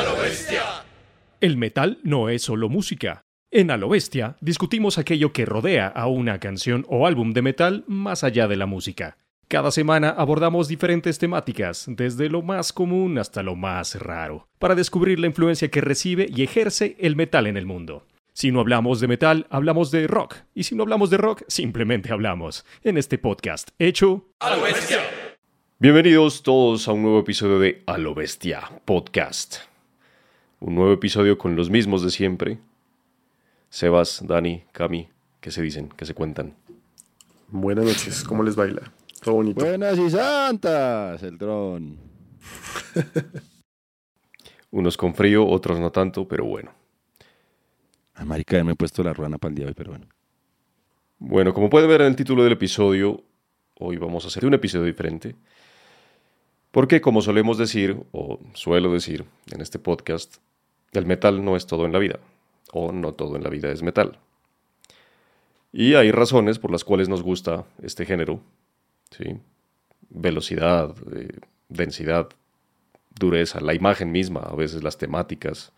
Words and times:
A 0.00 0.02
lo 0.02 0.16
bestia. 0.16 0.62
El 1.42 1.58
metal 1.58 1.98
no 2.02 2.30
es 2.30 2.40
solo 2.40 2.70
música. 2.70 3.26
En 3.50 3.70
A 3.70 3.76
lo 3.76 3.90
bestia 3.90 4.34
discutimos 4.40 4.96
aquello 4.96 5.34
que 5.34 5.44
rodea 5.44 5.88
a 5.88 6.06
una 6.06 6.40
canción 6.40 6.86
o 6.88 7.06
álbum 7.06 7.34
de 7.34 7.42
metal 7.42 7.84
más 7.86 8.24
allá 8.24 8.48
de 8.48 8.56
la 8.56 8.64
música. 8.64 9.18
Cada 9.46 9.70
semana 9.70 10.08
abordamos 10.08 10.68
diferentes 10.68 11.18
temáticas, 11.18 11.84
desde 11.86 12.30
lo 12.30 12.40
más 12.40 12.72
común 12.72 13.18
hasta 13.18 13.42
lo 13.42 13.56
más 13.56 13.96
raro, 13.96 14.48
para 14.58 14.74
descubrir 14.74 15.20
la 15.20 15.26
influencia 15.26 15.68
que 15.68 15.82
recibe 15.82 16.28
y 16.34 16.44
ejerce 16.44 16.96
el 16.98 17.14
metal 17.14 17.46
en 17.46 17.58
el 17.58 17.66
mundo. 17.66 18.06
Si 18.32 18.52
no 18.52 18.60
hablamos 18.60 19.00
de 19.00 19.08
metal, 19.08 19.46
hablamos 19.50 19.90
de 19.90 20.06
rock. 20.06 20.36
Y 20.54 20.62
si 20.62 20.74
no 20.74 20.84
hablamos 20.84 21.10
de 21.10 21.18
rock, 21.18 21.42
simplemente 21.46 22.10
hablamos. 22.10 22.64
En 22.82 22.96
este 22.96 23.18
podcast 23.18 23.68
hecho 23.78 24.30
A 24.38 24.56
lo 24.56 24.62
bestia. 24.62 25.00
Bienvenidos 25.78 26.42
todos 26.42 26.88
a 26.88 26.92
un 26.92 27.02
nuevo 27.02 27.20
episodio 27.20 27.58
de 27.58 27.82
A 27.86 27.98
lo 27.98 28.14
Bestia 28.14 28.62
Podcast. 28.86 29.69
Un 30.62 30.74
nuevo 30.74 30.92
episodio 30.92 31.38
con 31.38 31.56
los 31.56 31.70
mismos 31.70 32.02
de 32.02 32.10
siempre. 32.10 32.58
Sebas, 33.70 34.22
Dani, 34.26 34.64
Cami, 34.72 35.08
¿qué 35.40 35.50
se 35.50 35.62
dicen? 35.62 35.88
¿Qué 35.96 36.04
se 36.04 36.12
cuentan? 36.12 36.54
Buenas 37.48 37.86
noches, 37.86 38.22
¿cómo 38.24 38.42
les 38.42 38.56
baila? 38.56 38.92
Todo 39.22 39.36
bonito. 39.36 39.64
Buenas 39.64 39.96
y 39.98 40.10
santas, 40.10 41.22
el 41.22 41.38
dron. 41.38 41.98
Unos 44.70 44.98
con 44.98 45.14
frío, 45.14 45.48
otros 45.48 45.80
no 45.80 45.90
tanto, 45.90 46.28
pero 46.28 46.44
bueno. 46.44 46.72
A 48.12 48.26
marica, 48.26 48.62
me 48.62 48.72
he 48.72 48.76
puesto 48.76 49.02
la 49.02 49.14
ruana 49.14 49.38
para 49.38 49.48
el 49.48 49.54
día 49.54 49.64
de 49.64 49.70
hoy, 49.70 49.74
pero 49.74 49.92
bueno. 49.92 50.08
Bueno, 51.18 51.54
como 51.54 51.70
pueden 51.70 51.88
ver 51.88 52.02
en 52.02 52.08
el 52.08 52.16
título 52.16 52.44
del 52.44 52.52
episodio, 52.52 53.24
hoy 53.78 53.96
vamos 53.96 54.26
a 54.26 54.28
hacer 54.28 54.44
un 54.44 54.52
episodio 54.52 54.84
diferente. 54.84 55.36
Porque 56.70 57.00
como 57.00 57.22
solemos 57.22 57.56
decir, 57.56 57.96
o 58.12 58.38
suelo 58.52 58.92
decir 58.92 59.24
en 59.50 59.62
este 59.62 59.78
podcast, 59.78 60.36
el 60.92 61.06
metal 61.06 61.44
no 61.44 61.56
es 61.56 61.66
todo 61.66 61.86
en 61.86 61.92
la 61.92 61.98
vida, 61.98 62.18
o 62.72 62.92
no 62.92 63.14
todo 63.14 63.36
en 63.36 63.44
la 63.44 63.50
vida 63.50 63.70
es 63.70 63.82
metal. 63.82 64.18
Y 65.72 65.94
hay 65.94 66.10
razones 66.10 66.58
por 66.58 66.70
las 66.70 66.84
cuales 66.84 67.08
nos 67.08 67.22
gusta 67.22 67.64
este 67.82 68.04
género, 68.04 68.40
¿sí? 69.10 69.38
Velocidad, 70.08 70.94
eh, 71.14 71.38
densidad, 71.68 72.28
dureza, 73.18 73.60
la 73.60 73.74
imagen 73.74 74.10
misma, 74.10 74.40
a 74.40 74.56
veces 74.56 74.82
las 74.82 74.98
temáticas, 74.98 75.72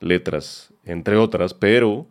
letras, 0.00 0.70
entre 0.84 1.16
otras, 1.16 1.54
pero 1.54 2.06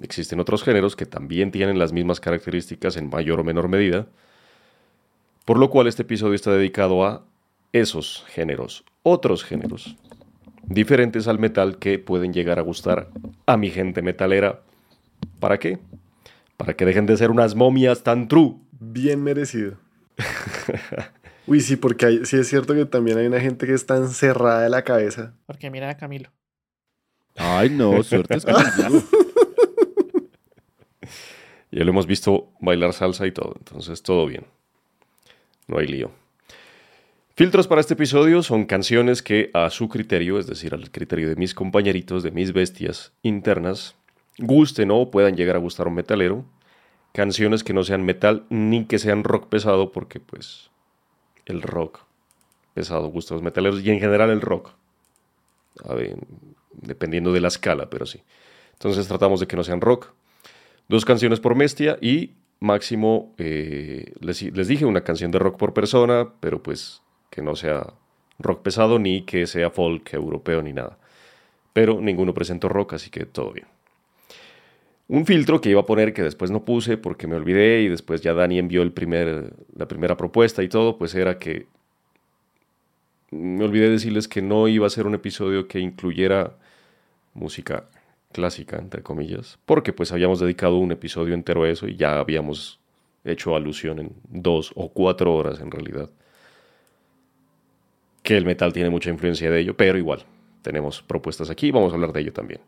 existen 0.00 0.40
otros 0.40 0.62
géneros 0.62 0.96
que 0.96 1.06
también 1.06 1.50
tienen 1.50 1.78
las 1.78 1.92
mismas 1.92 2.20
características 2.20 2.96
en 2.96 3.10
mayor 3.10 3.40
o 3.40 3.44
menor 3.44 3.68
medida, 3.68 4.06
por 5.44 5.58
lo 5.58 5.70
cual 5.70 5.88
este 5.88 6.02
episodio 6.02 6.34
está 6.34 6.52
dedicado 6.52 7.04
a 7.04 7.24
esos 7.72 8.24
géneros, 8.28 8.84
otros 9.02 9.44
géneros, 9.44 9.96
diferentes 10.70 11.28
al 11.28 11.38
metal 11.38 11.76
que 11.78 11.98
pueden 11.98 12.32
llegar 12.32 12.58
a 12.58 12.62
gustar 12.62 13.08
a 13.44 13.56
mi 13.58 13.70
gente 13.70 14.00
metalera. 14.00 14.62
¿Para 15.38 15.58
qué? 15.58 15.78
Para 16.56 16.74
que 16.74 16.84
dejen 16.86 17.04
de 17.06 17.16
ser 17.18 17.30
unas 17.30 17.54
momias 17.54 18.02
tan 18.02 18.26
true. 18.28 18.54
Bien 18.78 19.22
merecido. 19.22 19.76
Uy, 21.46 21.60
sí, 21.60 21.76
porque 21.76 22.06
hay- 22.06 22.24
sí 22.24 22.36
es 22.36 22.48
cierto 22.48 22.72
que 22.74 22.86
también 22.86 23.18
hay 23.18 23.26
una 23.26 23.40
gente 23.40 23.66
que 23.66 23.74
está 23.74 23.96
encerrada 23.96 24.62
de 24.62 24.70
la 24.70 24.82
cabeza. 24.84 25.34
Porque 25.46 25.70
mira 25.70 25.90
a 25.90 25.96
Camilo. 25.96 26.30
Ay, 27.36 27.70
no, 27.70 28.02
suerte 28.02 28.36
es 28.36 28.44
contigo. 28.44 29.02
Ya 31.72 31.84
lo 31.84 31.90
hemos 31.90 32.06
visto 32.06 32.52
bailar 32.60 32.92
salsa 32.92 33.26
y 33.28 33.32
todo, 33.32 33.54
entonces 33.56 34.02
todo 34.02 34.26
bien. 34.26 34.44
No 35.68 35.78
hay 35.78 35.86
lío. 35.86 36.10
Filtros 37.40 37.66
para 37.66 37.80
este 37.80 37.94
episodio 37.94 38.42
son 38.42 38.66
canciones 38.66 39.22
que 39.22 39.50
a 39.54 39.70
su 39.70 39.88
criterio, 39.88 40.38
es 40.38 40.46
decir, 40.46 40.74
al 40.74 40.90
criterio 40.90 41.26
de 41.26 41.36
mis 41.36 41.54
compañeritos, 41.54 42.22
de 42.22 42.30
mis 42.30 42.52
bestias 42.52 43.14
internas, 43.22 43.94
gusten 44.36 44.90
o 44.90 45.10
puedan 45.10 45.36
llegar 45.36 45.56
a 45.56 45.58
gustar 45.58 45.88
un 45.88 45.94
metalero. 45.94 46.44
Canciones 47.14 47.64
que 47.64 47.72
no 47.72 47.82
sean 47.82 48.04
metal 48.04 48.44
ni 48.50 48.84
que 48.84 48.98
sean 48.98 49.24
rock 49.24 49.48
pesado, 49.48 49.90
porque 49.90 50.20
pues 50.20 50.68
el 51.46 51.62
rock 51.62 52.00
pesado 52.74 53.08
gusta 53.08 53.32
a 53.32 53.36
los 53.36 53.42
metaleros 53.42 53.80
y 53.82 53.90
en 53.90 54.00
general 54.00 54.28
el 54.28 54.42
rock. 54.42 54.72
A 55.88 55.94
ver, 55.94 56.18
dependiendo 56.72 57.32
de 57.32 57.40
la 57.40 57.48
escala, 57.48 57.88
pero 57.88 58.04
sí. 58.04 58.20
Entonces 58.74 59.08
tratamos 59.08 59.40
de 59.40 59.46
que 59.46 59.56
no 59.56 59.64
sean 59.64 59.80
rock. 59.80 60.08
Dos 60.88 61.06
canciones 61.06 61.40
por 61.40 61.56
bestia 61.56 61.96
y 62.02 62.34
máximo, 62.58 63.34
eh, 63.38 64.12
les 64.20 64.68
dije 64.68 64.84
una 64.84 65.04
canción 65.04 65.30
de 65.30 65.38
rock 65.38 65.56
por 65.56 65.72
persona, 65.72 66.34
pero 66.40 66.62
pues 66.62 67.00
que 67.40 67.46
no 67.46 67.56
sea 67.56 67.94
rock 68.38 68.62
pesado 68.62 68.98
ni 68.98 69.22
que 69.22 69.46
sea 69.46 69.70
folk 69.70 70.12
europeo 70.12 70.62
ni 70.62 70.74
nada. 70.74 70.98
Pero 71.72 72.00
ninguno 72.00 72.34
presentó 72.34 72.68
rock, 72.68 72.94
así 72.94 73.08
que 73.08 73.24
todo 73.24 73.52
bien. 73.52 73.66
Un 75.08 75.24
filtro 75.24 75.60
que 75.60 75.70
iba 75.70 75.80
a 75.80 75.86
poner 75.86 76.12
que 76.12 76.22
después 76.22 76.50
no 76.50 76.64
puse 76.64 76.98
porque 76.98 77.26
me 77.26 77.36
olvidé 77.36 77.80
y 77.80 77.88
después 77.88 78.20
ya 78.20 78.34
Dani 78.34 78.58
envió 78.58 78.82
el 78.82 78.92
la 79.74 79.88
primera 79.88 80.16
propuesta 80.16 80.62
y 80.62 80.68
todo, 80.68 80.98
pues 80.98 81.14
era 81.14 81.38
que 81.38 81.66
me 83.30 83.64
olvidé 83.64 83.88
decirles 83.88 84.28
que 84.28 84.42
no 84.42 84.68
iba 84.68 84.86
a 84.86 84.90
ser 84.90 85.06
un 85.06 85.14
episodio 85.14 85.66
que 85.66 85.80
incluyera 85.80 86.52
música 87.32 87.84
clásica, 88.32 88.76
entre 88.76 89.02
comillas, 89.02 89.58
porque 89.64 89.92
pues 89.94 90.12
habíamos 90.12 90.40
dedicado 90.40 90.76
un 90.76 90.92
episodio 90.92 91.32
entero 91.32 91.62
a 91.62 91.70
eso 91.70 91.88
y 91.88 91.96
ya 91.96 92.18
habíamos 92.18 92.80
hecho 93.24 93.56
alusión 93.56 93.98
en 93.98 94.12
dos 94.28 94.72
o 94.74 94.90
cuatro 94.90 95.34
horas 95.34 95.60
en 95.60 95.70
realidad. 95.70 96.10
Que 98.30 98.36
el 98.36 98.44
metal 98.46 98.72
tiene 98.72 98.90
mucha 98.90 99.10
influencia 99.10 99.50
de 99.50 99.58
ello, 99.60 99.76
pero 99.76 99.98
igual, 99.98 100.24
tenemos 100.62 101.02
propuestas 101.02 101.50
aquí 101.50 101.66
y 101.66 101.70
vamos 101.72 101.90
a 101.92 101.96
hablar 101.96 102.12
de 102.12 102.20
ello 102.20 102.32
también. 102.32 102.60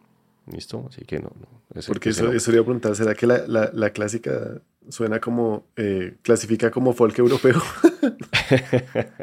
¿Listo? 0.52 0.84
Así 0.88 1.04
que 1.04 1.20
no. 1.20 1.30
no 1.38 1.46
ese- 1.78 1.86
Porque 1.92 2.08
ese 2.08 2.22
eso, 2.22 2.30
no. 2.32 2.36
eso 2.36 2.50
iba 2.50 2.62
a 2.62 2.64
preguntar, 2.64 2.96
¿será 2.96 3.14
que 3.14 3.28
la, 3.28 3.46
la- 3.46 3.70
la 3.72 3.90
clásica 3.90 4.60
suena 4.88 5.20
como, 5.20 5.66
eh, 5.76 6.16
clasifica 6.22 6.72
como 6.72 6.92
folk 6.94 7.16
europeo? 7.20 7.62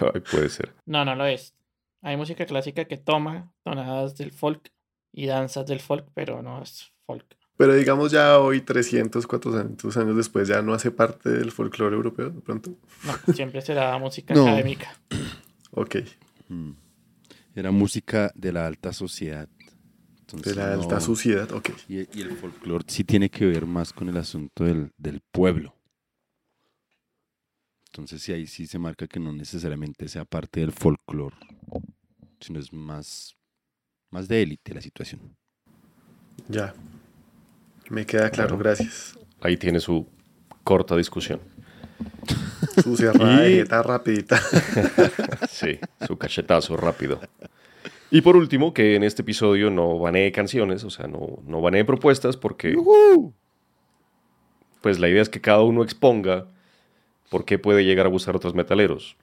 Ay, 0.00 0.20
puede 0.30 0.48
ser. 0.48 0.72
No, 0.84 1.04
no 1.04 1.14
lo 1.16 1.26
es. 1.26 1.54
Hay 2.02 2.16
música 2.16 2.46
clásica 2.46 2.84
que 2.84 2.96
toma 2.98 3.52
tonadas 3.64 4.16
del 4.16 4.30
folk 4.32 4.70
y 5.12 5.26
danzas 5.26 5.66
del 5.66 5.80
folk, 5.80 6.06
pero 6.14 6.42
no 6.42 6.62
es 6.62 6.92
folk. 7.06 7.24
Pero 7.56 7.74
digamos 7.74 8.12
ya 8.12 8.38
hoy, 8.38 8.60
300, 8.60 9.26
400 9.26 9.96
años 9.96 10.16
después, 10.16 10.46
ya 10.46 10.60
no 10.60 10.74
hace 10.74 10.90
parte 10.90 11.30
del 11.30 11.50
folclore 11.52 11.96
europeo, 11.96 12.30
de 12.30 12.40
pronto. 12.40 12.74
No, 13.04 13.32
siempre 13.34 13.60
será 13.62 13.96
música 13.98 14.34
No. 14.34 14.46
académica. 14.48 14.98
Ok, 15.72 15.96
Mm. 16.48 16.70
Era 17.54 17.70
música 17.70 18.30
de 18.34 18.52
la 18.52 18.66
alta 18.66 18.92
sociedad. 18.92 19.48
de 20.32 20.54
la 20.54 20.72
alta 20.74 20.94
no. 20.96 21.00
suciedad, 21.00 21.50
ok. 21.52 21.70
Y, 21.88 21.96
y 22.18 22.22
el 22.22 22.36
folclore 22.36 22.84
sí 22.88 23.04
tiene 23.04 23.28
que 23.30 23.44
ver 23.46 23.66
más 23.66 23.92
con 23.92 24.08
el 24.08 24.16
asunto 24.16 24.64
del, 24.64 24.92
del 24.96 25.20
pueblo. 25.32 25.74
Entonces, 27.86 28.22
sí, 28.22 28.32
ahí 28.32 28.46
sí 28.46 28.66
se 28.66 28.78
marca 28.78 29.06
que 29.06 29.18
no 29.18 29.32
necesariamente 29.32 30.08
sea 30.08 30.24
parte 30.24 30.60
del 30.60 30.72
folclore, 30.72 31.36
sino 32.40 32.58
es 32.60 32.72
más, 32.72 33.34
más 34.10 34.28
de 34.28 34.42
élite 34.42 34.74
la 34.74 34.80
situación. 34.82 35.20
Ya. 36.48 36.74
Me 37.90 38.04
queda 38.06 38.30
claro, 38.30 38.56
gracias. 38.58 39.18
Ahí 39.40 39.56
tiene 39.56 39.80
su 39.80 40.06
corta 40.64 40.96
discusión. 40.96 41.40
Sucia, 42.82 43.12
rara, 43.12 43.48
Y- 43.48 43.64
rapidita. 43.64 44.40
Sí, 45.48 45.78
su 46.06 46.16
cachetazo 46.18 46.76
rápido. 46.76 47.20
Y 48.10 48.20
por 48.20 48.36
último, 48.36 48.72
que 48.74 48.94
en 48.96 49.02
este 49.02 49.22
episodio 49.22 49.70
no 49.70 49.98
banee 49.98 50.30
canciones, 50.32 50.84
o 50.84 50.90
sea, 50.90 51.06
no, 51.06 51.38
no 51.46 51.60
banee 51.60 51.84
propuestas, 51.84 52.36
porque 52.36 52.76
pues 54.80 54.98
la 54.98 55.08
idea 55.08 55.22
es 55.22 55.28
que 55.28 55.40
cada 55.40 55.62
uno 55.62 55.82
exponga 55.82 56.46
por 57.30 57.44
qué 57.44 57.58
puede 57.58 57.84
llegar 57.84 58.06
a 58.06 58.08
gustar 58.10 58.34
a 58.34 58.38
otros 58.38 58.54
metaleros. 58.54 59.16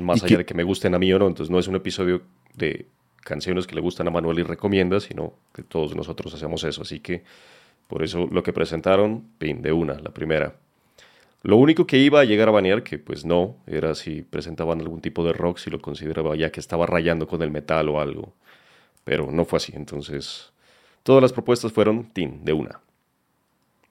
Más 0.00 0.22
allá 0.22 0.28
que- 0.28 0.36
de 0.38 0.44
que 0.44 0.54
me 0.54 0.62
gusten 0.62 0.94
a 0.94 0.98
mí 0.98 1.12
o 1.12 1.18
no, 1.18 1.26
entonces 1.26 1.50
no 1.50 1.58
es 1.58 1.66
un 1.66 1.74
episodio 1.76 2.22
de 2.54 2.86
canciones 3.26 3.66
que 3.66 3.74
le 3.74 3.80
gustan 3.80 4.06
a 4.06 4.10
Manuel 4.10 4.38
y 4.38 4.42
recomienda, 4.44 5.00
sino 5.00 5.34
que 5.52 5.62
todos 5.62 5.96
nosotros 5.96 6.32
hacemos 6.32 6.62
eso. 6.62 6.82
Así 6.82 7.00
que 7.00 7.24
por 7.88 8.04
eso 8.04 8.28
lo 8.30 8.42
que 8.42 8.52
presentaron, 8.52 9.24
pin, 9.38 9.62
de 9.62 9.72
una, 9.72 9.94
la 9.94 10.10
primera. 10.10 10.54
Lo 11.42 11.56
único 11.56 11.86
que 11.86 11.98
iba 11.98 12.20
a 12.20 12.24
llegar 12.24 12.48
a 12.48 12.52
banear, 12.52 12.84
que 12.84 12.98
pues 12.98 13.24
no, 13.24 13.56
era 13.66 13.94
si 13.94 14.22
presentaban 14.22 14.80
algún 14.80 15.00
tipo 15.00 15.24
de 15.24 15.32
rock, 15.32 15.58
si 15.58 15.70
lo 15.70 15.80
consideraba 15.80 16.36
ya 16.36 16.50
que 16.50 16.60
estaba 16.60 16.86
rayando 16.86 17.26
con 17.26 17.42
el 17.42 17.50
metal 17.50 17.88
o 17.88 18.00
algo. 18.00 18.32
Pero 19.04 19.30
no 19.30 19.44
fue 19.44 19.56
así, 19.58 19.72
entonces 19.74 20.52
todas 21.02 21.22
las 21.22 21.32
propuestas 21.32 21.72
fueron 21.72 22.04
tin, 22.12 22.44
de 22.44 22.52
una. 22.52 22.80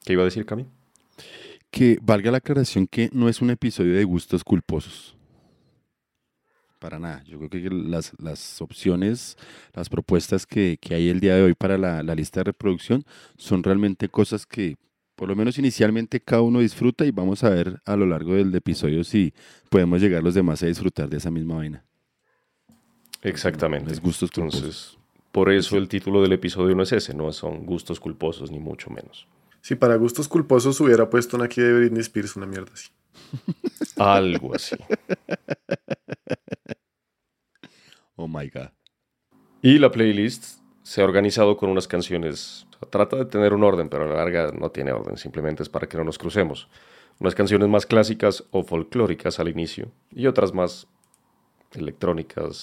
¿Qué 0.06 0.14
iba 0.14 0.22
a 0.22 0.26
decir, 0.26 0.46
Cami? 0.46 0.66
Que 1.72 1.98
valga 2.02 2.32
la 2.32 2.38
aclaración 2.38 2.88
que 2.88 3.10
no 3.12 3.28
es 3.28 3.42
un 3.42 3.50
episodio 3.50 3.96
de 3.96 4.04
gustos 4.06 4.44
culposos. 4.44 5.15
Para 6.86 7.00
nada. 7.00 7.24
Yo 7.24 7.40
creo 7.40 7.50
que 7.50 7.68
las, 7.72 8.14
las 8.20 8.62
opciones, 8.62 9.38
las 9.74 9.90
propuestas 9.90 10.46
que, 10.46 10.78
que 10.80 10.94
hay 10.94 11.10
el 11.10 11.20
día 11.20 11.34
de 11.34 11.42
hoy 11.42 11.56
para 11.56 11.80
la, 11.80 12.04
la 12.04 12.14
lista 12.14 12.42
de 12.42 12.44
reproducción 12.44 13.04
son 13.38 13.64
realmente 13.64 14.08
cosas 14.08 14.46
que 14.46 14.78
por 15.16 15.28
lo 15.28 15.36
menos 15.36 15.58
inicialmente 15.58 16.20
cada 16.20 16.44
uno 16.44 16.60
disfruta 16.60 17.04
y 17.04 17.10
vamos 17.10 17.44
a 17.44 17.50
ver 17.50 17.82
a 17.86 17.96
lo 17.96 18.06
largo 18.06 18.36
del 18.36 18.54
episodio 18.54 19.04
si 19.04 19.34
podemos 19.72 20.00
llegar 20.00 20.22
los 20.22 20.36
demás 20.36 20.62
a 20.62 20.68
disfrutar 20.68 21.10
de 21.10 21.18
esa 21.18 21.32
misma 21.32 21.56
vaina. 21.56 21.84
Exactamente. 23.24 23.92
Es 23.92 24.00
gustos 24.00 24.30
culposos. 24.30 24.60
Entonces, 24.62 24.98
por 25.32 25.52
eso 25.52 25.78
el 25.78 25.88
título 25.88 26.22
del 26.22 26.34
episodio 26.34 26.76
no 26.76 26.84
es 26.84 26.92
ese, 26.92 27.16
no 27.16 27.32
son 27.32 27.66
gustos 27.66 28.00
culposos, 28.00 28.52
ni 28.52 28.60
mucho 28.60 28.92
menos. 28.92 29.28
Si 29.62 29.74
para 29.74 29.96
gustos 29.96 30.28
culposos 30.28 30.80
hubiera 30.82 31.10
puesto 31.10 31.36
una 31.36 31.46
aquí 31.46 31.62
de 31.62 31.74
Britney 31.74 32.02
Spears, 32.02 32.36
una 32.36 32.46
mierda 32.46 32.70
así. 32.72 32.90
Algo 33.98 34.56
así. 34.56 34.76
Oh 38.18 38.28
my 38.28 38.50
God. 38.50 38.70
Y 39.62 39.78
la 39.78 39.92
playlist 39.92 40.60
se 40.84 41.02
ha 41.02 41.04
organizado 41.04 41.58
con 41.58 41.70
unas 41.70 41.88
canciones. 41.88 42.66
o 42.70 42.80
sea, 42.80 42.90
trata 42.90 43.18
de 43.18 43.26
tener 43.26 43.54
un 43.54 43.64
orden, 43.64 43.90
pero 43.90 44.06
a 44.06 44.08
la 44.08 44.16
larga 44.16 44.52
no 44.58 44.70
tiene 44.70 44.92
orden, 44.92 45.18
simplemente 45.18 45.64
es 45.64 45.70
para 45.70 45.88
que 45.88 45.98
no 45.98 46.04
nos 46.04 46.18
crucemos. 46.18 46.70
Unas 47.20 47.36
canciones 47.36 47.68
más 47.68 47.86
clásicas 47.86 48.44
o 48.52 48.64
folclóricas 48.64 49.40
al 49.40 49.50
inicio 49.50 49.92
y 50.12 50.28
otras 50.28 50.54
más 50.54 50.88
electrónicas, 51.74 52.56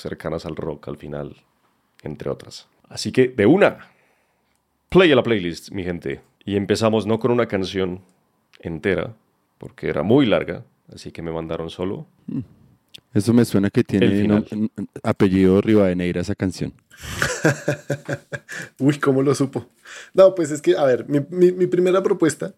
cercanas 0.00 0.46
al 0.46 0.56
rock 0.56 0.88
al 0.88 0.96
final, 0.96 1.36
entre 2.02 2.30
otras. 2.30 2.68
Así 2.88 3.12
que 3.12 3.28
de 3.28 3.46
una, 3.46 3.90
play 4.88 5.10
a 5.10 5.16
la 5.16 5.22
playlist, 5.22 5.70
mi 5.70 5.84
gente. 5.84 6.20
Y 6.44 6.56
empezamos 6.56 7.06
no 7.06 7.18
con 7.18 7.30
una 7.30 7.46
canción 7.46 8.02
entera, 8.60 9.16
porque 9.58 9.88
era 9.88 10.02
muy 10.02 10.26
larga, 10.26 10.64
así 10.94 11.10
que 11.12 11.22
me 11.22 11.32
mandaron 11.32 11.70
solo 11.70 12.06
Eso 13.12 13.32
me 13.32 13.44
suena 13.44 13.70
que 13.70 13.82
tiene 13.84 14.24
un- 14.24 14.70
un 14.76 14.88
apellido 15.02 15.60
Rivadeneira 15.60 16.20
esa 16.20 16.34
canción. 16.34 16.72
Uy, 18.78 18.98
¿cómo 18.98 19.22
lo 19.22 19.34
supo? 19.34 19.68
No, 20.14 20.34
pues 20.34 20.50
es 20.50 20.60
que, 20.62 20.76
a 20.76 20.84
ver, 20.84 21.08
mi, 21.08 21.20
mi- 21.30 21.52
mi 21.52 21.66
primera 21.66 22.02
propuesta 22.02 22.54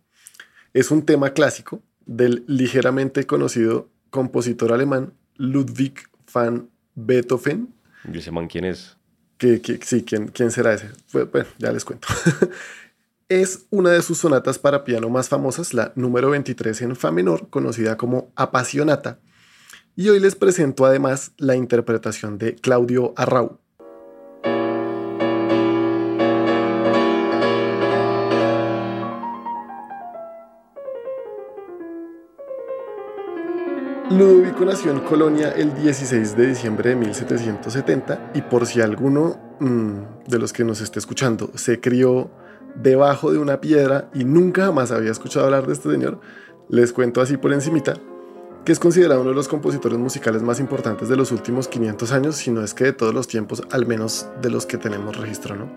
es 0.75 0.91
un 0.91 1.03
tema 1.05 1.31
clásico 1.31 1.83
del 2.07 2.45
ligeramente 2.47 3.25
conocido 3.27 3.89
compositor 4.11 4.73
alemán 4.73 5.13
Ludwig 5.37 5.95
van 6.33 6.69
Beethoven. 6.95 7.75
¿Y 8.13 8.19
ese 8.19 8.31
man 8.31 8.47
quién 8.49 8.65
es? 8.65 8.97
Que, 9.39 9.61
que- 9.61 9.79
sí, 9.83 10.03
¿quién, 10.05 10.29
quién 10.29 10.51
será 10.51 10.73
ese? 10.75 10.91
Pues, 11.13 11.31
Bueno, 11.31 11.49
ya 11.59 11.73
les 11.73 11.85
cuento. 11.85 12.09
es 13.29 13.67
una 13.71 13.91
de 13.91 14.03
sus 14.03 14.19
sonatas 14.19 14.59
para 14.59 14.85
piano 14.85 15.09
más 15.09 15.29
famosas, 15.29 15.75
la 15.75 15.93
número 15.97 16.31
23 16.31 16.83
en 16.83 16.97
fa 16.97 17.11
menor, 17.11 17.49
conocida 17.51 17.97
como 17.97 18.33
Apasionata. 18.37 19.19
Y 19.97 20.11
hoy 20.11 20.21
les 20.21 20.37
presento 20.37 20.85
además 20.85 21.33
la 21.37 21.57
interpretación 21.57 22.39
de 22.39 22.55
Claudio 22.55 23.15
Arrau. 23.17 23.59
Ludovico 34.09 34.65
nació 34.65 34.93
en 34.93 35.01
Colonia 35.01 35.51
el 35.51 35.75
16 35.75 36.37
de 36.37 36.47
diciembre 36.47 36.91
de 36.91 36.97
1770 36.97 38.31
y 38.35 38.43
por 38.43 38.65
si 38.67 38.81
alguno 38.81 39.57
mm, 39.59 40.29
de 40.29 40.39
los 40.39 40.53
que 40.53 40.63
nos 40.63 40.81
esté 40.81 41.01
escuchando 41.01 41.51
se 41.57 41.81
crió 41.81 42.31
debajo 42.83 43.33
de 43.33 43.39
una 43.39 43.61
piedra 43.61 44.11
y 44.15 44.25
nunca 44.25 44.67
jamás 44.67 44.91
había 44.93 45.11
escuchado 45.11 45.47
hablar 45.47 45.67
de 45.67 45.73
este 45.73 45.91
señor, 45.91 46.21
les 46.69 46.93
cuento 46.93 47.21
así 47.21 47.37
por 47.37 47.53
encimita 47.53 47.95
que 48.67 48.73
es 48.73 48.81
considerado 48.81 49.21
uno 49.21 49.31
de 49.31 49.37
los 49.37 49.47
compositores 49.47 49.97
musicales 49.97 50.43
más 50.43 50.59
importantes 50.59 51.09
de 51.09 51.15
los 51.15 51.31
últimos 51.31 51.69
500 51.69 52.11
años, 52.11 52.35
si 52.35 52.51
no 52.51 52.65
es 52.65 52.75
que 52.75 52.83
de 52.83 52.93
todos 52.93 53.15
los 53.15 53.29
tiempos, 53.29 53.63
al 53.71 53.87
menos 53.87 54.27
de 54.43 54.51
los 54.51 54.67
que 54.67 54.77
tenemos 54.77 55.17
registro, 55.17 55.55
¿no? 55.55 55.71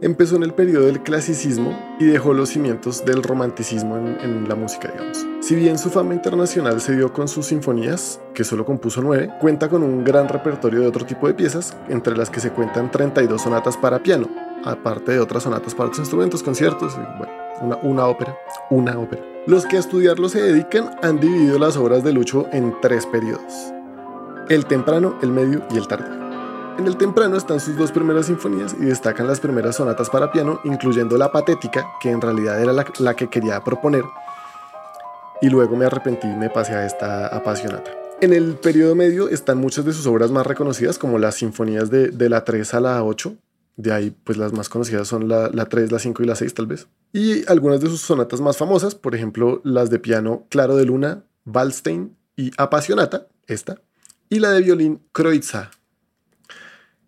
Empezó 0.00 0.34
en 0.34 0.42
el 0.42 0.52
periodo 0.52 0.86
del 0.86 1.04
clasicismo 1.04 1.78
y 2.00 2.06
dejó 2.06 2.34
los 2.34 2.48
cimientos 2.48 3.04
del 3.04 3.22
romanticismo 3.22 3.96
en, 3.96 4.18
en 4.20 4.48
la 4.48 4.56
música, 4.56 4.90
digamos. 4.90 5.24
Si 5.40 5.54
bien 5.54 5.78
su 5.78 5.88
fama 5.88 6.14
internacional 6.14 6.80
se 6.80 6.96
dio 6.96 7.12
con 7.12 7.28
sus 7.28 7.46
sinfonías, 7.46 8.20
que 8.34 8.42
solo 8.42 8.66
compuso 8.66 9.00
nueve, 9.00 9.30
cuenta 9.40 9.68
con 9.68 9.84
un 9.84 10.02
gran 10.02 10.28
repertorio 10.28 10.80
de 10.80 10.88
otro 10.88 11.06
tipo 11.06 11.28
de 11.28 11.34
piezas, 11.34 11.76
entre 11.88 12.16
las 12.16 12.28
que 12.28 12.40
se 12.40 12.50
cuentan 12.50 12.90
32 12.90 13.40
sonatas 13.40 13.76
para 13.76 14.02
piano, 14.02 14.28
aparte 14.64 15.12
de 15.12 15.20
otras 15.20 15.42
sonatas 15.42 15.74
para 15.74 15.88
otros 15.88 16.00
instrumentos, 16.00 16.42
conciertos, 16.42 16.96
bueno, 17.18 17.32
una, 17.60 17.76
una 17.82 18.06
ópera, 18.06 18.36
una 18.70 18.98
ópera. 18.98 19.22
Los 19.46 19.66
que 19.66 19.76
a 19.76 19.80
estudiarlo 19.80 20.28
se 20.28 20.42
dedican 20.42 20.96
han 21.02 21.20
dividido 21.20 21.58
las 21.58 21.76
obras 21.76 22.02
de 22.02 22.12
Lucho 22.12 22.46
en 22.52 22.74
tres 22.80 23.06
periodos. 23.06 23.52
El 24.48 24.66
temprano, 24.66 25.18
el 25.22 25.30
medio 25.30 25.62
y 25.70 25.76
el 25.76 25.86
tardío. 25.86 26.24
En 26.78 26.86
el 26.88 26.96
temprano 26.96 27.36
están 27.36 27.60
sus 27.60 27.76
dos 27.76 27.92
primeras 27.92 28.26
sinfonías 28.26 28.74
y 28.74 28.86
destacan 28.86 29.28
las 29.28 29.38
primeras 29.38 29.76
sonatas 29.76 30.10
para 30.10 30.32
piano, 30.32 30.60
incluyendo 30.64 31.16
la 31.16 31.30
patética, 31.30 31.86
que 32.00 32.10
en 32.10 32.20
realidad 32.20 32.60
era 32.60 32.72
la, 32.72 32.84
la 32.98 33.14
que 33.14 33.28
quería 33.28 33.62
proponer. 33.62 34.02
Y 35.40 35.50
luego 35.50 35.76
me 35.76 35.84
arrepentí 35.84 36.26
y 36.26 36.36
me 36.36 36.50
pasé 36.50 36.74
a 36.74 36.84
esta 36.84 37.28
apasionata. 37.28 37.92
En 38.20 38.32
el 38.32 38.56
periodo 38.56 38.94
medio 38.94 39.28
están 39.28 39.58
muchas 39.58 39.84
de 39.84 39.92
sus 39.92 40.06
obras 40.06 40.30
más 40.30 40.46
reconocidas, 40.46 40.98
como 40.98 41.18
las 41.18 41.36
sinfonías 41.36 41.90
de, 41.90 42.08
de 42.08 42.28
la 42.28 42.44
3 42.44 42.74
a 42.74 42.80
la 42.80 43.04
8. 43.04 43.34
De 43.76 43.92
ahí, 43.92 44.16
pues 44.24 44.38
las 44.38 44.52
más 44.52 44.68
conocidas 44.68 45.08
son 45.08 45.28
la, 45.28 45.48
la 45.48 45.66
3, 45.66 45.90
la 45.90 45.98
5 45.98 46.22
y 46.22 46.26
la 46.26 46.36
6, 46.36 46.54
tal 46.54 46.66
vez. 46.66 46.86
Y 47.12 47.48
algunas 47.50 47.80
de 47.80 47.88
sus 47.88 48.00
sonatas 48.00 48.40
más 48.40 48.56
famosas, 48.56 48.94
por 48.94 49.14
ejemplo, 49.14 49.60
las 49.64 49.90
de 49.90 49.98
piano 49.98 50.46
Claro 50.48 50.76
de 50.76 50.84
Luna, 50.84 51.24
Waldstein 51.44 52.16
y 52.36 52.50
Apasionata, 52.56 53.26
esta, 53.46 53.80
y 54.28 54.38
la 54.38 54.50
de 54.50 54.62
violín 54.62 55.02
Kreutzer. 55.12 55.68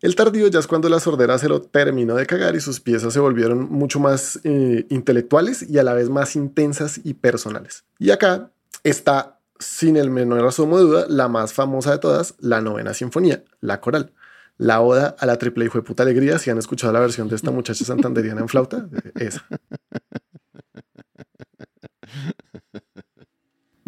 El 0.02 0.14
tardío 0.14 0.46
ya 0.48 0.58
es 0.58 0.66
cuando 0.66 0.88
la 0.88 1.00
sordera 1.00 1.38
se 1.38 1.48
lo 1.48 1.62
terminó 1.62 2.14
de 2.14 2.26
cagar 2.26 2.54
y 2.54 2.60
sus 2.60 2.80
piezas 2.80 3.12
se 3.12 3.20
volvieron 3.20 3.70
mucho 3.70 3.98
más 3.98 4.38
eh, 4.44 4.86
intelectuales 4.90 5.68
y 5.68 5.78
a 5.78 5.82
la 5.82 5.94
vez 5.94 6.10
más 6.10 6.36
intensas 6.36 7.00
y 7.02 7.14
personales. 7.14 7.84
Y 7.98 8.10
acá 8.10 8.50
está, 8.84 9.40
sin 9.58 9.96
el 9.96 10.10
menor 10.10 10.46
asomo 10.46 10.76
de 10.78 10.84
duda, 10.84 11.06
la 11.08 11.28
más 11.28 11.54
famosa 11.54 11.92
de 11.92 11.98
todas, 11.98 12.34
la 12.40 12.60
novena 12.60 12.92
sinfonía, 12.92 13.42
la 13.60 13.80
coral. 13.80 14.12
La 14.58 14.80
oda 14.80 15.16
a 15.18 15.26
la 15.26 15.36
triple 15.36 15.66
hijo 15.66 15.78
de 15.78 15.82
puta 15.82 16.02
alegría, 16.02 16.38
si 16.38 16.50
han 16.50 16.58
escuchado 16.58 16.92
la 16.92 17.00
versión 17.00 17.28
de 17.28 17.36
esta 17.36 17.50
muchacha 17.50 17.84
santanderiana 17.84 18.40
en 18.40 18.48
flauta, 18.48 18.88
eh, 19.04 19.12
esa. 19.16 19.46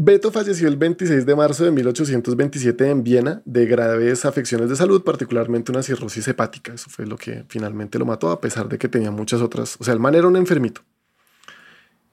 Beto 0.01 0.31
falleció 0.31 0.69
el 0.69 0.77
26 0.77 1.27
de 1.27 1.35
marzo 1.35 1.65
de 1.65 1.73
1827 1.73 2.89
en 2.89 3.03
Viena 3.03 3.43
de 3.45 3.67
graves 3.67 4.25
afecciones 4.25 4.69
de 4.69 4.77
salud, 4.77 5.03
particularmente 5.03 5.73
una 5.73 5.83
cirrosis 5.83 6.29
hepática. 6.29 6.73
Eso 6.73 6.89
fue 6.89 7.05
lo 7.05 7.17
que 7.17 7.45
finalmente 7.49 7.99
lo 7.99 8.07
mató, 8.07 8.31
a 8.31 8.41
pesar 8.41 8.69
de 8.69 8.79
que 8.79 8.89
tenía 8.89 9.11
muchas 9.11 9.41
otras. 9.43 9.77
O 9.81 9.85
sea, 9.85 9.95
el 9.95 10.01
man 10.01 10.15
era 10.15 10.29
un 10.29 10.37
enfermito. 10.37 10.83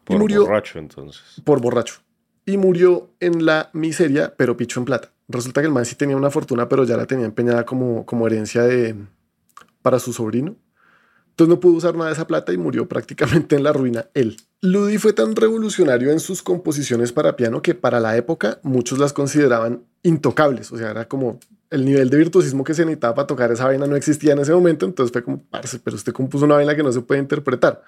Por 0.04 0.16
y 0.16 0.20
murió 0.20 0.46
borracho, 0.46 0.80
entonces. 0.80 1.22
por 1.44 1.62
borracho. 1.62 2.02
Y 2.44 2.58
murió 2.58 3.12
en 3.20 3.46
la 3.46 3.70
miseria, 3.74 4.34
pero 4.36 4.58
picho 4.58 4.80
en 4.80 4.86
plata. 4.86 5.12
Resulta 5.28 5.62
que 5.62 5.68
el 5.68 5.74
man 5.74 5.86
sí 5.86 5.96
tenía 5.96 6.16
una 6.16 6.30
fortuna, 6.30 6.70
pero 6.70 6.84
ya 6.84 6.98
la 6.98 7.06
tenía 7.06 7.26
empeñada 7.26 7.66
como, 7.66 8.06
como 8.06 8.28
herencia 8.28 8.64
de, 8.64 8.96
para 9.82 10.00
su 10.00 10.14
sobrino. 10.14 10.56
Entonces 11.32 11.50
no 11.54 11.60
pudo 11.60 11.74
usar 11.74 11.96
nada 11.96 12.08
de 12.08 12.14
esa 12.14 12.28
plata 12.28 12.54
y 12.54 12.58
murió 12.58 12.88
prácticamente 12.88 13.56
en 13.56 13.64
la 13.64 13.74
ruina 13.74 14.08
él. 14.14 14.38
Ludi 14.62 14.98
fue 14.98 15.12
tan 15.12 15.36
revolucionario 15.36 16.12
en 16.12 16.22
sus 16.22 16.42
composiciones 16.42 17.12
para 17.12 17.36
piano 17.36 17.62
que 17.62 17.76
para 17.76 18.00
la 18.00 18.16
época 18.16 18.60
muchos 18.64 19.00
las 19.00 19.12
consideraban 19.12 19.84
intocables. 20.02 20.72
O 20.72 20.78
sea, 20.78 20.92
era 20.92 21.08
como 21.10 21.40
el 21.70 21.84
nivel 21.84 22.10
de 22.10 22.18
virtuosismo 22.18 22.64
que 22.64 22.74
se 22.74 22.86
necesitaba 22.86 23.16
para 23.16 23.28
tocar 23.28 23.52
esa 23.52 23.66
vaina 23.66 23.86
no 23.86 23.98
existía 23.98 24.32
en 24.32 24.40
ese 24.40 24.54
momento. 24.54 24.86
Entonces 24.86 25.12
fue 25.12 25.24
como, 25.24 25.44
parce, 25.44 25.80
pero 25.80 25.98
usted 25.98 26.14
compuso 26.14 26.46
una 26.46 26.56
vaina 26.56 26.74
que 26.76 26.84
no 26.84 26.92
se 26.92 27.02
puede 27.02 27.20
interpretar. 27.20 27.84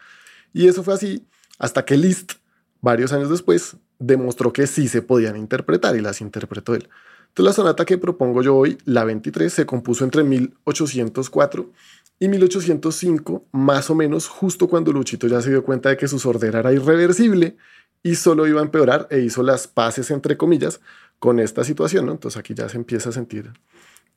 Y 0.53 0.67
eso 0.67 0.83
fue 0.83 0.93
así 0.93 1.25
hasta 1.57 1.85
que 1.85 1.95
Liszt, 1.95 2.33
varios 2.81 3.13
años 3.13 3.29
después, 3.29 3.77
demostró 3.97 4.51
que 4.51 4.67
sí 4.67 4.89
se 4.89 5.01
podían 5.01 5.37
interpretar 5.37 5.95
y 5.95 6.01
las 6.01 6.19
interpretó 6.19 6.75
él. 6.75 6.89
Entonces 7.37 7.51
la 7.51 7.61
sonata 7.61 7.85
que 7.85 7.99
propongo 7.99 8.41
yo 8.41 8.55
hoy, 8.55 8.79
la 8.85 9.03
23, 9.03 9.53
se 9.53 9.67
compuso 9.67 10.03
entre 10.03 10.23
1804 10.23 11.71
y 12.17 12.29
1805, 12.29 13.45
más 13.51 13.91
o 13.91 13.95
menos 13.95 14.27
justo 14.27 14.67
cuando 14.67 14.91
Luchito 14.91 15.27
ya 15.27 15.39
se 15.39 15.51
dio 15.51 15.63
cuenta 15.63 15.89
de 15.89 15.97
que 15.97 16.07
su 16.07 16.17
sordera 16.17 16.61
era 16.61 16.73
irreversible 16.73 17.55
y 18.01 18.15
solo 18.15 18.47
iba 18.47 18.59
a 18.59 18.63
empeorar 18.63 19.07
e 19.11 19.19
hizo 19.19 19.43
las 19.43 19.67
paces, 19.67 20.09
entre 20.09 20.35
comillas, 20.35 20.81
con 21.19 21.39
esta 21.39 21.63
situación. 21.63 22.07
¿no? 22.07 22.13
Entonces 22.13 22.39
aquí 22.39 22.55
ya 22.55 22.69
se 22.69 22.77
empieza 22.77 23.09
a 23.09 23.11
sentir 23.11 23.53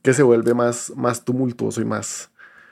que 0.01 0.15
se 0.15 0.23
vuelve 0.23 0.55
más, 0.55 0.91
más 0.95 1.23
tumultuoso 1.23 1.79
y 1.79 1.85
más... 1.85 2.31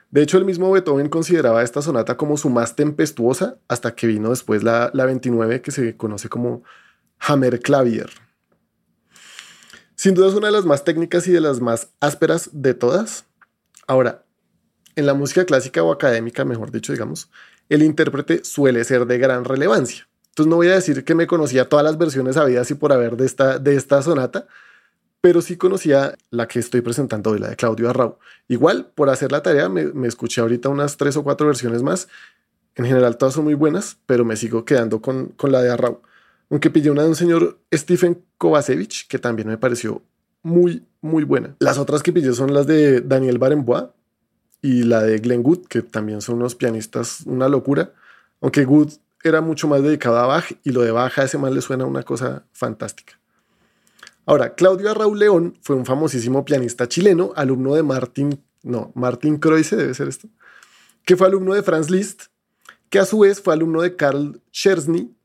De 0.09 0.23
hecho, 0.23 0.39
el 0.39 0.45
mismo 0.45 0.71
Beethoven 0.71 1.09
consideraba 1.09 1.61
esta 1.61 1.83
sonata 1.83 2.17
como 2.17 2.37
su 2.37 2.49
más 2.49 2.75
tempestuosa 2.75 3.59
hasta 3.67 3.93
que 3.93 4.07
vino 4.07 4.31
después 4.31 4.63
la, 4.63 4.89
la 4.95 5.05
29 5.05 5.61
que 5.61 5.69
se 5.69 5.95
conoce 5.95 6.27
como 6.27 6.63
Hammerklavier. 7.19 8.09
Sin 9.99 10.13
duda 10.13 10.29
es 10.29 10.33
una 10.33 10.47
de 10.47 10.53
las 10.53 10.63
más 10.63 10.85
técnicas 10.85 11.27
y 11.27 11.33
de 11.33 11.41
las 11.41 11.59
más 11.59 11.89
ásperas 11.99 12.51
de 12.53 12.73
todas. 12.73 13.25
Ahora, 13.85 14.23
en 14.95 15.05
la 15.05 15.13
música 15.13 15.43
clásica 15.43 15.83
o 15.83 15.91
académica, 15.91 16.45
mejor 16.45 16.71
dicho, 16.71 16.93
digamos, 16.93 17.29
el 17.67 17.83
intérprete 17.83 18.45
suele 18.45 18.81
ser 18.85 19.07
de 19.07 19.17
gran 19.17 19.43
relevancia. 19.43 20.07
Entonces 20.29 20.49
no 20.49 20.55
voy 20.55 20.69
a 20.69 20.75
decir 20.75 21.03
que 21.03 21.15
me 21.15 21.27
conocía 21.27 21.67
todas 21.67 21.83
las 21.83 21.97
versiones 21.97 22.37
habidas 22.37 22.71
y 22.71 22.75
por 22.75 22.93
haber 22.93 23.17
de 23.17 23.25
esta, 23.25 23.59
de 23.59 23.75
esta 23.75 24.01
sonata, 24.01 24.47
pero 25.19 25.41
sí 25.41 25.57
conocía 25.57 26.15
la 26.29 26.47
que 26.47 26.59
estoy 26.59 26.79
presentando 26.79 27.31
hoy, 27.31 27.39
la 27.39 27.49
de 27.49 27.57
Claudio 27.57 27.89
Arrau. 27.89 28.19
Igual, 28.47 28.89
por 28.95 29.09
hacer 29.09 29.33
la 29.33 29.43
tarea, 29.43 29.67
me, 29.67 29.87
me 29.87 30.07
escuché 30.07 30.39
ahorita 30.39 30.69
unas 30.69 30.95
tres 30.95 31.17
o 31.17 31.25
cuatro 31.25 31.47
versiones 31.47 31.83
más. 31.83 32.07
En 32.75 32.85
general 32.85 33.17
todas 33.17 33.35
son 33.35 33.43
muy 33.43 33.53
buenas, 33.53 33.97
pero 34.05 34.23
me 34.23 34.37
sigo 34.37 34.63
quedando 34.63 35.01
con, 35.01 35.25
con 35.35 35.51
la 35.51 35.61
de 35.61 35.71
Arrau. 35.71 35.99
Aunque 36.49 36.69
pillé 36.69 36.89
una 36.89 37.03
de 37.03 37.09
un 37.09 37.15
señor 37.15 37.59
Stephen 37.73 38.23
Kovacevic, 38.37 39.07
que 39.07 39.19
también 39.19 39.47
me 39.47 39.57
pareció 39.57 40.01
muy, 40.41 40.85
muy 41.01 41.23
buena. 41.23 41.55
Las 41.59 41.77
otras 41.77 42.01
que 42.01 42.11
pillé 42.11 42.33
son 42.33 42.53
las 42.53 42.65
de 42.65 43.01
Daniel 43.01 43.37
Barenbois 43.37 43.85
y 44.61 44.83
la 44.83 45.03
de 45.03 45.19
Glenn 45.19 45.43
Good, 45.43 45.67
que 45.67 45.81
también 45.81 46.21
son 46.21 46.35
unos 46.35 46.55
pianistas, 46.55 47.21
una 47.25 47.47
locura. 47.47 47.93
Aunque 48.41 48.65
Good 48.65 48.93
era 49.23 49.41
mucho 49.41 49.67
más 49.67 49.83
dedicado 49.83 50.17
a 50.17 50.25
Bach 50.25 50.45
y 50.63 50.71
lo 50.71 50.81
de 50.81 50.91
Bach 50.91 51.17
a 51.19 51.23
ese 51.23 51.37
man 51.37 51.53
le 51.53 51.61
suena 51.61 51.85
una 51.85 52.03
cosa 52.03 52.45
fantástica. 52.51 53.19
Ahora, 54.25 54.53
Claudio 54.53 54.93
Raúl 54.93 55.19
León 55.19 55.57
fue 55.61 55.75
un 55.75 55.85
famosísimo 55.85 56.45
pianista 56.45 56.87
chileno, 56.87 57.33
alumno 57.35 57.73
de 57.73 57.83
Martin, 57.83 58.39
no, 58.61 58.91
Martin 58.95 59.37
Kreutze 59.37 59.75
debe 59.75 59.93
ser 59.93 60.07
esto, 60.07 60.29
que 61.03 61.17
fue 61.17 61.27
alumno 61.27 61.53
de 61.53 61.63
Franz 61.63 61.89
Liszt, 61.89 62.25
que 62.89 62.99
a 62.99 63.05
su 63.05 63.19
vez 63.19 63.41
fue 63.41 63.53
alumno 63.53 63.81
de 63.81 63.95
Karl 63.95 64.39
Scherzny 64.51 65.15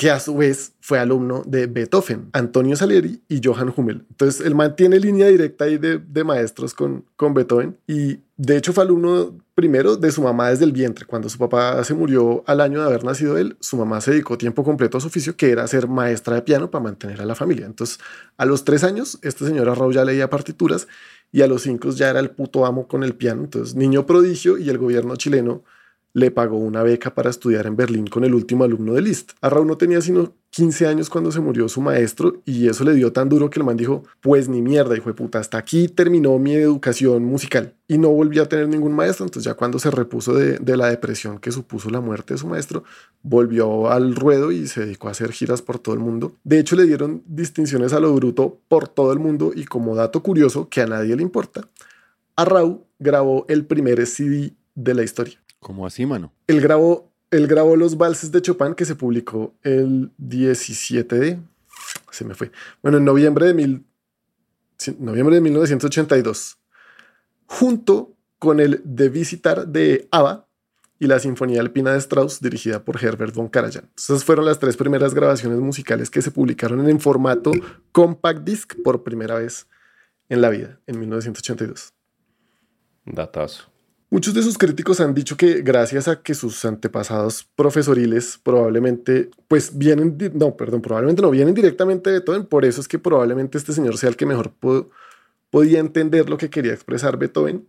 que 0.00 0.10
a 0.10 0.18
su 0.18 0.34
vez 0.34 0.72
fue 0.80 0.98
alumno 0.98 1.42
de 1.44 1.66
Beethoven, 1.66 2.30
Antonio 2.32 2.74
Salieri 2.74 3.20
y 3.28 3.42
Johann 3.44 3.70
Hummel. 3.76 4.06
Entonces, 4.08 4.40
él 4.46 4.54
mantiene 4.54 4.98
línea 4.98 5.26
directa 5.26 5.66
ahí 5.66 5.76
de, 5.76 6.24
maestros 6.24 6.72
con, 6.72 7.04
con 7.16 7.34
Beethoven 7.34 7.76
y 7.86 8.20
de 8.38 8.56
hecho 8.56 8.72
fue 8.72 8.84
alumno 8.84 9.36
primero 9.54 9.96
de 9.96 10.10
su 10.10 10.22
mamá 10.22 10.48
desde 10.48 10.64
el 10.64 10.72
vientre. 10.72 11.04
Cuando 11.04 11.28
su 11.28 11.36
papá 11.36 11.84
se 11.84 11.92
murió 11.92 12.42
al 12.46 12.62
año 12.62 12.80
de 12.80 12.86
haber 12.86 13.04
nacido 13.04 13.36
él, 13.36 13.58
su 13.60 13.76
mamá 13.76 14.00
se 14.00 14.12
dedicó 14.12 14.38
tiempo 14.38 14.64
completo 14.64 14.96
a 14.96 15.02
su 15.02 15.08
oficio, 15.08 15.36
que 15.36 15.50
era 15.50 15.66
ser 15.66 15.86
maestra 15.86 16.36
de 16.36 16.40
piano 16.40 16.70
para 16.70 16.82
mantener 16.82 17.20
a 17.20 17.26
la 17.26 17.34
familia. 17.34 17.66
Entonces, 17.66 17.98
a 18.38 18.46
los 18.46 18.64
tres 18.64 18.84
años, 18.84 19.18
este 19.20 19.44
señor 19.46 19.66
Raúl 19.66 19.92
ya 19.92 20.06
leía 20.06 20.30
partituras 20.30 20.88
y 21.30 21.42
a 21.42 21.46
los 21.46 21.60
cinco 21.60 21.90
ya 21.90 22.08
era 22.08 22.20
el 22.20 22.30
puto 22.30 22.64
amo 22.64 22.88
con 22.88 23.04
el 23.04 23.14
piano. 23.14 23.44
Entonces, 23.44 23.74
niño 23.74 24.06
prodigio 24.06 24.56
y 24.56 24.70
el 24.70 24.78
gobierno 24.78 25.16
chileno 25.16 25.62
le 26.12 26.30
pagó 26.30 26.58
una 26.58 26.82
beca 26.82 27.14
para 27.14 27.30
estudiar 27.30 27.66
en 27.66 27.76
Berlín 27.76 28.06
con 28.06 28.24
el 28.24 28.34
último 28.34 28.64
alumno 28.64 28.94
de 28.94 29.02
Liszt. 29.02 29.32
A 29.40 29.48
Raúl 29.48 29.66
no 29.66 29.76
tenía 29.76 30.00
sino 30.00 30.34
15 30.50 30.88
años 30.88 31.08
cuando 31.08 31.30
se 31.30 31.38
murió 31.40 31.68
su 31.68 31.80
maestro 31.80 32.42
y 32.44 32.68
eso 32.68 32.82
le 32.82 32.94
dio 32.94 33.12
tan 33.12 33.28
duro 33.28 33.50
que 33.50 33.60
el 33.60 33.64
man 33.64 33.76
dijo, 33.76 34.02
pues 34.20 34.48
ni 34.48 34.62
mierda, 34.62 34.96
hijo 34.96 35.08
de 35.08 35.14
puta, 35.14 35.38
hasta 35.38 35.58
aquí 35.58 35.86
terminó 35.86 36.36
mi 36.38 36.54
educación 36.54 37.24
musical 37.24 37.74
y 37.86 37.98
no 37.98 38.08
volvió 38.08 38.42
a 38.42 38.46
tener 38.46 38.68
ningún 38.68 38.92
maestro. 38.92 39.24
Entonces 39.24 39.44
ya 39.44 39.54
cuando 39.54 39.78
se 39.78 39.90
repuso 39.92 40.34
de, 40.34 40.76
la 40.76 40.88
depresión 40.88 41.38
que 41.38 41.52
supuso 41.52 41.90
la 41.90 42.00
muerte 42.00 42.34
de 42.34 42.38
su 42.38 42.48
maestro, 42.48 42.82
volvió 43.22 43.90
al 43.90 44.16
ruedo 44.16 44.50
y 44.50 44.66
se 44.66 44.80
dedicó 44.80 45.08
a 45.08 45.12
hacer 45.12 45.30
giras 45.30 45.62
por 45.62 45.78
todo 45.78 45.94
el 45.94 46.00
mundo. 46.00 46.34
De 46.42 46.58
hecho 46.58 46.74
le 46.74 46.86
dieron 46.86 47.22
distinciones 47.26 47.92
a 47.92 48.00
lo 48.00 48.12
bruto 48.14 48.58
por 48.66 48.88
todo 48.88 49.12
el 49.12 49.20
mundo 49.20 49.52
y 49.54 49.64
como 49.64 49.94
dato 49.94 50.22
curioso 50.22 50.68
que 50.68 50.80
a 50.80 50.86
nadie 50.86 51.14
le 51.14 51.22
importa, 51.22 51.68
a 52.34 52.44
Raúl 52.44 52.80
grabó 52.98 53.44
el 53.48 53.66
primer 53.66 54.04
CD 54.06 54.54
de 54.74 54.94
la 54.94 55.02
historia. 55.02 55.39
¿Cómo 55.60 55.86
así, 55.86 56.06
mano? 56.06 56.32
Él 56.46 56.60
grabó, 56.60 57.12
él 57.30 57.46
grabó 57.46 57.76
los 57.76 57.96
valses 57.96 58.32
de 58.32 58.42
Chopin 58.42 58.74
que 58.74 58.84
se 58.84 58.96
publicó 58.96 59.54
el 59.62 60.10
17 60.18 61.18
de... 61.18 61.38
Se 62.10 62.24
me 62.24 62.34
fue. 62.34 62.50
Bueno, 62.82 62.98
en 62.98 63.04
noviembre 63.04 63.46
de, 63.46 63.54
mil, 63.54 63.84
noviembre 64.98 65.36
de 65.36 65.40
1982. 65.42 66.58
Junto 67.46 68.16
con 68.38 68.58
el 68.58 68.80
De 68.84 69.08
Visitar 69.08 69.68
de 69.68 70.08
ABBA 70.10 70.46
y 70.98 71.06
la 71.06 71.18
Sinfonía 71.18 71.60
Alpina 71.60 71.92
de 71.92 71.98
Strauss 71.98 72.40
dirigida 72.40 72.84
por 72.84 73.02
Herbert 73.02 73.34
von 73.34 73.48
Karajan. 73.48 73.90
Esas 73.96 74.24
fueron 74.24 74.44
las 74.44 74.58
tres 74.58 74.76
primeras 74.76 75.14
grabaciones 75.14 75.58
musicales 75.58 76.10
que 76.10 76.22
se 76.22 76.30
publicaron 76.30 76.88
en 76.88 77.00
formato 77.00 77.52
compact 77.92 78.42
disc 78.44 78.74
por 78.84 79.02
primera 79.02 79.36
vez 79.36 79.66
en 80.28 80.42
la 80.42 80.50
vida, 80.50 80.78
en 80.86 81.00
1982. 81.00 81.94
Datazo. 83.06 83.69
Muchos 84.12 84.34
de 84.34 84.42
sus 84.42 84.58
críticos 84.58 84.98
han 84.98 85.14
dicho 85.14 85.36
que 85.36 85.62
gracias 85.62 86.08
a 86.08 86.20
que 86.20 86.34
sus 86.34 86.64
antepasados 86.64 87.48
profesoriles 87.54 88.40
probablemente, 88.42 89.30
pues 89.46 89.78
vienen, 89.78 90.18
no, 90.34 90.56
perdón, 90.56 90.82
probablemente 90.82 91.22
no 91.22 91.30
vienen 91.30 91.54
directamente 91.54 92.10
de 92.10 92.18
Beethoven, 92.18 92.44
por 92.44 92.64
eso 92.64 92.80
es 92.80 92.88
que 92.88 92.98
probablemente 92.98 93.56
este 93.56 93.72
señor 93.72 93.96
sea 93.98 94.08
el 94.08 94.16
que 94.16 94.26
mejor 94.26 94.52
podía 95.50 95.78
entender 95.78 96.28
lo 96.28 96.38
que 96.38 96.50
quería 96.50 96.72
expresar 96.72 97.18
Beethoven. 97.18 97.68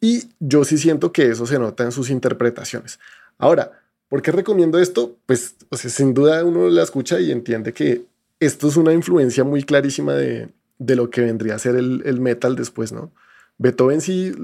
Y 0.00 0.30
yo 0.40 0.64
sí 0.64 0.78
siento 0.78 1.12
que 1.12 1.30
eso 1.30 1.44
se 1.46 1.58
nota 1.58 1.84
en 1.84 1.92
sus 1.92 2.08
interpretaciones. 2.08 2.98
Ahora, 3.36 3.72
¿por 4.08 4.22
qué 4.22 4.32
recomiendo 4.32 4.78
esto? 4.78 5.18
Pues, 5.26 5.56
o 5.68 5.76
sea, 5.76 5.90
sin 5.90 6.14
duda 6.14 6.42
uno 6.42 6.70
la 6.70 6.84
escucha 6.84 7.20
y 7.20 7.30
entiende 7.30 7.74
que 7.74 8.06
esto 8.40 8.68
es 8.68 8.78
una 8.78 8.94
influencia 8.94 9.44
muy 9.44 9.62
clarísima 9.62 10.14
de, 10.14 10.48
de 10.78 10.96
lo 10.96 11.10
que 11.10 11.20
vendría 11.20 11.54
a 11.54 11.58
ser 11.58 11.76
el, 11.76 12.02
el 12.06 12.18
metal 12.18 12.56
después, 12.56 12.92
¿no? 12.92 13.12
Beethoven 13.58 14.00
sí 14.00 14.34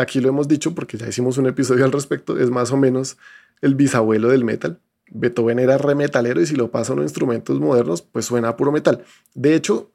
aquí 0.00 0.20
lo 0.20 0.28
hemos 0.28 0.48
dicho 0.48 0.74
porque 0.74 0.96
ya 0.96 1.08
hicimos 1.08 1.38
un 1.38 1.46
episodio 1.46 1.84
al 1.84 1.92
respecto, 1.92 2.38
es 2.38 2.50
más 2.50 2.72
o 2.72 2.76
menos 2.76 3.16
el 3.60 3.74
bisabuelo 3.74 4.28
del 4.28 4.44
metal. 4.44 4.80
Beethoven 5.08 5.58
era 5.58 5.78
re 5.78 5.94
metalero 5.94 6.40
y 6.40 6.46
si 6.46 6.56
lo 6.56 6.70
pasa 6.70 6.92
a 6.92 6.96
instrumentos 6.96 7.60
modernos, 7.60 8.02
pues 8.02 8.24
suena 8.24 8.48
a 8.48 8.56
puro 8.56 8.72
metal. 8.72 9.04
De 9.34 9.54
hecho, 9.54 9.92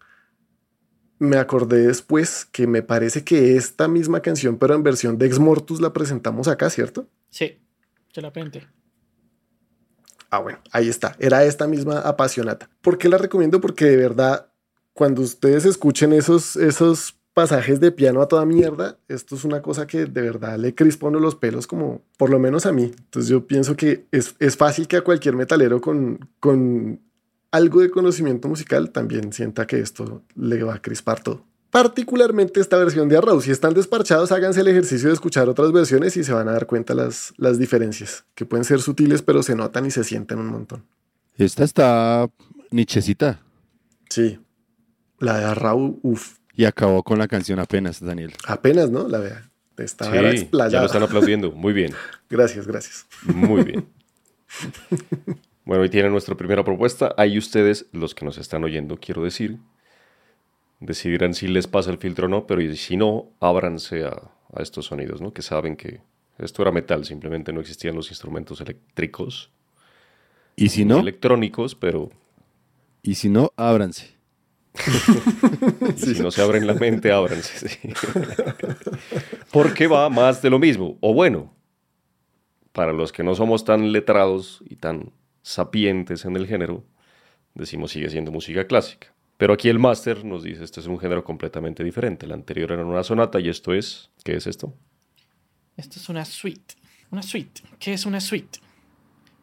me 1.20 1.38
acordé 1.38 1.86
después 1.86 2.46
que 2.46 2.66
me 2.66 2.82
parece 2.82 3.24
que 3.24 3.56
esta 3.56 3.88
misma 3.88 4.22
canción, 4.22 4.58
pero 4.58 4.74
en 4.74 4.84
versión 4.84 5.18
de 5.18 5.28
Ex 5.28 5.38
Mortus, 5.38 5.82
la 5.82 5.94
presentamos 5.94 6.48
acá, 6.48 6.70
¿cierto? 6.70 7.08
Sí, 7.30 7.60
se 8.12 8.22
la 8.22 8.34
pente. 8.34 8.68
Ah, 10.32 10.40
bueno, 10.40 10.60
ahí 10.72 10.88
está. 10.88 11.16
Era 11.20 11.44
esta 11.44 11.68
misma 11.68 12.00
apasionata. 12.00 12.70
¿Por 12.82 12.98
qué 12.98 13.10
la 13.10 13.18
recomiendo? 13.18 13.60
Porque 13.60 13.86
de 13.86 13.98
verdad, 13.98 14.48
cuando 14.94 15.22
ustedes 15.22 15.66
escuchen 15.66 16.14
esos, 16.14 16.56
esos 16.56 17.21
pasajes 17.34 17.80
de 17.80 17.92
piano 17.92 18.22
a 18.22 18.28
toda 18.28 18.46
mierda, 18.46 18.98
esto 19.08 19.36
es 19.36 19.46
una 19.46 19.62
cosa 19.62 19.88
que 19.88 20.06
de 20.06 20.22
verdad 20.22 20.58
le 20.58 20.76
crispa 20.76 21.08
uno 21.08 21.20
los 21.20 21.36
pelos 21.36 21.68
como 21.68 22.02
por 22.18 22.30
lo 22.30 22.40
menos 22.40 22.66
a 22.66 22.72
mí. 22.72 22.92
Entonces 22.98 23.30
yo 23.30 23.48
pienso 23.48 23.76
que 23.76 24.06
es, 24.12 24.36
es 24.40 24.58
fácil 24.58 24.88
que 24.88 24.98
a 24.98 25.04
cualquier 25.04 25.36
metalero 25.36 25.80
con, 25.82 26.30
con 26.40 27.00
algo 27.52 27.82
de 27.82 27.92
conocimiento 27.92 28.48
musical 28.48 28.92
también 28.92 29.32
sienta 29.34 29.68
que 29.68 29.80
esto 29.80 30.24
le 30.36 30.64
va 30.64 30.76
a 30.76 30.82
crispar 30.82 31.22
todo. 31.22 31.46
Particularmente 31.70 32.60
esta 32.60 32.76
versión 32.78 33.08
de 33.08 33.18
Arrow. 33.18 33.40
Si 33.40 33.50
están 33.50 33.74
desparchados, 33.74 34.34
háganse 34.34 34.60
el 34.60 34.68
ejercicio 34.68 35.08
de 35.08 35.14
escuchar 35.14 35.48
otras 35.48 35.72
versiones 35.72 36.18
y 36.18 36.24
se 36.26 36.34
van 36.34 36.50
a 36.50 36.52
dar 36.52 36.68
cuenta 36.68 36.94
las, 36.94 37.34
las 37.38 37.58
diferencias, 37.58 38.26
que 38.36 38.46
pueden 38.46 38.66
ser 38.66 38.82
sutiles, 38.82 39.22
pero 39.22 39.42
se 39.42 39.56
notan 39.56 39.86
y 39.86 39.92
se 39.92 40.04
sienten 40.04 40.40
un 40.40 40.48
montón. 40.48 40.84
Esta 41.38 41.64
está 41.64 42.30
nichecita. 42.72 43.42
Sí. 44.10 44.38
La 45.20 45.38
de 45.38 45.46
Arrow, 45.46 45.98
uff. 46.04 46.41
Y 46.62 46.66
acabó 46.66 47.02
con 47.02 47.18
la 47.18 47.28
canción 47.28 47.58
apenas, 47.58 48.00
Daniel. 48.00 48.34
Apenas, 48.46 48.92
¿no? 48.92 49.08
La 49.08 49.18
vea. 49.18 49.50
Estaba 49.78 50.12
sí, 50.30 50.48
Ya 50.52 50.82
lo 50.82 50.86
están 50.86 51.02
aplaudiendo. 51.02 51.52
Muy 51.52 51.74
bien. 51.74 51.92
gracias, 52.30 52.68
gracias. 52.68 53.08
Muy 53.24 53.64
bien. 53.64 53.88
bueno, 55.66 55.84
y 55.84 55.90
tienen 55.90 56.12
nuestra 56.12 56.36
primera 56.36 56.64
propuesta. 56.64 57.16
Ahí 57.18 57.40
ustedes, 57.40 57.88
los 57.94 58.14
que 58.14 58.26
nos 58.26 58.38
están 58.38 58.64
oyendo, 58.64 58.98
quiero 58.98 59.24
decir, 59.24 59.58
decidirán 60.80 61.34
si 61.34 61.48
les 61.48 61.66
pasa 61.66 61.90
el 61.90 61.98
filtro 61.98 62.28
o 62.28 62.30
no, 62.30 62.46
pero 62.46 62.62
si 62.76 62.96
no, 62.96 63.32
ábranse 63.40 64.04
a, 64.04 64.10
a 64.54 64.62
estos 64.62 64.86
sonidos, 64.86 65.20
¿no? 65.20 65.34
Que 65.34 65.42
saben 65.42 65.76
que 65.76 66.02
esto 66.38 66.62
era 66.62 66.72
metal, 66.72 67.06
simplemente 67.06 67.52
no 67.54 67.62
existían 67.62 67.96
los 67.96 68.12
instrumentos 68.12 68.62
eléctricos. 68.62 69.50
¿Y 70.56 70.70
si 70.70 70.86
no? 70.86 71.00
Electrónicos, 71.00 71.74
pero... 71.74 72.12
Y 73.02 73.16
si 73.16 73.30
no, 73.30 73.52
ábranse. 73.56 74.21
Si 75.96 76.20
no 76.22 76.32
se 76.32 76.42
abren 76.42 76.66
la 76.66 76.74
mente, 76.74 77.12
ábranse. 77.12 77.80
Porque 79.52 79.88
va 79.88 80.10
más 80.10 80.42
de 80.42 80.50
lo 80.50 80.60
mismo. 80.60 80.98
O 81.02 81.14
bueno, 81.14 81.54
para 82.72 82.94
los 82.94 83.12
que 83.12 83.24
no 83.24 83.36
somos 83.36 83.66
tan 83.66 83.92
letrados 83.92 84.64
y 84.68 84.78
tan 84.78 85.12
sapientes 85.42 86.26
en 86.26 86.36
el 86.36 86.48
género, 86.48 86.86
decimos 87.54 87.92
sigue 87.92 88.10
siendo 88.10 88.32
música 88.32 88.66
clásica. 88.66 89.14
Pero 89.38 89.54
aquí 89.54 89.70
el 89.70 89.80
máster 89.80 90.24
nos 90.24 90.44
dice, 90.44 90.64
este 90.64 90.80
es 90.80 90.88
un 90.88 91.00
género 91.00 91.24
completamente 91.24 91.84
diferente. 91.84 92.28
La 92.28 92.36
anterior 92.36 92.72
era 92.72 92.86
una 92.86 93.04
sonata 93.04 93.40
y 93.40 93.50
esto 93.50 93.74
es, 93.74 94.12
¿qué 94.24 94.36
es 94.36 94.46
esto? 94.46 94.74
Esto 95.76 96.00
es 96.00 96.10
una 96.10 96.26
suite. 96.26 96.76
Una 97.10 97.24
suite. 97.24 97.62
¿Qué 97.80 97.94
es 97.94 98.06
una 98.06 98.22
suite? 98.22 98.60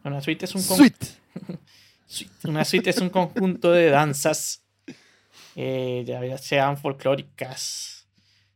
Una 0.04 0.20
suite 0.22 0.44
es 0.44 0.54
un 0.54 0.62
suite. 0.62 1.06
una 2.44 2.64
suite 2.64 2.90
es 2.90 2.98
un 2.98 3.10
conjunto 3.10 3.72
de 3.72 3.90
danzas 3.90 4.67
eh, 5.60 6.04
ya 6.06 6.38
sean 6.38 6.76
folclóricas 6.76 8.08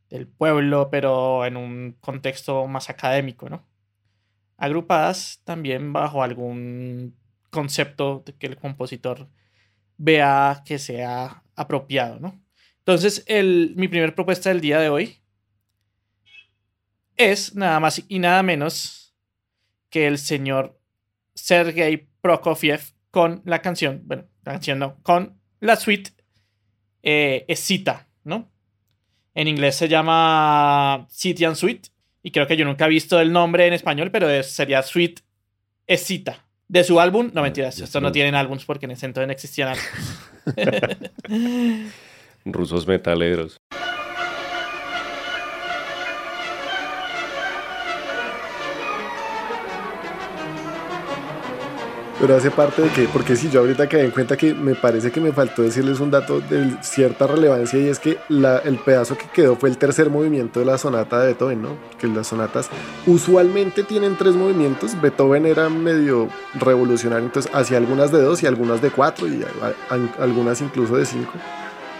del 0.08 0.28
pueblo, 0.28 0.88
pero 0.88 1.44
en 1.44 1.56
un 1.56 1.96
contexto 2.00 2.68
más 2.68 2.90
académico, 2.90 3.50
¿no? 3.50 3.66
Agrupadas 4.56 5.40
también 5.42 5.92
bajo 5.92 6.22
algún 6.22 7.16
concepto 7.50 8.22
de 8.24 8.34
que 8.34 8.46
el 8.46 8.56
compositor 8.56 9.28
vea 9.96 10.62
que 10.64 10.78
sea 10.78 11.42
apropiado, 11.56 12.20
¿no? 12.20 12.40
Entonces, 12.78 13.24
el, 13.26 13.74
mi 13.76 13.88
primera 13.88 14.14
propuesta 14.14 14.50
del 14.50 14.60
día 14.60 14.78
de 14.78 14.88
hoy 14.88 15.18
es 17.16 17.56
nada 17.56 17.80
más 17.80 18.04
y 18.06 18.20
nada 18.20 18.44
menos 18.44 19.12
que 19.90 20.06
el 20.06 20.18
señor 20.18 20.80
Sergei 21.34 22.08
Prokofiev 22.20 22.92
con 23.10 23.42
la 23.44 23.60
canción, 23.60 24.02
bueno, 24.04 24.28
la 24.44 24.52
canción 24.52 24.78
no, 24.78 25.02
con 25.02 25.40
la 25.58 25.74
suite 25.74 26.21
eh, 27.02 27.44
es 27.48 27.60
cita, 27.60 28.06
¿no? 28.24 28.50
En 29.34 29.48
inglés 29.48 29.76
se 29.76 29.88
llama 29.88 31.06
City 31.10 31.44
and 31.44 31.56
Suite. 31.56 31.88
Y 32.22 32.30
creo 32.30 32.46
que 32.46 32.56
yo 32.56 32.64
nunca 32.64 32.86
he 32.86 32.88
visto 32.88 33.18
el 33.20 33.32
nombre 33.32 33.66
en 33.66 33.72
español, 33.72 34.10
pero 34.10 34.42
sería 34.42 34.82
Suite 34.82 35.22
es 35.86 36.02
cita. 36.02 36.44
De 36.68 36.84
su 36.84 37.00
álbum, 37.00 37.30
no 37.34 37.42
mentiras, 37.42 37.78
esto 37.80 38.00
no 38.00 38.12
tienen 38.12 38.34
álbums 38.34 38.64
porque 38.64 38.86
en 38.86 38.92
ese 38.92 39.06
entonces 39.06 39.26
no 39.26 39.32
existían 39.32 39.68
álbumes. 40.56 41.10
Rusos 42.44 42.86
metaleros. 42.86 43.58
Pero 52.22 52.36
hace 52.36 52.52
parte 52.52 52.82
de 52.82 52.88
que, 52.90 53.08
porque 53.08 53.34
si 53.34 53.50
yo 53.50 53.58
ahorita 53.58 53.88
quedé 53.88 54.04
en 54.04 54.12
cuenta 54.12 54.36
que 54.36 54.54
me 54.54 54.76
parece 54.76 55.10
que 55.10 55.20
me 55.20 55.32
faltó 55.32 55.62
decirles 55.62 55.98
un 55.98 56.12
dato 56.12 56.40
de 56.40 56.76
cierta 56.80 57.26
relevancia 57.26 57.80
y 57.80 57.88
es 57.88 57.98
que 57.98 58.16
la, 58.28 58.58
el 58.58 58.76
pedazo 58.76 59.18
que 59.18 59.26
quedó 59.26 59.56
fue 59.56 59.68
el 59.68 59.76
tercer 59.76 60.08
movimiento 60.08 60.60
de 60.60 60.66
la 60.66 60.78
sonata 60.78 61.18
de 61.18 61.26
Beethoven, 61.26 61.62
¿no? 61.62 61.70
Que 61.98 62.06
las 62.06 62.28
sonatas 62.28 62.70
usualmente 63.08 63.82
tienen 63.82 64.16
tres 64.16 64.36
movimientos. 64.36 64.92
Beethoven 65.02 65.46
era 65.46 65.68
medio 65.68 66.28
revolucionario, 66.54 67.26
entonces 67.26 67.50
hacía 67.52 67.78
algunas 67.78 68.12
de 68.12 68.22
dos 68.22 68.40
y 68.44 68.46
algunas 68.46 68.80
de 68.80 68.92
cuatro 68.92 69.26
y 69.26 69.44
algunas 70.20 70.60
incluso 70.60 70.96
de 70.96 71.04
cinco 71.04 71.32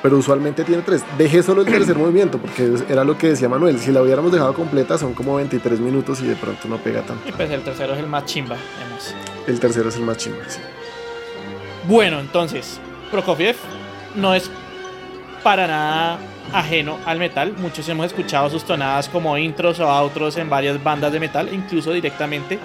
pero 0.03 0.17
usualmente 0.19 0.65
tiene 0.65 0.83
tres. 0.83 1.05
Dejé 1.19 1.43
solo 1.43 1.63
el 1.63 1.69
tercer 1.69 1.97
movimiento 1.99 2.39
porque 2.39 2.73
era 2.89 3.03
lo 3.03 3.19
que 3.19 3.31
decía 3.31 3.49
Manuel. 3.49 3.79
Si 3.81 3.91
la 3.91 4.03
hubiéramos 4.03 4.31
dejado 4.31 4.55
completa 4.55 4.99
son 4.99 5.15
como 5.15 5.37
23 5.37 5.81
minutos 5.81 6.21
y 6.21 6.27
de 6.27 6.37
pronto 6.37 6.69
no 6.69 6.79
pega 6.79 7.03
tanto. 7.03 7.29
Y 7.29 7.33
pues 7.33 7.51
el 7.51 7.63
tercero 7.63 7.95
es 7.95 8.01
el 8.01 8.07
más 8.07 8.25
chimba, 8.25 8.57
además. 8.81 9.15
El 9.47 9.59
tercero 9.59 9.89
es 9.89 9.97
el 9.97 10.03
más 10.03 10.17
chimba, 10.17 10.45
sí. 10.49 10.61
Bueno, 11.85 12.21
entonces, 12.21 12.81
Prokofiev 13.11 13.57
no 14.15 14.35
es 14.35 14.51
para 15.43 15.67
nada 15.67 16.19
ajeno 16.53 16.99
al 17.07 17.19
metal. 17.19 17.55
Muchos 17.59 17.89
hemos 17.89 18.07
escuchado 18.07 18.51
sus 18.51 18.65
tonadas 18.65 19.09
como 19.09 19.37
intros 19.37 19.81
o 19.81 19.89
outros 19.89 20.37
en 20.37 20.49
varias 20.49 20.83
bandas 20.83 21.13
de 21.13 21.21
metal, 21.21 21.49
incluso 21.53 21.93
directamente 21.93 22.59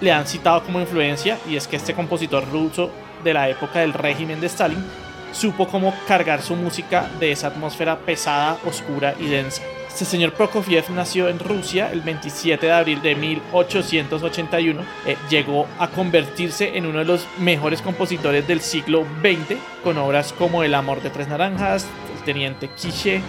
le 0.00 0.12
han 0.12 0.26
citado 0.26 0.62
como 0.62 0.80
influencia, 0.80 1.38
y 1.48 1.56
es 1.56 1.66
que 1.66 1.76
este 1.76 1.94
compositor 1.94 2.44
ruso 2.50 2.90
de 3.24 3.34
la 3.34 3.48
época 3.48 3.80
del 3.80 3.92
régimen 3.92 4.40
de 4.40 4.46
Stalin 4.46 4.84
supo 5.32 5.66
cómo 5.66 5.94
cargar 6.06 6.42
su 6.42 6.54
música 6.54 7.10
de 7.18 7.32
esa 7.32 7.48
atmósfera 7.48 7.98
pesada, 7.98 8.58
oscura 8.64 9.14
y 9.18 9.26
densa. 9.26 9.62
Este 9.98 10.12
señor 10.12 10.32
Prokofiev 10.32 10.88
nació 10.90 11.28
en 11.28 11.40
Rusia 11.40 11.90
el 11.90 12.02
27 12.02 12.66
de 12.66 12.72
abril 12.72 13.02
de 13.02 13.16
1881. 13.16 14.82
Eh, 15.04 15.16
llegó 15.28 15.66
a 15.76 15.88
convertirse 15.88 16.76
en 16.76 16.86
uno 16.86 17.00
de 17.00 17.04
los 17.04 17.26
mejores 17.40 17.82
compositores 17.82 18.46
del 18.46 18.60
siglo 18.60 19.04
XX, 19.20 19.58
con 19.82 19.98
obras 19.98 20.32
como 20.32 20.62
El 20.62 20.76
amor 20.76 21.02
de 21.02 21.10
tres 21.10 21.26
naranjas, 21.26 21.84
El 22.16 22.22
teniente 22.22 22.68
Quiche 22.68 23.22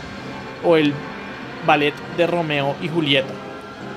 o 0.63 0.77
el 0.77 0.93
ballet 1.65 1.95
de 2.17 2.27
Romeo 2.27 2.75
y 2.83 2.88
Julieta. 2.88 3.33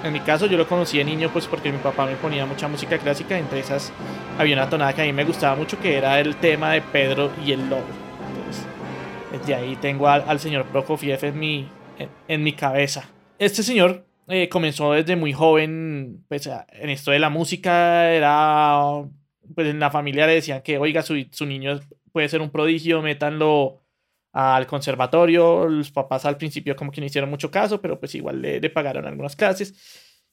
En 0.02 0.14
mi 0.14 0.21
caso 0.21 0.47
yo 0.47 0.57
lo 0.57 0.67
conocí 0.67 0.97
de 0.97 1.05
niño 1.05 1.29
pues 1.31 1.49
porque 1.49 1.71
mi 1.71 1.76
papá 1.76 2.07
me 2.07 2.14
ponía 2.14 2.47
mucha 2.47 2.69
música 2.69 2.97
clásica, 2.97 3.37
entre 3.37 3.61
esas 3.61 3.93
había 4.38 4.57
una 4.57 4.71
tonada 4.71 4.95
que 4.95 5.02
a 5.02 5.05
mí 5.05 5.12
me 5.12 5.25
gustaba 5.25 5.57
mucho 5.57 5.79
que 5.79 5.99
era 5.99 6.19
el 6.21 6.37
tema 6.37 6.71
de 6.71 6.81
Pedro 6.81 7.33
y 7.45 7.52
el 7.52 7.69
Lobo. 7.69 7.85
Desde 9.31 9.55
ahí 9.55 9.76
tengo 9.76 10.09
al, 10.09 10.41
señor 10.41 10.64
Prokofiev 10.64 11.23
en 11.23 11.38
mi, 11.38 11.69
en, 12.28 12.42
mi 12.42 12.52
cabeza. 12.52 13.09
Este 13.38 13.62
señor 13.62 14.06
eh, 14.28 14.49
comenzó 14.49 14.92
desde 14.92 15.16
muy 15.16 15.32
joven, 15.32 16.25
pues 16.28 16.47
en 16.47 16.90
esto 16.90 17.11
de 17.11 17.18
la 17.18 17.30
música, 17.30 18.12
era, 18.12 19.04
pues 19.54 19.68
en 19.68 19.80
la 19.80 19.90
familia 19.90 20.26
le 20.26 20.35
decían 20.35 20.62
que, 20.62 20.78
oiga, 20.78 21.02
su, 21.02 21.26
su 21.30 21.47
niño 21.47 21.80
puede 22.12 22.28
ser 22.28 22.40
un 22.40 22.50
prodigio, 22.50 23.02
métanlo 23.02 23.82
al 24.32 24.66
conservatorio. 24.66 25.68
Los 25.68 25.90
papás 25.90 26.25
al 26.25 26.37
principio 26.37 26.76
como 26.76 26.90
que 26.90 27.00
no 27.00 27.06
hicieron 27.06 27.30
mucho 27.30 27.50
caso, 27.50 27.80
pero 27.80 27.99
pues 27.99 28.14
igual 28.14 28.40
le, 28.42 28.71
pagaron 28.71 29.06
algunas 29.06 29.37
clases. 29.37 29.75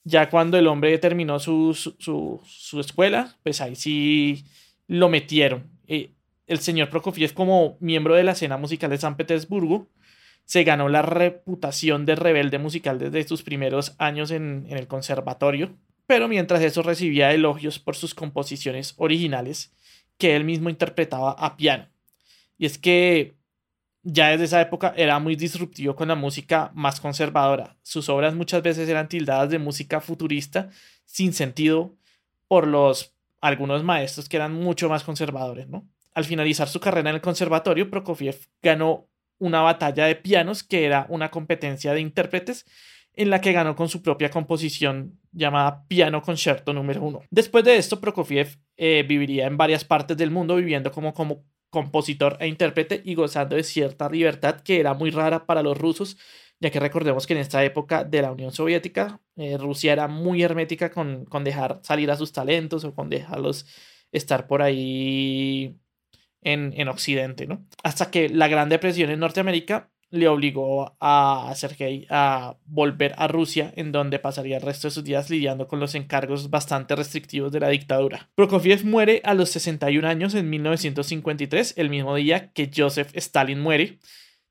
Ya 0.04 0.30
cuando 0.30 0.58
el 0.58 0.68
hombre 0.68 0.98
terminó 0.98 1.40
su, 1.40 1.74
su, 1.74 2.42
su, 2.46 2.80
escuela, 2.80 3.36
pues 3.44 3.62
ahí 3.62 3.76
sí 3.76 4.46
lo 4.88 5.10
metieron. 5.10 5.70
Eh, 5.88 6.12
el 6.48 6.60
señor 6.60 6.90
Prokofiev 6.90 7.34
como 7.34 7.78
miembro 7.80 8.16
de 8.16 8.24
la 8.24 8.32
escena 8.32 8.58
musical 8.58 8.90
de 8.90 8.98
San 8.98 9.18
Petersburgo 9.18 9.88
se 10.50 10.64
ganó 10.64 10.90
la 10.90 11.04
reputación 11.04 12.08
de 12.08 12.16
rebelde 12.16 12.58
musical 12.58 12.98
desde 12.98 13.28
sus 13.28 13.44
primeros 13.44 13.94
años 14.00 14.32
en, 14.32 14.66
el 14.72 14.88
conservatorio, 14.88 15.78
pero 16.08 16.28
mientras 16.28 16.64
eso 16.64 16.82
recibía 16.82 17.32
elogios 17.32 17.78
por 17.78 17.96
sus 17.96 18.16
composiciones 18.16 18.96
originales 18.98 19.72
que 20.18 20.36
él 20.36 20.46
mismo 20.46 20.72
interpretaba 20.72 21.34
a 21.34 21.56
piano. 21.56 21.88
Y 22.58 22.66
es 22.66 22.80
que 22.80 23.36
ya 24.02 24.30
desde 24.30 24.46
esa 24.46 24.60
época 24.60 24.92
era 24.98 25.20
muy 25.20 25.36
disruptivo 25.36 25.96
con 25.96 26.08
la 26.08 26.16
música 26.16 26.72
más 26.74 27.00
conservadora. 27.00 27.78
Sus 27.84 28.10
obras 28.10 28.34
muchas 28.34 28.64
veces 28.64 28.90
eran 28.90 29.08
tildadas 29.08 29.52
de 29.52 29.60
música 29.60 30.02
futurista 30.02 30.72
sin 31.06 31.34
sentido 31.34 31.96
por 32.48 32.66
los 32.66 33.14
algunos 33.40 33.84
maestros 33.84 34.28
que 34.28 34.38
eran 34.38 34.56
mucho 34.56 34.90
más 34.90 35.04
conservadores, 35.04 35.68
¿no? 35.68 35.88
Al 36.16 36.26
finalizar 36.26 36.68
su 36.68 36.80
carrera 36.80 37.12
en 37.12 37.18
el 37.18 37.22
conservatorio, 37.22 37.92
Prokofiev 37.92 38.48
ganó 38.64 39.09
una 39.40 39.62
batalla 39.62 40.06
de 40.06 40.16
pianos 40.16 40.64
que 40.64 40.86
era 40.86 41.06
una 41.10 41.32
competencia 41.32 41.94
de 41.94 42.02
intérpretes 42.02 42.66
en 43.14 43.30
la 43.30 43.42
que 43.42 43.52
ganó 43.52 43.76
con 43.76 43.90
su 43.90 44.02
propia 44.02 44.30
composición 44.30 45.20
llamada 45.32 45.86
Piano 45.88 46.22
Concerto 46.22 46.74
número 46.74 47.02
uno. 47.02 47.22
Después 47.32 47.66
de 47.66 47.78
esto, 47.78 48.00
Prokofiev 48.00 48.58
eh, 48.78 49.04
viviría 49.08 49.48
en 49.48 49.58
varias 49.58 49.84
partes 49.84 50.16
del 50.16 50.32
mundo 50.32 50.56
viviendo 50.56 50.92
como, 50.92 51.14
como 51.14 51.44
compositor 51.70 52.38
e 52.40 52.48
intérprete 52.48 53.02
y 53.04 53.16
gozando 53.16 53.56
de 53.56 53.64
cierta 53.64 54.10
libertad 54.10 54.62
que 54.62 54.80
era 54.80 54.94
muy 54.94 55.12
rara 55.12 55.46
para 55.46 55.64
los 55.64 55.78
rusos, 55.78 56.18
ya 56.60 56.70
que 56.72 56.80
recordemos 56.80 57.28
que 57.28 57.34
en 57.34 57.40
esta 57.40 57.64
época 57.64 58.04
de 58.04 58.22
la 58.22 58.32
Unión 58.32 58.52
Soviética, 58.52 59.20
eh, 59.36 59.58
Rusia 59.58 59.94
era 59.94 60.08
muy 60.08 60.42
hermética 60.42 60.90
con, 60.90 61.26
con 61.26 61.44
dejar 61.44 61.80
salir 61.84 62.10
a 62.12 62.16
sus 62.16 62.32
talentos 62.32 62.84
o 62.84 62.94
con 62.94 63.10
dejarlos 63.10 63.66
estar 64.12 64.48
por 64.48 64.62
ahí 64.62 65.78
en, 66.42 66.74
en 66.76 66.88
Occidente, 66.88 67.48
¿no? 67.48 67.66
Hasta 67.84 68.12
que 68.12 68.30
la 68.30 68.48
Gran 68.48 68.70
Depresión 68.70 69.10
en 69.10 69.20
Norteamérica 69.20 69.90
le 70.12 70.28
obligó 70.28 70.98
a 71.00 71.52
Sergei 71.56 72.08
a 72.10 72.58
volver 72.66 73.14
a 73.18 73.28
Rusia, 73.28 73.72
en 73.76 73.92
donde 73.92 74.20
pasaría 74.20 74.58
el 74.58 74.64
resto 74.64 74.88
de 74.88 74.92
sus 74.92 75.04
días 75.04 75.30
lidiando 75.30 75.68
con 75.68 75.80
los 75.80 75.94
encargos 75.96 76.50
bastante 76.50 76.96
restrictivos 76.96 77.52
de 77.52 77.60
la 77.60 77.70
dictadura. 77.70 78.30
Prokofiev 78.36 78.86
muere 78.86 79.22
a 79.24 79.34
los 79.34 79.50
61 79.52 80.08
años 80.08 80.34
en 80.34 80.50
1953, 80.50 81.76
el 81.78 81.90
mismo 81.90 82.16
día 82.16 82.52
que 82.54 82.72
Joseph 82.76 83.12
Stalin 83.14 83.60
muere, 83.60 84.00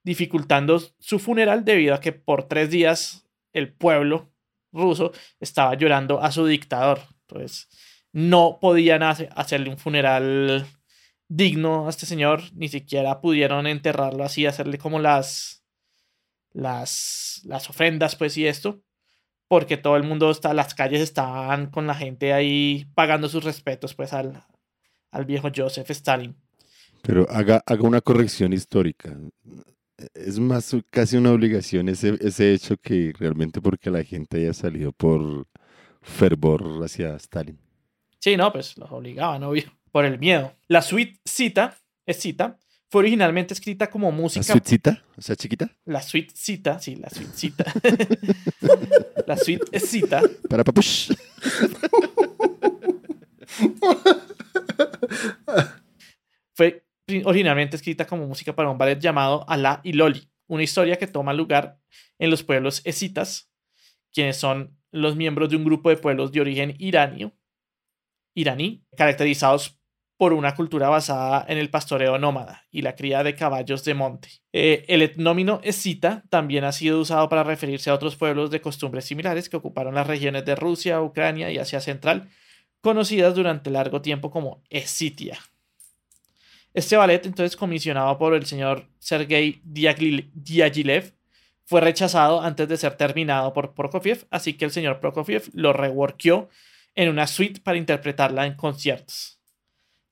dificultando 0.05 0.81
su 0.99 1.19
funeral 1.19 1.65
debido 1.65 1.95
a 1.95 2.01
que 2.01 2.13
por 2.13 2.45
tres 2.45 2.71
días 2.71 3.27
el 3.53 3.73
pueblo 3.73 4.31
ruso 4.73 5.13
estaba 5.41 5.75
llorando 5.75 6.23
a 6.23 6.31
su 6.31 6.47
dictador. 6.47 7.01
Entonces, 7.23 7.69
no 8.13 8.59
podían 8.61 9.03
hacerle 9.03 9.71
un 9.71 9.79
funeral 9.79 10.67
digno 11.29 11.87
a 11.87 11.91
este 11.91 12.07
señor, 12.07 12.43
ni 12.55 12.69
siquiera 12.69 13.21
pudieron 13.21 13.67
enterrarlo 13.67 14.25
así, 14.25 14.47
hacerle 14.47 14.79
como 14.79 14.99
las, 14.99 15.63
las, 16.53 17.43
las 17.45 17.69
ofrendas, 17.71 18.17
pues 18.17 18.37
y 18.37 18.47
esto, 18.47 18.81
porque 19.47 19.77
todo 19.77 19.97
el 19.97 20.03
mundo 20.03 20.31
está, 20.31 20.55
las 20.55 20.75
calles 20.75 21.01
estaban 21.01 21.71
con 21.71 21.87
la 21.87 21.95
gente 21.95 22.33
ahí 22.33 22.87
pagando 22.95 23.29
sus 23.29 23.45
respetos, 23.45 23.95
pues 23.95 24.13
al, 24.13 24.43
al 25.11 25.25
viejo 25.27 25.51
Joseph 25.55 25.91
Stalin. 25.91 26.35
Pero 27.03 27.27
haga, 27.31 27.63
haga 27.67 27.83
una 27.83 28.01
corrección 28.01 28.53
histórica. 28.53 29.17
Es 30.15 30.39
más 30.39 30.75
casi 30.91 31.17
una 31.17 31.33
obligación 31.33 31.89
ese, 31.89 32.17
ese 32.21 32.53
hecho 32.55 32.77
que 32.77 33.13
realmente 33.19 33.61
porque 33.61 33.91
la 33.91 34.05
gente 34.05 34.39
haya 34.39 34.55
salido 34.55 34.93
por 34.93 35.47
fervor 36.03 36.83
hacia 36.85 37.17
Stalin. 37.17 37.59
Sí, 38.21 38.37
no, 38.37 38.53
pues 38.53 38.77
los 38.79 38.91
obligaban, 38.91 39.43
obvio 39.45 39.78
por 39.91 40.05
el 40.05 40.19
miedo. 40.19 40.53
La 40.69 40.83
suite 40.83 41.21
cita, 41.25 41.77
es 42.07 42.21
cita, 42.21 42.59
fue 42.91 43.01
originalmente 43.01 43.53
escrita 43.53 43.91
como 43.91 44.11
música. 44.11 44.47
¿La 44.47 44.55
suite 44.55 44.69
cita? 44.69 45.05
O 45.17 45.23
sea, 45.23 45.37
chiquita. 45.37 45.71
La 45.85 46.01
suite 46.01 46.33
cita, 46.35 46.79
sí, 46.79 46.97
la 46.97 47.11
suite 47.11 47.33
cita. 47.35 47.65
la 49.27 49.37
suite 49.37 49.79
cita. 49.81 50.23
Para 50.49 50.65
papush. 50.65 51.13
fue 56.55 56.85
originalmente 57.25 57.77
escrita 57.77 58.07
como 58.07 58.27
música 58.27 58.55
para 58.55 58.71
un 58.71 58.79
ballet 58.79 58.99
llamado 58.99 59.45
Alá 59.49 59.81
y 59.85 59.93
Loli, 59.93 60.31
una 60.47 60.63
historia 60.63 60.97
que 60.97 61.07
toma 61.07 61.35
lugar 61.35 61.79
en 62.19 62.31
los 62.31 62.43
pueblos 62.43 62.81
escitas, 62.85 63.51
quienes 64.13 64.37
son 64.39 64.79
los 64.91 65.17
miembros 65.17 65.51
de 65.51 65.57
un 65.57 65.65
grupo 65.65 65.91
de 65.91 65.97
pueblos 65.97 66.33
de 66.33 66.41
origen 66.41 66.75
iranio, 66.79 67.35
iraní, 68.35 68.85
caracterizados 68.97 69.78
por 70.19 70.33
una 70.33 70.57
cultura 70.57 70.89
basada 70.89 71.47
en 71.49 71.59
el 71.59 71.71
pastoreo 71.71 72.19
nómada 72.19 72.67
y 72.73 72.83
la 72.83 72.97
cría 72.97 73.23
de 73.23 73.37
caballos 73.37 73.85
de 73.85 73.95
monte. 73.95 74.29
Eh, 74.53 74.85
el 74.89 75.01
etnómino 75.01 75.61
escita 75.63 76.25
también 76.29 76.65
ha 76.65 76.73
sido 76.73 77.01
usado 77.01 77.29
para 77.29 77.45
referirse 77.45 77.89
a 77.89 77.95
otros 77.95 78.17
pueblos 78.17 78.51
de 78.51 78.61
costumbres 78.61 79.05
similares 79.05 79.49
que 79.49 79.57
ocuparon 79.57 79.95
las 79.95 80.09
regiones 80.09 80.45
de 80.45 80.57
Rusia, 80.57 81.01
Ucrania 81.01 81.53
y 81.53 81.59
Asia 81.59 81.81
Central, 81.81 82.29
conocidas 82.81 83.33
durante 83.37 83.71
largo 83.71 84.03
tiempo 84.03 84.31
como 84.33 84.61
Escitia. 84.71 85.39
Este 86.75 86.97
ballet, 86.97 87.25
entonces 87.25 87.57
comisionado 87.57 88.19
por 88.19 88.35
el 88.35 88.45
señor 88.45 88.89
Sergei 88.99 89.63
Diaghilev, 89.65 91.15
fue 91.65 91.81
rechazado 91.81 92.41
antes 92.41 92.69
de 92.69 92.77
ser 92.77 92.97
terminado 92.97 93.53
por 93.53 93.73
Prokofiev, 93.73 94.27
así 94.31 94.55
que 94.55 94.65
el 94.65 94.73
señor 94.73 94.99
Prokofiev 94.99 95.49
lo 95.53 95.73
reworkó 95.73 96.49
en 96.97 97.09
una 97.09 97.29
suite 97.29 97.61
para 97.61 97.79
interpretarla 97.79 98.47
en 98.47 98.55
conciertos. 98.55 99.38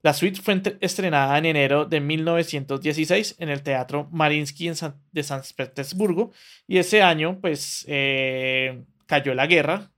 La 0.07 0.15
suite 0.15 0.41
fue 0.41 0.63
estrenada 0.81 1.37
en 1.37 1.47
enero 1.47 1.85
de 1.85 2.01
1916 2.01 3.35
en 3.41 3.49
el 3.49 3.65
Teatro 3.65 4.09
Marinsky 4.13 4.71
de 5.11 5.23
San 5.25 5.43
Petersburgo 5.57 6.31
y 6.69 6.79
ese 6.79 7.03
año 7.03 7.41
pues 7.41 7.85
eh, 7.89 8.85
cayó 9.07 9.35
la 9.35 9.49
guerra 9.49 9.91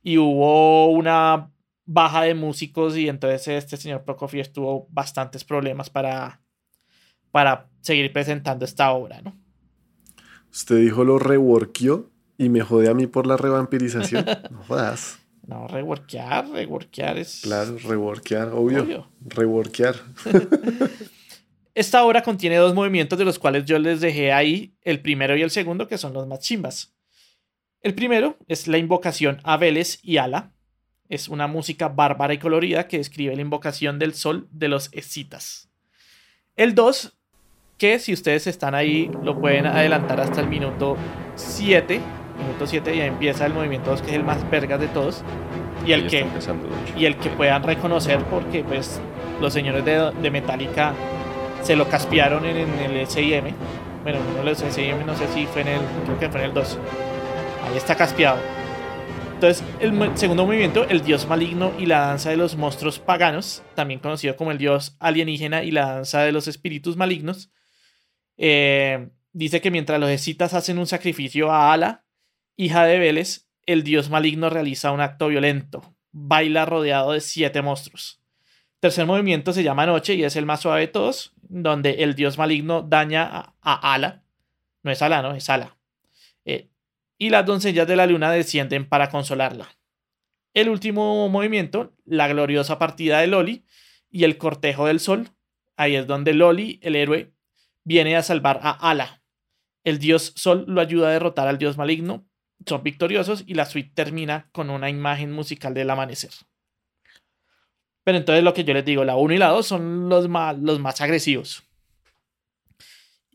y 0.00 0.16
hubo 0.16 0.92
una 0.92 1.50
baja 1.84 2.22
de 2.22 2.36
músicos 2.36 2.96
y 2.96 3.08
entonces 3.08 3.48
este 3.48 3.76
señor 3.76 4.04
Prokofiev 4.04 4.52
tuvo 4.52 4.86
bastantes 4.90 5.42
problemas 5.42 5.90
para, 5.90 6.40
para 7.32 7.68
seguir 7.80 8.12
presentando 8.12 8.64
esta 8.64 8.92
obra, 8.92 9.22
¿no? 9.22 9.36
Usted 10.52 10.76
dijo 10.76 11.02
lo 11.02 11.18
reworkió 11.18 12.12
y 12.38 12.48
me 12.48 12.60
jode 12.60 12.88
a 12.88 12.94
mí 12.94 13.08
por 13.08 13.26
la 13.26 13.36
revampirización. 13.36 14.24
no 14.52 14.62
jodas. 14.62 15.18
No, 15.52 15.68
reworkear, 15.68 16.48
reworkear 16.48 17.18
es. 17.18 17.40
Claro, 17.42 17.76
reworkear, 17.76 18.48
obvio. 18.54 18.82
obvio. 18.84 19.08
Reworkear. 19.20 19.96
Esta 21.74 22.04
obra 22.04 22.22
contiene 22.22 22.56
dos 22.56 22.74
movimientos 22.74 23.18
de 23.18 23.26
los 23.26 23.38
cuales 23.38 23.66
yo 23.66 23.78
les 23.78 24.00
dejé 24.00 24.32
ahí, 24.32 24.74
el 24.80 25.00
primero 25.00 25.36
y 25.36 25.42
el 25.42 25.50
segundo, 25.50 25.88
que 25.88 25.98
son 25.98 26.14
los 26.14 26.26
más 26.26 26.40
chimbas. 26.40 26.94
El 27.82 27.94
primero 27.94 28.38
es 28.48 28.66
la 28.66 28.78
invocación 28.78 29.40
a 29.44 29.58
Vélez 29.58 29.98
y 30.02 30.16
Ala. 30.16 30.54
Es 31.10 31.28
una 31.28 31.46
música 31.48 31.88
bárbara 31.88 32.32
y 32.32 32.38
colorida 32.38 32.88
que 32.88 32.96
describe 32.96 33.36
la 33.36 33.42
invocación 33.42 33.98
del 33.98 34.14
sol 34.14 34.48
de 34.52 34.68
los 34.68 34.88
escitas. 34.92 35.68
El 36.56 36.74
2, 36.74 37.12
que 37.76 37.98
si 37.98 38.14
ustedes 38.14 38.46
están 38.46 38.74
ahí, 38.74 39.10
lo 39.22 39.38
pueden 39.38 39.66
adelantar 39.66 40.18
hasta 40.18 40.40
el 40.40 40.48
minuto 40.48 40.96
7. 41.34 42.00
Minuto 42.42 42.66
7 42.66 42.96
ya 42.96 43.06
empieza 43.06 43.46
el 43.46 43.54
movimiento 43.54 43.90
2, 43.90 44.02
que 44.02 44.10
es 44.10 44.16
el 44.16 44.24
más 44.24 44.48
vergas 44.50 44.80
de 44.80 44.88
todos. 44.88 45.22
Y 45.86 45.92
el, 45.92 46.06
que, 46.06 46.24
y 46.96 47.06
el 47.06 47.16
que 47.16 47.28
puedan 47.30 47.64
reconocer 47.64 48.20
porque 48.30 48.62
pues 48.62 49.00
los 49.40 49.52
señores 49.52 49.84
de, 49.84 50.12
de 50.12 50.30
Metallica 50.30 50.94
se 51.62 51.76
lo 51.76 51.88
caspiaron 51.88 52.44
en, 52.44 52.56
el 52.56 53.06
SIM. 53.06 53.54
Bueno, 54.02 54.18
no 54.36 54.42
los 54.42 54.58
SIM, 54.58 55.04
no 55.06 55.16
sé 55.16 55.26
si 55.28 55.46
fue 55.46 55.62
en 55.62 55.68
el, 55.68 55.80
creo 56.04 56.18
que 56.18 56.28
fue 56.28 56.40
en 56.40 56.46
el 56.46 56.54
2. 56.54 56.78
Ahí 57.68 57.76
está 57.76 57.94
caspiado. 57.96 58.38
Entonces, 59.34 59.64
el 59.80 60.16
segundo 60.16 60.46
movimiento, 60.46 60.88
el 60.88 61.02
dios 61.02 61.26
maligno 61.26 61.72
y 61.76 61.86
la 61.86 62.06
danza 62.06 62.30
de 62.30 62.36
los 62.36 62.56
monstruos 62.56 63.00
paganos, 63.00 63.64
también 63.74 63.98
conocido 63.98 64.36
como 64.36 64.52
el 64.52 64.58
dios 64.58 64.96
alienígena 65.00 65.64
y 65.64 65.72
la 65.72 65.94
danza 65.94 66.22
de 66.22 66.30
los 66.30 66.46
espíritus 66.46 66.96
malignos, 66.96 67.50
eh, 68.36 69.08
dice 69.32 69.60
que 69.60 69.72
mientras 69.72 69.98
los 69.98 70.10
escitas 70.10 70.54
hacen 70.54 70.78
un 70.78 70.86
sacrificio 70.86 71.50
a 71.50 71.72
Ala, 71.72 72.04
hija 72.56 72.84
de 72.84 72.98
Vélez, 72.98 73.48
el 73.66 73.82
dios 73.82 74.10
maligno 74.10 74.50
realiza 74.50 74.92
un 74.92 75.00
acto 75.00 75.28
violento, 75.28 75.94
baila 76.10 76.64
rodeado 76.64 77.12
de 77.12 77.20
siete 77.20 77.62
monstruos. 77.62 78.20
Tercer 78.80 79.06
movimiento 79.06 79.52
se 79.52 79.62
llama 79.62 79.86
Noche 79.86 80.14
y 80.14 80.24
es 80.24 80.34
el 80.36 80.46
más 80.46 80.60
suave 80.60 80.80
de 80.80 80.88
todos, 80.88 81.32
donde 81.40 82.02
el 82.02 82.14
dios 82.14 82.38
maligno 82.38 82.82
daña 82.82 83.54
a, 83.62 83.94
Ala. 83.94 84.24
No 84.82 84.90
es 84.90 85.00
Ala, 85.02 85.22
no, 85.22 85.34
es 85.34 85.48
Ala. 85.48 85.76
Eh, 86.44 86.68
y 87.18 87.30
las 87.30 87.46
doncellas 87.46 87.86
de 87.86 87.94
la 87.94 88.06
luna 88.06 88.32
descienden 88.32 88.88
para 88.88 89.08
consolarla. 89.08 89.68
El 90.54 90.68
último 90.68 91.28
movimiento, 91.28 91.92
la 92.04 92.26
gloriosa 92.28 92.78
partida 92.78 93.20
de 93.20 93.28
Loli 93.28 93.64
y 94.10 94.24
el 94.24 94.36
cortejo 94.36 94.86
del 94.86 95.00
sol. 95.00 95.28
Ahí 95.76 95.94
es 95.94 96.06
donde 96.06 96.34
Loli, 96.34 96.80
el 96.82 96.96
héroe, 96.96 97.32
viene 97.84 98.16
a 98.16 98.22
salvar 98.22 98.60
a 98.62 98.70
Ala. 98.70 99.22
El 99.84 99.98
dios 99.98 100.32
Sol 100.36 100.64
lo 100.68 100.80
ayuda 100.80 101.08
a 101.08 101.12
derrotar 101.12 101.48
al 101.48 101.58
dios 101.58 101.76
maligno. 101.76 102.26
Son 102.66 102.82
victoriosos 102.82 103.44
y 103.46 103.54
la 103.54 103.66
suite 103.66 103.92
termina 103.94 104.48
con 104.52 104.70
una 104.70 104.90
imagen 104.90 105.32
musical 105.32 105.74
del 105.74 105.90
amanecer. 105.90 106.30
Pero 108.04 108.18
entonces 108.18 108.42
lo 108.42 108.52
que 108.52 108.64
yo 108.64 108.74
les 108.74 108.84
digo, 108.84 109.04
la 109.04 109.16
1 109.16 109.34
y 109.34 109.38
la 109.38 109.48
2 109.48 109.66
son 109.66 110.08
los 110.08 110.28
más, 110.28 110.58
los 110.58 110.80
más 110.80 111.00
agresivos. 111.00 111.62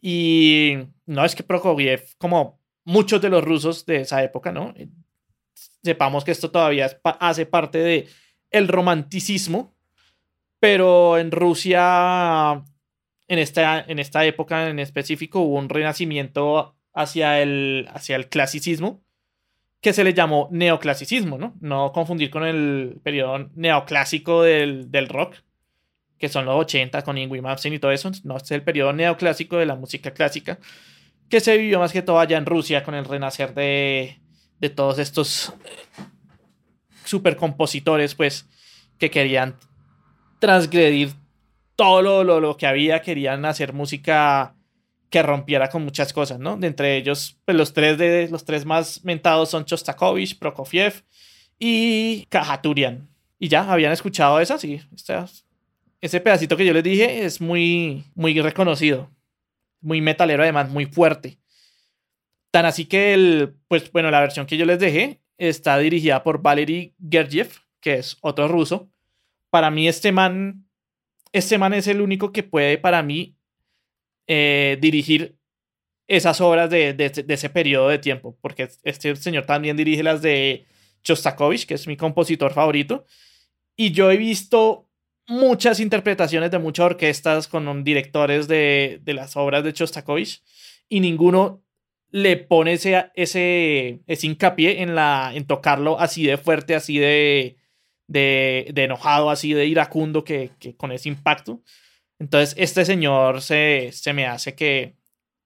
Y 0.02 0.78
no 1.06 1.26
es 1.26 1.36
que 1.36 1.44
Prokofiev, 1.44 2.16
como 2.18 2.60
muchos 2.84 3.22
de 3.22 3.30
los 3.30 3.44
rusos 3.44 3.86
de 3.86 4.02
esa 4.02 4.24
época, 4.24 4.52
¿no? 4.52 4.74
Sepamos 5.84 6.24
que 6.24 6.32
esto 6.32 6.52
todavía 6.52 7.00
hace 7.04 7.46
parte 7.46 7.80
de 7.80 8.08
el 8.52 8.68
romanticismo, 8.68 9.76
pero 10.60 11.18
en 11.18 11.32
Rusia, 11.32 12.64
en 13.28 13.40
esta, 13.40 13.82
en 13.82 14.00
esta 14.00 14.26
época 14.26 14.70
en 14.70 14.80
específico, 14.80 15.40
hubo 15.40 15.58
un 15.58 15.70
renacimiento 15.70 16.76
hacia 16.94 17.42
el, 17.42 17.88
hacia 17.94 18.16
el 18.16 18.30
clasicismo 18.30 19.04
que 19.82 19.94
se 19.94 20.04
le 20.04 20.14
llamó 20.14 20.48
neoclasicismo, 20.52 21.38
¿no? 21.38 21.56
No 21.62 21.92
confundir 21.92 22.30
con 22.30 22.44
el 22.44 23.00
periodo 23.04 23.50
neoclásico 23.56 24.44
del, 24.44 25.08
rock, 25.10 25.36
que 26.18 26.30
son 26.30 26.46
los 26.46 26.56
80 26.56 27.04
con 27.04 27.18
Ingrid 27.18 27.44
y 27.66 27.80
todo 27.80 27.92
eso. 27.92 28.12
No, 28.24 28.38
este 28.38 28.56
es 28.56 28.60
el 28.60 28.64
periodo 28.64 28.94
neoclásico 28.94 29.58
de 29.58 29.66
la 29.66 29.76
música 29.76 30.12
clásica, 30.12 30.60
que 31.30 31.40
se 31.40 31.58
vivió 31.58 31.80
más 31.80 31.92
que 31.92 32.02
todo 32.02 32.20
allá 32.20 32.38
en 32.38 32.46
Rusia 32.46 32.84
con 32.84 32.96
el 32.96 33.06
renacer 33.06 33.54
de, 33.54 34.20
de 34.60 34.70
todos 34.70 34.98
estos 34.98 35.54
supercompositores, 37.06 38.16
pues, 38.16 38.48
que 38.98 39.12
querían 39.12 39.56
transgredir 40.40 41.12
todo 41.76 42.02
lo, 42.02 42.24
lo, 42.24 42.40
lo 42.40 42.58
que 42.58 42.66
había, 42.66 43.02
querían 43.02 43.46
hacer 43.46 43.74
música 43.74 44.57
que 45.10 45.24
rompiera 45.24 45.70
con 45.70 45.84
muchas 45.84 46.12
cosas, 46.14 46.40
¿no? 46.40 46.58
De 46.58 46.68
entre 46.68 46.98
ellos, 46.98 47.38
pues 47.46 47.58
los 47.58 47.74
tres, 47.74 47.98
de, 47.98 48.28
los 48.30 48.46
tres 48.46 48.66
más 48.66 49.04
mentados 49.04 49.50
son 49.50 49.66
Chostakovich, 49.66 50.38
Prokofiev 50.38 51.04
y 51.60 52.26
Kajaturian. 52.30 53.08
Y 53.40 53.48
ya, 53.48 53.72
¿habían 53.72 53.92
escuchado 53.92 54.40
esa? 54.40 54.58
Sí, 54.58 54.82
ese 56.02 56.20
pedacito 56.20 56.58
que 56.58 56.66
yo 56.66 56.74
les 56.74 56.84
dije 56.84 57.26
es 57.26 57.40
muy, 57.40 58.04
muy 58.16 58.40
reconocido. 58.42 59.10
Muy 59.80 60.02
metalero 60.02 60.44
además, 60.44 60.70
muy 60.70 60.86
fuerte. 60.86 61.38
Tan 62.52 62.66
así 62.66 62.86
que 62.86 63.14
el, 63.14 63.56
pues 63.68 63.92
bueno, 63.92 64.12
la 64.12 64.20
versión 64.20 64.46
que 64.46 64.58
yo 64.58 64.66
les 64.66 64.80
dejé 64.80 65.22
está 65.38 65.78
dirigida 65.78 66.24
por 66.24 66.42
Valery 66.42 66.96
Gergiev, 67.10 67.50
que 67.80 67.96
es 67.96 68.18
otro 68.22 68.48
ruso. 68.48 68.90
Para 69.50 69.70
mí 69.70 69.88
este 69.88 70.12
man, 70.12 70.68
este 71.32 71.58
man 71.58 71.74
es 71.74 71.88
el 71.88 72.02
único 72.02 72.32
que 72.32 72.44
puede 72.44 72.78
para 72.78 73.04
mí 73.04 73.37
eh, 74.28 74.78
dirigir 74.82 75.38
esas 76.08 76.40
obras 76.42 76.70
de, 76.70 76.96
ese 77.28 77.50
periodo 77.50 77.90
de 77.90 78.00
tiempo, 78.00 78.38
porque 78.42 78.70
este 78.84 79.16
señor 79.16 79.46
también 79.46 79.76
dirige 79.76 80.04
las 80.04 80.22
de 80.22 80.66
Chostakovich, 81.04 81.66
que 81.66 81.74
es 81.74 81.88
mi 81.88 81.98
compositor 81.98 82.54
favorito, 82.54 83.06
y 83.76 83.92
yo 83.92 84.10
he 84.10 84.18
visto 84.18 84.90
muchas 85.28 85.80
interpretaciones 85.80 86.50
de 86.52 86.60
muchas 86.60 86.86
orquestas 86.86 87.48
con 87.48 87.84
directores 87.84 88.48
de, 88.48 89.02
las 89.06 89.36
obras 89.36 89.64
de 89.64 89.74
Chostakovich, 89.74 90.42
y 90.88 91.02
ninguno 91.02 91.62
le 92.10 92.38
pone 92.38 92.74
ese, 92.74 93.12
ese, 93.16 94.00
ese 94.08 94.28
hincapié 94.28 94.82
en, 94.82 94.96
la, 94.96 95.32
en 95.36 95.46
tocarlo 95.46 96.00
así 96.00 96.26
de 96.26 96.38
fuerte, 96.38 96.74
así 96.74 96.98
de, 97.00 97.58
de, 98.08 98.72
enojado, 98.76 99.30
así 99.30 99.54
de 99.54 99.66
iracundo, 99.66 100.24
que, 100.24 100.52
que 100.58 100.76
con 100.78 100.94
ese 100.94 101.10
impacto. 101.10 101.62
Entonces, 102.20 102.56
este 102.58 102.86
señor 102.86 103.42
se, 103.42 103.92
me 104.14 104.26
hace 104.26 104.56
que, 104.56 104.96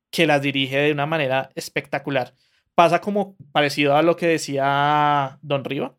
que 0.10 0.26
las 0.26 0.42
dirige 0.42 0.78
de 0.78 0.92
una 0.92 1.06
manera 1.06 1.50
espectacular. 1.56 2.34
Pasa 2.76 3.02
como 3.02 3.36
parecido 3.52 3.96
a 3.96 4.02
lo 4.02 4.16
que 4.16 4.28
decía 4.28 5.38
Don 5.42 5.66
Riva, 5.66 5.96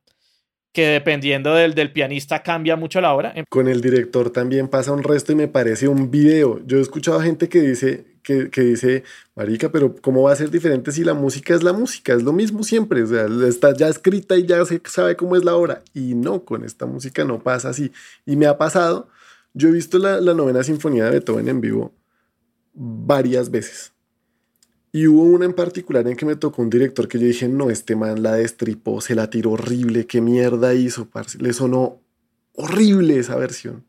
que 0.73 0.87
dependiendo 0.87 1.55
del, 1.55 1.75
del, 1.75 1.93
pianista 1.93 2.43
cambia 2.43 2.77
mucho 2.77 3.01
la 3.03 3.13
obra. 3.13 3.35
Con 3.51 3.69
el 3.69 3.83
director 3.83 4.31
también 4.31 4.69
pasa 4.69 4.93
un 4.93 5.03
resto 5.03 5.33
y 5.33 5.35
me 5.35 5.49
parece 5.49 5.87
un 5.87 6.11
video. 6.11 6.61
Yo 6.65 6.79
he 6.79 6.81
escuchado 6.81 7.21
gente 7.21 7.51
que 7.51 7.61
dice, 7.61 8.07
que, 8.23 8.49
que, 8.49 8.63
dice, 8.63 9.05
Marica, 9.35 9.71
pero 9.71 9.95
¿cómo 10.01 10.23
va 10.23 10.33
a 10.33 10.37
ser 10.37 10.51
diferente 10.51 10.91
si 10.91 11.05
la 11.05 11.13
música 11.13 11.55
es 11.55 11.63
la 11.63 11.75
música? 11.75 12.15
Es 12.15 12.23
lo 12.23 12.33
mismo 12.33 12.63
siempre, 12.63 13.05
está 13.47 13.75
ya 13.77 13.89
escrita 13.89 14.37
y 14.37 14.47
ya 14.47 14.65
se 14.65 14.81
sabe 14.87 15.15
cómo 15.15 15.37
es 15.37 15.45
la 15.45 15.55
obra. 15.55 15.83
Y 15.93 16.15
no, 16.15 16.43
con 16.43 16.65
esta 16.65 16.87
música 16.87 17.25
no 17.25 17.43
pasa 17.43 17.69
así. 17.69 17.93
Y 18.25 18.37
me 18.37 18.47
ha 18.47 18.57
pasado 18.57 19.09
yo 19.55 19.69
he 19.69 19.73
visto 19.73 19.99
la, 19.99 20.21
novena 20.21 20.63
sinfonía 20.63 21.05
de 21.05 21.11
Beethoven 21.11 21.49
en 21.49 21.61
vivo 21.61 21.95
varias 22.73 23.51
veces. 23.51 23.93
Y 24.93 25.07
hubo 25.07 25.23
una 25.23 25.47
en 25.47 25.55
particular 25.55 26.07
en 26.07 26.17
que 26.17 26.27
me 26.27 26.37
tocó 26.37 26.61
un 26.63 26.71
director 26.71 27.09
que 27.09 27.19
yo 27.19 27.27
dije, 27.27 27.49
no, 27.49 27.71
este 27.71 27.97
man 27.97 28.23
la 28.23 28.33
destripó, 28.35 29.01
se 29.01 29.15
la 29.15 29.31
tiró 29.31 29.53
horrible, 29.53 30.07
qué 30.07 30.21
mierda 30.21 30.75
hizo, 30.75 31.09
Le 31.39 31.53
sonó 31.53 32.03
horrible 32.55 33.19
esa 33.19 33.37
versión. 33.37 33.87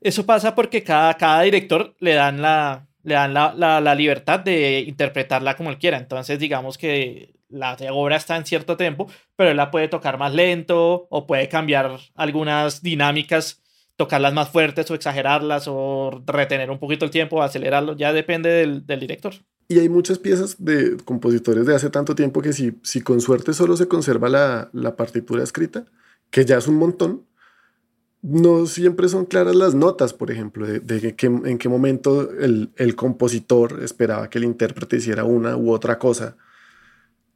Eso 0.00 0.24
pasa 0.24 0.54
porque 0.54 0.82
cada, 0.82 1.14
cada 1.14 1.42
director 1.42 1.94
le 1.98 2.14
dan, 2.14 2.40
la, 2.40 2.86
le 3.02 3.14
dan 3.14 3.34
la, 3.34 3.94
libertad 3.94 4.40
de 4.40 4.80
interpretarla 4.80 5.56
como 5.56 5.70
él 5.70 5.78
quiera. 5.78 5.98
Entonces, 5.98 6.38
digamos 6.38 6.78
que 6.78 7.34
la 7.48 7.76
obra 7.92 8.16
está 8.16 8.36
en 8.36 8.46
cierto 8.46 8.76
tiempo, 8.76 9.10
pero 9.36 9.50
él 9.50 9.56
la 9.56 9.70
puede 9.70 9.88
tocar 9.88 10.18
más 10.18 10.34
lento 10.34 11.06
o 11.10 11.26
puede 11.26 11.48
cambiar 11.48 11.98
algunas 12.14 12.82
dinámicas 12.82 13.63
tocarlas 13.96 14.34
más 14.34 14.48
fuertes 14.50 14.90
o 14.90 14.94
exagerarlas 14.94 15.64
o 15.68 16.22
retener 16.26 16.70
un 16.70 16.78
poquito 16.78 17.04
el 17.04 17.10
tiempo 17.10 17.42
acelerarlo, 17.42 17.96
ya 17.96 18.12
depende 18.12 18.50
del, 18.50 18.84
director. 19.00 19.34
Y 19.68 19.78
hay 19.78 19.88
muchas 19.88 20.18
piezas 20.18 20.56
de 20.62 20.96
compositores 21.04 21.66
de 21.66 21.74
hace 21.74 21.90
tanto 21.90 22.14
tiempo 22.14 22.42
que 22.42 22.52
si, 22.52 22.78
si 22.82 23.00
con 23.00 23.20
suerte 23.20 23.54
solo 23.54 23.76
se 23.76 23.88
conserva 23.88 24.28
la, 24.28 24.68
la 24.72 24.96
partitura 24.96 25.42
escrita, 25.42 25.84
que 26.30 26.44
ya 26.44 26.58
es 26.58 26.68
un 26.68 26.76
montón, 26.76 27.24
no 28.20 28.66
siempre 28.66 29.08
son 29.08 29.26
claras 29.26 29.54
las 29.54 29.74
notas, 29.74 30.12
por 30.12 30.30
ejemplo, 30.30 30.66
de, 30.66 30.80
de 30.80 31.14
que, 31.14 31.26
en 31.26 31.58
qué 31.58 31.68
momento 31.68 32.30
el, 32.32 32.70
el, 32.76 32.96
compositor 32.96 33.82
esperaba 33.82 34.30
que 34.30 34.38
el 34.38 34.44
intérprete 34.44 34.96
hiciera 34.96 35.24
una 35.24 35.56
u 35.56 35.70
otra 35.70 35.98
cosa. 35.98 36.36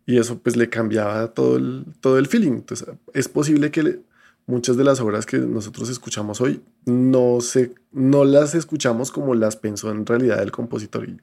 Y 0.07 0.17
eso 0.17 0.39
pues 0.39 0.57
le 0.57 0.71
cambiaba 0.71 1.35
todo 1.35 1.59
el, 1.59 1.85
todo 2.01 2.19
el 2.19 2.27
feeling. 2.27 2.53
Entonces 2.53 2.89
es 3.13 3.29
posible 3.29 3.71
que 3.71 4.01
muchas 4.49 4.77
de 4.77 4.83
las 4.83 4.99
obras 5.01 5.27
que 5.27 5.39
nosotros 5.39 5.89
escuchamos 5.91 6.41
hoy 6.41 6.63
no, 6.87 7.41
se, 7.41 7.75
no 7.93 8.25
las 8.25 8.55
escuchamos 8.55 9.13
como 9.13 9.35
las 9.35 9.57
pensó 9.57 9.91
en 9.91 10.07
realidad 10.07 10.43
el 10.43 10.51
compositor. 10.51 11.09
¿Y, 11.09 11.21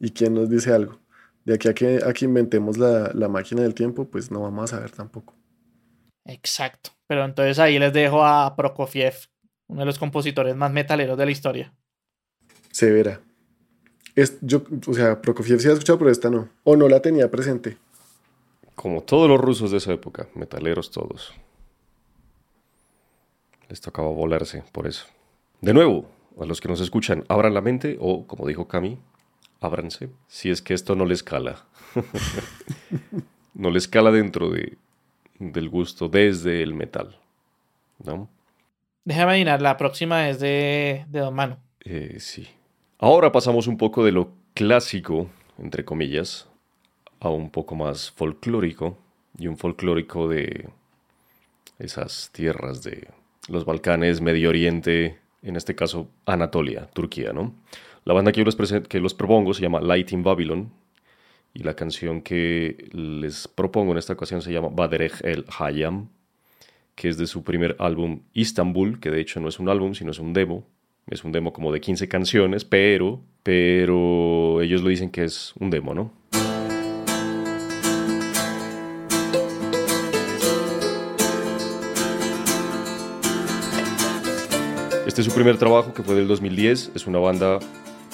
y 0.00 0.10
quién 0.10 0.34
nos 0.34 0.48
dice 0.48 0.72
algo? 0.72 0.98
De 1.44 1.54
aquí 1.54 1.68
a 1.68 1.74
que, 1.74 2.00
a 2.04 2.12
que 2.12 2.24
inventemos 2.24 2.78
la, 2.78 3.12
la 3.14 3.28
máquina 3.28 3.62
del 3.62 3.74
tiempo, 3.74 4.06
pues 4.06 4.30
no 4.30 4.40
vamos 4.40 4.64
a 4.64 4.76
saber 4.76 4.90
tampoco. 4.90 5.34
Exacto. 6.24 6.90
Pero 7.06 7.24
entonces 7.24 7.58
ahí 7.58 7.78
les 7.78 7.92
dejo 7.92 8.24
a 8.24 8.56
Prokofiev, 8.56 9.14
uno 9.68 9.80
de 9.80 9.86
los 9.86 9.98
compositores 9.98 10.56
más 10.56 10.72
metaleros 10.72 11.18
de 11.18 11.24
la 11.26 11.30
historia. 11.30 11.74
Severa. 12.70 13.20
Es, 14.14 14.38
yo, 14.40 14.62
o 14.86 14.94
sea, 14.94 15.20
Prokofiev 15.20 15.60
sí 15.60 15.68
ha 15.68 15.72
escuchado, 15.72 15.98
pero 15.98 16.10
esta 16.10 16.30
no. 16.30 16.48
O 16.64 16.76
no 16.76 16.88
la 16.88 17.02
tenía 17.02 17.30
presente. 17.30 17.76
Como 18.74 19.02
todos 19.02 19.28
los 19.28 19.38
rusos 19.38 19.70
de 19.70 19.76
esa 19.76 19.92
época, 19.92 20.28
metaleros 20.34 20.90
todos. 20.90 21.34
Les 23.72 23.80
tocaba 23.80 24.08
volarse 24.08 24.62
por 24.70 24.86
eso. 24.86 25.06
De 25.62 25.72
nuevo, 25.72 26.04
a 26.38 26.44
los 26.44 26.60
que 26.60 26.68
nos 26.68 26.82
escuchan, 26.82 27.24
abran 27.28 27.54
la 27.54 27.62
mente 27.62 27.96
o, 28.00 28.26
como 28.26 28.46
dijo 28.46 28.68
Cami, 28.68 28.98
ábranse. 29.62 30.10
Si 30.28 30.50
es 30.50 30.60
que 30.60 30.74
esto 30.74 30.94
no 30.94 31.06
les 31.06 31.22
cala. 31.22 31.64
no 33.54 33.70
les 33.70 33.88
cala 33.88 34.10
dentro 34.10 34.50
de, 34.50 34.76
del 35.38 35.70
gusto 35.70 36.10
desde 36.10 36.62
el 36.62 36.74
metal. 36.74 37.18
¿No? 38.04 38.28
Déjame 39.06 39.32
adivinar, 39.32 39.62
la 39.62 39.78
próxima 39.78 40.28
es 40.28 40.38
de, 40.38 41.06
de 41.08 41.20
Don 41.20 41.34
Manu. 41.34 41.56
Eh, 41.80 42.16
sí. 42.18 42.46
Ahora 42.98 43.32
pasamos 43.32 43.68
un 43.68 43.78
poco 43.78 44.04
de 44.04 44.12
lo 44.12 44.32
clásico, 44.52 45.28
entre 45.56 45.82
comillas, 45.82 46.46
a 47.20 47.30
un 47.30 47.48
poco 47.48 47.74
más 47.74 48.10
folclórico 48.10 48.98
y 49.38 49.46
un 49.46 49.56
folclórico 49.56 50.28
de 50.28 50.68
esas 51.78 52.28
tierras 52.34 52.82
de 52.82 53.08
los 53.48 53.64
Balcanes, 53.64 54.20
Medio 54.20 54.48
Oriente, 54.48 55.18
en 55.42 55.56
este 55.56 55.74
caso 55.74 56.08
Anatolia, 56.26 56.86
Turquía, 56.92 57.32
¿no? 57.32 57.54
La 58.04 58.14
banda 58.14 58.32
que 58.32 58.40
yo 58.40 58.44
les, 58.44 58.56
que 58.88 59.00
los 59.00 59.14
propongo 59.14 59.54
se 59.54 59.62
llama 59.62 59.80
Light 59.80 60.12
in 60.12 60.22
Babylon 60.22 60.72
y 61.54 61.62
la 61.62 61.74
canción 61.74 62.22
que 62.22 62.88
les 62.92 63.46
propongo 63.48 63.92
en 63.92 63.98
esta 63.98 64.14
ocasión 64.14 64.42
se 64.42 64.52
llama 64.52 64.68
Baderej 64.68 65.12
el 65.22 65.44
Hayam, 65.58 66.08
que 66.94 67.08
es 67.08 67.18
de 67.18 67.26
su 67.26 67.44
primer 67.44 67.76
álbum 67.78 68.22
Istanbul, 68.32 69.00
que 69.00 69.10
de 69.10 69.20
hecho 69.20 69.40
no 69.40 69.48
es 69.48 69.58
un 69.58 69.68
álbum, 69.68 69.94
sino 69.94 70.10
es 70.10 70.18
un 70.18 70.32
demo. 70.32 70.66
Es 71.08 71.24
un 71.24 71.32
demo 71.32 71.52
como 71.52 71.72
de 71.72 71.80
15 71.80 72.08
canciones, 72.08 72.64
pero, 72.64 73.20
pero 73.42 74.62
ellos 74.62 74.82
lo 74.82 74.88
dicen 74.88 75.10
que 75.10 75.24
es 75.24 75.52
un 75.58 75.68
demo, 75.70 75.94
¿no? 75.94 76.12
Este 85.12 85.20
es 85.20 85.26
su 85.26 85.34
primer 85.34 85.58
trabajo, 85.58 85.92
que 85.92 86.02
fue 86.02 86.14
del 86.14 86.26
2010. 86.26 86.92
Es 86.94 87.06
una 87.06 87.18
banda, 87.18 87.58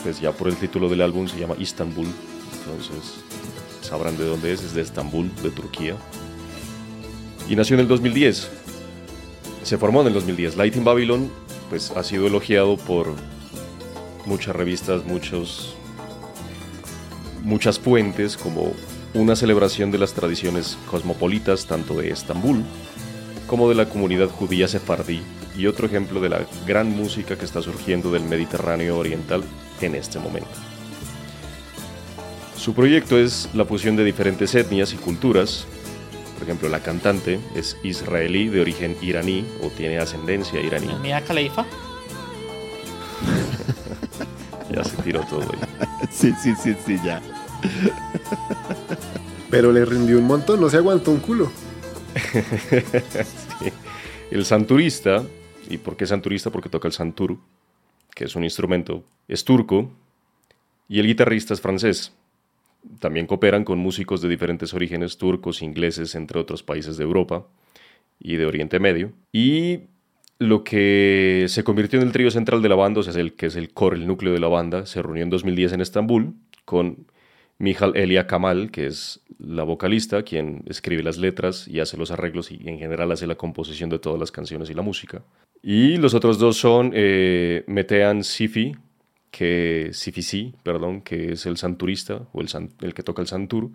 pues 0.02 0.20
ya 0.20 0.32
por 0.32 0.48
el 0.48 0.56
título 0.56 0.88
del 0.88 1.00
álbum 1.00 1.28
se 1.28 1.38
llama 1.38 1.54
Istanbul. 1.56 2.08
Entonces 2.58 3.20
sabrán 3.82 4.18
de 4.18 4.24
dónde 4.24 4.52
es. 4.52 4.64
Es 4.64 4.74
de 4.74 4.82
Estambul, 4.82 5.30
de 5.44 5.50
Turquía. 5.50 5.94
Y 7.48 7.54
nació 7.54 7.74
en 7.74 7.82
el 7.82 7.86
2010. 7.86 8.50
Se 9.62 9.78
formó 9.78 10.00
en 10.00 10.08
el 10.08 10.12
2010. 10.12 10.56
Light 10.56 10.74
in 10.74 10.82
Babylon, 10.82 11.30
pues 11.70 11.92
ha 11.92 12.02
sido 12.02 12.26
elogiado 12.26 12.76
por 12.76 13.14
muchas 14.26 14.56
revistas, 14.56 15.04
muchos, 15.04 15.76
muchas 17.44 17.78
fuentes, 17.78 18.36
como 18.36 18.72
una 19.14 19.36
celebración 19.36 19.92
de 19.92 19.98
las 19.98 20.14
tradiciones 20.14 20.76
cosmopolitas 20.90 21.66
tanto 21.66 21.94
de 21.94 22.10
Estambul 22.10 22.64
como 23.48 23.68
de 23.68 23.74
la 23.74 23.88
comunidad 23.88 24.28
judía 24.28 24.68
sefardí 24.68 25.22
y 25.56 25.66
otro 25.66 25.86
ejemplo 25.86 26.20
de 26.20 26.28
la 26.28 26.46
gran 26.66 26.90
música 26.90 27.36
que 27.36 27.44
está 27.44 27.60
surgiendo 27.62 28.12
del 28.12 28.22
Mediterráneo 28.22 28.96
Oriental 28.96 29.42
en 29.80 29.96
este 29.96 30.20
momento. 30.20 30.50
Su 32.56 32.74
proyecto 32.74 33.18
es 33.18 33.48
la 33.54 33.64
fusión 33.64 33.96
de 33.96 34.04
diferentes 34.04 34.54
etnias 34.54 34.92
y 34.92 34.96
culturas. 34.96 35.66
Por 36.34 36.44
ejemplo, 36.44 36.68
la 36.68 36.80
cantante 36.80 37.40
es 37.56 37.76
israelí 37.82 38.48
de 38.48 38.60
origen 38.60 38.96
iraní 39.00 39.44
o 39.62 39.68
tiene 39.68 39.98
ascendencia 39.98 40.60
iraní. 40.60 40.94
Mia 41.02 41.24
Khalifa. 41.24 41.64
ya 44.70 44.84
se 44.84 44.96
tiró 45.02 45.22
todo 45.22 45.42
ahí. 45.42 45.48
Sí, 46.10 46.32
sí, 46.42 46.54
sí, 46.62 46.76
sí, 46.86 46.98
ya. 47.04 47.20
Pero 49.50 49.72
le 49.72 49.84
rindió 49.84 50.18
un 50.18 50.24
montón, 50.24 50.60
no 50.60 50.68
se 50.68 50.76
aguantó 50.76 51.10
un 51.10 51.20
culo. 51.20 51.50
El 54.30 54.44
santurista 54.44 55.24
¿Y 55.68 55.78
por 55.78 55.96
qué 55.96 56.06
santurista? 56.06 56.50
Porque 56.50 56.68
toca 56.68 56.88
el 56.88 56.92
santur, 56.92 57.38
que 58.14 58.24
es 58.24 58.34
un 58.34 58.44
instrumento, 58.44 59.04
es 59.28 59.44
turco, 59.44 59.90
y 60.88 60.98
el 60.98 61.06
guitarrista 61.06 61.52
es 61.52 61.60
francés. 61.60 62.14
También 63.00 63.26
cooperan 63.26 63.64
con 63.64 63.78
músicos 63.78 64.22
de 64.22 64.28
diferentes 64.28 64.72
orígenes, 64.72 65.18
turcos, 65.18 65.62
ingleses, 65.62 66.14
entre 66.14 66.40
otros 66.40 66.62
países 66.62 66.96
de 66.96 67.04
Europa 67.04 67.46
y 68.18 68.36
de 68.36 68.46
Oriente 68.46 68.80
Medio. 68.80 69.12
Y 69.30 69.80
lo 70.38 70.64
que 70.64 71.44
se 71.48 71.64
convirtió 71.64 72.00
en 72.00 72.06
el 72.06 72.12
trío 72.12 72.30
central 72.30 72.62
de 72.62 72.68
la 72.70 72.76
banda, 72.76 73.00
o 73.00 73.02
sea, 73.02 73.20
el 73.20 73.34
que 73.34 73.46
es 73.46 73.56
el 73.56 73.74
core, 73.74 73.96
el 73.96 74.06
núcleo 74.06 74.32
de 74.32 74.40
la 74.40 74.48
banda, 74.48 74.86
se 74.86 75.02
reunió 75.02 75.24
en 75.24 75.30
2010 75.30 75.74
en 75.74 75.80
Estambul 75.82 76.34
con 76.64 77.06
Mijal 77.58 77.94
Elia 77.96 78.26
Kamal, 78.26 78.70
que 78.70 78.86
es 78.86 79.20
la 79.38 79.62
vocalista, 79.62 80.22
quien 80.22 80.62
escribe 80.66 81.02
las 81.02 81.16
letras 81.16 81.68
y 81.68 81.80
hace 81.80 81.96
los 81.96 82.10
arreglos 82.10 82.50
y 82.50 82.68
en 82.68 82.78
general 82.78 83.12
hace 83.12 83.26
la 83.26 83.36
composición 83.36 83.88
de 83.90 83.98
todas 83.98 84.18
las 84.18 84.32
canciones 84.32 84.68
y 84.70 84.74
la 84.74 84.82
música. 84.82 85.22
Y 85.62 85.96
los 85.96 86.14
otros 86.14 86.38
dos 86.38 86.56
son 86.56 86.92
eh, 86.94 87.64
Metean 87.66 88.24
Sifi, 88.24 88.76
que 89.30 89.90
Sifi 89.92 90.54
perdón, 90.62 91.02
que 91.02 91.32
es 91.32 91.46
el 91.46 91.56
santurista 91.56 92.26
o 92.32 92.40
el, 92.40 92.48
el 92.80 92.94
que 92.94 93.02
toca 93.02 93.22
el 93.22 93.28
santur, 93.28 93.70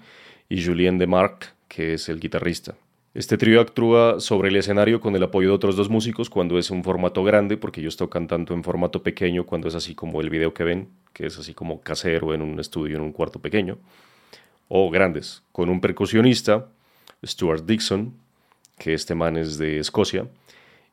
y 0.49 0.63
Julien 0.63 0.97
Demarc, 0.97 1.53
que 1.67 1.93
es 1.93 2.09
el 2.09 2.19
guitarrista. 2.19 2.75
Este 3.13 3.37
trío 3.37 3.61
actúa 3.61 4.19
sobre 4.19 4.49
el 4.49 4.55
escenario 4.55 4.99
con 4.99 5.15
el 5.15 5.21
apoyo 5.21 5.49
de 5.49 5.55
otros 5.55 5.75
dos 5.75 5.87
músicos 5.87 6.31
cuando 6.31 6.57
es 6.57 6.71
un 6.71 6.83
formato 6.83 7.23
grande, 7.23 7.57
porque 7.57 7.79
ellos 7.79 7.95
tocan 7.95 8.27
tanto 8.27 8.55
en 8.55 8.63
formato 8.63 9.03
pequeño 9.03 9.45
cuando 9.45 9.67
es 9.67 9.75
así 9.75 9.93
como 9.93 10.19
el 10.19 10.31
video 10.31 10.53
que 10.53 10.63
ven, 10.63 10.89
que 11.13 11.27
es 11.27 11.37
así 11.37 11.53
como 11.53 11.81
casero 11.81 12.33
en 12.33 12.41
un 12.41 12.59
estudio, 12.59 12.97
en 12.97 13.03
un 13.03 13.11
cuarto 13.11 13.39
pequeño, 13.39 13.77
o 14.67 14.89
grandes, 14.89 15.43
con 15.51 15.69
un 15.69 15.81
percusionista, 15.81 16.69
Stuart 17.25 17.65
Dixon, 17.65 18.13
que 18.77 18.93
este 18.93 19.15
man 19.15 19.37
es 19.37 19.57
de 19.57 19.79
Escocia, 19.79 20.27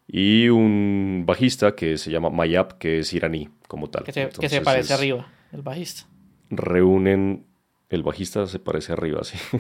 y 0.07 0.49
un 0.49 1.25
bajista 1.27 1.75
que 1.75 1.97
se 1.99 2.11
llama 2.11 2.31
Mayap, 2.31 2.73
que 2.79 2.99
es 2.99 3.13
iraní 3.13 3.49
como 3.69 3.89
tal. 3.89 4.05
Que 4.05 4.13
se, 4.13 4.29
que 4.29 4.49
se 4.49 4.61
parece 4.61 4.93
arriba, 4.93 5.29
el 5.53 5.63
bajista. 5.63 6.07
Reúnen, 6.51 7.45
el 7.89 8.03
bajista 8.03 8.47
se 8.47 8.59
parece 8.59 8.93
arriba, 8.93 9.23
sí. 9.25 9.39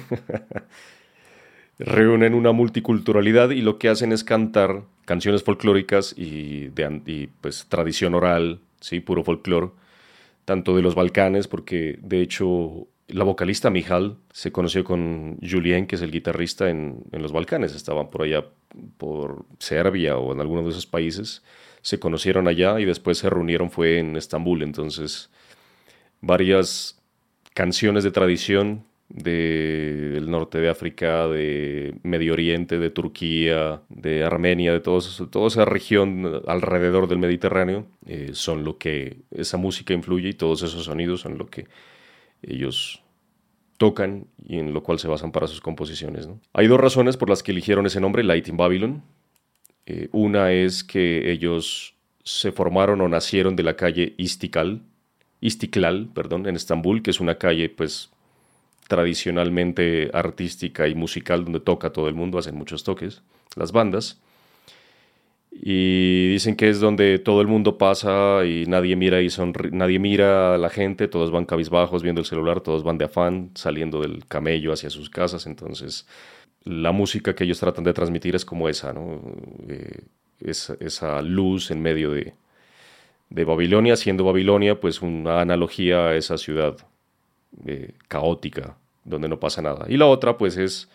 reúnen 1.80 2.34
una 2.34 2.52
multiculturalidad 2.52 3.50
y 3.50 3.62
lo 3.62 3.78
que 3.78 3.88
hacen 3.88 4.12
es 4.12 4.22
cantar 4.22 4.82
canciones 5.06 5.42
folclóricas 5.42 6.14
y, 6.16 6.68
de, 6.68 7.00
y 7.06 7.26
pues 7.40 7.66
tradición 7.68 8.14
oral, 8.14 8.60
sí, 8.80 9.00
puro 9.00 9.24
folclore, 9.24 9.70
tanto 10.44 10.76
de 10.76 10.82
los 10.82 10.94
Balcanes, 10.94 11.48
porque 11.48 11.98
de 12.02 12.20
hecho 12.20 12.86
la 13.12 13.24
vocalista 13.24 13.70
Mijal 13.70 14.16
se 14.32 14.52
conoció 14.52 14.84
con 14.84 15.38
Julien, 15.42 15.86
que 15.86 15.96
es 15.96 16.02
el 16.02 16.10
guitarrista 16.10 16.70
en, 16.70 17.04
en, 17.12 17.22
los 17.22 17.32
Balcanes, 17.32 17.74
estaban 17.74 18.10
por 18.10 18.22
allá 18.22 18.44
por 18.98 19.44
Serbia 19.58 20.16
o 20.16 20.32
en 20.32 20.40
alguno 20.40 20.62
de 20.62 20.70
esos 20.70 20.86
países, 20.86 21.42
se 21.82 21.98
conocieron 21.98 22.48
allá 22.48 22.78
y 22.80 22.84
después 22.84 23.18
se 23.18 23.30
reunieron, 23.30 23.70
fue 23.70 23.98
en 23.98 24.16
Estambul, 24.16 24.62
entonces 24.62 25.30
varias 26.20 27.00
canciones 27.54 28.04
de 28.04 28.10
tradición 28.10 28.84
del 29.08 30.30
norte 30.30 30.58
de 30.58 30.68
África, 30.68 31.26
de 31.26 31.96
Medio 32.04 32.32
Oriente, 32.32 32.78
de 32.78 32.90
Turquía, 32.90 33.82
de 33.88 34.22
Armenia, 34.22 34.72
de 34.72 34.80
todos, 34.80 35.24
toda 35.30 35.48
esa 35.48 35.64
región 35.64 36.42
alrededor 36.46 37.08
del 37.08 37.18
Mediterráneo, 37.18 37.86
eh, 38.06 38.30
son 38.34 38.62
lo 38.62 38.78
que 38.78 39.22
esa 39.32 39.56
música 39.56 39.94
influye 39.94 40.28
y 40.28 40.34
todos 40.34 40.62
esos 40.62 40.84
sonidos 40.84 41.22
son 41.22 41.38
lo 41.38 41.46
que 41.46 41.66
ellos 42.42 43.02
tocan 43.76 44.26
y 44.44 44.58
en 44.58 44.74
lo 44.74 44.82
cual 44.82 44.98
se 44.98 45.08
basan 45.08 45.32
para 45.32 45.46
sus 45.46 45.60
composiciones. 45.60 46.28
Hay 46.52 46.66
dos 46.66 46.78
razones 46.78 47.16
por 47.16 47.30
las 47.30 47.42
que 47.42 47.52
eligieron 47.52 47.86
ese 47.86 48.00
nombre, 48.00 48.22
Light 48.22 48.48
in 48.48 48.56
Babylon. 48.56 49.02
Eh, 49.86 50.08
una 50.12 50.52
es 50.52 50.84
que 50.84 51.32
ellos 51.32 51.94
se 52.22 52.52
formaron 52.52 53.00
o 53.00 53.08
nacieron 53.08 53.56
de 53.56 53.62
la 53.62 53.76
calle 53.76 54.14
Istiklal, 54.18 54.82
Istiklal, 55.40 56.10
perdón, 56.14 56.46
en 56.46 56.56
Estambul, 56.56 57.02
que 57.02 57.10
es 57.10 57.20
una 57.20 57.36
calle 57.36 57.70
pues 57.70 58.10
tradicionalmente 58.88 60.10
artística 60.12 60.86
y 60.88 60.94
musical 60.94 61.44
donde 61.44 61.60
toca 61.60 61.90
todo 61.90 62.08
el 62.08 62.14
mundo, 62.14 62.38
hacen 62.38 62.56
muchos 62.56 62.84
toques, 62.84 63.22
las 63.56 63.72
bandas. 63.72 64.20
Y 65.50 66.28
dicen 66.30 66.56
que 66.56 66.68
es 66.68 66.80
donde 66.80 67.18
todo 67.18 67.40
el 67.40 67.48
mundo 67.48 67.76
pasa 67.76 68.44
y 68.46 68.66
nadie 68.66 68.94
mira 68.96 69.20
y 69.20 69.28
nadie 69.72 69.98
mira 69.98 70.54
a 70.54 70.58
la 70.58 70.70
gente, 70.70 71.08
todos 71.08 71.30
van 71.30 71.44
cabizbajos 71.44 72.02
viendo 72.02 72.20
el 72.20 72.26
celular, 72.26 72.60
todos 72.60 72.84
van 72.84 72.98
de 72.98 73.06
afán, 73.06 73.50
saliendo 73.54 74.00
del 74.00 74.26
camello 74.26 74.72
hacia 74.72 74.90
sus 74.90 75.10
casas, 75.10 75.46
entonces 75.46 76.06
la 76.62 76.92
música 76.92 77.34
que 77.34 77.44
ellos 77.44 77.58
tratan 77.58 77.84
de 77.84 77.92
transmitir 77.92 78.36
es 78.36 78.44
como 78.44 78.68
esa, 78.68 78.92
¿no? 78.92 79.20
Eh, 79.68 80.02
esa 80.40 81.20
luz 81.20 81.70
en 81.70 81.82
medio 81.82 82.12
de, 82.12 82.34
de 83.30 83.44
Babilonia, 83.44 83.96
siendo 83.96 84.24
Babilonia 84.24 84.80
pues 84.80 85.02
una 85.02 85.40
analogía 85.40 86.08
a 86.08 86.16
esa 86.16 86.38
ciudad 86.38 86.76
eh, 87.66 87.92
caótica 88.08 88.76
donde 89.04 89.28
no 89.28 89.40
pasa 89.40 89.62
nada. 89.62 89.86
Y 89.88 89.96
la 89.96 90.06
otra 90.06 90.36
pues 90.36 90.56
es 90.56 90.88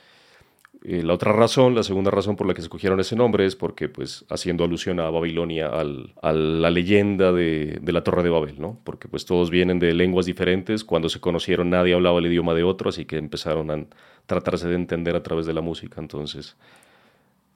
eh, 0.87 1.01
la 1.01 1.13
otra 1.13 1.31
razón, 1.33 1.73
la 1.73 1.81
segunda 1.81 2.11
razón 2.11 2.35
por 2.35 2.45
la 2.45 2.53
que 2.53 2.61
escogieron 2.61 2.99
ese 2.99 3.15
nombre 3.15 3.47
es 3.47 3.55
porque, 3.55 3.89
pues, 3.89 4.23
haciendo 4.29 4.63
alusión 4.63 4.99
a 4.99 5.09
Babilonia, 5.09 5.71
a 5.71 6.31
la 6.31 6.69
leyenda 6.69 7.31
de, 7.31 7.81
la 7.83 8.03
Torre 8.03 8.21
de 8.21 8.29
Babel, 8.29 8.61
¿no? 8.61 8.79
Porque, 8.83 9.07
pues, 9.07 9.25
todos 9.25 9.49
vienen 9.49 9.79
de 9.79 9.95
lenguas 9.95 10.27
diferentes. 10.27 10.83
Cuando 10.83 11.09
se 11.09 11.19
conocieron, 11.19 11.71
nadie 11.71 11.95
hablaba 11.95 12.19
el 12.19 12.27
idioma 12.27 12.53
de 12.53 12.63
otro, 12.63 12.89
así 12.89 13.05
que 13.05 13.17
empezaron 13.17 13.71
a 13.71 13.83
tratarse 14.27 14.67
de 14.67 14.75
entender 14.75 15.15
a 15.15 15.23
través 15.23 15.47
de 15.47 15.53
la 15.53 15.61
música. 15.61 15.99
Entonces, 15.99 16.55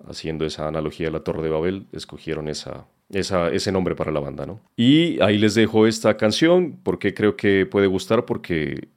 haciendo 0.08 0.44
esa 0.44 0.68
analogía 0.68 1.10
a 1.10 1.12
la 1.12 1.20
Torre 1.20 1.44
de 1.44 1.50
Babel, 1.50 1.86
escogieron 1.92 2.48
esa, 2.48 2.88
ese 3.12 3.72
nombre 3.72 3.94
para 3.94 4.12
la 4.12 4.22
banda, 4.22 4.48
¿no? 4.48 4.60
Y 4.76 5.22
ahí 5.22 5.38
les 5.38 5.54
dejo 5.54 5.86
esta 5.86 6.18
canción, 6.18 6.80
porque 6.82 7.14
creo 7.14 7.36
que 7.36 7.68
puede 7.68 7.86
gustar, 7.86 8.26
porque 8.26 8.88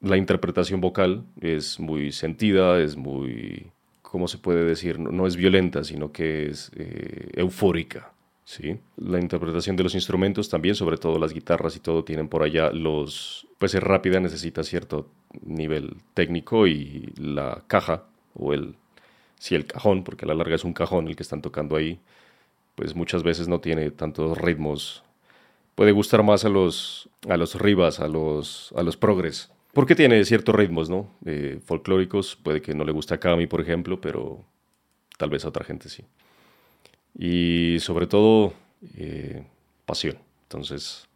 la 0.00 0.16
interpretación 0.16 0.80
vocal 0.80 1.24
es 1.42 1.78
muy 1.78 2.10
sentida, 2.10 2.80
es 2.80 2.96
muy 2.96 3.70
¿cómo 4.12 4.28
se 4.28 4.36
puede 4.36 4.66
decir? 4.66 4.98
No, 4.98 5.26
es 5.26 5.36
violenta, 5.36 5.84
sino 5.84 6.12
que 6.12 6.50
es 6.50 6.70
eh, 6.76 7.30
eufórica. 7.32 8.12
¿sí? 8.44 8.78
La 8.98 9.18
interpretación 9.18 9.74
de 9.74 9.84
los 9.84 9.94
instrumentos 9.94 10.50
también, 10.50 10.74
sobre 10.74 10.98
todo 10.98 11.18
las 11.18 11.32
guitarras 11.32 11.76
y 11.76 11.80
todo, 11.80 12.04
tienen 12.04 12.28
por 12.28 12.42
allá 12.42 12.70
los... 12.72 13.48
Pues 13.56 13.74
es 13.74 13.82
rápida, 13.82 14.20
necesita 14.20 14.64
cierto 14.64 15.08
nivel 15.40 15.96
técnico 16.12 16.66
y 16.66 17.14
la 17.16 17.64
caja 17.66 18.04
o 18.34 18.52
el... 18.52 18.74
Sí, 19.38 19.54
el 19.54 19.64
cajón, 19.64 20.04
porque 20.04 20.26
a 20.26 20.28
la 20.28 20.34
larga 20.34 20.56
es 20.56 20.64
un 20.64 20.74
cajón 20.74 21.08
el 21.08 21.16
que 21.16 21.22
están 21.22 21.40
tocando 21.40 21.74
ahí, 21.74 21.98
pues 22.74 22.94
muchas 22.94 23.22
veces 23.22 23.48
no 23.48 23.60
tiene 23.60 23.90
tantos 23.92 24.36
ritmos. 24.36 25.04
Puede 25.74 25.92
gustar 25.92 26.22
más 26.22 26.44
a 26.44 26.50
los, 26.50 27.08
a 27.30 27.38
los 27.38 27.54
ribas, 27.54 27.98
a 27.98 28.08
los, 28.08 28.74
a 28.76 28.82
los 28.82 28.98
progres, 28.98 29.50
porque 29.72 29.94
tiene 29.94 30.24
ciertos 30.24 30.54
ritmos, 30.54 30.90
¿no? 30.90 31.10
Eh, 31.24 31.60
folclóricos, 31.64 32.36
puede 32.36 32.60
que 32.60 32.74
no 32.74 32.84
le 32.84 32.92
guste 32.92 33.14
a 33.14 33.20
Kami, 33.20 33.46
por 33.46 33.60
ejemplo, 33.60 34.00
pero 34.00 34.44
tal 35.18 35.30
vez 35.30 35.44
a 35.44 35.48
otra 35.48 35.64
gente 35.64 35.88
sí. 35.88 36.04
Y 37.18 37.78
sobre 37.80 38.06
todo, 38.06 38.54
eh, 38.96 39.44
pasión. 39.86 40.18
Entonces, 40.44 41.08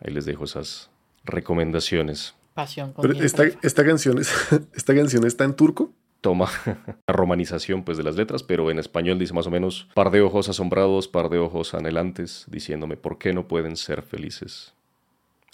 ahí 0.00 0.12
les 0.12 0.24
dejo 0.24 0.44
esas 0.44 0.90
recomendaciones. 1.24 2.34
Pasión. 2.54 2.94
Pero 3.00 3.14
esta, 3.14 3.44
esta, 3.62 3.84
canción 3.84 4.18
es, 4.18 4.32
esta 4.74 4.94
canción 4.94 5.26
está 5.26 5.44
en 5.44 5.54
turco. 5.54 5.92
Toma 6.20 6.48
la 7.06 7.12
romanización 7.12 7.84
pues 7.84 7.98
de 7.98 8.04
las 8.04 8.16
letras, 8.16 8.42
pero 8.42 8.70
en 8.70 8.78
español 8.78 9.18
dice 9.18 9.34
más 9.34 9.46
o 9.46 9.50
menos 9.50 9.88
par 9.94 10.10
de 10.10 10.22
ojos 10.22 10.48
asombrados, 10.48 11.08
par 11.08 11.28
de 11.28 11.38
ojos 11.38 11.74
anhelantes, 11.74 12.46
diciéndome 12.48 12.96
por 12.96 13.18
qué 13.18 13.32
no 13.32 13.48
pueden 13.48 13.76
ser 13.76 14.02
felices. 14.02 14.73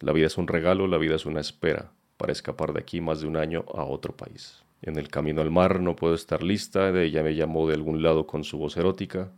La 0.00 0.12
vida 0.12 0.26
es 0.26 0.38
un 0.38 0.48
regalo, 0.48 0.86
la 0.86 0.98
vida 0.98 1.14
es 1.14 1.26
una 1.26 1.40
espera 1.40 1.92
para 2.16 2.32
escapar 2.32 2.72
de 2.72 2.80
aquí 2.80 3.00
más 3.00 3.20
de 3.20 3.26
un 3.26 3.36
año 3.36 3.64
a 3.74 3.84
otro 3.84 4.16
país. 4.16 4.62
En 4.82 4.98
el 4.98 5.08
camino 5.08 5.42
al 5.42 5.50
mar 5.50 5.80
no 5.80 5.94
puedo 5.94 6.14
estar 6.14 6.42
lista, 6.42 6.88
ella 6.98 7.22
me 7.22 7.34
llamó 7.34 7.68
de 7.68 7.74
algún 7.74 8.02
lado 8.02 8.26
con 8.26 8.44
su 8.44 8.56
voz 8.58 8.76
erótica. 8.76 9.30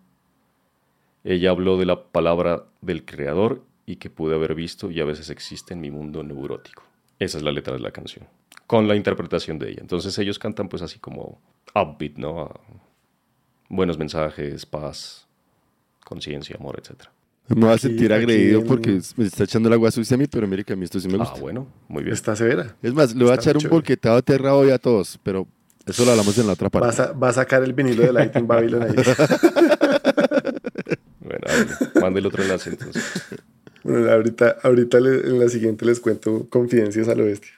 Ella 1.25 1.51
habló 1.51 1.77
de 1.79 1.87
la 1.87 2.05
palabra 2.05 2.65
del 2.81 3.05
creador 3.05 3.63
y 3.87 3.97
que 3.97 4.11
pude 4.11 4.35
haber 4.35 4.55
visto 4.55 4.91
y 4.91 5.01
a 5.01 5.05
veces 5.05 5.31
existe 5.31 5.75
en 5.75 5.81
mi 5.81 5.91
mundo 5.91 6.23
neurótico. 6.23 6.85
Esa 7.19 7.39
es 7.39 7.45
la 7.45 7.53
letra 7.53 7.75
de 7.75 7.81
la 7.81 7.91
canción, 7.91 8.27
con 8.67 8.87
la 8.87 8.97
interpretación 8.97 9.59
de 9.59 9.71
ella. 9.71 9.81
Entonces 9.81 10.17
ellos 10.19 10.39
cantan 10.39 10.69
pues 10.69 10.83
así 10.83 10.99
como 10.99 11.41
upbeat, 11.75 12.17
¿no? 12.17 12.51
Buenos 13.69 13.99
mensajes, 13.99 14.67
paz, 14.67 15.27
conciencia, 16.05 16.57
amor, 16.59 16.79
etcétera. 16.81 17.11
Me 17.49 17.67
voy 17.67 17.75
a 17.75 17.79
sentir 17.79 18.13
agredido 18.13 18.65
porque 18.65 19.01
me 19.17 19.27
está 19.27 19.45
echando 19.45 19.69
el 19.69 19.75
agua 19.75 19.91
sucia 19.91 20.15
a 20.15 20.19
mí, 20.19 20.27
pero 20.27 20.47
mire 20.47 20.65
que 20.65 20.73
a 20.73 20.77
mí 20.77 20.85
esto 20.85 21.01
sí 21.01 21.09
me 21.09 21.19
gusta. 21.19 21.35
Ah, 21.37 21.41
bueno, 21.41 21.67
muy 21.89 22.03
bien. 22.03 22.15
Está 22.15 22.35
severa. 22.37 22.77
Es 22.83 22.95
más, 22.95 23.15
le 23.15 23.25
voy 23.25 23.33
a 23.33 23.37
echar 23.37 23.57
un 23.57 23.69
volquetado 23.69 24.17
aterrado 24.17 24.59
hoy 24.59 24.71
a 24.71 24.79
todos, 24.79 25.19
pero 25.23 25.47
eso 25.87 26.05
lo 26.05 26.13
hablamos 26.13 26.39
en 26.39 26.47
la 26.47 26.53
otra 26.53 26.71
parte. 26.71 27.03
Va 27.15 27.29
a, 27.29 27.33
sacar 27.33 27.63
el 27.65 27.73
vinilo 27.73 28.05
de 28.05 28.13
Light 28.13 28.37
in 28.37 28.47
Babylon 28.47 28.83
ahí. 28.83 28.91
bueno, 31.21 31.47
mande 32.01 32.21
el 32.21 32.27
otro 32.27 32.43
enlace 32.43 32.71
entonces. 32.71 33.05
Bueno, 33.83 34.11
ahorita, 34.11 34.59
ahorita 34.63 34.99
en 34.99 35.41
la 35.41 35.49
siguiente 35.49 35.85
les 35.85 35.99
cuento 35.99 36.49
confidencias 36.49 37.09
al 37.09 37.21
oeste. 37.21 37.49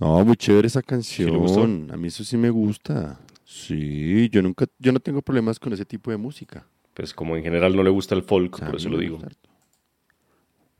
No, 0.00 0.24
muy 0.24 0.36
chévere 0.36 0.66
esa 0.66 0.82
canción. 0.82 1.88
a 1.92 1.96
mí 1.96 2.08
eso 2.08 2.24
sí 2.24 2.36
me 2.36 2.50
gusta. 2.50 3.20
Sí, 3.44 4.28
yo 4.30 4.42
nunca, 4.42 4.66
yo 4.78 4.92
no 4.92 5.00
tengo 5.00 5.22
problemas 5.22 5.58
con 5.60 5.72
ese 5.72 5.84
tipo 5.84 6.10
de 6.10 6.16
música. 6.16 6.66
Pues 7.00 7.14
como 7.14 7.34
en 7.34 7.42
general 7.42 7.74
no 7.74 7.82
le 7.82 7.88
gusta 7.88 8.14
el 8.14 8.22
folk, 8.22 8.62
por 8.62 8.76
eso 8.76 8.90
lo 8.90 8.98
digo. 8.98 9.18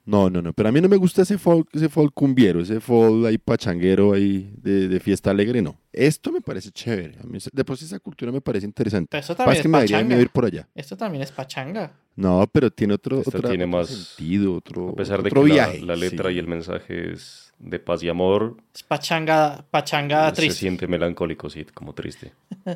No, 0.04 0.28
no, 0.28 0.42
no, 0.42 0.52
pero 0.52 0.68
a 0.68 0.72
mí 0.72 0.78
no 0.78 0.88
me 0.88 0.96
gusta 0.96 1.22
ese 1.22 1.38
folk, 1.38 1.66
ese 1.72 1.88
folk 1.88 2.12
cumbiero, 2.12 2.61
ese 2.61 2.78
folk 2.78 3.24
ahí 3.26 3.38
pachanguero 3.38 4.12
ahí 4.12 4.52
de, 4.56 5.00
fiesta 5.00 5.30
alegre, 5.30 5.62
no. 5.62 5.78
Esto 5.92 6.30
me 6.30 6.42
parece 6.42 6.70
chévere. 6.70 7.16
A 7.20 7.22
mí, 7.22 7.38
después 7.52 7.80
esa 7.80 7.98
cultura 8.00 8.30
me 8.30 8.42
parece 8.42 8.66
interesante. 8.66 9.09
Pero 9.11 9.20
eso 9.20 9.35
también 9.35 9.56
es, 9.56 9.62
que 9.62 9.68
pachanga. 9.70 10.16
me 10.16 10.20
ir 10.20 10.28
por 10.28 10.44
allá. 10.44 10.68
Esto 10.74 10.94
también 10.94 11.22
es 11.22 11.33
pachanga. 11.33 11.92
No, 12.16 12.46
pero 12.52 12.70
tiene 12.70 12.92
otro, 12.92 13.22
tiene 13.22 13.66
más 13.66 13.88
sentido, 13.88 14.56
otro, 14.56 14.90
a 14.90 14.94
pesar 14.94 15.22
de 15.22 15.30
que 15.30 15.40
viaje. 15.40 15.80
La, 15.80 15.96
letra 15.96 16.30
y 16.30 16.38
el 16.38 16.48
mensaje 16.48 17.12
es 17.12 17.50
de 17.59 17.78
paz 17.78 18.02
y 18.02 18.11
amor. 18.11 18.59
Es 18.74 18.83
pachanga, 18.83 19.64
pachanga 19.70 20.30
triste. 20.33 20.52
Se 20.52 20.61
siente 20.61 20.87
melancólico, 20.87 21.48
sí, 21.48 21.64
como 21.72 21.94
triste. 21.94 22.33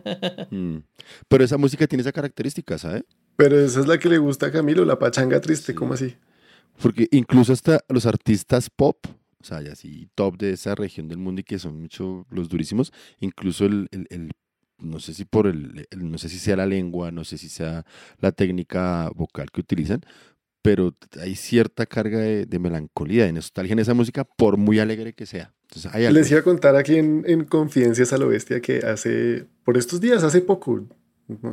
Mm. 0.50 0.78
Pero 1.28 1.44
esa 1.44 1.58
música 1.58 1.86
tiene 1.86 2.02
esa 2.02 2.12
característica, 2.12 2.78
¿sabes? 2.78 3.04
Pero 3.36 3.58
esa 3.58 3.80
es 3.80 3.86
la 3.86 3.98
que 3.98 4.08
le 4.08 4.18
gusta 4.18 4.46
a 4.46 4.52
Camilo, 4.52 4.84
la 4.84 4.98
pachanga 4.98 5.40
triste, 5.40 5.74
¿cómo 5.74 5.94
así? 5.94 6.16
Porque 6.80 7.08
incluso 7.10 7.52
hasta 7.52 7.80
los 7.88 8.06
artistas 8.06 8.70
pop, 8.70 8.98
o 9.40 9.44
sea, 9.44 9.60
ya 9.62 9.72
así 9.72 10.08
top 10.14 10.38
de 10.38 10.52
esa 10.52 10.74
región 10.74 11.08
del 11.08 11.18
mundo 11.18 11.40
y 11.40 11.44
que 11.44 11.58
son 11.58 11.80
mucho 11.80 12.26
los 12.30 12.48
durísimos, 12.48 12.92
incluso 13.20 13.66
el, 13.66 13.88
no 14.78 15.00
sé 15.00 15.14
si 15.14 15.24
por 15.24 15.46
el, 15.46 15.86
no 15.96 16.18
sé 16.18 16.28
si 16.28 16.38
sea 16.38 16.56
la 16.56 16.66
lengua, 16.66 17.10
no 17.10 17.24
sé 17.24 17.38
si 17.38 17.48
sea 17.48 17.84
la 18.20 18.32
técnica 18.32 19.10
vocal 19.14 19.50
que 19.52 19.60
utilizan, 19.60 20.00
pero 20.62 20.94
hay 21.20 21.34
cierta 21.34 21.86
carga 21.86 22.18
de, 22.18 22.58
melancolía, 22.58 23.26
de 23.26 23.32
nostalgia 23.32 23.74
en 23.74 23.80
esa 23.80 23.94
música, 23.94 24.24
por 24.24 24.56
muy 24.56 24.78
alegre 24.78 25.12
que 25.12 25.26
sea. 25.26 25.52
Les 25.92 26.30
iba 26.30 26.40
a 26.40 26.44
contar 26.44 26.76
aquí 26.76 26.96
en, 26.96 27.24
en 27.26 27.44
Confidencias 27.44 28.12
a 28.12 28.18
lo 28.18 28.28
Bestia 28.28 28.60
que 28.60 28.78
hace, 28.78 29.46
por 29.64 29.76
estos 29.76 30.00
días, 30.00 30.22
hace 30.22 30.40
poco, 30.40 30.86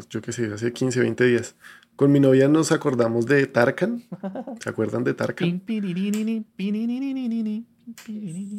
yo 0.10 0.21
qué 0.21 0.31
sé, 0.31 0.51
hace 0.53 0.73
15, 0.73 0.99
20 0.99 1.25
días. 1.25 1.55
Con 1.95 2.12
mi 2.12 2.19
novia 2.19 2.47
nos 2.47 2.71
acordamos 2.71 3.25
de 3.25 3.45
Tarkan. 3.47 4.03
¿Se 4.60 4.69
acuerdan 4.69 5.03
de 5.03 5.13
Tarkan? 5.13 5.47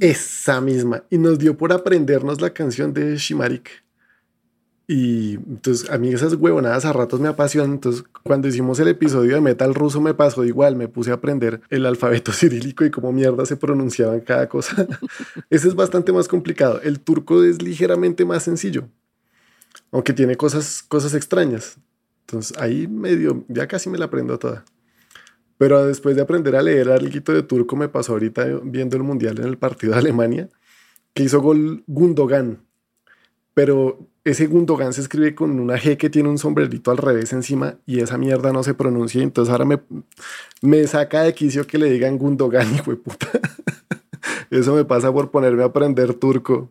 Esa 0.00 0.60
misma. 0.60 1.04
Y 1.10 1.18
nos 1.18 1.38
dio 1.38 1.56
por 1.56 1.72
aprendernos 1.72 2.40
la 2.40 2.50
canción 2.50 2.92
de 2.92 3.16
Shimarik. 3.16 3.68
Y 4.86 5.34
entonces 5.34 5.88
a 5.90 5.96
mí 5.96 6.12
esas 6.12 6.34
huevonadas 6.34 6.84
a 6.84 6.92
ratos 6.92 7.20
me 7.20 7.28
apasionan. 7.28 7.72
Entonces 7.72 8.04
cuando 8.22 8.48
hicimos 8.48 8.78
el 8.80 8.88
episodio 8.88 9.34
de 9.34 9.40
metal 9.40 9.74
ruso 9.74 10.00
me 10.00 10.14
pasó 10.14 10.44
igual. 10.44 10.76
Me 10.76 10.88
puse 10.88 11.10
a 11.10 11.14
aprender 11.14 11.62
el 11.70 11.86
alfabeto 11.86 12.32
cirílico 12.32 12.84
y 12.84 12.90
cómo 12.90 13.12
mierda 13.12 13.44
se 13.46 13.56
pronunciaban 13.56 14.20
cada 14.20 14.48
cosa. 14.48 14.86
Ese 15.50 15.68
es 15.68 15.74
bastante 15.74 16.12
más 16.12 16.28
complicado. 16.28 16.80
El 16.82 17.00
turco 17.00 17.42
es 17.42 17.62
ligeramente 17.62 18.24
más 18.24 18.44
sencillo 18.44 18.88
aunque 19.92 20.12
tiene 20.12 20.36
cosas, 20.36 20.82
cosas 20.82 21.14
extrañas. 21.14 21.78
Entonces 22.26 22.56
ahí 22.58 22.88
medio, 22.88 23.44
ya 23.48 23.68
casi 23.68 23.88
me 23.88 23.98
la 23.98 24.06
aprendo 24.06 24.38
toda. 24.38 24.64
Pero 25.58 25.86
después 25.86 26.16
de 26.16 26.22
aprender 26.22 26.56
a 26.56 26.62
leer 26.62 26.90
algo 26.90 27.08
de 27.08 27.42
turco, 27.44 27.76
me 27.76 27.88
pasó 27.88 28.14
ahorita 28.14 28.44
viendo 28.64 28.96
el 28.96 29.04
mundial 29.04 29.38
en 29.38 29.44
el 29.44 29.58
partido 29.58 29.92
de 29.92 30.00
Alemania, 30.00 30.48
que 31.14 31.22
hizo 31.22 31.40
gol 31.40 31.84
Gundogan. 31.86 32.64
Pero 33.54 34.08
ese 34.24 34.46
Gundogan 34.46 34.92
se 34.92 35.02
escribe 35.02 35.34
con 35.34 35.60
una 35.60 35.76
G 35.76 35.96
que 35.96 36.10
tiene 36.10 36.30
un 36.30 36.38
sombrerito 36.38 36.90
al 36.90 36.96
revés 36.96 37.32
encima 37.32 37.76
y 37.86 38.00
esa 38.00 38.18
mierda 38.18 38.52
no 38.52 38.62
se 38.62 38.74
pronuncia. 38.74 39.22
Entonces 39.22 39.52
ahora 39.52 39.64
me, 39.64 39.80
me 40.62 40.86
saca 40.86 41.22
de 41.22 41.34
quicio 41.34 41.66
que 41.66 41.78
le 41.78 41.90
digan 41.90 42.18
Gundogan, 42.18 42.74
hijo 42.74 42.90
de 42.90 42.96
puta. 42.96 43.28
Eso 44.50 44.74
me 44.74 44.84
pasa 44.84 45.12
por 45.12 45.30
ponerme 45.30 45.62
a 45.62 45.66
aprender 45.66 46.14
turco. 46.14 46.70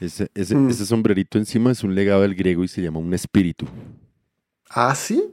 Ese, 0.00 0.30
mm. 0.34 0.68
ese, 0.68 0.86
sombrerito 0.86 1.38
encima 1.38 1.70
es 1.72 1.82
un 1.82 1.94
legado 1.94 2.22
del 2.22 2.34
griego 2.34 2.64
y 2.64 2.68
se 2.68 2.82
llama 2.82 2.98
un 2.98 3.14
espíritu. 3.14 3.66
Ah, 4.68 4.94
sí. 4.94 5.24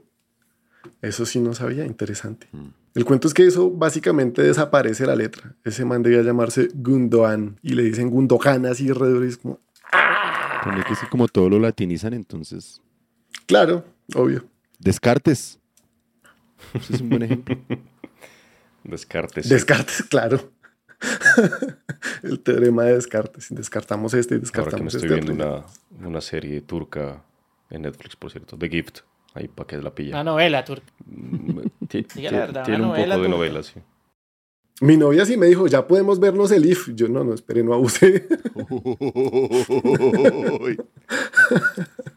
Eso 1.02 1.26
sí 1.26 1.38
no 1.38 1.54
sabía, 1.54 1.84
interesante. 1.84 2.48
Mm. 2.52 2.68
El 2.94 3.04
cuento 3.04 3.28
es 3.28 3.34
que 3.34 3.46
eso 3.46 3.70
básicamente 3.70 4.42
desaparece 4.42 5.04
la 5.06 5.16
letra. 5.16 5.54
Ese 5.64 5.84
man 5.84 6.02
debía 6.02 6.22
llamarse 6.22 6.68
Gundogan 6.74 7.58
y 7.60 7.74
le 7.74 7.82
dicen 7.82 8.08
Gundogan 8.08 8.64
así 8.66 8.88
alrededor 8.88 9.24
y 9.24 9.28
es 9.28 9.38
como... 9.38 9.60
que 10.86 10.92
es 10.92 10.98
como 11.10 11.28
todo 11.28 11.50
lo 11.50 11.58
latinizan 11.58 12.14
entonces. 12.14 12.80
Claro, 13.46 13.84
obvio. 14.14 14.46
Descartes. 14.78 15.58
Ese 16.72 16.94
es 16.94 17.00
un 17.00 17.10
buen 17.10 17.22
ejemplo. 17.22 17.58
Descartes. 18.84 19.48
Descartes, 19.48 20.02
claro. 20.04 20.52
el 22.24 22.40
teorema 22.40 22.84
de 22.84 22.94
Descartes. 22.94 23.48
Descartamos 23.50 24.14
este 24.14 24.34
y 24.34 24.38
Ahora 24.38 24.50
que 24.50 24.56
me 24.82 24.84
descartamos 24.86 24.94
estoy 24.94 25.10
este. 25.10 25.20
viendo 25.26 25.44
otro. 25.44 25.66
una, 25.98 26.08
una 26.08 26.20
serie 26.20 26.60
turca 26.60 27.22
en 27.70 27.82
Netflix, 27.82 28.16
por 28.16 28.30
cierto, 28.30 28.56
The 28.56 28.68
Gift. 28.68 29.00
Ahí 29.34 29.48
para 29.48 29.66
que 29.66 29.78
la 29.78 29.94
pilla. 29.94 30.14
Una 30.14 30.24
novela 30.24 30.64
turca. 30.64 30.86
Mm, 31.06 31.58
verdad, 32.30 32.64
Tiene 32.64 32.84
un 32.84 32.94
poco 32.94 33.22
de 33.22 33.28
novela, 33.28 33.62
sí. 33.62 33.80
Mi 34.80 34.96
novia 34.96 35.24
sí 35.24 35.36
me 35.36 35.46
dijo, 35.46 35.66
ya 35.68 35.86
podemos 35.86 36.18
vernos 36.18 36.50
el 36.50 36.66
IF. 36.66 36.94
Yo 36.94 37.08
no, 37.08 37.22
no, 37.22 37.34
espere, 37.34 37.62
no 37.62 37.74
abuse. 37.74 38.26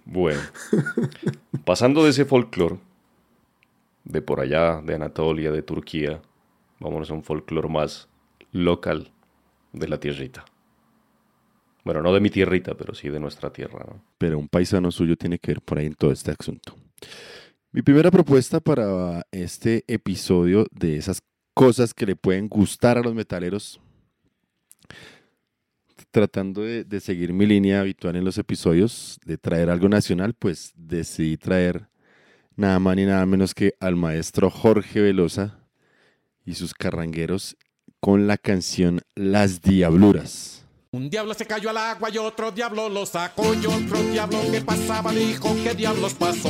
Bueno, 0.06 0.40
pasando 1.66 2.04
de 2.04 2.10
ese 2.10 2.26
folclore, 2.26 2.78
de 4.04 4.22
por 4.22 4.40
allá, 4.40 4.82
de 4.82 4.96
Anatolia, 4.96 5.52
de 5.52 5.62
Turquía, 5.62 6.22
vámonos 6.80 7.12
a 7.12 7.14
un 7.14 7.24
folclore 7.24 7.70
más 7.70 8.08
local 8.52 9.12
de 9.74 9.88
la 9.88 10.00
tierrita. 10.00 10.46
Bueno, 11.84 12.02
no 12.02 12.14
de 12.14 12.20
mi 12.20 12.30
tierrita, 12.30 12.76
pero 12.76 12.94
sí 12.94 13.10
de 13.10 13.20
nuestra 13.20 13.52
tierra. 13.52 13.86
¿no? 13.88 14.04
pero 14.18 14.38
un 14.38 14.50
paisano 14.50 14.92
suyo 14.92 15.16
tiene 15.16 15.40
que 15.40 15.52
ver 15.52 15.62
por 15.62 15.78
ahí 15.78 15.86
en 15.86 15.96
todo 15.96 16.12
este 16.12 16.32
asunto. 16.38 16.76
Mi 17.72 17.82
primera 17.82 18.12
propuesta 18.12 18.60
para 18.60 19.26
este 19.32 19.84
episodio 19.88 20.68
de 20.72 20.98
esas 20.98 21.22
cosas 21.54 21.94
que 21.94 22.06
le 22.06 22.16
pueden 22.16 22.48
gustar 22.48 22.98
a 22.98 23.02
los 23.02 23.14
metaleros, 23.14 23.80
tratando 26.12 26.62
de, 26.62 26.84
de 26.84 27.00
seguir 27.00 27.34
mi 27.34 27.46
línea 27.46 27.82
habitual 27.82 28.16
en 28.16 28.26
los 28.26 28.38
episodios, 28.38 29.20
de 29.26 29.38
traer 29.38 29.70
algo 29.70 29.88
nacional, 29.88 30.34
pues 30.34 30.74
decidí 30.76 31.38
traer 31.38 31.88
nada 32.56 32.80
más 32.80 32.96
ni 32.96 33.06
nada 33.06 33.26
menos 33.26 33.54
que 33.54 33.76
al 33.80 33.96
maestro 33.96 34.50
Jorge 34.50 35.00
Velosa 35.00 35.60
y 36.46 36.56
sus 36.56 36.74
carrangueros 36.74 37.56
con 38.00 38.28
la 38.28 38.38
canción 38.38 39.02
Las 39.16 39.62
Diabluras. 39.62 40.64
Un 40.92 41.10
diablo 41.10 41.34
se 41.34 41.46
cayó 41.46 41.70
al 41.70 41.78
agua 41.78 42.10
y 42.10 42.18
otro 42.18 42.52
diablo 42.52 42.90
lo 42.90 43.06
sacó 43.06 43.54
y 43.54 43.66
otro 43.66 44.02
diablo 44.04 44.40
que 44.52 44.62
pasaba 44.62 45.12
dijo 45.12 45.56
qué 45.64 45.74
diablos 45.74 46.14
pasó. 46.14 46.50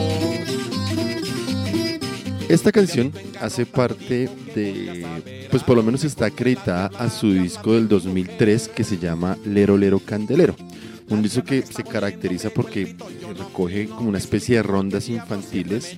Esta 2.48 2.72
canción 2.72 3.12
hace 3.41 3.66
parte 3.66 4.30
de, 4.56 5.48
pues 5.52 5.64
por 5.64 5.76
lo 5.76 5.84
menos 5.84 6.04
está 6.06 6.28
acreditada 6.28 6.91
a 6.98 7.10
su 7.10 7.34
disco 7.34 7.74
del 7.74 7.89
2003 7.89 8.70
que 8.70 8.84
se 8.86 8.98
llama 8.98 9.38
Lero 9.43 9.78
Lero 9.78 10.00
Candelero. 10.00 10.56
Un 11.10 11.22
disco 11.24 11.43
que 11.43 11.62
se 11.62 11.84
caracteriza 11.84 12.50
porque 12.50 12.95
recoge 13.38 13.88
como 13.88 14.10
una 14.10 14.18
especie 14.18 14.58
de 14.58 14.64
rondas 14.64 15.10
infantiles 15.10 15.98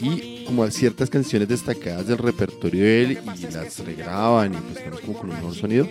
y 0.00 0.44
como 0.44 0.68
ciertas 0.70 1.10
canciones 1.10 1.48
destacadas 1.48 2.06
del 2.06 2.18
repertorio 2.18 2.82
de 2.82 3.02
él 3.02 3.18
y 3.36 3.52
las 3.52 3.78
regraban 3.80 4.54
y 4.54 4.56
pues 4.56 5.00
como 5.00 5.18
con 5.18 5.30
un 5.30 5.36
mejor 5.36 5.54
sonido. 5.54 5.88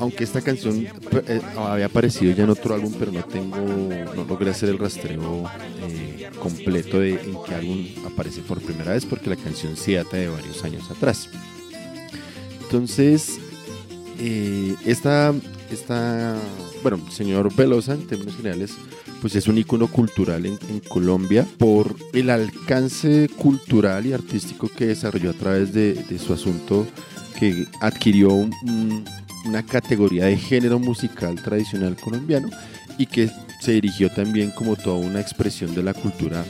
Aunque 0.00 0.24
esta 0.24 0.40
canción 0.40 0.86
eh, 1.26 1.40
había 1.56 1.86
aparecido 1.86 2.34
ya 2.34 2.44
en 2.44 2.50
otro 2.50 2.74
álbum, 2.74 2.92
pero 2.98 3.12
no 3.12 3.22
tengo, 3.24 3.56
no 3.56 4.24
logré 4.24 4.50
hacer 4.50 4.70
el 4.70 4.78
rastreo 4.78 5.44
eh, 5.82 6.30
completo 6.40 7.00
de 7.00 7.12
en 7.12 7.36
qué 7.46 7.54
álbum 7.54 7.86
aparece 8.06 8.40
por 8.40 8.60
primera 8.60 8.92
vez, 8.92 9.04
porque 9.04 9.30
la 9.30 9.36
canción 9.36 9.76
sí 9.76 9.94
data 9.94 10.16
de 10.16 10.28
varios 10.28 10.64
años 10.64 10.90
atrás. 10.90 11.28
Entonces, 12.62 13.38
eh, 14.18 14.74
esta, 14.84 15.32
esta, 15.70 16.36
bueno, 16.82 16.98
señor 17.10 17.54
Velosa, 17.54 17.94
en 17.94 18.06
términos 18.06 18.36
generales, 18.36 18.72
pues 19.24 19.36
es 19.36 19.48
un 19.48 19.56
icono 19.56 19.86
cultural 19.88 20.44
en, 20.44 20.58
en 20.68 20.80
Colombia 20.80 21.46
por 21.56 21.96
el 22.12 22.28
alcance 22.28 23.30
cultural 23.38 24.04
y 24.04 24.12
artístico 24.12 24.68
que 24.68 24.88
desarrolló 24.88 25.30
a 25.30 25.32
través 25.32 25.72
de, 25.72 25.94
de 25.94 26.18
su 26.18 26.34
asunto 26.34 26.86
que 27.38 27.64
adquirió 27.80 28.34
un- 28.34 28.52
un- 28.64 29.02
una 29.46 29.62
categoría 29.64 30.26
de 30.26 30.36
género 30.36 30.78
musical 30.78 31.36
tradicional 31.36 31.96
colombiano 31.96 32.50
y 32.98 33.06
que 33.06 33.30
se 33.62 33.72
dirigió 33.72 34.10
también 34.10 34.50
como 34.50 34.76
toda 34.76 34.96
una 34.98 35.22
expresión 35.22 35.74
de 35.74 35.82
la 35.82 35.94
cultura, 35.94 36.44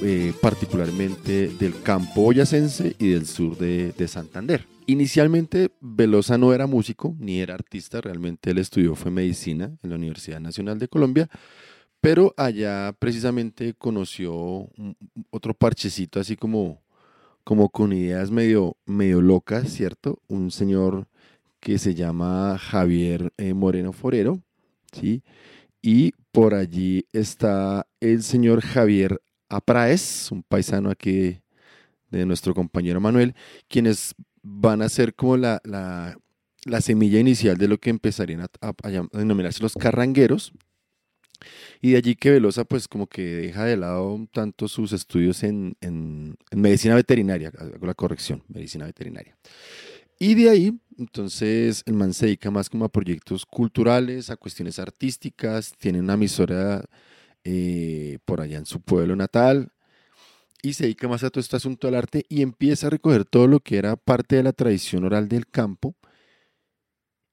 eh, 0.00 0.32
particularmente 0.40 1.48
del 1.48 1.74
campo 1.82 2.22
boyacense 2.22 2.94
y 3.00 3.08
del 3.08 3.26
sur 3.26 3.58
de, 3.58 3.90
de 3.98 4.06
Santander. 4.06 4.64
Inicialmente 4.86 5.70
Velosa 5.80 6.38
no 6.38 6.54
era 6.54 6.68
músico 6.68 7.16
ni 7.18 7.40
era 7.40 7.54
artista, 7.54 8.00
realmente 8.00 8.50
él 8.52 8.58
estudió 8.58 8.94
fue 8.94 9.10
medicina 9.10 9.72
en 9.82 9.90
la 9.90 9.96
Universidad 9.96 10.38
Nacional 10.38 10.78
de 10.78 10.86
Colombia, 10.86 11.28
pero 12.02 12.34
allá 12.36 12.92
precisamente 12.98 13.74
conoció 13.74 14.68
otro 15.30 15.54
parchecito 15.54 16.18
así 16.20 16.36
como, 16.36 16.82
como 17.44 17.70
con 17.70 17.92
ideas 17.92 18.30
medio, 18.30 18.76
medio 18.86 19.22
locas, 19.22 19.70
¿cierto? 19.72 20.20
Un 20.28 20.50
señor 20.50 21.06
que 21.60 21.78
se 21.78 21.94
llama 21.94 22.58
Javier 22.58 23.32
eh, 23.38 23.54
Moreno 23.54 23.92
Forero, 23.92 24.42
¿sí? 24.92 25.22
Y 25.80 26.12
por 26.32 26.54
allí 26.54 27.06
está 27.12 27.86
el 28.00 28.22
señor 28.24 28.62
Javier 28.62 29.22
Apraez, 29.48 30.32
un 30.32 30.42
paisano 30.42 30.90
aquí 30.90 31.40
de 32.10 32.26
nuestro 32.26 32.52
compañero 32.52 33.00
Manuel, 33.00 33.34
quienes 33.68 34.14
van 34.42 34.82
a 34.82 34.88
ser 34.88 35.14
como 35.14 35.36
la, 35.36 35.60
la- 35.64 36.16
la 36.64 36.80
semilla 36.80 37.20
inicial 37.20 37.56
de 37.58 37.68
lo 37.68 37.78
que 37.78 37.90
empezarían 37.90 38.40
a 38.60 38.72
denominarse 39.12 39.62
los 39.62 39.74
carrangueros. 39.74 40.52
Y 41.82 41.92
de 41.92 41.98
allí 41.98 42.16
que 42.16 42.30
Velosa 42.32 42.64
pues 42.64 42.88
como 42.88 43.08
que 43.08 43.22
deja 43.24 43.66
de 43.66 43.76
lado 43.76 44.28
tanto 44.32 44.68
sus 44.68 44.92
estudios 44.94 45.44
en, 45.44 45.76
en- 45.82 46.36
en 46.52 46.62
medicina 46.62 46.94
veterinaria, 46.96 47.52
hago 47.58 47.86
la 47.86 47.94
corrección, 47.94 48.44
medicina 48.48 48.86
veterinaria. 48.86 49.36
Y 50.18 50.34
de 50.34 50.50
ahí, 50.50 50.80
entonces, 50.98 51.82
el 51.86 51.94
man 51.94 52.14
se 52.14 52.26
dedica 52.26 52.50
más 52.50 52.70
como 52.70 52.84
a 52.84 52.88
proyectos 52.90 53.46
culturales, 53.46 54.30
a 54.30 54.36
cuestiones 54.36 54.78
artísticas, 54.78 55.72
tiene 55.78 56.00
una 56.00 56.14
emisora 56.14 56.84
eh, 57.44 58.18
por 58.24 58.40
allá 58.40 58.58
en 58.58 58.66
su 58.66 58.80
pueblo 58.80 59.16
natal 59.16 59.72
y 60.62 60.74
se 60.74 60.84
dedica 60.84 61.08
más 61.08 61.24
a 61.24 61.30
todo 61.30 61.40
este 61.40 61.56
asunto 61.56 61.86
del 61.88 61.96
arte 61.96 62.24
y 62.28 62.42
empieza 62.42 62.86
a 62.86 62.90
recoger 62.90 63.24
todo 63.24 63.46
lo 63.48 63.60
que 63.60 63.78
era 63.78 63.96
parte 63.96 64.36
de 64.36 64.42
la 64.44 64.52
tradición 64.52 65.04
oral 65.04 65.28
del 65.28 65.46
campo 65.46 65.94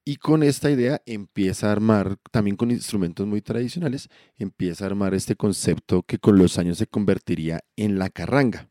y 0.09 0.15
con 0.15 0.41
esta 0.41 0.71
idea 0.71 1.03
empieza 1.05 1.69
a 1.69 1.71
armar, 1.71 2.17
también 2.31 2.57
con 2.57 2.71
instrumentos 2.71 3.27
muy 3.27 3.43
tradicionales, 3.43 4.09
empieza 4.39 4.83
a 4.83 4.87
armar 4.87 5.13
este 5.13 5.35
concepto 5.35 6.01
que 6.01 6.17
con 6.17 6.39
los 6.39 6.57
años 6.57 6.79
se 6.79 6.87
convertiría 6.87 7.59
en 7.75 7.99
la 7.99 8.09
carranga. 8.09 8.67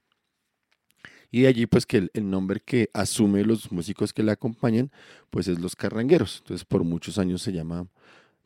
Y 1.31 1.43
de 1.43 1.47
allí 1.47 1.67
pues 1.67 1.87
que 1.87 2.11
el, 2.13 2.29
nombre 2.29 2.59
que 2.59 2.91
asume 2.93 3.45
los 3.45 3.71
músicos 3.71 4.13
que 4.13 4.25
le 4.25 4.33
acompañan 4.33 4.91
pues 5.31 5.47
es 5.47 5.61
los 5.61 5.77
carrangueros. 5.77 6.39
Entonces 6.39 6.65
por 6.65 6.83
muchos 6.83 7.19
años 7.19 7.41
se 7.41 7.53
llama, 7.53 7.87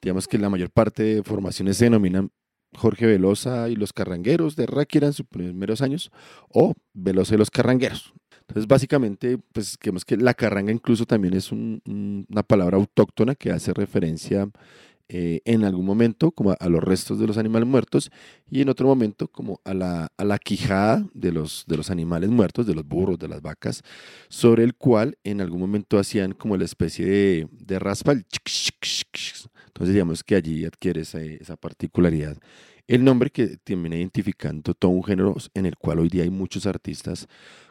digamos 0.03 0.29
que 0.29 0.37
la 0.37 0.51
mayor 0.51 0.69
parte 0.69 1.03
de 1.03 1.23
formaciones 1.23 1.79
se 1.79 1.87
denominan 1.87 2.31
Jorge 2.75 3.07
Velosa 3.07 3.71
y 3.71 3.75
los 3.75 3.95
carrangueros 3.95 4.55
de 4.55 4.67
Ráquira 4.67 5.07
en 5.07 5.15
sus 5.15 5.25
primeros 5.25 5.81
años 5.81 6.11
o 6.51 6.75
Velosa 6.93 7.37
y 7.37 7.39
los 7.39 7.51
carrangueros. 7.51 8.13
Entonces 8.53 8.69
básicamente 8.69 9.39
pues 9.53 9.79
digamos 9.83 10.05
que 10.05 10.15
la 10.19 10.35
carranga 10.35 10.73
incluso 10.73 11.07
también 11.07 11.33
es 11.33 11.51
un- 11.53 11.81
un- 11.87 12.27
una 12.29 12.43
palabra 12.43 12.77
autóctona 12.77 13.35
que 13.35 13.51
hace 13.51 13.73
referencia 13.73 14.47
eh, 15.09 15.41
en 15.47 15.65
algún 15.65 15.87
momento 15.87 16.33
como 16.33 16.55
a, 16.59 16.69
los 16.69 16.83
restos 16.85 17.19
de 17.19 17.27
los 17.27 17.39
animales 17.39 17.67
muertos 17.67 18.11
y 18.51 18.61
en 18.63 18.69
otro 18.69 18.87
momento 18.87 19.29
como 19.29 19.61
a 19.65 19.73
la, 19.75 20.11
a 20.19 20.25
la 20.25 20.39
quijada 20.39 21.07
de 21.15 21.33
los, 21.33 21.65
de 21.67 21.77
los 21.79 21.91
animales 21.91 22.31
muertos, 22.31 22.67
de 22.67 22.75
los 22.75 22.87
burros, 22.87 23.19
de 23.19 23.29
las 23.29 23.43
vacas, 23.43 23.83
sobre 24.29 24.65
el 24.65 24.75
cual 24.75 25.17
en 25.25 25.41
algún 25.41 25.61
momento 25.61 25.99
hacían 25.99 26.33
como 26.33 26.57
la 26.59 26.65
especie 26.65 27.07
de, 27.07 27.49
de 27.53 27.79
raspa. 27.79 28.13
Entonces 28.13 29.95
digamos 29.95 30.23
que 30.25 30.35
allí 30.35 30.65
adquiere 30.65 31.03
esa, 31.03 31.21
esa 31.23 31.57
particularidad. 31.57 32.37
El 32.87 33.05
nombre 33.05 33.31
que 33.31 33.57
termina 33.59 33.97
identificando 33.97 34.75
todo 34.75 34.91
un 34.91 35.05
género 35.05 35.37
en 35.55 35.67
el 35.67 35.77
cual 35.77 36.01
hoy 36.01 36.09
día 36.09 36.25
hay 36.25 36.31
muchos 36.31 36.67
artistas 36.67 37.29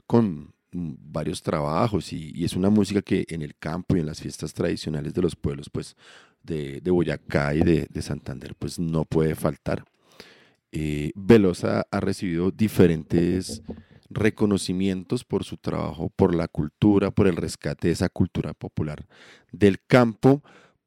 con 0.07 0.53
varios 0.71 1.41
trabajos 1.41 2.13
y, 2.13 2.43
es 2.43 2.55
una 2.55 2.69
música 2.69 3.01
que 3.01 3.25
en 3.29 3.41
el 3.41 3.55
campo 3.55 3.95
y 3.95 3.99
en 3.99 4.05
las 4.05 4.21
fiestas 4.21 4.53
tradicionales 4.53 5.13
de 5.13 5.21
los 5.21 5.35
pueblos 5.35 5.69
pues 5.69 5.95
de, 6.43 6.81
Boyacá 6.85 7.53
y 7.55 7.61
de, 7.61 7.87
de 7.89 8.01
Santander 8.01 8.55
pues 8.55 8.79
no 8.79 9.05
puede 9.05 9.35
faltar. 9.35 9.83
Eh, 10.71 11.11
Velosa 11.15 11.85
ha 11.91 11.99
recibido 11.99 12.49
diferentes 12.49 13.61
reconocimientos 14.09 15.23
por 15.23 15.43
su 15.43 15.57
trabajo, 15.57 16.11
por 16.15 16.33
la 16.35 16.47
cultura, 16.47 17.11
por 17.11 17.27
el 17.27 17.35
rescate 17.35 17.87
de 17.87 17.93
esa 17.93 18.09
cultura 18.09 18.53
popular 18.53 19.05
del 19.51 19.81
campo, 19.85 20.43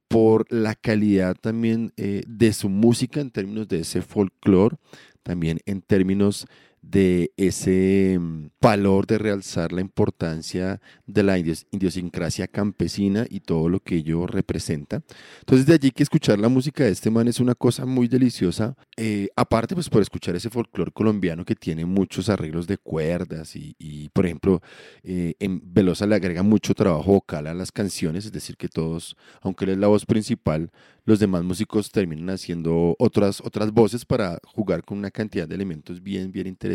por 0.08 0.50
la 0.52 0.74
calidad 0.74 1.34
también 1.34 1.92
eh, 1.96 2.22
de 2.26 2.52
su 2.52 2.68
música 2.68 3.20
en 3.20 3.30
términos 3.30 3.68
de 3.68 3.80
ese 3.80 4.02
folclore, 4.02 4.76
también 5.22 5.60
en 5.66 5.80
términos 5.82 6.46
de 6.90 7.32
ese 7.36 8.18
mm, 8.20 8.48
valor 8.60 9.06
de 9.06 9.18
realzar 9.18 9.72
la 9.72 9.80
importancia 9.80 10.80
de 11.06 11.22
la 11.22 11.38
idios- 11.38 11.66
idiosincrasia 11.70 12.46
campesina 12.46 13.26
y 13.28 13.40
todo 13.40 13.68
lo 13.68 13.80
que 13.80 13.96
ello 13.96 14.26
representa. 14.26 15.02
Entonces 15.40 15.66
de 15.66 15.74
allí 15.74 15.90
que 15.90 16.02
escuchar 16.02 16.38
la 16.38 16.48
música 16.48 16.84
de 16.84 16.90
este 16.90 17.10
man 17.10 17.26
es 17.28 17.40
una 17.40 17.54
cosa 17.54 17.86
muy 17.86 18.06
deliciosa, 18.08 18.76
eh, 18.96 19.28
aparte 19.36 19.74
pues 19.74 19.88
por 19.88 20.02
escuchar 20.02 20.36
ese 20.36 20.50
folclore 20.50 20.92
colombiano 20.92 21.44
que 21.44 21.54
tiene 21.54 21.84
muchos 21.86 22.28
arreglos 22.28 22.66
de 22.66 22.76
cuerdas 22.78 23.56
y, 23.56 23.74
y, 23.78 24.08
por 24.10 24.26
ejemplo 24.26 24.60
eh, 25.02 25.34
en 25.40 25.60
Velosa 25.64 26.06
le 26.06 26.14
agrega 26.16 26.42
mucho 26.42 26.74
trabajo 26.74 27.12
vocal 27.12 27.46
a 27.46 27.54
las 27.54 27.72
canciones, 27.72 28.26
es 28.26 28.32
decir 28.32 28.56
que 28.56 28.68
todos, 28.68 29.16
aunque 29.40 29.64
él 29.64 29.72
es 29.72 29.78
la 29.78 29.86
voz 29.88 30.04
principal, 30.06 30.70
los 31.06 31.18
demás 31.18 31.44
músicos 31.44 31.90
terminan 31.90 32.30
haciendo 32.30 32.96
otras, 32.98 33.40
otras 33.42 33.72
voces 33.72 34.04
para 34.06 34.38
jugar 34.44 34.82
con 34.84 34.98
una 34.98 35.10
cantidad 35.10 35.46
de 35.46 35.54
elementos 35.54 36.02
bien, 36.02 36.32
bien 36.32 36.46
interesantes 36.46 36.73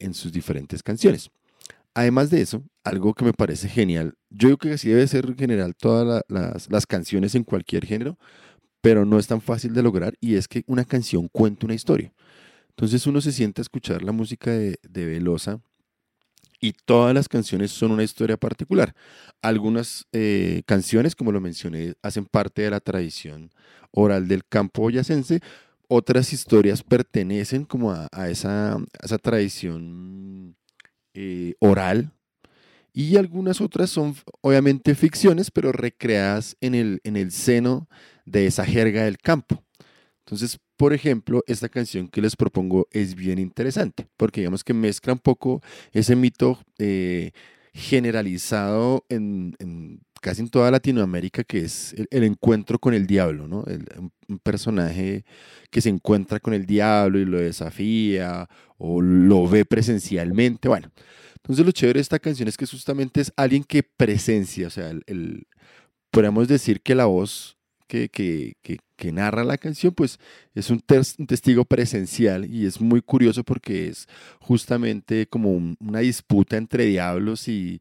en 0.00 0.14
sus 0.14 0.32
diferentes 0.32 0.82
canciones. 0.82 1.30
Además 1.94 2.30
de 2.30 2.40
eso, 2.40 2.62
algo 2.84 3.14
que 3.14 3.24
me 3.24 3.32
parece 3.32 3.68
genial, 3.68 4.14
yo 4.30 4.48
digo 4.48 4.58
que 4.58 4.72
así 4.72 4.88
debe 4.88 5.06
ser 5.06 5.26
en 5.26 5.36
general 5.38 5.74
todas 5.76 6.06
la- 6.06 6.22
las, 6.28 6.70
las 6.70 6.86
canciones 6.86 7.34
en 7.34 7.44
cualquier 7.44 7.86
género, 7.86 8.18
pero 8.80 9.04
no 9.04 9.18
es 9.18 9.26
tan 9.26 9.40
fácil 9.40 9.72
de 9.74 9.82
lograr 9.82 10.14
y 10.20 10.34
es 10.36 10.48
que 10.48 10.64
una 10.66 10.84
canción 10.84 11.28
cuenta 11.28 11.66
una 11.66 11.74
historia. 11.74 12.12
Entonces 12.70 13.06
uno 13.06 13.20
se 13.20 13.32
siente 13.32 13.60
a 13.60 13.64
escuchar 13.64 14.02
la 14.02 14.12
música 14.12 14.50
de, 14.52 14.78
de 14.82 15.06
Velosa 15.06 15.60
y 16.60 16.72
todas 16.72 17.14
las 17.14 17.28
canciones 17.28 17.70
son 17.72 17.90
una 17.92 18.02
historia 18.04 18.36
particular. 18.36 18.94
Algunas 19.42 20.06
eh, 20.12 20.62
canciones, 20.66 21.14
como 21.14 21.32
lo 21.32 21.40
mencioné, 21.40 21.94
hacen 22.02 22.24
parte 22.24 22.62
de 22.62 22.70
la 22.70 22.80
tradición 22.80 23.50
oral 23.90 24.28
del 24.28 24.44
campo 24.46 24.82
boyacense. 24.82 25.40
Otras 25.88 26.32
historias 26.32 26.82
pertenecen 26.82 27.64
como 27.64 27.92
a, 27.92 28.08
a 28.12 28.30
esa, 28.30 28.76
esa 29.02 29.18
tradición 29.18 30.56
eh, 31.14 31.54
oral. 31.60 32.12
Y 32.92 33.16
algunas 33.16 33.60
otras 33.60 33.90
son 33.90 34.14
obviamente 34.40 34.94
ficciones, 34.94 35.50
pero 35.50 35.72
recreadas 35.72 36.56
en 36.60 36.74
el, 36.74 37.00
en 37.04 37.16
el 37.16 37.32
seno 37.32 37.88
de 38.24 38.46
esa 38.46 38.64
jerga 38.64 39.04
del 39.04 39.18
campo. 39.18 39.64
Entonces, 40.20 40.58
por 40.76 40.92
ejemplo, 40.92 41.42
esta 41.46 41.68
canción 41.68 42.08
que 42.08 42.20
les 42.20 42.36
propongo 42.36 42.88
es 42.90 43.14
bien 43.14 43.38
interesante, 43.38 44.08
porque 44.16 44.40
digamos 44.40 44.64
que 44.64 44.74
mezcla 44.74 45.12
un 45.12 45.18
poco 45.18 45.60
ese 45.92 46.16
mito 46.16 46.58
eh, 46.78 47.32
generalizado 47.72 49.04
en, 49.08 49.54
en 49.58 50.00
casi 50.24 50.40
en 50.40 50.48
toda 50.48 50.70
Latinoamérica, 50.70 51.44
que 51.44 51.58
es 51.58 51.94
el, 52.10 52.24
encuentro 52.24 52.78
con 52.78 52.94
el 52.94 53.06
diablo, 53.06 53.46
¿no? 53.46 53.62
El- 53.66 53.84
un, 53.98 54.38
personaje 54.38 55.22
que 55.70 55.82
se 55.82 55.90
encuentra 55.90 56.40
con 56.40 56.54
el 56.54 56.64
diablo 56.64 57.18
y 57.18 57.26
lo 57.26 57.38
desafía 57.38 58.48
o 58.78 59.02
lo 59.02 59.46
ve 59.46 59.66
presencialmente. 59.66 60.66
Bueno, 60.66 60.90
entonces 61.36 61.66
lo 61.66 61.72
chévere 61.72 61.98
de 61.98 62.02
esta 62.02 62.18
canción 62.18 62.48
es 62.48 62.56
que 62.56 62.64
justamente 62.66 63.20
es 63.20 63.32
alguien 63.36 63.64
que 63.64 63.82
presencia, 63.82 64.68
o 64.68 64.70
sea, 64.70 64.88
el, 65.06 65.46
podríamos 66.10 66.48
decir 66.48 66.80
que 66.80 66.94
la 66.94 67.04
voz 67.04 67.58
que, 67.86 68.08
que- 68.08 68.54
que- 68.62 68.78
narra 69.12 69.44
la 69.44 69.58
canción, 69.58 69.92
pues 69.92 70.18
es 70.54 70.70
un, 70.70 70.80
tes- 70.80 71.16
un 71.18 71.26
testigo 71.26 71.66
presencial 71.66 72.46
y 72.50 72.64
es 72.64 72.80
muy 72.80 73.02
curioso 73.02 73.44
porque 73.44 73.88
es 73.88 74.06
justamente 74.40 75.26
como 75.26 75.52
un- 75.52 75.76
una 75.80 75.98
disputa 76.00 76.56
entre 76.56 76.86
diablos 76.86 77.46
y 77.48 77.80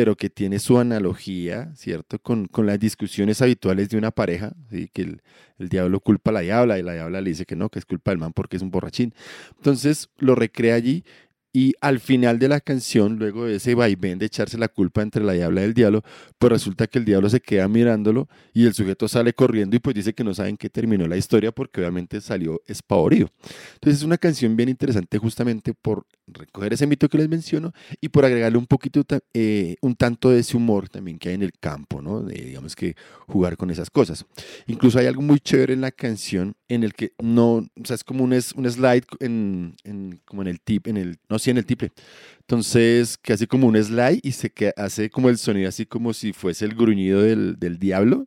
pero 0.00 0.16
que 0.16 0.30
tiene 0.30 0.58
su 0.60 0.78
analogía, 0.78 1.74
¿cierto? 1.74 2.18
Con, 2.18 2.46
con 2.46 2.64
las 2.64 2.80
discusiones 2.80 3.42
habituales 3.42 3.90
de 3.90 3.98
una 3.98 4.10
pareja, 4.10 4.54
que 4.94 5.02
el, 5.02 5.20
el 5.58 5.68
diablo 5.68 6.00
culpa 6.00 6.30
a 6.30 6.32
la 6.32 6.40
diabla 6.40 6.78
y 6.78 6.82
la 6.82 6.94
diabla 6.94 7.20
le 7.20 7.28
dice 7.28 7.44
que 7.44 7.54
no, 7.54 7.68
que 7.68 7.80
es 7.80 7.84
culpa 7.84 8.10
del 8.10 8.16
man 8.16 8.32
porque 8.32 8.56
es 8.56 8.62
un 8.62 8.70
borrachín. 8.70 9.12
Entonces 9.58 10.08
lo 10.16 10.34
recrea 10.34 10.76
allí 10.76 11.04
y 11.52 11.74
al 11.80 12.00
final 12.00 12.38
de 12.38 12.48
la 12.48 12.60
canción, 12.60 13.18
luego 13.18 13.46
de 13.46 13.56
ese 13.56 13.74
vaivén 13.74 14.18
de 14.18 14.26
echarse 14.26 14.56
la 14.56 14.68
culpa 14.68 15.02
entre 15.02 15.24
la 15.24 15.32
diabla 15.32 15.62
y 15.62 15.64
el 15.64 15.74
diablo, 15.74 16.02
pues 16.38 16.52
resulta 16.52 16.86
que 16.86 16.98
el 16.98 17.04
diablo 17.04 17.28
se 17.28 17.40
queda 17.40 17.66
mirándolo 17.66 18.28
y 18.52 18.66
el 18.66 18.74
sujeto 18.74 19.08
sale 19.08 19.32
corriendo 19.32 19.74
y 19.74 19.80
pues 19.80 19.94
dice 19.94 20.12
que 20.12 20.22
no 20.22 20.32
saben 20.34 20.56
qué 20.56 20.70
terminó 20.70 21.08
la 21.08 21.16
historia 21.16 21.50
porque 21.50 21.80
obviamente 21.80 22.20
salió 22.20 22.62
espavorido. 22.66 23.30
Entonces 23.74 24.00
es 24.00 24.04
una 24.04 24.18
canción 24.18 24.56
bien 24.56 24.68
interesante 24.68 25.18
justamente 25.18 25.74
por 25.74 26.06
recoger 26.28 26.72
ese 26.72 26.86
mito 26.86 27.08
que 27.08 27.18
les 27.18 27.28
menciono 27.28 27.72
y 28.00 28.08
por 28.10 28.24
agregarle 28.24 28.58
un 28.58 28.66
poquito, 28.66 29.02
eh, 29.34 29.76
un 29.80 29.96
tanto 29.96 30.30
de 30.30 30.40
ese 30.40 30.56
humor 30.56 30.88
también 30.88 31.18
que 31.18 31.30
hay 31.30 31.34
en 31.34 31.42
el 31.42 31.52
campo, 31.58 32.00
¿no? 32.00 32.22
De, 32.22 32.34
digamos 32.34 32.76
que 32.76 32.94
jugar 33.26 33.56
con 33.56 33.70
esas 33.70 33.90
cosas. 33.90 34.24
Incluso 34.66 34.98
hay 34.98 35.06
algo 35.06 35.22
muy 35.22 35.40
chévere 35.40 35.74
en 35.74 35.80
la 35.80 35.90
canción 35.90 36.54
en 36.70 36.84
el 36.84 36.94
que 36.94 37.12
no, 37.22 37.56
o 37.56 37.66
sea, 37.84 37.96
es 37.96 38.04
como 38.04 38.24
un, 38.24 38.32
un 38.32 38.70
slide 38.70 39.04
en, 39.20 39.76
en- 39.84 40.20
como 40.26 40.42
en 40.42 40.48
el 40.48 40.60
tip, 40.62 40.88
en 40.88 40.96
el, 40.98 41.18
no, 41.28 41.38
sí, 41.38 41.50
en 41.50 41.58
el 41.58 41.66
tiple. 41.66 41.92
Entonces, 42.40 43.18
que 43.18 43.34
hace 43.34 43.46
como 43.48 43.68
un 43.68 43.76
slide 43.82 44.20
y 44.22 44.32
se 44.32 44.52
hace 44.76 45.10
como 45.10 45.30
el 45.30 45.38
sonido 45.38 45.68
así 45.70 45.86
como 45.86 46.14
si 46.14 46.32
fuese 46.32 46.66
el 46.66 46.74
gruñido 46.76 47.22
del, 47.22 47.56
del 47.58 47.78
diablo. 47.78 48.26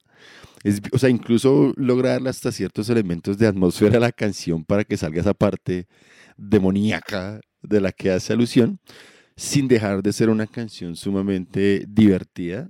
O 0.93 0.97
sea, 0.97 1.09
incluso 1.09 1.73
logra 1.75 2.11
darle 2.11 2.29
hasta 2.29 2.51
ciertos 2.51 2.89
elementos 2.89 3.37
de 3.37 3.47
atmósfera 3.47 3.97
a 3.97 3.99
la 3.99 4.11
canción 4.11 4.63
para 4.63 4.83
que 4.85 4.97
salga 4.97 5.21
esa 5.21 5.33
parte 5.33 5.87
demoníaca 6.37 7.41
de 7.61 7.81
la 7.81 7.91
que 7.91 8.11
hace 8.11 8.33
alusión, 8.33 8.79
sin 9.37 9.67
dejar 9.67 10.03
de 10.03 10.13
ser 10.13 10.29
una 10.29 10.47
canción 10.47 10.95
sumamente 10.95 11.85
divertida 11.87 12.69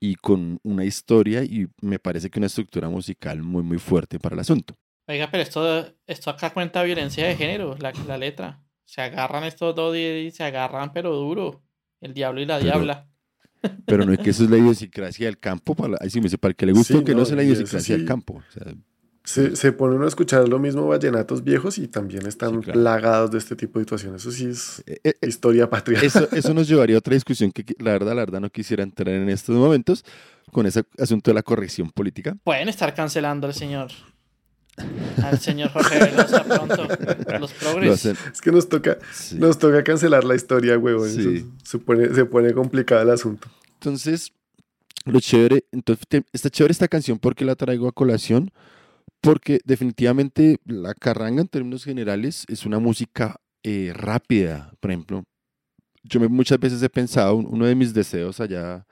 y 0.00 0.16
con 0.16 0.60
una 0.64 0.84
historia 0.84 1.44
y 1.44 1.68
me 1.82 1.98
parece 1.98 2.30
que 2.30 2.40
una 2.40 2.46
estructura 2.48 2.90
musical 2.90 3.42
muy, 3.42 3.62
muy 3.64 3.78
fuerte 3.78 4.18
para 4.20 4.34
el 4.34 4.40
asunto. 4.40 4.76
Oiga, 5.08 5.28
pero 5.30 5.42
esto, 5.42 5.94
esto 6.06 6.30
acá 6.30 6.50
cuenta 6.50 6.82
violencia 6.82 7.26
de 7.26 7.36
género, 7.36 7.76
la, 7.78 7.92
la 8.06 8.18
letra. 8.18 8.62
Se 8.84 9.00
agarran 9.00 9.44
estos 9.44 9.74
dos 9.74 9.96
y 9.96 10.30
se 10.30 10.44
agarran, 10.44 10.92
pero 10.92 11.14
duro. 11.14 11.62
El 12.00 12.14
diablo 12.14 12.40
y 12.40 12.46
la 12.46 12.58
Pero- 12.58 12.64
diabla. 12.70 13.08
Pero 13.86 14.04
no 14.04 14.12
es 14.12 14.18
que 14.18 14.30
eso 14.30 14.42
es 14.42 14.50
la 14.50 14.58
idiosincrasia 14.58 15.26
del 15.26 15.38
campo, 15.38 15.76
para, 15.76 15.96
ahí 16.00 16.10
sí 16.10 16.18
me 16.18 16.24
dice, 16.24 16.36
para 16.36 16.50
el 16.50 16.56
que 16.56 16.66
le 16.66 16.72
guste 16.72 16.94
Sí, 16.94 16.98
o 16.98 17.04
que 17.04 17.12
no, 17.12 17.18
no, 17.20 17.24
sea 17.24 17.36
la 17.36 17.44
idiosincrasia 17.44 17.96
del 17.96 18.06
campo. 18.06 18.42
O 18.48 18.52
sea, 18.52 18.74
Se, 19.22 19.54
se 19.54 19.70
pone 19.70 19.94
uno 19.94 20.04
a 20.04 20.08
escuchar 20.08 20.48
lo 20.48 20.58
mismo 20.58 20.88
vallenatos 20.88 21.44
viejos 21.44 21.78
y 21.78 21.86
también 21.86 22.26
están 22.26 22.50
Sí, 22.56 22.58
claro. 22.64 22.80
plagados 22.80 23.30
de 23.30 23.38
este 23.38 23.54
tipo 23.54 23.78
de 23.78 23.84
situaciones. 23.84 24.22
Eso 24.22 24.32
sí 24.32 24.46
es 24.46 24.82
eh, 24.86 24.98
eh, 25.04 25.14
historia 25.28 25.70
patria. 25.70 26.00
eso, 26.02 26.28
eso 26.32 26.52
nos 26.54 26.66
llevaría 26.66 26.96
a 26.96 26.98
otra 26.98 27.14
discusión 27.14 27.52
que 27.52 27.64
que 27.64 27.76
la 27.78 27.92
verdad, 27.92 28.16
la 28.16 28.22
verdad 28.22 28.40
no 28.40 28.50
quisiera 28.50 28.82
entrar 28.82 29.10
en 29.14 29.28
estos 29.28 29.54
momentos 29.54 30.04
con 30.50 30.66
ese 30.66 30.82
asunto 30.98 31.30
de 31.30 31.36
la 31.36 31.44
corrección 31.44 31.88
política. 31.90 32.36
Pueden 32.42 32.68
estar 32.68 32.92
cancelando 32.94 33.46
al 33.46 33.54
señor. 33.54 33.92
Al 35.22 35.38
señor 35.38 35.70
Jorge 35.70 35.98
Velosa 35.98 36.44
pronto. 36.44 36.88
Los 37.38 37.52
Lo 37.52 37.58
progres. 37.58 38.04
Es 38.06 38.40
que 38.40 38.50
nos 38.50 38.68
toca, 38.68 38.98
sí. 39.12 39.36
nos 39.38 39.58
toca 39.58 39.84
cancelar 39.84 40.24
la 40.24 40.34
historia, 40.34 40.78
huevón. 40.78 41.10
Sí. 41.10 41.46
se, 41.62 41.78
pone, 41.78 42.14
se 42.14 42.24
pone 42.24 42.52
complicado 42.54 43.02
el 43.02 43.10
asunto. 43.10 43.48
Entonces, 43.74 44.32
lo 45.04 45.20
chévere, 45.20 45.64
entonces 45.72 46.06
te- 46.08 46.24
está 46.32 46.48
chévere 46.48 46.72
esta 46.72 46.88
canción 46.88 47.18
porque 47.18 47.44
la 47.44 47.54
traigo 47.56 47.86
a 47.88 47.92
colación, 47.92 48.50
porque 49.20 49.60
definitivamente 49.64 50.58
la 50.64 50.94
carranga 50.94 51.42
en 51.42 51.48
términos 51.48 51.84
generales 51.84 52.44
es 52.48 52.64
una 52.64 52.78
música 52.78 53.40
eh, 53.64 53.92
rápida. 53.94 54.72
Por 54.80 54.90
ejemplo, 54.90 55.24
yo 56.02 56.18
me- 56.18 56.28
muchas 56.28 56.58
veces 56.58 56.82
he 56.82 56.88
pensado, 56.88 57.34
un- 57.36 57.46
uno 57.46 57.66
de 57.66 57.74
mis 57.74 57.92
deseos 57.92 58.40
allá 58.40 58.86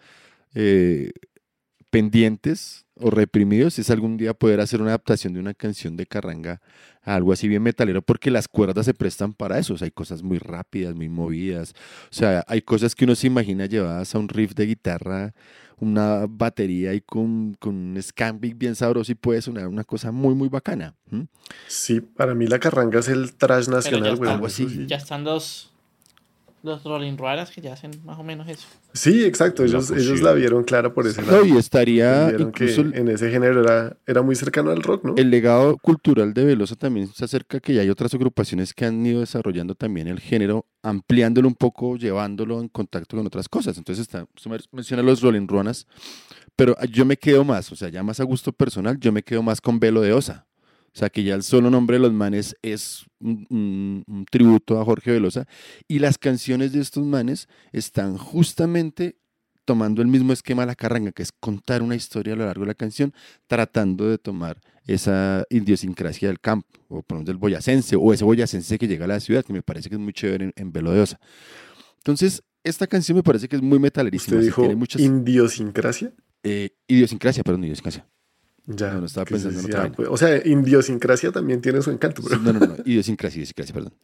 eh, 0.54 1.10
pendientes 1.90 2.84
o 3.00 3.10
reprimidos 3.10 3.78
es 3.78 3.90
algún 3.90 4.16
día 4.16 4.34
poder 4.34 4.60
hacer 4.60 4.80
una 4.80 4.90
adaptación 4.90 5.32
de 5.34 5.40
una 5.40 5.54
canción 5.54 5.96
de 5.96 6.06
carranga 6.06 6.60
a 7.02 7.14
algo 7.14 7.32
así 7.32 7.48
bien 7.48 7.62
metalero, 7.62 8.02
porque 8.02 8.30
las 8.30 8.46
cuerdas 8.48 8.86
se 8.86 8.94
prestan 8.94 9.32
para 9.32 9.58
eso. 9.58 9.74
O 9.74 9.78
sea, 9.78 9.86
hay 9.86 9.90
cosas 9.90 10.22
muy 10.22 10.38
rápidas, 10.38 10.94
muy 10.94 11.08
movidas. 11.08 11.72
O 12.04 12.14
sea, 12.14 12.44
hay 12.46 12.62
cosas 12.62 12.94
que 12.94 13.04
uno 13.04 13.14
se 13.14 13.26
imagina 13.26 13.66
llevadas 13.66 14.14
a 14.14 14.18
un 14.18 14.28
riff 14.28 14.54
de 14.54 14.66
guitarra, 14.66 15.34
una 15.78 16.26
batería 16.28 16.92
y 16.92 17.00
con, 17.00 17.54
con 17.58 17.74
un 17.74 18.02
scamping 18.02 18.58
bien 18.58 18.74
sabroso 18.74 19.12
y 19.12 19.14
puede 19.14 19.40
sonar 19.40 19.66
una 19.66 19.82
cosa 19.84 20.12
muy, 20.12 20.34
muy 20.34 20.48
bacana. 20.48 20.94
Sí, 21.66 22.00
para 22.00 22.34
mí 22.34 22.46
la 22.46 22.58
carranga 22.58 22.98
es 23.00 23.08
el 23.08 23.32
trash 23.34 23.64
Pero 23.64 23.70
ya, 23.70 23.76
nacional, 23.76 24.12
están, 24.12 24.20
huevón. 24.20 24.34
algo 24.34 24.46
así. 24.46 24.64
eso 24.64 24.72
sí. 24.72 24.86
ya 24.86 24.96
están 24.96 25.24
los, 25.24 25.72
los 26.62 26.84
Rolling 26.84 27.16
Ruaras 27.16 27.50
que 27.50 27.60
ya 27.60 27.72
hacen 27.72 27.90
más 28.04 28.18
o 28.18 28.22
menos 28.22 28.48
eso. 28.48 28.66
Sí, 28.92 29.24
exacto. 29.24 29.62
La 29.62 29.68
Ellos, 29.68 29.90
ellos 29.90 30.20
la 30.20 30.32
vieron 30.32 30.64
clara 30.64 30.92
por 30.92 31.06
ese 31.06 31.22
No, 31.22 31.32
lado. 31.32 31.44
y 31.46 31.56
estaría 31.56 32.34
que 32.36 32.42
incluso 32.42 32.82
el- 32.82 32.94
en 32.94 33.08
ese 33.08 33.30
género 33.30 33.60
era, 33.62 33.96
era 34.06 34.22
muy 34.22 34.34
cercano 34.36 34.70
al 34.70 34.82
rock, 34.82 35.04
¿no? 35.04 35.14
El 35.16 35.30
legado 35.30 35.76
cultural 35.78 36.34
de 36.34 36.44
Velosa 36.44 36.76
también 36.76 37.08
se 37.08 37.24
acerca 37.24 37.60
que 37.60 37.74
ya 37.74 37.80
hay 37.82 37.88
otras 37.90 38.12
agrupaciones 38.14 38.74
que 38.74 38.84
han 38.84 39.04
ido 39.06 39.20
desarrollando 39.20 39.74
también 39.74 40.06
el 40.08 40.20
género, 40.20 40.66
ampliándolo 40.82 41.48
un 41.48 41.54
poco, 41.54 41.96
llevándolo 41.96 42.60
en 42.60 42.68
contacto 42.68 43.16
con 43.16 43.26
otras 43.26 43.48
cosas. 43.48 43.78
Entonces 43.78 44.02
está, 44.02 44.26
menciona 44.72 45.02
los 45.02 45.22
Rolling 45.22 45.46
Ruanas, 45.46 45.86
pero 46.56 46.76
yo 46.90 47.04
me 47.06 47.16
quedo 47.16 47.44
más, 47.44 47.72
o 47.72 47.76
sea, 47.76 47.88
ya 47.88 48.02
más 48.02 48.20
a 48.20 48.24
gusto 48.24 48.52
personal, 48.52 48.98
yo 49.00 49.12
me 49.12 49.22
quedo 49.22 49.42
más 49.42 49.60
con 49.60 49.80
Velo 49.80 50.00
de 50.02 50.12
Osa. 50.12 50.46
O 50.94 50.98
sea, 50.98 51.08
que 51.08 51.22
ya 51.22 51.34
el 51.34 51.42
solo 51.42 51.70
nombre 51.70 51.96
de 51.96 52.00
los 52.02 52.12
manes 52.12 52.56
es 52.62 53.06
un, 53.20 53.46
un- 53.50 54.04
un 54.06 54.24
tributo 54.24 54.80
a 54.80 54.84
Jorge 54.84 55.12
Velosa. 55.12 55.46
Y 55.86 56.00
las 56.00 56.18
canciones 56.18 56.72
de 56.72 56.80
estos 56.80 57.04
manes 57.04 57.48
están 57.72 58.16
justamente 58.18 59.16
tomando 59.64 60.02
el 60.02 60.08
mismo 60.08 60.32
esquema 60.32 60.62
de 60.62 60.66
la 60.66 60.74
carranga, 60.74 61.12
que 61.12 61.22
es 61.22 61.30
contar 61.30 61.80
una 61.82 61.94
historia 61.94 62.32
a 62.32 62.36
lo 62.36 62.44
largo 62.46 62.62
de 62.62 62.68
la 62.68 62.74
canción, 62.74 63.14
tratando 63.46 64.08
de 64.08 64.18
tomar 64.18 64.60
esa 64.84 65.44
idiosincrasia 65.48 66.26
del 66.26 66.40
campo, 66.40 66.66
o 66.88 67.02
por 67.02 67.22
del 67.24 67.36
boyacense, 67.36 67.94
o 67.94 68.12
ese 68.12 68.24
boyacense 68.24 68.76
que 68.78 68.88
llega 68.88 69.04
a 69.04 69.08
la 69.08 69.20
ciudad, 69.20 69.44
que 69.44 69.52
me 69.52 69.62
parece 69.62 69.88
que 69.88 69.94
es 69.94 70.00
muy 70.00 70.12
chévere 70.12 70.46
en, 70.46 70.52
en 70.56 70.72
Velo 70.72 70.90
de 70.90 71.00
Osa. 71.02 71.20
Entonces, 71.98 72.42
esta 72.64 72.88
canción 72.88 73.14
me 73.16 73.22
parece 73.22 73.46
que 73.48 73.54
es 73.56 73.62
muy 73.62 73.78
metalerísima. 73.78 74.38
¿Usted 74.38 74.46
dijo 74.46 74.62
tiene 74.62 74.74
muchas, 74.76 75.00
idiosincrasia? 75.02 76.12
eh, 76.42 76.70
idiosincrasia, 76.88 77.44
perdón, 77.44 77.62
idiosincrasia. 77.64 78.08
Ya. 78.76 78.92
No, 78.92 79.00
no 79.00 79.06
estaba 79.06 79.24
pensando 79.24 79.58
en 79.60 79.66
otra 79.66 79.80
vaina. 79.80 79.94
pues, 79.96 80.08
O 80.08 80.16
sea, 80.16 80.36
idiosincrasia 80.36 81.32
también 81.32 81.60
tiene 81.60 81.82
su 81.82 81.90
encanto, 81.90 82.22
pero 82.22 82.40
No, 82.40 82.52
no, 82.52 82.60
no, 82.60 82.76
idiosincrasia, 82.84 83.38
idiosincrasia, 83.38 83.74
perdón. 83.74 83.94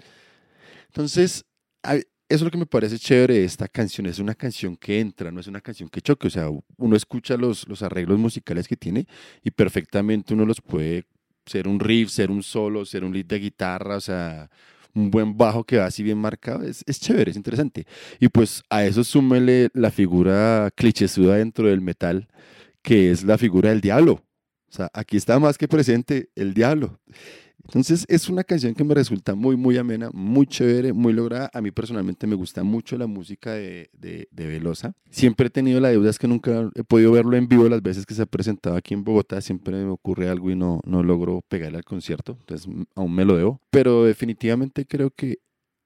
Entonces, 0.89 1.45
eso 1.83 2.05
es 2.29 2.43
lo 2.43 2.51
que 2.51 2.59
me 2.59 2.67
parece 2.67 2.99
chévere 2.99 3.35
de 3.35 3.45
esta 3.45 3.69
canción. 3.69 4.07
Es 4.07 4.19
una 4.19 4.35
canción 4.35 4.77
que 4.77 5.01
entra, 5.01 5.31
no 5.31 5.41
es 5.41 5.47
una 5.47 5.61
canción 5.61 5.89
que 5.89 6.01
choque. 6.01 6.27
O 6.27 6.31
sea, 6.31 6.49
uno 6.77 6.97
escucha 6.97 7.37
los, 7.37 7.69
los 7.69 7.83
arreglos 7.83 8.19
musicales 8.19 8.67
que 8.67 8.77
tiene 8.77 9.07
y 9.45 9.51
perfectamente 9.51 10.35
uno 10.35 10.45
los 10.45 10.61
puede 10.61 11.05
ser 11.45 11.69
un 11.69 11.79
riff, 11.79 12.11
ser 12.11 12.31
un 12.31 12.43
solo, 12.43 12.85
ser 12.85 13.05
un 13.05 13.13
lead 13.13 13.27
de 13.27 13.39
guitarra, 13.39 13.97
o 13.97 14.01
sea, 14.01 14.51
un 14.95 15.11
buen 15.11 15.37
bajo 15.37 15.63
que 15.63 15.77
va 15.77 15.87
así 15.87 16.03
bien 16.03 16.19
marcado. 16.19 16.65
Es, 16.65 16.83
es 16.87 16.99
chévere, 16.99 17.31
es 17.31 17.37
interesante. 17.37 17.87
Y 18.19 18.29
pues 18.29 18.63
a 18.71 18.85
eso 18.85 19.05
súmele 19.05 19.69
la 19.75 19.93
figura 19.93 20.71
clichésuda 20.75 21.37
dentro 21.37 21.69
del 21.69 21.81
metal, 21.83 22.27
que 22.83 23.13
es 23.13 23.23
la 23.23 23.39
figura 23.39 23.71
del 23.71 23.81
diablo. 23.81 24.26
O 24.69 24.73
sea, 24.73 24.91
aquí 24.93 25.17
está 25.17 25.39
más 25.39 25.59
que 25.59 25.69
presente 25.69 26.31
el 26.35 26.55
diablo. 26.55 26.99
Entonces 27.65 28.05
es 28.09 28.29
una 28.29 28.45
canción 28.45 28.75
que 28.75 28.85
me 28.85 28.95
resulta 28.95 29.35
muy, 29.35 29.57
muy 29.57 29.77
amena, 29.77 30.09
muy 30.13 30.47
chévere, 30.47 30.93
muy 30.93 31.13
lograda. 31.13 31.51
A 31.53 31.61
mí 31.61 31.73
personalmente 31.73 32.27
me 32.29 32.37
gusta 32.37 32.63
mucho 32.63 32.97
la 32.97 33.09
música 33.09 33.55
de, 33.55 33.91
de, 33.93 34.29
Velosa. 34.31 34.95
Siempre 35.11 35.49
he 35.49 35.51
tenido 35.51 35.81
la 35.81 35.89
deuda, 35.89 36.11
es 36.11 36.19
que 36.19 36.29
nunca 36.29 36.71
he 36.77 36.85
podido 36.85 37.11
verlo 37.11 37.37
en 37.37 37.49
vivo 37.49 37.69
las 37.69 37.83
veces 37.83 38.07
que 38.07 38.15
se 38.15 38.23
ha 38.23 38.27
presentado 38.27 38.77
aquí 38.77 38.95
en 38.95 39.03
Bogotá. 39.03 39.41
Siempre 39.41 39.75
me 39.85 39.91
ocurre 39.91 40.29
algo 40.29 40.51
y 40.51 40.55
no, 40.55 40.81
no 40.85 41.03
logro 41.03 41.43
pegarle 41.49 41.79
al 41.79 41.85
concierto. 41.85 42.37
Entonces 42.39 42.69
m- 42.69 42.85
aún 42.95 43.13
me 43.13 43.25
lo 43.25 43.37
debo. 43.37 43.61
Pero 43.71 44.05
definitivamente 44.05 44.87
creo 44.87 45.11
que 45.11 45.39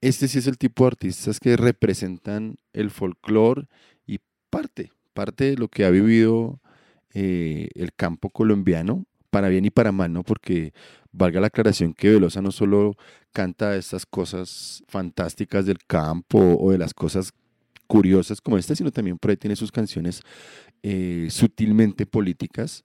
este 0.02 0.28
sí 0.28 0.38
es 0.38 0.46
el 0.46 0.58
tipo 0.58 0.84
de 0.84 0.88
artistas 0.88 1.40
que 1.40 1.56
representan 1.56 2.56
el 2.74 2.90
folclore 2.90 3.68
y 4.06 4.18
parte, 4.50 4.90
parte 5.14 5.44
de 5.44 5.56
lo 5.56 5.68
que 5.68 5.84
ha 5.86 5.90
vivido 5.90 6.60
eh, 7.14 7.68
el 7.74 7.92
campo 7.94 8.30
colombiano, 8.30 9.06
para 9.30 9.48
bien 9.48 9.64
y 9.64 9.70
para 9.70 9.92
mal, 9.92 10.12
¿no? 10.12 10.22
Porque 10.22 10.72
valga 11.12 11.40
la 11.40 11.48
aclaración 11.48 11.94
que 11.94 12.10
Velosa 12.10 12.42
no 12.42 12.50
solo 12.50 12.96
canta 13.32 13.76
estas 13.76 14.06
cosas 14.06 14.82
fantásticas 14.88 15.66
del 15.66 15.78
campo 15.86 16.56
o 16.60 16.72
de 16.72 16.78
las 16.78 16.94
cosas 16.94 17.32
curiosas 17.86 18.40
como 18.40 18.58
esta, 18.58 18.76
sino 18.76 18.92
también 18.92 19.18
por 19.18 19.36
tiene 19.36 19.56
sus 19.56 19.72
canciones 19.72 20.22
eh, 20.82 21.28
sutilmente 21.30 22.06
políticas, 22.06 22.84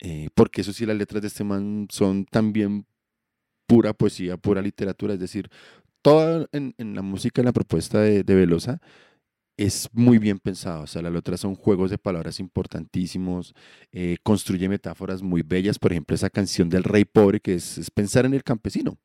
eh, 0.00 0.28
porque 0.34 0.62
eso 0.62 0.72
sí, 0.72 0.86
las 0.86 0.96
letras 0.96 1.22
de 1.22 1.28
este 1.28 1.44
man 1.44 1.86
son 1.90 2.24
también 2.24 2.86
pura 3.66 3.92
poesía, 3.92 4.38
pura 4.38 4.62
literatura, 4.62 5.14
es 5.14 5.20
decir, 5.20 5.50
toda 6.00 6.46
en, 6.52 6.74
en 6.78 6.94
la 6.94 7.02
música, 7.02 7.42
en 7.42 7.46
la 7.46 7.52
propuesta 7.52 8.00
de, 8.00 8.22
de 8.22 8.34
Velosa, 8.34 8.80
es 9.58 9.90
muy 9.92 10.18
bien 10.18 10.38
pensado. 10.38 10.84
O 10.84 10.86
sea, 10.86 11.02
las 11.02 11.12
letras 11.12 11.40
son 11.40 11.54
juegos 11.56 11.90
de 11.90 11.98
palabras 11.98 12.40
importantísimos, 12.40 13.54
eh, 13.92 14.16
construye 14.22 14.68
metáforas 14.68 15.20
muy 15.20 15.42
bellas. 15.42 15.78
Por 15.78 15.92
ejemplo, 15.92 16.14
esa 16.14 16.30
canción 16.30 16.70
del 16.70 16.84
rey 16.84 17.04
pobre, 17.04 17.40
que 17.40 17.56
es, 17.56 17.90
pensar 17.90 18.24
en 18.24 18.34
el 18.34 18.44
campesino. 18.44 18.96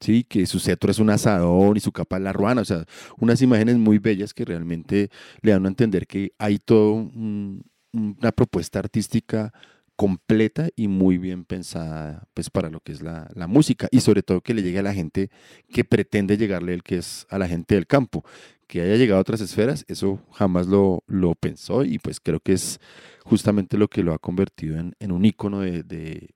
Sí, 0.00 0.24
que 0.24 0.46
su 0.46 0.58
cetro 0.60 0.90
es 0.90 0.98
un 0.98 1.10
asadón 1.10 1.76
y 1.76 1.80
su 1.80 1.92
capa 1.92 2.16
es 2.16 2.22
la 2.24 2.32
ruana. 2.32 2.62
O 2.62 2.64
sea, 2.64 2.84
unas 3.18 3.40
imágenes 3.42 3.76
muy 3.78 3.98
bellas 3.98 4.34
que 4.34 4.44
realmente 4.44 5.10
le 5.42 5.52
dan 5.52 5.64
a 5.66 5.68
entender 5.68 6.06
que 6.08 6.32
hay 6.38 6.58
todo 6.58 6.94
un- 6.94 7.62
una 7.92 8.32
propuesta 8.32 8.78
artística 8.80 9.52
completa 9.96 10.68
y 10.76 10.88
muy 10.88 11.18
bien 11.18 11.44
pensada 11.44 12.24
pues 12.34 12.50
para 12.50 12.70
lo 12.70 12.80
que 12.80 12.92
es 12.92 13.02
la, 13.02 13.30
la 13.34 13.46
música 13.46 13.88
y 13.90 14.00
sobre 14.00 14.22
todo 14.22 14.40
que 14.40 14.54
le 14.54 14.62
llegue 14.62 14.78
a 14.80 14.82
la 14.82 14.94
gente 14.94 15.30
que 15.72 15.84
pretende 15.84 16.36
llegarle 16.36 16.74
el 16.74 16.82
que 16.82 16.98
es 16.98 17.26
a 17.30 17.38
la 17.38 17.48
gente 17.48 17.74
del 17.76 17.86
campo 17.86 18.24
que 18.66 18.80
haya 18.80 18.96
llegado 18.96 19.18
a 19.18 19.22
otras 19.22 19.40
esferas, 19.42 19.84
eso 19.88 20.20
jamás 20.32 20.66
lo, 20.66 21.04
lo 21.06 21.34
pensó 21.34 21.84
y 21.84 21.98
pues 21.98 22.20
creo 22.20 22.40
que 22.40 22.54
es 22.54 22.80
justamente 23.24 23.76
lo 23.76 23.88
que 23.88 24.02
lo 24.02 24.14
ha 24.14 24.18
convertido 24.18 24.78
en, 24.78 24.94
en 24.98 25.12
un 25.12 25.24
ícono 25.24 25.60
de, 25.60 25.82
de- 25.82 26.30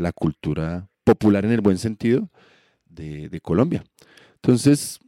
la 0.00 0.12
cultura 0.12 0.88
popular 1.04 1.44
en 1.44 1.52
el 1.52 1.60
buen 1.60 1.78
sentido 1.78 2.28
de, 2.86 3.28
de 3.28 3.40
Colombia. 3.40 3.84
Entonces, 4.36 5.00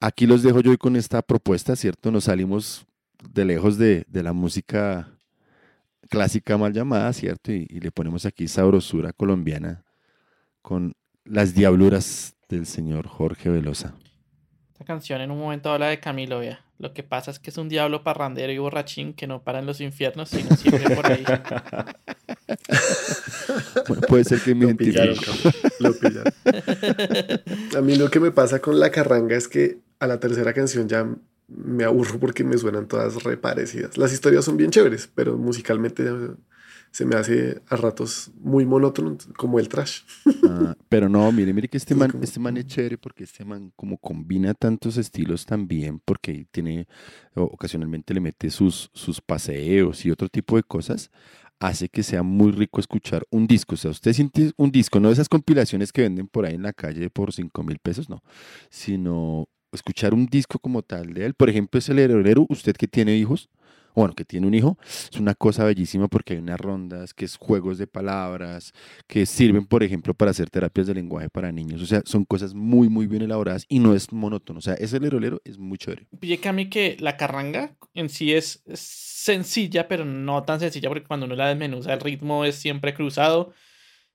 aquí 0.00 0.26
los 0.26 0.42
dejo 0.42 0.60
yo 0.60 0.76
con 0.78 0.96
esta 0.96 1.22
propuesta, 1.22 1.76
¿cierto? 1.76 2.10
Nos 2.10 2.24
salimos 2.24 2.86
de 3.32 3.44
lejos 3.44 3.78
de, 3.78 4.04
de 4.08 4.22
la 4.22 4.32
música 4.32 5.08
clásica 6.10 6.58
mal 6.58 6.74
llamada, 6.74 7.10
¿cierto? 7.14 7.52
Y, 7.52 7.66
y 7.70 7.80
le 7.80 7.90
ponemos 7.90 8.26
aquí 8.26 8.48
sabrosura 8.48 9.14
colombiana 9.14 9.84
con 10.60 10.92
las 11.24 11.54
diabluras 11.54 12.36
del 12.48 12.66
señor 12.66 13.06
Jorge 13.06 13.48
Velosa. 13.48 13.94
Esta 14.72 14.84
canción 14.84 15.20
en 15.20 15.30
un 15.30 15.38
momento 15.38 15.70
habla 15.70 15.86
de 15.88 16.00
Camilo, 16.00 16.40
vea. 16.40 16.64
Lo 16.78 16.94
que 16.94 17.02
pasa 17.02 17.30
es 17.30 17.38
que 17.38 17.50
es 17.50 17.58
un 17.58 17.68
diablo 17.68 18.02
parrandero 18.02 18.50
y 18.50 18.58
borrachín 18.58 19.12
que 19.12 19.26
no 19.26 19.42
para 19.42 19.58
en 19.58 19.66
los 19.66 19.82
infiernos, 19.82 20.30
sino 20.30 20.56
siempre 20.56 20.94
por 20.96 21.06
ahí. 21.06 21.24
Bueno, 23.88 24.02
puede 24.08 24.24
ser 24.24 24.40
que 24.40 24.54
me 24.54 24.66
lo 24.66 24.76
pillaron, 24.76 25.16
lo 25.78 25.92
pillaron. 25.92 26.32
A 27.76 27.80
mí 27.80 27.96
lo 27.96 28.10
que 28.10 28.20
me 28.20 28.30
pasa 28.30 28.60
con 28.60 28.78
la 28.78 28.90
carranga 28.90 29.36
es 29.36 29.48
que 29.48 29.78
a 29.98 30.06
la 30.06 30.18
tercera 30.18 30.52
canción 30.52 30.88
ya 30.88 31.06
me 31.50 31.84
aburro 31.84 32.18
porque 32.18 32.44
me 32.44 32.56
suenan 32.56 32.88
todas 32.88 33.22
reparecidas. 33.22 33.98
Las 33.98 34.12
historias 34.12 34.44
son 34.44 34.56
bien 34.56 34.70
chéveres, 34.70 35.10
pero 35.14 35.36
musicalmente 35.36 36.04
se 36.90 37.04
me 37.04 37.14
hace 37.16 37.62
a 37.68 37.76
ratos 37.76 38.32
muy 38.40 38.66
monótono, 38.66 39.16
como 39.36 39.58
el 39.58 39.68
trash. 39.68 40.00
Ah, 40.48 40.74
pero 40.88 41.08
no, 41.08 41.30
mire, 41.30 41.52
mire 41.52 41.68
que 41.68 41.76
este 41.76 41.94
man, 41.94 42.12
este 42.22 42.40
man 42.40 42.56
es 42.56 42.66
chévere 42.66 42.98
porque 42.98 43.24
este 43.24 43.44
man 43.44 43.72
como 43.76 43.98
combina 43.98 44.54
tantos 44.54 44.96
estilos 44.96 45.46
también, 45.46 46.00
porque 46.04 46.46
tiene, 46.50 46.88
ocasionalmente 47.34 48.14
le 48.14 48.20
mete 48.20 48.50
sus, 48.50 48.90
sus 48.92 49.20
paseos 49.20 50.04
y 50.04 50.10
otro 50.10 50.28
tipo 50.28 50.56
de 50.56 50.62
cosas, 50.64 51.10
hace 51.60 51.88
que 51.88 52.02
sea 52.02 52.22
muy 52.22 52.50
rico 52.50 52.80
escuchar 52.80 53.24
un 53.30 53.46
disco. 53.46 53.74
O 53.74 53.78
sea, 53.78 53.92
usted 53.92 54.12
siente 54.12 54.52
un 54.56 54.72
disco, 54.72 54.98
no 54.98 55.10
esas 55.10 55.28
compilaciones 55.28 55.92
que 55.92 56.02
venden 56.02 56.26
por 56.26 56.46
ahí 56.46 56.54
en 56.54 56.62
la 56.62 56.72
calle 56.72 57.10
por 57.10 57.32
5 57.32 57.62
mil 57.62 57.78
pesos, 57.78 58.08
no, 58.08 58.22
sino 58.70 59.48
escuchar 59.72 60.14
un 60.14 60.26
disco 60.26 60.58
como 60.58 60.82
tal 60.82 61.12
de 61.14 61.26
él. 61.26 61.34
Por 61.34 61.50
ejemplo, 61.50 61.78
es 61.78 61.88
el 61.88 61.98
heredero, 61.98 62.46
usted 62.48 62.76
que 62.76 62.88
tiene 62.88 63.16
hijos, 63.16 63.48
bueno, 63.94 64.14
que 64.14 64.24
tiene 64.24 64.46
un 64.46 64.54
hijo, 64.54 64.78
es 64.84 65.18
una 65.18 65.34
cosa 65.34 65.64
bellísima 65.64 66.08
porque 66.08 66.34
hay 66.34 66.38
unas 66.38 66.60
rondas, 66.60 67.12
que 67.12 67.24
es 67.24 67.36
juegos 67.36 67.78
de 67.78 67.86
palabras, 67.86 68.72
que 69.06 69.26
sirven, 69.26 69.66
por 69.66 69.82
ejemplo, 69.82 70.14
para 70.14 70.30
hacer 70.30 70.48
terapias 70.48 70.86
de 70.86 70.94
lenguaje 70.94 71.28
para 71.28 71.50
niños. 71.52 71.82
O 71.82 71.86
sea, 71.86 72.02
son 72.04 72.24
cosas 72.24 72.54
muy, 72.54 72.88
muy 72.88 73.06
bien 73.06 73.22
elaboradas 73.22 73.66
y 73.68 73.78
no 73.78 73.94
es 73.94 74.12
monótono. 74.12 74.58
O 74.58 74.62
sea, 74.62 74.74
ese 74.74 75.00
lerolero 75.00 75.40
es 75.44 75.58
muy 75.58 75.78
chévere. 75.78 76.06
Pille 76.18 76.38
que 76.38 76.48
a 76.48 76.52
mí 76.52 76.68
que 76.68 76.96
la 77.00 77.16
carranga 77.16 77.76
en 77.94 78.08
sí 78.08 78.32
es 78.32 78.62
sencilla, 78.74 79.88
pero 79.88 80.04
no 80.04 80.42
tan 80.44 80.60
sencilla 80.60 80.88
porque 80.88 81.06
cuando 81.06 81.26
uno 81.26 81.34
la 81.34 81.48
desmenuza 81.48 81.92
el 81.92 82.00
ritmo 82.00 82.44
es 82.44 82.54
siempre 82.54 82.94
cruzado. 82.94 83.52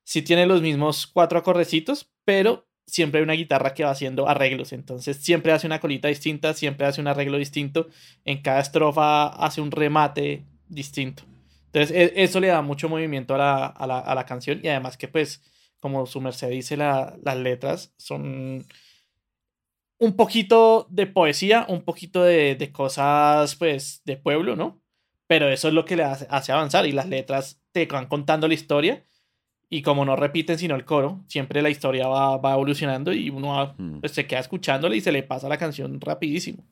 Sí 0.03 0.21
tiene 0.21 0.45
los 0.45 0.61
mismos 0.61 1.07
cuatro 1.07 1.39
acordecitos, 1.39 2.11
pero 2.23 2.67
siempre 2.85 3.19
hay 3.19 3.23
una 3.23 3.33
guitarra 3.33 3.73
que 3.73 3.83
va 3.83 3.91
haciendo 3.91 4.27
arreglos. 4.29 4.73
Entonces 4.73 5.17
siempre 5.17 5.51
hace 5.51 5.67
una 5.67 5.79
colita 5.79 6.07
distinta, 6.07 6.53
siempre 6.53 6.85
hace 6.87 7.01
un 7.01 7.07
arreglo 7.07 7.37
distinto. 7.37 7.87
En 8.25 8.41
cada 8.41 8.59
estrofa 8.61 9.27
hace 9.27 9.61
un 9.61 9.71
remate 9.71 10.45
distinto. 10.67 11.23
Entonces 11.67 11.91
e- 11.95 12.23
eso 12.23 12.39
le 12.39 12.47
da 12.47 12.61
mucho 12.61 12.89
movimiento 12.89 13.35
a 13.35 13.37
la, 13.37 13.65
a 13.67 13.87
la, 13.87 13.99
a 13.99 14.15
la 14.15 14.25
canción 14.25 14.59
y 14.63 14.67
además 14.69 14.97
que 14.97 15.07
pues, 15.07 15.43
como 15.79 16.05
su 16.05 16.21
merced 16.21 16.49
dice, 16.49 16.77
la- 16.77 17.15
las 17.23 17.37
letras 17.37 17.93
son 17.97 18.65
un 19.97 20.15
poquito 20.15 20.87
de 20.89 21.07
poesía, 21.07 21.65
un 21.69 21.83
poquito 21.83 22.23
de, 22.23 22.55
de 22.55 22.71
cosas, 22.71 23.55
pues, 23.55 24.01
de 24.05 24.17
pueblo, 24.17 24.55
¿no? 24.55 24.81
Pero 25.27 25.49
eso 25.49 25.67
es 25.69 25.73
lo 25.73 25.85
que 25.85 25.95
le 25.95 26.03
hace, 26.03 26.27
hace 26.29 26.51
avanzar 26.51 26.85
y 26.85 26.91
las 26.91 27.07
letras 27.07 27.61
te 27.71 27.85
van 27.85 28.07
contando 28.07 28.47
la 28.47 28.53
historia 28.53 29.05
y 29.69 29.81
como 29.81 30.05
no 30.05 30.15
repiten 30.15 30.57
sino 30.57 30.75
el 30.75 30.85
coro, 30.85 31.21
siempre 31.27 31.61
la 31.61 31.69
historia 31.69 32.07
va, 32.07 32.37
va 32.37 32.53
evolucionando 32.53 33.11
y 33.13 33.29
uno 33.29 33.47
va- 33.49 33.75
Mm. 33.77 33.99
pues, 33.99 34.11
se 34.11 34.25
queda 34.27 34.39
escuchándola 34.39 34.95
y 34.95 35.01
se 35.01 35.11
le 35.11 35.23
pasa 35.23 35.49
la 35.49 35.57
canción 35.57 35.99
rapidísimo. 36.01 36.63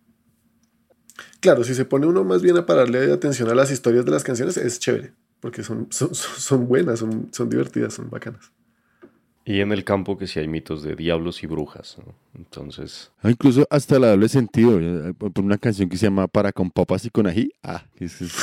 Claro, 1.40 1.64
si 1.64 1.76
se 1.76 1.86
pone 1.86 2.08
uno 2.08 2.24
más 2.24 2.42
bien 2.42 2.58
a 2.58 2.66
pararle 2.66 3.12
atención 3.12 3.50
a 3.50 3.56
las 3.56 3.70
historias 3.72 4.06
de 4.06 4.12
las 4.12 4.24
canciones, 4.24 4.58
es 4.58 4.80
chévere, 4.80 5.14
porque 5.40 5.64
son, 5.64 5.88
son, 5.92 6.14
son 6.16 6.68
buenas, 6.68 7.00
son, 7.00 7.30
son 7.32 7.50
divertidas, 7.50 7.94
son 7.94 8.10
bacanas. 8.10 8.52
Y 9.46 9.60
en 9.60 9.74
el 9.74 9.84
campo 9.84 10.18
que 10.18 10.26
sí 10.26 10.40
hay 10.40 10.48
mitos 10.48 10.84
de 10.84 10.96
diablos 10.96 11.44
y 11.44 11.48
brujas. 11.48 11.98
¿no? 11.98 12.14
Entonces, 12.40 13.12
Ah, 13.22 13.30
Incluso 13.30 13.68
hasta 13.70 14.00
la 14.00 14.12
doble 14.12 14.30
sentido. 14.30 14.80
eh, 14.80 15.14
Por 15.14 15.32
una 15.44 15.58
canción 15.58 15.90
que 15.90 15.98
se 15.98 16.06
llama 16.06 16.28
Para 16.28 16.54
con 16.54 16.72
papas 16.72 17.04
y 17.06 17.10
con 17.10 17.28
ají. 17.28 17.52
Ah, 17.62 17.84
es, 18.00 18.22
es- 18.22 18.34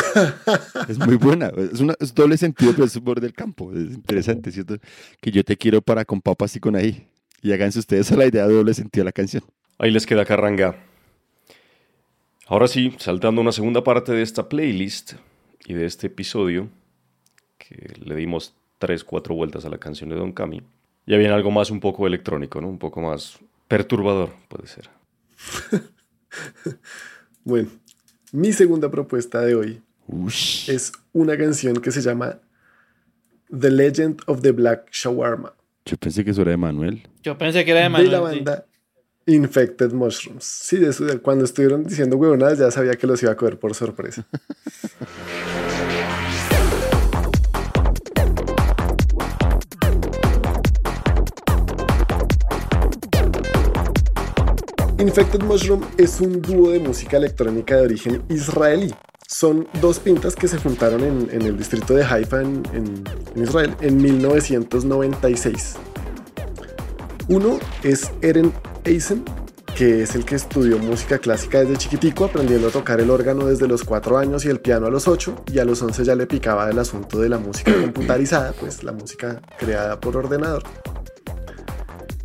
es 0.90 0.98
muy 0.98 1.16
buena. 1.16 1.50
Es, 1.72 1.80
una, 1.80 1.94
es 1.98 2.14
doble 2.14 2.36
sentido, 2.36 2.72
pero 2.72 2.84
es 2.84 2.94
humor 2.96 3.18
del 3.18 3.32
campo. 3.32 3.72
Es 3.72 3.92
interesante, 3.94 4.52
¿cierto? 4.52 4.76
Que 5.22 5.30
yo 5.30 5.42
te 5.42 5.56
quiero 5.56 5.80
para 5.80 6.04
con 6.04 6.20
papas 6.20 6.54
y 6.56 6.60
con 6.60 6.76
ají. 6.76 7.02
Y 7.42 7.50
háganse 7.52 7.78
ustedes 7.78 8.12
a 8.12 8.16
la 8.16 8.26
idea 8.26 8.46
de 8.46 8.52
doble 8.54 8.74
sentido 8.74 9.00
de 9.02 9.06
la 9.06 9.12
canción. 9.12 9.42
ahí 9.78 9.90
les 9.90 10.04
queda 10.04 10.26
carranga. 10.26 10.76
Ahora 12.46 12.68
sí, 12.68 12.94
saltando 12.98 13.40
una 13.40 13.52
segunda 13.52 13.82
parte 13.84 14.12
de 14.12 14.20
esta 14.22 14.48
playlist 14.50 15.14
y 15.64 15.72
de 15.74 15.86
este 15.86 16.08
episodio, 16.08 16.68
que 17.58 17.94
le 18.04 18.14
dimos 18.16 18.54
tres, 18.78 19.04
cuatro 19.04 19.34
vueltas 19.34 19.64
a 19.64 19.68
la 19.70 19.78
canción 19.78 20.10
de 20.10 20.16
Don 20.16 20.32
Cami, 20.32 20.62
ya 21.06 21.16
viene 21.16 21.32
algo 21.32 21.50
más 21.50 21.70
un 21.70 21.80
poco 21.80 22.06
electrónico, 22.06 22.60
¿no? 22.60 22.68
Un 22.68 22.78
poco 22.78 23.00
más 23.00 23.38
perturbador, 23.68 24.30
puede 24.48 24.66
ser. 24.66 24.90
bueno, 27.44 27.68
mi 28.32 28.52
segunda 28.52 28.90
propuesta 28.90 29.40
de 29.40 29.54
hoy 29.54 29.82
es 30.66 30.92
una 31.12 31.36
canción 31.36 31.76
que 31.76 31.90
se 31.90 32.00
llama 32.00 32.38
The 33.48 33.70
Legend 33.70 34.22
of 34.26 34.42
the 34.42 34.52
Black 34.52 34.90
Shawarma. 34.92 35.54
Yo 35.84 35.96
pensé 35.96 36.24
que 36.24 36.30
eso 36.30 36.42
era 36.42 36.52
de 36.52 36.56
Manuel. 36.56 37.08
Yo 37.22 37.36
pensé 37.38 37.64
que 37.64 37.70
era 37.70 37.80
de 37.80 37.88
Manuel. 37.88 38.10
De 38.10 38.16
la 38.16 38.20
banda 38.20 38.66
Infected 39.26 39.92
Mushrooms. 39.92 40.44
Sí, 40.44 40.76
de 40.76 40.90
eso, 40.90 41.04
cuando 41.22 41.44
estuvieron 41.44 41.84
diciendo 41.84 42.16
huevonadas 42.16 42.58
ya 42.58 42.70
sabía 42.70 42.92
que 42.94 43.06
los 43.06 43.22
iba 43.22 43.32
a 43.32 43.36
coger 43.36 43.58
por 43.58 43.74
sorpresa. 43.74 44.26
Infected 55.10 55.42
Mushroom 55.42 55.80
es 55.98 56.20
un 56.20 56.40
dúo 56.40 56.70
de 56.70 56.78
música 56.78 57.16
electrónica 57.16 57.74
de 57.74 57.82
origen 57.82 58.22
israelí. 58.28 58.94
Son 59.26 59.66
dos 59.80 59.98
pintas 59.98 60.36
que 60.36 60.46
se 60.46 60.56
juntaron 60.56 61.02
en, 61.02 61.42
el 61.42 61.58
distrito 61.58 61.94
de 61.94 62.04
Haifa 62.04 62.42
en, 62.42 63.02
Israel 63.34 63.74
en 63.80 64.00
1996. 64.00 65.74
Uno 67.26 67.58
es 67.82 68.12
Eren 68.22 68.52
Eisen, 68.84 69.24
que 69.74 70.02
es 70.02 70.14
el 70.14 70.24
que 70.24 70.36
estudió 70.36 70.78
música 70.78 71.18
clásica 71.18 71.58
desde 71.58 71.76
chiquitico, 71.76 72.26
aprendiendo 72.26 72.68
a 72.68 72.70
tocar 72.70 73.00
el 73.00 73.10
órgano 73.10 73.46
desde 73.46 73.66
los 73.66 73.82
4 73.82 74.16
años 74.16 74.44
y 74.44 74.48
el 74.48 74.60
piano 74.60 74.86
a 74.86 74.90
los 74.90 75.08
8, 75.08 75.42
y 75.52 75.58
a 75.58 75.64
los 75.64 75.82
11 75.82 76.04
ya 76.04 76.14
le 76.14 76.28
picaba 76.28 76.70
el 76.70 76.78
asunto 76.78 77.18
de 77.18 77.28
la 77.28 77.38
música 77.38 77.72
computarizada, 77.82 78.52
pues 78.52 78.84
la 78.84 78.92
música 78.92 79.42
creada 79.58 79.98
por 79.98 80.16
ordenador. 80.16 80.62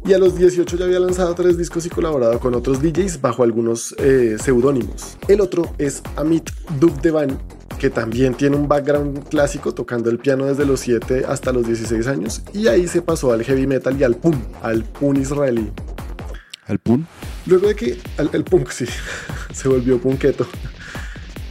Y 0.08 0.14
a 0.14 0.20
los 0.20 0.38
18 0.38 0.78
ya 0.78 0.86
había 0.86 1.00
lanzado 1.00 1.34
tres 1.34 1.58
discos 1.58 1.84
y 1.88 1.90
colaborado 1.90 2.40
con 2.40 2.54
otros 2.54 2.80
DJs 2.80 3.22
bajo 3.22 3.42
algunos 3.42 3.96
eh, 3.98 4.38
seudónimos. 4.40 5.18
El 5.28 5.42
otro 5.42 5.74
es 5.80 6.04
Amit 6.16 6.52
Dubdevan, 6.80 7.40
que 7.80 7.90
también 7.90 8.36
tiene 8.36 8.56
un 8.56 8.68
background 8.68 9.28
clásico 9.30 9.74
tocando 9.74 10.12
el 10.12 10.20
piano 10.20 10.46
desde 10.46 10.64
los 10.64 10.82
7 10.82 11.24
hasta 11.28 11.52
los 11.52 11.66
16 11.66 12.06
años 12.06 12.44
y 12.54 12.68
ahí 12.68 12.88
se 12.88 13.02
pasó 13.02 13.34
al 13.34 13.44
heavy 13.44 13.66
metal 13.66 14.00
y 14.00 14.04
al 14.04 14.16
punk, 14.16 14.36
al 14.62 14.84
punk 14.84 15.18
israelí. 15.18 15.72
¿Al 16.68 16.78
punk? 16.78 17.06
Luego 17.48 17.68
de 17.68 17.76
que 17.76 18.00
el 18.32 18.44
punk 18.44 18.70
sí 18.70 18.86
se 19.54 19.68
volvió 19.68 20.00
punketo. 20.00 20.46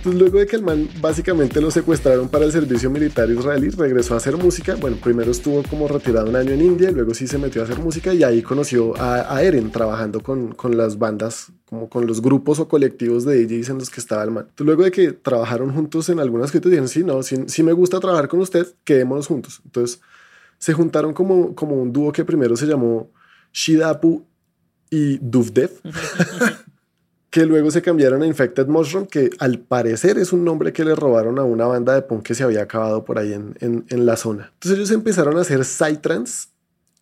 Pues 0.05 0.17
luego 0.17 0.39
de 0.39 0.47
que 0.47 0.57
el 0.57 0.63
man 0.63 0.87
básicamente 1.01 1.63
lo 1.63 1.71
secuestraron 1.71 2.29
para 2.29 2.45
el 2.45 2.53
servicio 2.53 2.91
militar 2.91 3.31
israelí, 3.31 3.71
regresó 3.71 4.13
a 4.13 4.19
hacer 4.19 4.37
música. 4.37 4.75
Bueno, 4.75 4.99
primero 5.03 5.31
estuvo 5.31 5.63
como 5.63 5.89
retirado 5.89 6.29
un 6.29 6.37
año 6.37 6.51
en 6.51 6.61
India, 6.61 6.91
luego 6.91 7.15
sí 7.15 7.27
se 7.27 7.39
metió 7.39 7.63
a 7.63 7.65
hacer 7.65 7.79
música 7.79 8.13
y 8.13 8.23
ahí 8.23 8.43
conoció 8.43 8.93
a, 9.01 9.43
Eren 9.43 9.71
trabajando 9.71 10.21
con, 10.21 10.53
con, 10.53 10.77
las 10.77 10.99
bandas, 10.99 11.51
como 11.65 11.89
con 11.89 12.07
los 12.07 12.21
grupos 12.21 12.59
o 12.59 12.69
colectivos 12.69 13.25
de 13.25 13.47
DJs 13.47 13.71
en 13.71 13.79
los 13.79 13.89
que 13.89 13.99
estaba 13.99 14.23
el 14.25 14.31
man. 14.31 14.47
luego 14.59 14.85
de 14.85 14.91
que 14.91 15.13
trabajaron 15.13 15.73
juntos 15.73 16.11
en 16.11 16.21
algunas 16.21 16.53
cosas, 16.53 16.65
dijeron, 16.65 16.89
sí, 16.89 17.03
no, 17.03 17.23
sí, 17.23 17.63
me 17.63 17.73
gusta 17.73 17.99
trabajar 17.99 18.29
con 18.29 18.41
usted, 18.41 18.67
quedémonos 18.85 19.27
juntos. 19.27 19.63
Entonces 19.65 20.03
se 20.59 20.75
juntaron 20.75 21.15
como, 21.15 21.55
como 21.55 21.81
un 21.81 21.95
dúo 21.95 22.13
que 22.13 22.27
primero 22.27 22.59
se 22.59 22.67
llamó 22.67 23.11
Shidapu 23.55 24.27
y 24.91 25.17
Duvdev. 25.17 25.71
que 27.35 27.47
luego 27.47 27.69
se 27.73 27.83
cambiaron 27.83 28.23
a 28.23 28.29
Infected 28.29 28.69
Mushroom, 28.69 29.07
que 29.07 29.29
al 29.41 29.59
parecer 29.59 30.19
es 30.19 30.33
un 30.33 30.45
nombre 30.45 30.73
que 30.73 30.85
le 30.85 30.95
robaron 30.95 31.41
a 31.41 31.43
una 31.43 31.67
banda 31.67 31.93
de 31.93 32.03
punk 32.03 32.23
que 32.23 32.33
se 32.33 32.45
había 32.45 32.63
acabado 32.63 33.05
por 33.05 33.19
ahí 33.19 33.33
en, 33.33 34.07
la 34.07 34.17
zona. 34.17 34.53
Entonces 34.53 34.79
ellos 34.79 34.93
empezaron 34.93 35.37
a 35.37 35.41
hacer 35.41 35.65
Psytrance, 35.65 36.51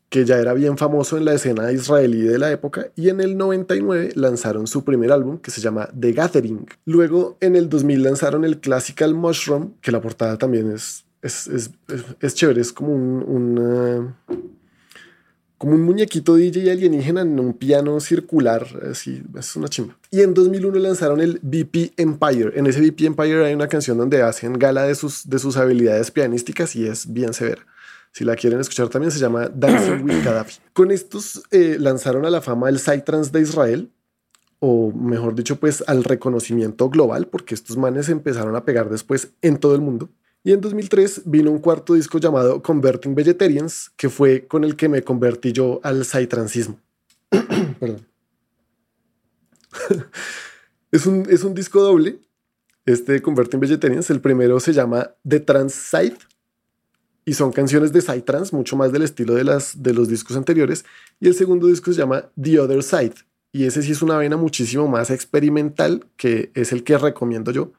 que 0.09 0.25
ya 0.25 0.39
era 0.39 0.55
bien 0.55 0.79
famoso 0.79 1.19
en 1.19 1.27
la 1.27 1.35
escena 1.35 1.71
israelí 1.71 2.23
de 2.23 2.39
la 2.39 2.51
época, 2.51 2.87
y 2.97 3.11
en 3.11 3.21
el 3.21 3.37
99 3.37 4.13
lanzaron 4.15 4.67
su 4.67 4.85
primer 4.85 5.13
álbum 5.13 5.37
que 5.37 5.51
se 5.51 5.61
llama 5.61 5.91
The 6.01 6.13
Gathering. 6.13 6.67
Luego 6.87 7.37
en 7.41 7.55
el 7.55 7.69
2000 7.69 8.03
lanzaron 8.03 8.47
el 8.47 8.59
Classical 8.59 9.13
Mushroom, 9.13 9.75
que 9.83 9.93
la 9.93 10.01
portada 10.01 10.39
también 10.39 10.73
es, 10.73 11.05
es, 11.21 11.47
es, 12.21 12.35
chévere, 12.35 12.63
es 12.63 12.73
como 12.73 12.95
un 12.95 14.15
como 15.63 15.77
un 15.77 15.83
muñequito 15.83 16.35
DJ 16.35 16.73
alienígena 16.73 17.21
en 17.21 17.39
un 17.39 17.53
piano 17.53 18.01
circular, 18.01 18.67
así, 18.91 19.23
es 19.39 19.55
una 19.55 19.69
chimba. 19.69 19.97
Y 20.11 20.23
en 20.23 20.35
2001 20.35 20.77
lanzaron 20.81 21.21
el 21.21 21.39
VP 21.41 21.93
Empire. 21.99 22.59
En 22.59 22.67
ese 22.67 22.81
VP 22.81 23.07
Empire 23.07 23.47
hay 23.47 23.55
una 23.55 23.69
canción 23.69 23.97
donde 23.97 24.23
hacen 24.23 24.55
gala 24.55 24.83
de 24.83 24.97
sus, 24.97 25.31
de 25.31 25.39
sus 25.39 25.57
habilidades 25.57 26.11
pianísticas 26.11 26.75
y 26.75 26.89
es 26.89 27.13
bien 27.13 27.33
severa. 27.33 27.65
Si 28.11 28.25
la 28.25 28.35
quieren 28.35 28.59
escuchar 28.59 28.89
también 28.89 29.13
se 29.13 29.21
llama 29.21 29.49
Dancing 29.55 30.03
with 30.03 30.25
Gaddafi. 30.25 30.59
Con 30.73 30.91
estos 30.91 31.45
eh, 31.53 31.77
lanzaron 31.79 32.27
a 32.27 32.31
la 32.31 32.41
fama 32.41 32.69
el 32.69 32.81
Psytrance 32.81 33.31
de 33.31 33.43
Israel, 33.43 33.93
o 34.59 34.91
mejor 34.91 35.37
dicho, 35.37 35.61
pues 35.61 35.85
al 35.87 36.03
reconocimiento 36.03 36.91
global, 36.91 37.29
porque 37.29 37.55
estos 37.55 37.77
manes 37.77 38.09
empezaron 38.09 38.57
a 38.57 38.65
pegar 38.65 38.91
después 38.91 39.29
en 39.43 39.59
todo 39.59 39.77
el 39.77 39.81
mundo. 39.81 40.09
Y 40.45 40.53
en 40.53 40.61
2003 40.61 41.23
vino 41.27 41.51
un 41.51 41.59
cuarto 41.59 41.95
disco 41.95 42.19
llamado 42.19 42.63
Converting 42.63 43.15
Vegetarians, 43.15 43.93
que 43.97 44.09
fue 44.09 44.47
con 44.47 44.65
el 44.65 44.75
que 44.75 44.89
me 44.89 45.03
convertí 45.03 45.53
yo 45.53 45.81
al 45.85 46.05
Psytrancismo. 46.05 46.81
Perdón. 47.31 48.07
es, 50.91 51.07
un, 51.07 51.27
es 51.31 51.45
un 51.45 51.55
disco 51.55 51.81
doble, 51.81 52.19
este 52.87 53.23
Converting 53.23 53.61
Vegetarians. 53.61 54.11
El 54.11 54.21
primero 54.21 54.59
se 54.59 54.73
llama 54.73 55.13
The 55.27 55.41
Trans 55.41 55.75
Side 55.75 56.19
y 57.25 57.35
son 57.35 57.53
canciones 57.53 57.93
de 57.93 58.01
Psytrance, 58.01 58.55
mucho 58.55 58.77
más 58.77 58.91
del 58.91 59.03
estilo 59.03 59.35
de, 59.35 59.45
las, 59.45 59.81
de 59.81 59.95
los 59.95 60.09
discos 60.09 60.37
anteriores. 60.37 60.85
Y 61.21 61.29
el 61.29 61.35
segundo 61.35 61.69
disco 61.69 61.93
se 61.93 61.99
llama 61.99 62.31
The 62.41 62.59
Other 62.59 62.83
Side. 62.83 63.15
Y 63.53 63.65
ese 63.65 63.83
sí 63.83 63.93
es 63.93 64.03
una 64.03 64.17
vena 64.17 64.37
muchísimo 64.37 64.89
más 64.89 65.11
experimental, 65.11 66.05
que 66.17 66.51
es 66.55 66.73
el 66.73 66.83
que 66.83 66.99
recomiendo 66.99 67.53
yo 67.53 67.71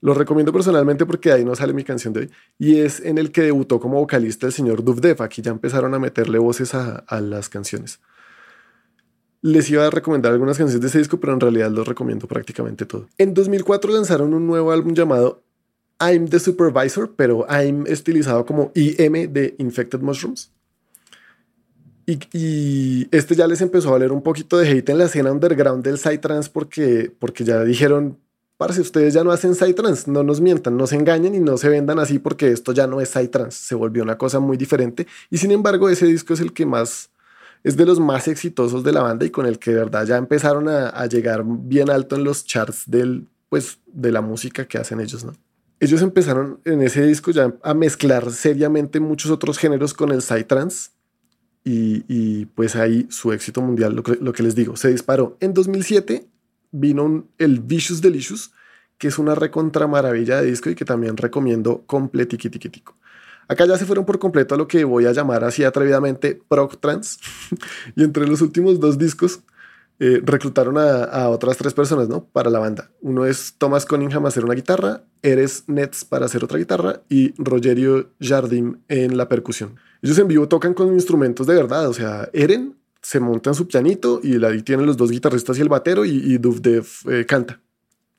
lo 0.00 0.14
recomiendo 0.14 0.52
personalmente 0.52 1.04
porque 1.04 1.30
ahí 1.32 1.44
no 1.44 1.54
sale 1.54 1.72
mi 1.72 1.84
canción 1.84 2.12
de 2.14 2.20
hoy. 2.20 2.30
Y 2.58 2.78
es 2.78 3.00
en 3.00 3.18
el 3.18 3.30
que 3.32 3.42
debutó 3.42 3.78
como 3.80 3.98
vocalista 3.98 4.46
el 4.46 4.52
señor 4.52 4.82
Duvdef. 4.82 5.20
Aquí 5.20 5.42
ya 5.42 5.50
empezaron 5.50 5.94
a 5.94 5.98
meterle 5.98 6.38
voces 6.38 6.74
a, 6.74 7.04
las 7.20 7.48
canciones. 7.48 8.00
Les 9.42 9.70
iba 9.70 9.86
a 9.86 9.90
recomendar 9.90 10.32
algunas 10.32 10.58
canciones 10.58 10.80
de 10.80 10.88
ese 10.88 10.98
disco, 10.98 11.20
pero 11.20 11.34
en 11.34 11.40
realidad 11.40 11.70
los 11.70 11.86
recomiendo 11.86 12.26
prácticamente 12.26 12.86
todo. 12.86 13.08
En 13.18 13.34
2004 13.34 13.92
lanzaron 13.92 14.32
un 14.34 14.46
nuevo 14.46 14.72
álbum 14.72 14.94
llamado 14.94 15.42
I'm 16.00 16.28
the 16.28 16.38
Supervisor, 16.38 17.14
pero 17.14 17.46
I'm 17.48 17.86
estilizado 17.86 18.46
como 18.46 18.72
IM 18.74 19.32
de 19.32 19.54
Infected 19.58 20.00
Mushrooms. 20.00 20.52
Y, 22.06 22.18
y, 22.32 23.08
este 23.12 23.36
ya 23.36 23.46
les 23.46 23.60
empezó 23.60 23.90
a 23.90 23.92
valer 23.92 24.10
un 24.10 24.22
poquito 24.22 24.58
de 24.58 24.68
hate 24.68 24.88
en 24.88 24.98
la 24.98 25.04
escena 25.04 25.30
underground 25.30 25.84
del 25.84 25.98
Psytrance 25.98 26.50
porque, 26.52 27.12
porque 27.18 27.44
ya 27.44 27.62
dijeron, 27.62 28.18
si 28.68 28.82
ustedes 28.82 29.14
ya 29.14 29.24
no 29.24 29.32
hacen 29.32 29.54
Psytrance, 29.54 30.10
no 30.10 30.22
nos 30.22 30.42
mientan, 30.42 30.76
no 30.76 30.86
se 30.86 30.94
engañen 30.94 31.34
y 31.34 31.40
no 31.40 31.56
se 31.56 31.70
vendan 31.70 31.98
así 31.98 32.18
porque 32.18 32.52
esto 32.52 32.72
ya 32.72 32.86
no 32.86 33.00
es 33.00 33.08
Psytrance, 33.08 33.58
se 33.58 33.74
volvió 33.74 34.02
una 34.02 34.18
cosa 34.18 34.38
muy 34.38 34.58
diferente. 34.58 35.06
Y 35.30 35.38
sin 35.38 35.50
embargo, 35.50 35.88
ese 35.88 36.04
disco 36.04 36.34
es 36.34 36.40
el 36.40 36.52
que 36.52 36.66
más, 36.66 37.08
es 37.64 37.78
de 37.78 37.86
los 37.86 37.98
más 37.98 38.28
exitosos 38.28 38.84
de 38.84 38.92
la 38.92 39.00
banda 39.00 39.24
y 39.24 39.30
con 39.30 39.46
el 39.46 39.58
que 39.58 39.70
de 39.70 39.78
verdad 39.78 40.04
ya 40.04 40.18
empezaron 40.18 40.68
a, 40.68 41.06
llegar 41.06 41.42
bien 41.46 41.88
alto 41.88 42.16
en 42.16 42.24
los 42.24 42.44
charts 42.44 42.84
del, 42.86 43.26
pues, 43.48 43.78
de 43.86 44.12
la 44.12 44.20
música 44.20 44.66
que 44.68 44.76
hacen 44.76 45.00
ellos, 45.00 45.24
¿no? 45.24 45.32
Ellos 45.80 46.02
empezaron 46.02 46.60
en 46.66 46.82
ese 46.82 47.06
disco 47.06 47.30
ya 47.30 47.54
a 47.62 47.72
mezclar 47.72 48.30
seriamente 48.30 49.00
muchos 49.00 49.30
otros 49.30 49.56
géneros 49.56 49.94
con 49.94 50.12
el 50.12 50.20
Psytrance. 50.20 50.90
Y, 51.64 52.04
y 52.08 52.44
pues 52.44 52.76
ahí 52.76 53.06
su 53.10 53.32
éxito 53.32 53.62
mundial, 53.62 53.94
lo 53.94 54.02
que, 54.02 54.18
lo 54.20 54.34
que 54.34 54.42
les 54.42 54.54
digo, 54.54 54.76
se 54.76 54.88
disparó. 54.90 55.38
En 55.40 55.54
2007 55.54 56.26
vino 56.70 57.28
el 57.38 57.60
Vicious 57.60 58.00
Delicious, 58.00 58.52
que 58.98 59.08
es 59.08 59.18
una 59.18 59.34
recontra 59.34 59.86
maravilla 59.86 60.40
de 60.40 60.50
disco 60.50 60.70
y 60.70 60.74
que 60.74 60.84
también 60.84 61.16
recomiendo 61.16 61.84
completiquitiquitico. 61.86 62.96
Acá 63.48 63.66
ya 63.66 63.76
se 63.76 63.84
fueron 63.84 64.04
por 64.04 64.18
completo 64.18 64.54
a 64.54 64.58
lo 64.58 64.68
que 64.68 64.84
voy 64.84 65.06
a 65.06 65.12
llamar 65.12 65.42
así 65.42 65.64
atrevidamente 65.64 66.40
prog 66.48 66.78
trance. 66.78 67.18
y 67.96 68.04
entre 68.04 68.26
los 68.26 68.42
últimos 68.42 68.78
dos 68.78 68.96
discos 68.96 69.40
eh, 70.02 70.22
reclutaron 70.24 70.78
a, 70.78 71.28
otras 71.28 71.58
tres 71.58 71.74
personas, 71.74 72.08
¿no? 72.08 72.24
Para 72.24 72.48
la 72.48 72.58
banda. 72.58 72.90
Uno 73.02 73.26
es 73.26 73.54
Thomas 73.58 73.84
Cunningham 73.84 74.24
a 74.24 74.28
hacer 74.28 74.46
una 74.46 74.54
guitarra, 74.54 75.02
Eres 75.20 75.64
Nets 75.66 76.06
para 76.06 76.24
hacer 76.24 76.42
otra 76.42 76.58
guitarra 76.58 77.02
y 77.10 77.34
Rogerio 77.36 78.08
Jardim 78.18 78.78
en 78.88 79.18
la 79.18 79.28
percusión. 79.28 79.76
Ellos 80.00 80.18
en 80.18 80.28
vivo 80.28 80.48
tocan 80.48 80.72
con 80.72 80.94
instrumentos 80.94 81.46
de 81.46 81.54
verdad, 81.54 81.86
o 81.86 81.92
sea, 81.92 82.30
Eren 82.32 82.76
se 83.02 83.20
monta 83.20 83.50
en 83.50 83.54
su 83.54 83.66
pianito 83.66 84.20
y 84.22 84.42
ahí 84.44 84.62
tienen 84.62 84.86
los 84.86 84.96
dos 84.96 85.10
guitarristas 85.10 85.58
y 85.58 85.62
el 85.62 85.68
batero 85.68 86.04
y, 86.04 86.10
y 86.10 86.38
Duvdev 86.38 86.86
eh, 87.08 87.26
canta 87.26 87.60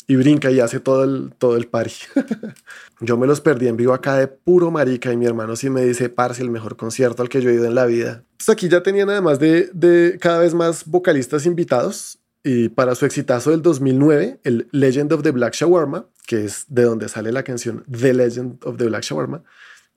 y 0.07 0.15
brinca 0.17 0.51
y 0.51 0.59
hace 0.59 0.81
todo 0.81 1.03
el, 1.03 1.33
todo 1.37 1.55
el 1.55 1.67
party. 1.67 1.93
yo 2.99 3.17
me 3.17 3.27
los 3.27 3.39
perdí 3.39 3.67
en 3.67 3.77
vivo 3.77 3.93
acá 3.93 4.17
de 4.17 4.27
puro 4.27 4.69
marica 4.69 5.13
y 5.13 5.15
mi 5.15 5.25
hermano 5.25 5.55
sí 5.55 5.69
me 5.69 5.85
dice, 5.85 6.09
parce, 6.09 6.41
el 6.41 6.49
mejor 6.49 6.75
concierto 6.75 7.21
al 7.21 7.29
que 7.29 7.41
yo 7.41 7.49
he 7.49 7.53
ido 7.53 7.65
en 7.65 7.75
la 7.75 7.85
vida. 7.85 8.25
Entonces 8.31 8.49
aquí 8.49 8.67
ya 8.67 8.83
tenían 8.83 9.09
además 9.09 9.39
de, 9.39 9.69
de 9.73 10.17
cada 10.19 10.39
vez 10.39 10.53
más 10.53 10.85
vocalistas 10.85 11.45
invitados 11.45 12.19
y 12.43 12.69
para 12.69 12.95
su 12.95 13.05
exitazo 13.05 13.51
del 13.51 13.61
2009, 13.61 14.39
el 14.43 14.67
Legend 14.71 15.13
of 15.13 15.21
the 15.21 15.31
Black 15.31 15.53
Shawarma, 15.53 16.07
que 16.25 16.43
es 16.43 16.65
de 16.67 16.83
donde 16.83 17.07
sale 17.07 17.31
la 17.31 17.43
canción 17.43 17.85
The 17.89 18.13
Legend 18.13 18.65
of 18.65 18.77
the 18.77 18.85
Black 18.85 19.03
Shawarma, 19.03 19.43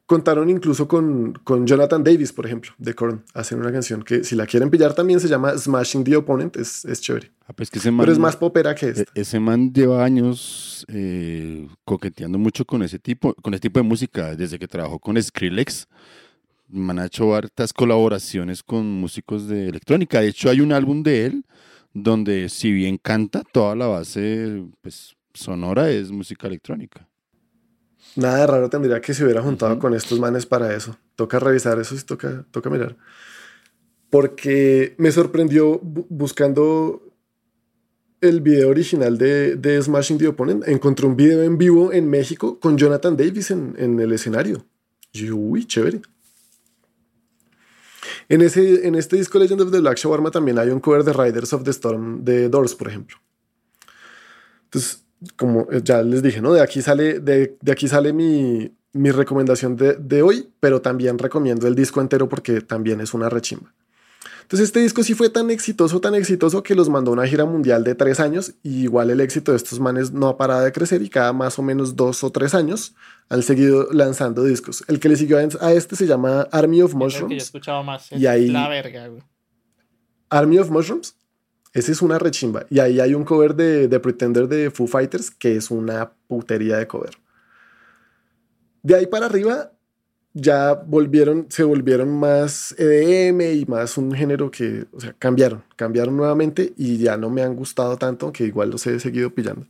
contaron 0.06 0.50
incluso 0.50 0.86
con, 0.86 1.32
con 1.44 1.66
Jonathan 1.66 2.04
Davis, 2.04 2.32
por 2.32 2.46
ejemplo, 2.46 2.72
de 2.78 2.94
Korn. 2.94 3.24
Hacen 3.32 3.58
una 3.60 3.72
canción 3.72 4.02
que 4.02 4.24
si 4.24 4.36
la 4.36 4.46
quieren 4.46 4.70
pillar 4.70 4.94
también 4.94 5.20
se 5.20 5.28
llama 5.28 5.56
Smashing 5.56 6.04
the 6.04 6.16
Opponent, 6.16 6.56
es, 6.56 6.84
es 6.84 7.00
chévere. 7.00 7.32
Ah, 7.46 7.52
pues 7.54 7.70
que 7.70 7.78
ese 7.78 7.90
man, 7.90 8.04
Pero 8.04 8.12
es 8.12 8.18
más 8.18 8.36
popera 8.36 8.74
que 8.74 8.86
e- 8.86 8.90
esta. 8.90 9.12
Ese 9.14 9.40
man 9.40 9.72
lleva 9.72 10.04
años 10.04 10.84
eh, 10.88 11.66
coqueteando 11.84 12.38
mucho 12.38 12.64
con 12.64 12.82
ese 12.82 12.98
tipo, 12.98 13.34
con 13.34 13.54
ese 13.54 13.62
tipo 13.62 13.78
de 13.80 13.84
música, 13.84 14.36
desde 14.36 14.58
que 14.58 14.68
trabajó 14.68 14.98
con 14.98 15.20
Skrillex. 15.20 15.88
Man 16.68 16.98
ha 16.98 17.06
hecho 17.06 17.34
hartas 17.34 17.72
colaboraciones 17.72 18.62
con 18.62 18.86
músicos 18.86 19.48
de 19.48 19.68
electrónica. 19.68 20.20
De 20.20 20.28
hecho, 20.28 20.50
hay 20.50 20.60
un 20.60 20.72
álbum 20.72 21.02
de 21.02 21.26
él 21.26 21.44
donde, 21.92 22.48
si 22.48 22.72
bien 22.72 22.98
canta, 22.98 23.42
toda 23.52 23.76
la 23.76 23.86
base 23.86 24.64
pues, 24.80 25.14
sonora 25.32 25.90
es 25.90 26.10
música 26.10 26.46
electrónica. 26.48 27.08
Nada 28.16 28.38
de 28.38 28.46
raro 28.46 28.70
tendría 28.70 29.00
que 29.00 29.12
se 29.12 29.24
hubiera 29.24 29.42
juntado 29.42 29.78
con 29.78 29.94
estos 29.94 30.20
manes 30.20 30.46
para 30.46 30.74
eso. 30.74 30.96
Toca 31.16 31.38
revisar 31.38 31.78
eso, 31.80 31.96
sí, 31.96 32.04
toca, 32.04 32.44
toca 32.50 32.70
mirar. 32.70 32.96
Porque 34.10 34.94
me 34.98 35.10
sorprendió 35.10 35.80
bu- 35.80 36.06
buscando 36.08 37.02
el 38.20 38.40
video 38.40 38.70
original 38.70 39.18
de, 39.18 39.56
de 39.56 39.82
Smashing 39.82 40.18
the 40.18 40.28
Opponent. 40.28 40.66
Encontré 40.68 41.06
un 41.06 41.16
video 41.16 41.42
en 41.42 41.58
vivo 41.58 41.92
en 41.92 42.08
México 42.08 42.60
con 42.60 42.78
Jonathan 42.78 43.16
Davis 43.16 43.50
en, 43.50 43.74
en 43.78 43.98
el 43.98 44.12
escenario. 44.12 44.64
Y 45.12 45.26
yo, 45.26 45.36
uy, 45.36 45.66
chévere. 45.66 46.00
En, 48.28 48.40
ese, 48.40 48.86
en 48.86 48.94
este 48.94 49.16
disco 49.16 49.38
Legend 49.38 49.60
of 49.60 49.72
the 49.72 49.80
Black 49.80 49.98
Shawarma 49.98 50.30
también 50.30 50.58
hay 50.58 50.68
un 50.70 50.80
cover 50.80 51.02
de 51.04 51.12
Riders 51.12 51.52
of 51.52 51.64
the 51.64 51.70
Storm 51.72 52.24
de 52.24 52.48
Doors, 52.48 52.74
por 52.74 52.88
ejemplo. 52.88 53.16
Entonces, 54.64 55.03
como 55.36 55.68
ya 55.70 56.02
les 56.02 56.22
dije, 56.22 56.40
¿no? 56.40 56.52
De 56.52 56.60
aquí 56.60 56.82
sale, 56.82 57.20
de, 57.20 57.56
de 57.60 57.72
aquí 57.72 57.88
sale 57.88 58.12
mi, 58.12 58.72
mi 58.92 59.10
recomendación 59.10 59.76
de, 59.76 59.94
de 59.94 60.22
hoy, 60.22 60.50
pero 60.60 60.80
también 60.82 61.18
recomiendo 61.18 61.66
el 61.66 61.74
disco 61.74 62.00
entero 62.00 62.28
porque 62.28 62.60
también 62.60 63.00
es 63.00 63.14
una 63.14 63.28
rechimba. 63.28 63.72
Entonces 64.42 64.66
este 64.68 64.80
disco 64.80 65.02
sí 65.02 65.14
fue 65.14 65.30
tan 65.30 65.50
exitoso, 65.50 66.02
tan 66.02 66.14
exitoso 66.14 66.62
que 66.62 66.74
los 66.74 66.90
mandó 66.90 67.10
a 67.10 67.14
una 67.14 67.26
gira 67.26 67.46
mundial 67.46 67.82
de 67.82 67.94
tres 67.94 68.20
años 68.20 68.52
y 68.62 68.82
igual 68.82 69.08
el 69.08 69.22
éxito 69.22 69.52
de 69.52 69.56
estos 69.56 69.80
manes 69.80 70.12
no 70.12 70.28
ha 70.28 70.36
parado 70.36 70.62
de 70.64 70.70
crecer 70.72 71.00
y 71.00 71.08
cada 71.08 71.32
más 71.32 71.58
o 71.58 71.62
menos 71.62 71.96
dos 71.96 72.22
o 72.22 72.30
tres 72.30 72.54
años 72.54 72.94
han 73.30 73.42
seguido 73.42 73.88
lanzando 73.90 74.44
discos. 74.44 74.84
El 74.86 75.00
que 75.00 75.08
le 75.08 75.16
siguió 75.16 75.38
a 75.38 75.72
este 75.72 75.96
se 75.96 76.06
llama 76.06 76.42
Army 76.52 76.82
of 76.82 76.90
Es 76.90 76.94
el 76.94 76.98
que 76.98 76.98
yo 76.98 77.04
he 77.06 77.22
Mushrooms. 77.22 77.42
escuchado 77.42 77.82
más. 77.82 78.12
Es 78.12 78.20
Y 78.20 78.26
ahí- 78.26 78.50
la 78.50 78.68
verga, 78.68 79.08
güey. 79.08 79.22
Army 80.28 80.58
of 80.58 80.68
Mushrooms. 80.70 81.16
Ese 81.74 81.90
es 81.90 82.02
una 82.02 82.18
rechimba. 82.18 82.66
Y 82.70 82.78
ahí 82.78 83.00
hay 83.00 83.14
un 83.14 83.24
cover 83.24 83.54
de, 83.54 83.88
de 83.88 84.00
Pretender 84.00 84.46
de 84.48 84.70
Foo 84.70 84.86
Fighters 84.86 85.30
que 85.30 85.56
es 85.56 85.70
una 85.70 86.12
putería 86.28 86.78
de 86.78 86.86
cover. 86.86 87.18
De 88.82 88.94
ahí 88.94 89.06
para 89.06 89.26
arriba 89.26 89.72
ya 90.34 90.74
volvieron, 90.74 91.46
se 91.48 91.64
volvieron 91.64 92.08
más 92.08 92.74
EDM 92.78 93.40
y 93.40 93.64
más 93.66 93.98
un 93.98 94.12
género 94.12 94.50
que, 94.50 94.86
o 94.92 95.00
sea, 95.00 95.14
cambiaron, 95.18 95.64
cambiaron 95.76 96.16
nuevamente 96.16 96.72
y 96.76 96.98
ya 96.98 97.16
no 97.16 97.30
me 97.30 97.42
han 97.42 97.54
gustado 97.56 97.96
tanto, 97.96 98.26
aunque 98.26 98.44
igual 98.44 98.70
los 98.70 98.86
he 98.86 98.98
seguido 99.00 99.34
pillando. 99.34 99.66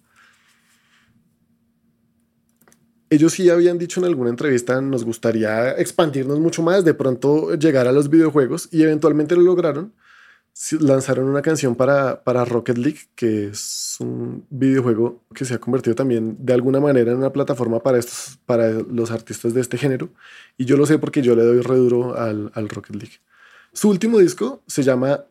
Ellos 3.10 3.34
sí 3.34 3.48
habían 3.48 3.78
dicho 3.78 4.00
en 4.00 4.06
alguna 4.06 4.30
entrevista, 4.30 4.80
nos 4.80 5.04
gustaría 5.04 5.72
expandirnos 5.72 6.40
mucho 6.40 6.62
más, 6.62 6.84
de 6.84 6.94
pronto 6.94 7.54
llegar 7.54 7.86
a 7.86 7.92
los 7.92 8.10
videojuegos 8.10 8.68
y 8.72 8.82
eventualmente 8.82 9.36
lo 9.36 9.42
lograron 9.42 9.92
lanzaron 10.80 11.26
una 11.26 11.42
canción 11.42 11.74
para, 11.74 12.22
para 12.22 12.44
Rocket 12.44 12.78
League, 12.78 13.00
que 13.14 13.48
es 13.48 13.96
un 14.00 14.46
videojuego 14.50 15.22
que 15.34 15.44
se 15.44 15.54
ha 15.54 15.58
convertido 15.58 15.96
también 15.96 16.36
de 16.38 16.52
alguna 16.52 16.80
manera 16.80 17.12
en 17.12 17.18
una 17.18 17.32
plataforma 17.32 17.80
para, 17.80 17.98
estos, 17.98 18.38
para 18.46 18.70
los 18.70 19.10
artistas 19.10 19.52
de 19.52 19.60
este 19.60 19.78
género. 19.78 20.10
Y 20.56 20.64
yo 20.64 20.76
lo 20.76 20.86
sé 20.86 20.98
porque 20.98 21.22
yo 21.22 21.34
le 21.34 21.42
doy 21.42 21.60
re 21.60 21.76
duro 21.76 22.16
al, 22.16 22.52
al 22.54 22.68
Rocket 22.68 22.96
League. 22.96 23.14
Su 23.72 23.90
último 23.90 24.18
disco 24.18 24.62
se 24.66 24.84
llama 24.84 25.24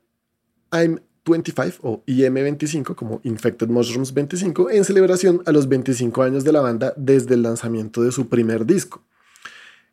I'm 0.72 1.00
25 1.26 1.80
o 1.82 2.04
IM25, 2.06 2.96
como 2.96 3.22
Infected 3.24 3.70
Mushrooms 3.70 4.14
25, 4.14 4.70
en 4.72 4.84
celebración 4.84 5.42
a 5.46 5.52
los 5.52 5.70
25 5.70 6.22
años 6.22 6.44
de 6.44 6.52
la 6.52 6.60
banda 6.60 6.94
desde 6.98 7.36
el 7.36 7.44
lanzamiento 7.44 8.02
de 8.04 8.12
su 8.12 8.28
primer 8.28 8.66
disco. 8.66 9.04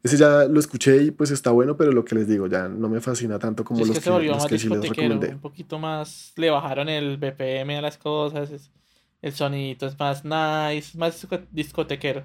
Ese 0.02 0.16
ya 0.16 0.44
lo 0.44 0.58
escuché 0.60 1.02
y 1.02 1.10
pues 1.10 1.30
está 1.30 1.50
bueno, 1.50 1.76
pero 1.76 1.92
lo 1.92 2.04
que 2.04 2.14
les 2.14 2.26
digo, 2.26 2.46
ya 2.46 2.68
no 2.68 2.88
me 2.88 3.00
fascina 3.00 3.38
tanto 3.38 3.64
como 3.64 3.80
es 3.80 3.88
los 3.88 3.94
que 3.96 4.00
que, 4.00 4.04
se 4.04 4.10
volvió 4.10 4.32
más 4.34 4.46
que 4.46 4.58
sí 4.58 4.68
les 4.68 4.80
discotequero, 4.80 5.08
recomendé. 5.14 5.34
un 5.34 5.40
poquito 5.40 5.78
más, 5.78 6.32
le 6.36 6.48
bajaron 6.50 6.88
el 6.88 7.18
BPM 7.18 7.76
a 7.76 7.82
las 7.82 7.98
cosas, 7.98 8.50
es- 8.50 8.70
el 9.20 9.32
sonidito 9.34 9.86
es 9.86 9.98
más 9.98 10.24
nice, 10.24 10.96
más 10.96 11.20
disco- 11.20 11.46
discotequero. 11.50 12.24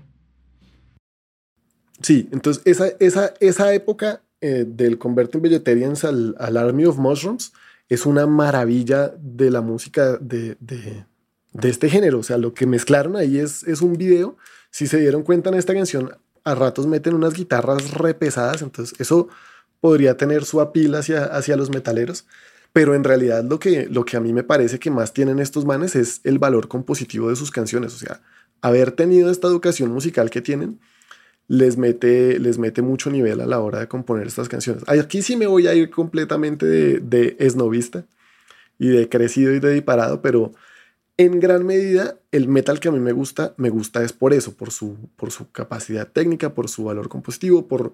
Sí, 2.01 2.29
entonces 2.31 2.61
esa, 2.65 2.87
esa, 2.99 3.33
esa 3.39 3.73
época 3.73 4.21
eh, 4.41 4.65
del 4.67 4.97
Converting 4.97 5.41
Vegetarians 5.41 6.03
al, 6.03 6.35
al 6.39 6.57
Army 6.57 6.85
of 6.85 6.97
Mushrooms 6.97 7.53
es 7.89 8.05
una 8.05 8.25
maravilla 8.27 9.13
de 9.19 9.49
la 9.51 9.61
música 9.61 10.17
de, 10.17 10.57
de, 10.59 11.05
de 11.53 11.69
este 11.69 11.89
género. 11.89 12.19
O 12.19 12.23
sea, 12.23 12.37
lo 12.37 12.53
que 12.53 12.65
mezclaron 12.65 13.15
ahí 13.15 13.37
es, 13.37 13.63
es 13.63 13.81
un 13.81 13.93
video. 13.97 14.37
Si 14.71 14.87
se 14.87 14.99
dieron 14.99 15.23
cuenta 15.23 15.49
en 15.49 15.55
esta 15.55 15.73
canción, 15.73 16.11
a 16.45 16.55
ratos 16.55 16.87
meten 16.87 17.15
unas 17.15 17.33
guitarras 17.33 17.91
re 17.91 18.13
pesadas, 18.13 18.61
entonces 18.61 18.97
eso 18.99 19.27
podría 19.81 20.15
tener 20.15 20.45
su 20.45 20.61
apil 20.61 20.95
hacia, 20.95 21.25
hacia 21.25 21.57
los 21.57 21.69
metaleros. 21.69 22.25
Pero 22.71 22.93
en 22.93 23.03
realidad 23.03 23.43
lo 23.43 23.59
que, 23.59 23.87
lo 23.87 24.03
que 24.03 24.17
a 24.17 24.19
mí 24.19 24.33
me 24.33 24.43
parece 24.43 24.79
que 24.79 24.91
más 24.91 25.13
tienen 25.13 25.39
estos 25.39 25.65
manes 25.65 25.95
es 25.95 26.21
el 26.23 26.39
valor 26.39 26.67
compositivo 26.67 27.29
de 27.29 27.35
sus 27.35 27.49
canciones. 27.49 27.93
O 27.93 27.97
sea, 27.97 28.21
haber 28.61 28.91
tenido 28.91 29.31
esta 29.31 29.47
educación 29.47 29.91
musical 29.91 30.29
que 30.29 30.41
tienen 30.41 30.79
les 31.47 31.77
mete, 31.77 32.39
les 32.39 32.57
mete 32.57 32.81
mucho 32.81 33.09
nivel 33.09 33.39
a 33.39 33.45
la 33.45 33.59
hora 33.59 33.79
de 33.79 33.87
componer 33.87 34.27
estas 34.27 34.49
canciones. 34.49 34.83
Aquí 34.87 35.21
sí 35.21 35.37
me 35.37 35.47
voy 35.47 35.67
a 35.67 35.73
ir 35.73 35.89
completamente 35.89 36.65
de, 36.65 36.99
de 36.99 37.37
esnovista 37.39 38.05
y 38.77 38.89
de 38.89 39.07
crecido 39.07 39.53
y 39.53 39.59
de 39.59 39.73
disparado, 39.73 40.21
pero 40.21 40.51
en 41.17 41.39
gran 41.39 41.65
medida 41.65 42.17
el 42.31 42.47
metal 42.47 42.79
que 42.79 42.89
a 42.89 42.91
mí 42.91 42.99
me 42.99 43.11
gusta, 43.13 43.53
me 43.57 43.69
gusta 43.69 44.03
es 44.03 44.13
por 44.13 44.33
eso, 44.33 44.55
por 44.55 44.71
su, 44.71 44.97
por 45.15 45.31
su 45.31 45.51
capacidad 45.51 46.07
técnica, 46.07 46.53
por 46.53 46.69
su 46.69 46.83
valor 46.83 47.09
compositivo, 47.09 47.67
por, 47.67 47.91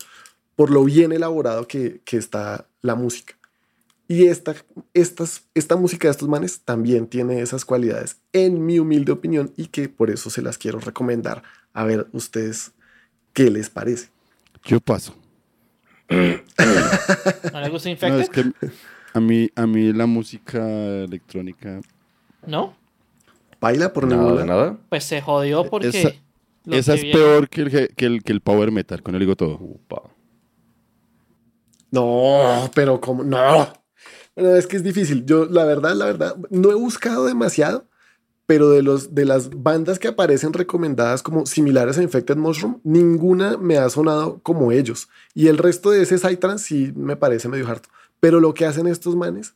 por 0.56 0.72
lo 0.72 0.84
bien 0.84 1.12
elaborado 1.12 1.68
que, 1.68 2.02
que 2.04 2.18
está 2.18 2.68
la 2.82 2.96
música. 2.96 3.36
Y 4.08 4.28
esta, 4.28 4.56
estas, 4.94 5.44
esta 5.54 5.78
música 5.78 6.08
de 6.08 6.12
estos 6.12 6.28
manes 6.28 6.62
también 6.62 7.08
tiene 7.08 7.42
esas 7.42 7.64
cualidades, 7.64 8.18
en 8.34 8.66
mi 8.66 8.78
humilde 8.80 9.12
opinión, 9.14 9.54
y 9.56 9.68
que 9.68 9.88
por 9.88 10.10
eso 10.10 10.30
se 10.30 10.42
las 10.42 10.58
quiero 10.58 10.80
recomendar. 10.80 11.44
A 11.74 11.86
ver, 11.86 12.08
ustedes, 12.12 12.74
¿qué 13.34 13.50
les 13.50 13.70
parece? 13.70 14.10
Yo 14.66 14.82
paso. 14.82 15.16
¿No 16.10 17.62
les 17.62 17.72
gusta 17.72 17.88
No, 18.02 18.20
Infected? 18.20 18.20
es 18.20 18.30
que 18.30 18.52
a 19.14 19.20
mí, 19.20 19.50
a 19.56 19.66
mí 19.66 19.94
la 19.94 20.08
música 20.08 20.68
electrónica 21.04 21.80
¿No? 22.46 22.81
¿Baila 23.62 23.94
por 23.94 24.06
Nada 24.08 24.22
ningún 24.22 24.38
de 24.40 24.46
lado? 24.48 24.62
nada. 24.66 24.78
Pues 24.90 25.04
se 25.06 25.22
jodió 25.22 25.70
porque... 25.70 25.88
Esa- 25.90 26.14
lo 26.66 26.76
Esa 26.76 26.92
que 26.94 26.98
es 26.98 27.04
viene- 27.04 27.18
peor 27.20 27.50
que 27.50 27.62
el, 27.62 27.70
que, 27.96 28.06
el, 28.06 28.24
que 28.24 28.32
el 28.34 28.42
power 28.42 28.72
metal, 28.72 29.02
con 29.02 29.16
el 29.16 29.20
digo 29.22 29.36
todo. 29.36 29.58
Upa. 29.60 30.02
No, 31.92 32.70
pero 32.74 33.00
como 33.02 33.24
no. 33.24 33.74
Bueno, 34.36 34.56
es 34.56 34.68
que 34.68 34.78
es 34.78 34.84
difícil. 34.84 35.26
Yo, 35.26 35.46
la 35.46 35.66
verdad, 35.66 35.94
la 35.96 36.06
verdad, 36.06 36.36
no 36.50 36.72
he 36.72 36.76
buscado 36.76 37.26
demasiado, 37.26 37.86
pero 38.46 38.70
de 38.70 38.82
los 38.82 39.14
de 39.14 39.26
las 39.26 39.50
bandas 39.50 40.00
que 40.00 40.08
aparecen 40.08 40.54
recomendadas 40.54 41.22
como 41.24 41.46
similares 41.46 41.98
a 41.98 42.04
Infected 42.04 42.38
Mushroom, 42.38 42.80
ninguna 42.84 43.58
me 43.58 43.78
ha 43.78 43.90
sonado 43.90 44.40
como 44.42 44.72
ellos. 44.72 45.10
Y 45.34 45.48
el 45.48 45.58
resto 45.58 45.90
de 45.92 46.04
ese 46.04 46.18
Psytrance 46.18 46.66
sí 46.66 46.94
me 46.96 47.16
parece 47.18 47.50
medio 47.50 47.68
harto. 47.68 47.90
Pero 48.20 48.40
lo 48.40 48.54
que 48.54 48.66
hacen 48.66 48.88
estos 48.88 49.16
manes, 49.16 49.56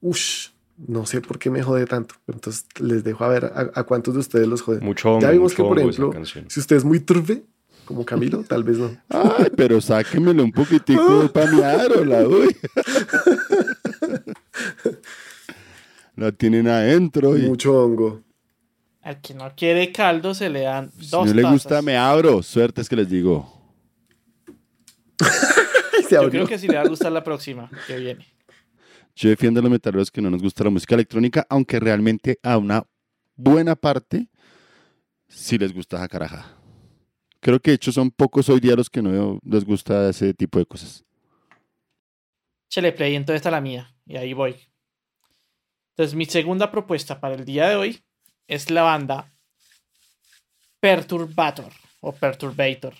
uff, 0.00 0.48
no 0.86 1.06
sé 1.06 1.20
por 1.20 1.38
qué 1.38 1.50
me 1.50 1.62
jode 1.62 1.86
tanto. 1.86 2.14
Entonces 2.26 2.66
les 2.80 3.04
dejo 3.04 3.24
a 3.24 3.28
ver 3.28 3.44
a, 3.46 3.70
a 3.74 3.82
cuántos 3.84 4.14
de 4.14 4.20
ustedes 4.20 4.46
los 4.46 4.62
jode. 4.62 4.80
Mucho 4.80 5.10
hongo, 5.10 5.22
ya 5.22 5.30
vimos 5.30 5.52
mucho 5.52 5.56
que, 5.56 5.68
por 5.68 5.78
ejemplo, 5.78 6.10
canción. 6.10 6.44
si 6.48 6.60
usted 6.60 6.76
es 6.76 6.84
muy 6.84 7.00
turve, 7.00 7.44
como 7.84 8.04
Camilo, 8.04 8.44
tal 8.44 8.64
vez 8.64 8.78
no. 8.78 8.90
Ay, 9.08 9.50
pero 9.56 9.80
sáquemelo 9.80 10.44
un 10.44 10.52
poquitico 10.52 11.28
para 11.32 11.50
miarla, 11.50 12.28
uy. 12.28 12.54
La 16.16 16.32
tienen 16.32 16.68
adentro 16.68 17.36
y 17.36 17.42
Mucho 17.42 17.82
hongo. 17.82 18.22
Al 19.00 19.20
que 19.20 19.32
no 19.32 19.50
quiere 19.56 19.90
caldo 19.90 20.34
se 20.34 20.50
le 20.50 20.62
dan 20.62 20.90
si 20.92 21.08
dos 21.08 21.28
no 21.28 21.32
le 21.32 21.42
gusta 21.44 21.80
me 21.80 21.96
abro. 21.96 22.42
Suerte 22.42 22.82
es 22.82 22.88
que 22.88 22.96
les 22.96 23.08
digo. 23.08 23.54
Yo 26.10 26.28
creo 26.30 26.46
que 26.46 26.58
sí 26.58 26.68
le 26.68 26.74
va 26.76 26.82
a 26.82 26.88
gustar 26.88 27.12
la 27.12 27.24
próxima 27.24 27.70
que 27.86 27.96
viene. 27.98 28.26
Yo 29.18 29.28
defiendo 29.28 29.58
a 29.58 29.64
los 29.64 29.72
metaleros 29.72 30.12
que 30.12 30.22
no 30.22 30.30
nos 30.30 30.40
gusta 30.40 30.62
la 30.62 30.70
música 30.70 30.94
electrónica, 30.94 31.44
aunque 31.50 31.80
realmente 31.80 32.38
a 32.40 32.56
una 32.56 32.86
buena 33.34 33.74
parte 33.74 34.28
sí 35.26 35.58
les 35.58 35.74
gusta 35.74 35.96
esa 35.96 36.06
caraja. 36.06 36.56
Creo 37.40 37.58
que 37.58 37.72
de 37.72 37.74
hecho 37.74 37.90
son 37.90 38.12
pocos 38.12 38.48
hoy 38.48 38.60
día 38.60 38.76
los 38.76 38.88
que 38.88 39.02
no 39.02 39.40
les 39.42 39.64
gusta 39.64 40.08
ese 40.08 40.34
tipo 40.34 40.60
de 40.60 40.66
cosas. 40.66 41.04
Chele 42.68 42.92
play, 42.92 43.16
entonces 43.16 43.40
está 43.40 43.50
la 43.50 43.60
mía. 43.60 43.92
Y 44.06 44.16
ahí 44.16 44.34
voy. 44.34 44.54
Entonces, 45.96 46.14
mi 46.14 46.26
segunda 46.26 46.70
propuesta 46.70 47.18
para 47.18 47.34
el 47.34 47.44
día 47.44 47.68
de 47.70 47.74
hoy 47.74 48.00
es 48.46 48.70
la 48.70 48.82
banda 48.82 49.34
Perturbator 50.78 51.72
o 52.02 52.12
Perturbator 52.12 52.94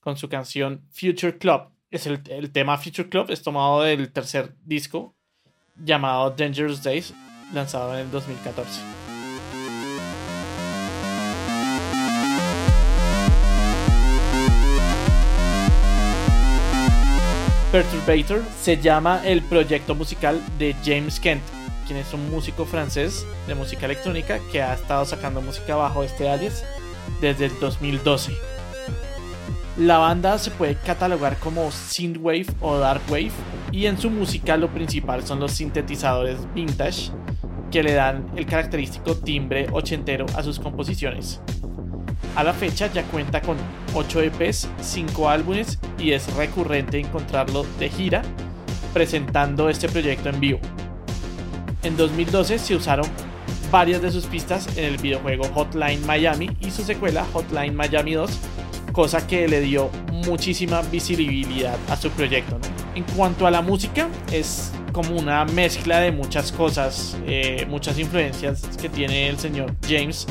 con 0.00 0.18
su 0.18 0.28
canción 0.28 0.86
Future 0.90 1.38
Club. 1.38 1.73
Es 1.94 2.08
el, 2.08 2.50
tema 2.50 2.76
Future 2.76 3.08
Club 3.08 3.30
es 3.30 3.40
tomado 3.40 3.82
del 3.82 4.10
tercer 4.10 4.52
disco 4.64 5.14
llamado 5.76 6.28
Dangerous 6.30 6.82
Days, 6.82 7.14
lanzado 7.52 7.94
en 7.94 8.00
el 8.00 8.10
2014. 8.10 8.80
Perturbator 17.70 18.42
se 18.60 18.76
llama 18.80 19.22
el 19.24 19.40
proyecto 19.42 19.94
musical 19.94 20.42
de 20.58 20.74
James 20.84 21.20
Kent, 21.20 21.44
quien 21.86 22.00
es 22.00 22.12
un 22.12 22.28
músico 22.28 22.64
francés 22.64 23.24
de 23.46 23.54
música 23.54 23.86
electrónica 23.86 24.40
que 24.50 24.60
ha 24.60 24.74
estado 24.74 25.04
sacando 25.04 25.40
música 25.40 25.76
bajo 25.76 26.02
este 26.02 26.28
alias 26.28 26.64
desde 27.20 27.44
el 27.44 27.60
2012. 27.60 28.53
La 29.76 29.98
banda 29.98 30.38
se 30.38 30.52
puede 30.52 30.76
catalogar 30.76 31.36
como 31.38 31.72
synthwave 31.72 32.46
o 32.60 32.78
darkwave 32.78 33.32
y 33.72 33.86
en 33.86 33.98
su 33.98 34.08
música 34.08 34.56
lo 34.56 34.68
principal 34.68 35.26
son 35.26 35.40
los 35.40 35.50
sintetizadores 35.50 36.38
vintage 36.54 37.10
que 37.72 37.82
le 37.82 37.94
dan 37.94 38.24
el 38.36 38.46
característico 38.46 39.16
timbre 39.16 39.66
ochentero 39.72 40.26
a 40.36 40.44
sus 40.44 40.60
composiciones. 40.60 41.40
A 42.36 42.44
la 42.44 42.52
fecha 42.52 42.86
ya 42.92 43.02
cuenta 43.02 43.42
con 43.42 43.56
8 43.94 44.22
EPs, 44.22 44.68
5 44.80 45.28
álbumes 45.28 45.80
y 45.98 46.12
es 46.12 46.32
recurrente 46.34 47.00
encontrarlo 47.00 47.66
de 47.80 47.90
gira 47.90 48.22
presentando 48.92 49.68
este 49.68 49.88
proyecto 49.88 50.28
en 50.28 50.38
vivo. 50.38 50.60
En 51.82 51.96
2012 51.96 52.60
se 52.60 52.76
usaron 52.76 53.06
varias 53.72 54.02
de 54.02 54.12
sus 54.12 54.26
pistas 54.26 54.68
en 54.76 54.84
el 54.84 54.98
videojuego 54.98 55.48
Hotline 55.52 56.06
Miami 56.06 56.56
y 56.60 56.70
su 56.70 56.84
secuela 56.84 57.26
Hotline 57.32 57.74
Miami 57.74 58.14
2, 58.14 58.30
cosa 58.94 59.26
que 59.26 59.48
le 59.48 59.60
dio 59.60 59.90
muchísima 60.12 60.80
visibilidad 60.82 61.76
a 61.90 61.96
su 61.96 62.10
proyecto. 62.10 62.58
En 62.94 63.02
cuanto 63.16 63.44
a 63.44 63.50
la 63.50 63.60
música, 63.60 64.08
es 64.32 64.72
como 64.92 65.18
una 65.18 65.44
mezcla 65.44 65.98
de 65.98 66.12
muchas 66.12 66.52
cosas, 66.52 67.18
eh, 67.26 67.66
muchas 67.68 67.98
influencias 67.98 68.62
que 68.80 68.88
tiene 68.88 69.28
el 69.28 69.36
señor 69.36 69.74
James 69.86 70.26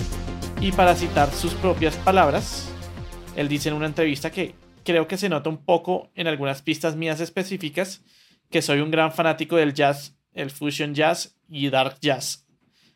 y 0.62 0.72
para 0.72 0.96
citar 0.96 1.30
sus 1.34 1.54
propias 1.56 1.98
palabras, 1.98 2.70
él 3.36 3.50
dice 3.50 3.68
en 3.68 3.76
una 3.76 3.86
entrevista 3.86 4.32
que 4.32 4.56
creo 4.86 5.10
que 5.10 5.18
se 5.18 5.28
nota 5.28 5.50
un 5.50 5.58
poco 5.58 6.10
en 6.16 6.28
algunas 6.28 6.62
pistas 6.62 6.96
mías 6.96 7.20
específicas 7.20 8.02
que 8.50 8.62
soy 8.62 8.80
un 8.80 8.92
gran 8.92 9.12
fanático 9.12 9.58
del 9.58 9.74
jazz, 9.74 10.16
el 10.34 10.52
fusion 10.52 10.96
jazz 10.96 11.36
y 11.50 11.70
dark 11.70 11.98
jazz. 12.00 12.48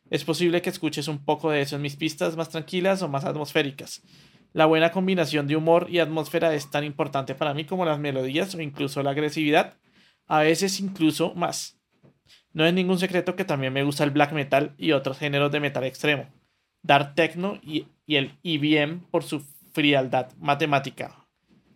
Es 0.09 0.23
posible 0.23 0.61
que 0.61 0.69
escuches 0.69 1.09
un 1.09 1.25
poco 1.25 1.51
de 1.51 1.59
eso 1.59 1.75
en 1.75 1.81
mis 1.81 1.97
pistas 1.97 2.37
más 2.37 2.47
tranquilas 2.47 3.01
o 3.01 3.09
más 3.09 3.25
atmosféricas. 3.25 4.01
La 4.57 4.65
buena 4.65 4.91
combinación 4.91 5.45
de 5.45 5.55
humor 5.55 5.85
y 5.87 5.99
atmósfera 5.99 6.55
es 6.55 6.71
tan 6.71 6.83
importante 6.83 7.35
para 7.35 7.53
mí 7.53 7.65
como 7.65 7.85
las 7.85 7.99
melodías 7.99 8.55
o 8.55 8.59
incluso 8.59 9.03
la 9.03 9.11
agresividad, 9.11 9.75
a 10.25 10.39
veces 10.39 10.79
incluso 10.79 11.35
más. 11.35 11.79
No 12.53 12.65
es 12.65 12.73
ningún 12.73 12.97
secreto 12.97 13.35
que 13.35 13.45
también 13.45 13.71
me 13.71 13.83
gusta 13.83 14.03
el 14.03 14.09
black 14.09 14.31
metal 14.31 14.73
y 14.79 14.93
otros 14.93 15.19
géneros 15.19 15.51
de 15.51 15.59
metal 15.59 15.83
extremo 15.83 16.27
dark 16.81 17.13
techno 17.13 17.59
y, 17.61 17.85
el 18.07 18.39
EBM 18.43 19.01
por 19.11 19.23
su 19.23 19.41
frialdad 19.73 20.31
matemática. 20.39 21.27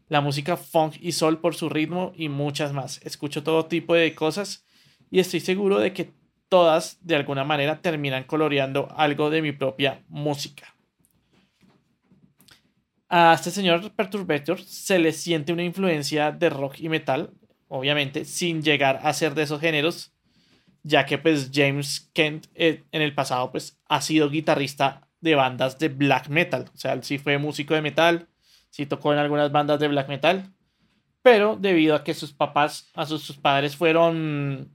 La 0.08 0.22
música 0.22 0.58
funk 0.58 0.96
y 1.00 1.12
soul 1.12 1.38
por 1.38 1.54
su 1.54 1.70
ritmo 1.70 2.14
y 2.16 2.30
muchas 2.30 2.74
más. 2.74 3.00
Escucho 3.04 3.44
todo 3.44 3.68
tipo 3.68 3.94
de 3.94 4.16
cosas 4.16 4.66
y 5.12 5.20
estoy 5.20 5.42
seguro 5.42 5.78
de 5.78 5.94
que 5.94 6.14
todas 6.50 6.98
de 7.06 7.16
alguna 7.16 7.44
manera 7.44 7.80
terminan 7.80 8.24
coloreando 8.24 8.88
algo 8.98 9.30
de 9.30 9.44
mi 9.44 9.52
propia 9.52 10.04
música. 10.08 10.71
A 13.14 13.34
este 13.34 13.52
señor 13.52 13.92
Perturbator 13.92 14.62
se 14.62 14.98
le 14.98 15.12
siente 15.12 15.52
una 15.52 15.66
influencia 15.66 16.32
de 16.32 16.50
rock 16.50 16.80
y 16.80 16.88
metal, 16.88 17.32
obviamente, 17.68 18.24
sin 18.24 18.62
llegar 18.64 19.02
a 19.04 19.12
ser 19.12 19.36
de 19.36 19.44
esos 19.44 19.60
géneros, 19.60 20.14
ya 20.82 21.06
que 21.06 21.18
pues 21.18 21.52
James 21.54 22.10
Kent 22.14 22.48
eh, 22.56 22.86
en 22.94 23.02
el 23.02 23.14
pasado 23.14 23.52
pues 23.52 23.78
ha 23.90 24.00
sido 24.00 24.30
guitarrista 24.30 25.10
de 25.20 25.36
bandas 25.36 25.78
de 25.78 25.90
black 25.90 26.30
metal, 26.30 26.70
o 26.74 26.78
sea, 26.78 27.04
sí 27.04 27.18
fue 27.18 27.38
músico 27.38 27.74
de 27.74 27.82
metal, 27.82 28.30
sí 28.70 28.86
tocó 28.86 29.12
en 29.12 29.20
algunas 29.20 29.52
bandas 29.52 29.82
de 29.82 29.90
black 29.90 30.08
metal, 30.08 30.50
pero 31.22 31.58
debido 31.60 31.96
a 31.96 32.06
que 32.06 32.14
sus 32.14 32.32
papás, 32.32 32.92
a 32.94 33.06
sus, 33.06 33.36
padres 33.36 33.76
fueron 33.76 34.72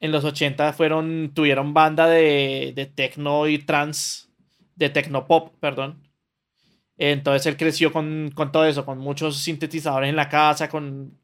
en 0.00 0.12
los 0.12 0.22
80 0.22 0.74
fueron 0.74 1.32
tuvieron 1.32 1.72
banda 1.72 2.08
de, 2.08 2.74
de 2.76 2.84
techno 2.84 3.48
y 3.48 3.56
trans 3.56 4.30
de 4.76 4.90
pop, 5.26 5.54
perdón. 5.60 6.07
Entonces 6.98 7.46
él 7.46 7.56
creció 7.56 7.92
con, 7.92 8.30
con, 8.34 8.52
todo 8.52 8.66
eso, 8.66 8.84
con 8.84 8.98
muchos 8.98 9.38
sintetizadores 9.38 10.10
en 10.10 10.16
la 10.16 10.28
casa, 10.28 10.68
con 10.68 11.16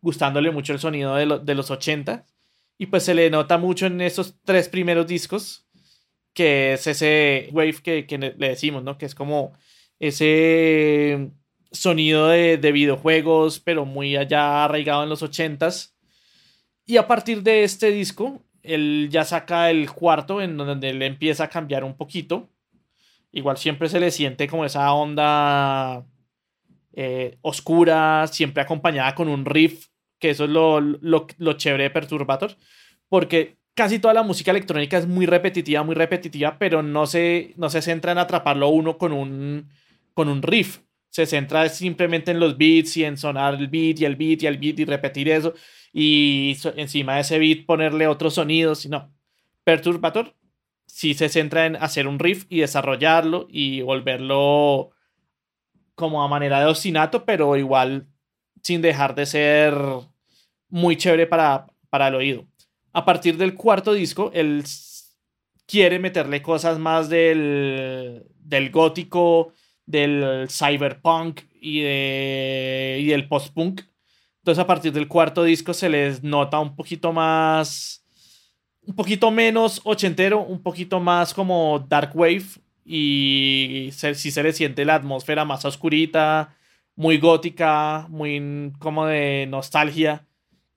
gustándole 0.00 0.50
mucho 0.52 0.72
el 0.72 0.78
sonido 0.78 1.16
de, 1.16 1.40
de 1.42 1.54
los 1.54 1.70
80 1.70 2.24
y 2.78 2.86
pues 2.86 3.04
se 3.04 3.14
le 3.14 3.30
nota 3.30 3.58
mucho 3.58 3.86
en 3.86 4.00
esos 4.00 4.36
tres 4.44 4.68
primeros 4.68 5.06
discos, 5.06 5.66
que 6.34 6.74
es 6.74 6.86
ese 6.86 7.48
wave 7.52 7.76
que, 7.82 8.06
que 8.06 8.18
le 8.18 8.48
decimos, 8.48 8.82
¿no? 8.82 8.98
Que 8.98 9.06
es 9.06 9.14
como 9.14 9.52
ese 9.98 11.30
sonido 11.72 12.28
de, 12.28 12.58
de, 12.58 12.72
videojuegos, 12.72 13.60
pero 13.60 13.86
muy 13.86 14.16
allá 14.16 14.64
arraigado 14.64 15.02
en 15.02 15.08
los 15.08 15.22
ochentas. 15.22 15.96
Y 16.84 16.98
a 16.98 17.06
partir 17.06 17.42
de 17.42 17.64
este 17.64 17.90
disco, 17.90 18.42
él 18.62 19.08
ya 19.10 19.24
saca 19.24 19.70
el 19.70 19.90
cuarto 19.90 20.42
en 20.42 20.56
donde 20.56 20.90
él 20.90 21.02
empieza 21.02 21.44
a 21.44 21.50
cambiar 21.50 21.82
un 21.82 21.96
poquito. 21.96 22.50
Igual 23.36 23.58
siempre 23.58 23.90
se 23.90 24.00
le 24.00 24.10
siente 24.10 24.48
como 24.48 24.64
esa 24.64 24.90
onda 24.94 26.06
eh, 26.94 27.36
oscura, 27.42 28.26
siempre 28.28 28.62
acompañada 28.62 29.14
con 29.14 29.28
un 29.28 29.44
riff 29.44 29.88
que 30.18 30.30
eso 30.30 30.44
es 30.44 30.50
lo, 30.50 30.80
lo, 30.80 31.26
lo 31.36 31.52
chévere 31.52 31.82
de 31.82 31.90
Perturbator, 31.90 32.56
porque 33.10 33.58
casi 33.74 33.98
toda 33.98 34.14
la 34.14 34.22
música 34.22 34.52
electrónica 34.52 34.96
es 34.96 35.06
muy 35.06 35.26
repetitiva, 35.26 35.82
muy 35.82 35.94
repetitiva, 35.94 36.56
pero 36.58 36.82
no 36.82 37.06
se, 37.06 37.52
no 37.58 37.68
se 37.68 37.82
centra 37.82 38.12
en 38.12 38.18
atraparlo 38.18 38.70
uno 38.70 38.96
con 38.96 39.12
un, 39.12 39.68
con 40.14 40.30
un 40.30 40.40
riff. 40.40 40.78
Se 41.10 41.26
centra 41.26 41.68
simplemente 41.68 42.30
en 42.30 42.40
los 42.40 42.56
beats 42.56 42.96
y 42.96 43.04
en 43.04 43.18
sonar 43.18 43.56
el 43.56 43.68
beat 43.68 44.00
y 44.00 44.06
el 44.06 44.16
beat 44.16 44.44
y 44.44 44.46
el 44.46 44.56
beat 44.56 44.78
y 44.78 44.86
repetir 44.86 45.28
eso. 45.28 45.52
Y 45.92 46.56
encima 46.76 47.16
de 47.16 47.20
ese 47.20 47.38
beat 47.38 47.66
ponerle 47.66 48.06
otros 48.06 48.32
sonidos. 48.32 48.86
No. 48.86 49.12
Perturbator 49.62 50.34
sí 50.86 51.14
se 51.14 51.28
centra 51.28 51.66
en 51.66 51.76
hacer 51.76 52.06
un 52.06 52.18
riff 52.18 52.46
y 52.48 52.60
desarrollarlo 52.60 53.46
y 53.50 53.82
volverlo 53.82 54.90
como 55.94 56.22
a 56.22 56.28
manera 56.28 56.60
de 56.60 56.66
ostinato, 56.66 57.24
pero 57.24 57.56
igual 57.56 58.06
sin 58.62 58.82
dejar 58.82 59.14
de 59.14 59.26
ser 59.26 59.74
muy 60.68 60.96
chévere 60.96 61.26
para, 61.26 61.66
para 61.90 62.08
el 62.08 62.14
oído. 62.14 62.46
A 62.92 63.04
partir 63.04 63.36
del 63.36 63.54
cuarto 63.54 63.92
disco, 63.92 64.30
él 64.34 64.64
quiere 65.66 65.98
meterle 65.98 66.42
cosas 66.42 66.78
más 66.78 67.08
del, 67.08 68.24
del 68.38 68.70
gótico, 68.70 69.52
del 69.84 70.46
cyberpunk 70.48 71.42
y, 71.60 71.80
de, 71.80 72.98
y 73.00 73.06
del 73.06 73.28
post-punk. 73.28 73.82
Entonces 74.38 74.62
a 74.62 74.66
partir 74.66 74.92
del 74.92 75.08
cuarto 75.08 75.42
disco 75.42 75.74
se 75.74 75.88
les 75.88 76.22
nota 76.22 76.60
un 76.60 76.76
poquito 76.76 77.12
más, 77.12 78.05
un 78.86 78.94
poquito 78.94 79.30
menos 79.30 79.80
ochentero, 79.84 80.40
un 80.42 80.62
poquito 80.62 81.00
más 81.00 81.34
como 81.34 81.84
dark 81.88 82.12
wave 82.14 82.44
y 82.84 83.90
si 83.92 84.14
sí 84.14 84.30
se 84.30 84.42
le 84.42 84.52
siente 84.52 84.84
la 84.84 84.94
atmósfera 84.94 85.44
más 85.44 85.64
oscurita, 85.64 86.54
muy 86.94 87.18
gótica, 87.18 88.06
muy 88.08 88.72
como 88.78 89.06
de 89.06 89.46
nostalgia, 89.48 90.24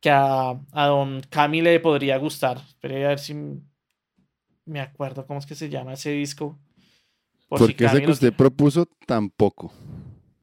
que 0.02 0.10
a, 0.10 0.60
a 0.72 0.86
don 0.88 1.22
Cami 1.30 1.62
le 1.62 1.80
podría 1.80 2.18
gustar. 2.18 2.60
Pero 2.82 2.96
a 2.96 3.10
ver 3.10 3.20
si 3.20 3.36
me 4.66 4.82
acuerdo 4.82 5.26
cómo 5.26 5.40
es 5.40 5.46
que 5.46 5.56
se 5.56 5.70
llama 5.70 5.94
ese 5.94 6.12
disco. 6.12 6.58
Por 7.48 7.60
Porque 7.60 7.86
ese 7.86 8.02
que 8.02 8.12
usted 8.12 8.34
propuso 8.34 8.88
tampoco. 9.06 9.72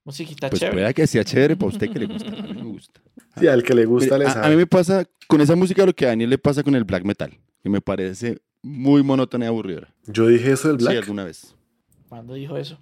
Musiquita 0.05 0.49
pues 0.49 0.61
chévere. 0.61 0.77
pueda 0.77 0.93
que 0.93 1.07
sea 1.07 1.25
chévere 1.25 1.57
para 1.57 1.69
usted 1.69 1.91
que 1.91 1.99
le 1.99 2.07
gusta. 2.07 2.29
A 2.29 2.43
mí 2.43 2.55
me 2.55 2.63
gusta. 2.63 3.01
Sí, 3.39 3.49
al 3.49 3.63
que 3.63 3.75
le 3.75 3.85
gusta 3.87 4.17
le 4.17 4.27
a, 4.27 4.45
a, 4.45 4.49
mí 4.49 4.57
me 4.57 4.67
pasa 4.67 5.05
con 5.27 5.41
esa 5.41 5.57
música 5.57 5.85
lo 5.85 5.93
que 5.93 6.07
a 6.07 6.09
Daniel 6.09 6.31
le 6.31 6.39
pasa 6.39 6.63
con 6.63 6.75
el 6.75 6.85
black 6.85 7.05
metal, 7.05 7.37
que 7.67 7.71
me 7.71 7.81
parece 7.81 8.39
muy 8.63 9.03
monótona 9.03 9.47
y 9.47 9.49
aburrida. 9.49 9.93
Yo 10.05 10.29
dije 10.29 10.53
eso 10.53 10.69
del 10.69 10.77
black. 10.77 10.93
Sí, 10.93 10.99
alguna 10.99 11.25
vez. 11.25 11.57
¿Cuándo 12.09 12.35
dijo 12.35 12.57
eso? 12.57 12.79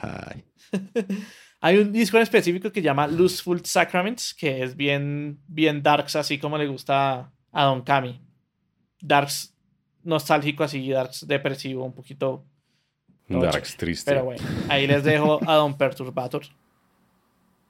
Ay. 0.00 0.42
Hay 1.60 1.76
un 1.76 1.92
disco 1.92 2.16
en 2.16 2.22
específico 2.22 2.72
que 2.72 2.80
se 2.80 2.86
llama 2.86 3.06
Looseful 3.06 3.62
Sacraments, 3.62 4.32
que 4.32 4.62
es 4.62 4.74
bien, 4.74 5.38
bien 5.46 5.82
darks, 5.82 6.16
así 6.16 6.38
como 6.38 6.56
le 6.56 6.66
gusta 6.66 7.30
a 7.52 7.64
Don 7.64 7.82
Cami. 7.82 8.22
Darks 9.02 9.54
nostálgico, 10.02 10.64
así, 10.64 10.88
darks 10.88 11.28
depresivo, 11.28 11.84
un 11.84 11.92
poquito. 11.92 12.46
Darks 13.28 13.76
triste. 13.76 14.12
Pero 14.12 14.24
bueno, 14.24 14.42
ahí 14.70 14.86
les 14.86 15.04
dejo 15.04 15.40
a 15.46 15.56
Don 15.56 15.76
Perturbator. 15.76 16.44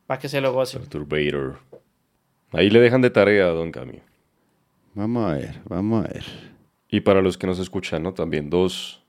Para 0.06 0.20
que 0.20 0.28
se 0.28 0.40
lo 0.40 0.52
gocen. 0.52 0.82
Perturbator. 0.82 1.58
Ahí 2.52 2.70
le 2.70 2.78
dejan 2.78 3.00
de 3.02 3.10
tarea 3.10 3.46
a 3.46 3.50
Don 3.50 3.72
Cami. 3.72 3.98
Vamos 4.94 5.30
a 5.30 5.34
ver, 5.34 5.60
vamos 5.68 6.04
a 6.04 6.08
ver. 6.08 6.24
Y 6.88 7.00
para 7.00 7.22
los 7.22 7.38
que 7.38 7.46
nos 7.46 7.58
escuchan, 7.58 8.02
¿no? 8.02 8.12
También 8.12 8.50
dos, 8.50 9.02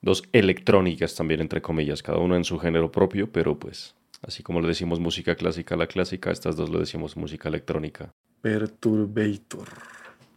dos 0.00 0.22
electrónicas 0.32 1.14
también, 1.14 1.40
entre 1.40 1.60
comillas, 1.60 2.02
cada 2.02 2.18
uno 2.18 2.36
en 2.36 2.44
su 2.44 2.58
género 2.58 2.90
propio, 2.90 3.30
pero 3.30 3.58
pues 3.58 3.94
así 4.22 4.42
como 4.42 4.60
le 4.60 4.68
decimos 4.68 5.00
música 5.00 5.34
clásica 5.34 5.74
a 5.74 5.78
la 5.78 5.86
clásica, 5.86 6.30
estas 6.30 6.56
dos 6.56 6.70
le 6.70 6.78
decimos 6.78 7.16
música 7.16 7.48
electrónica. 7.48 8.14
Perturbator. 8.40 9.68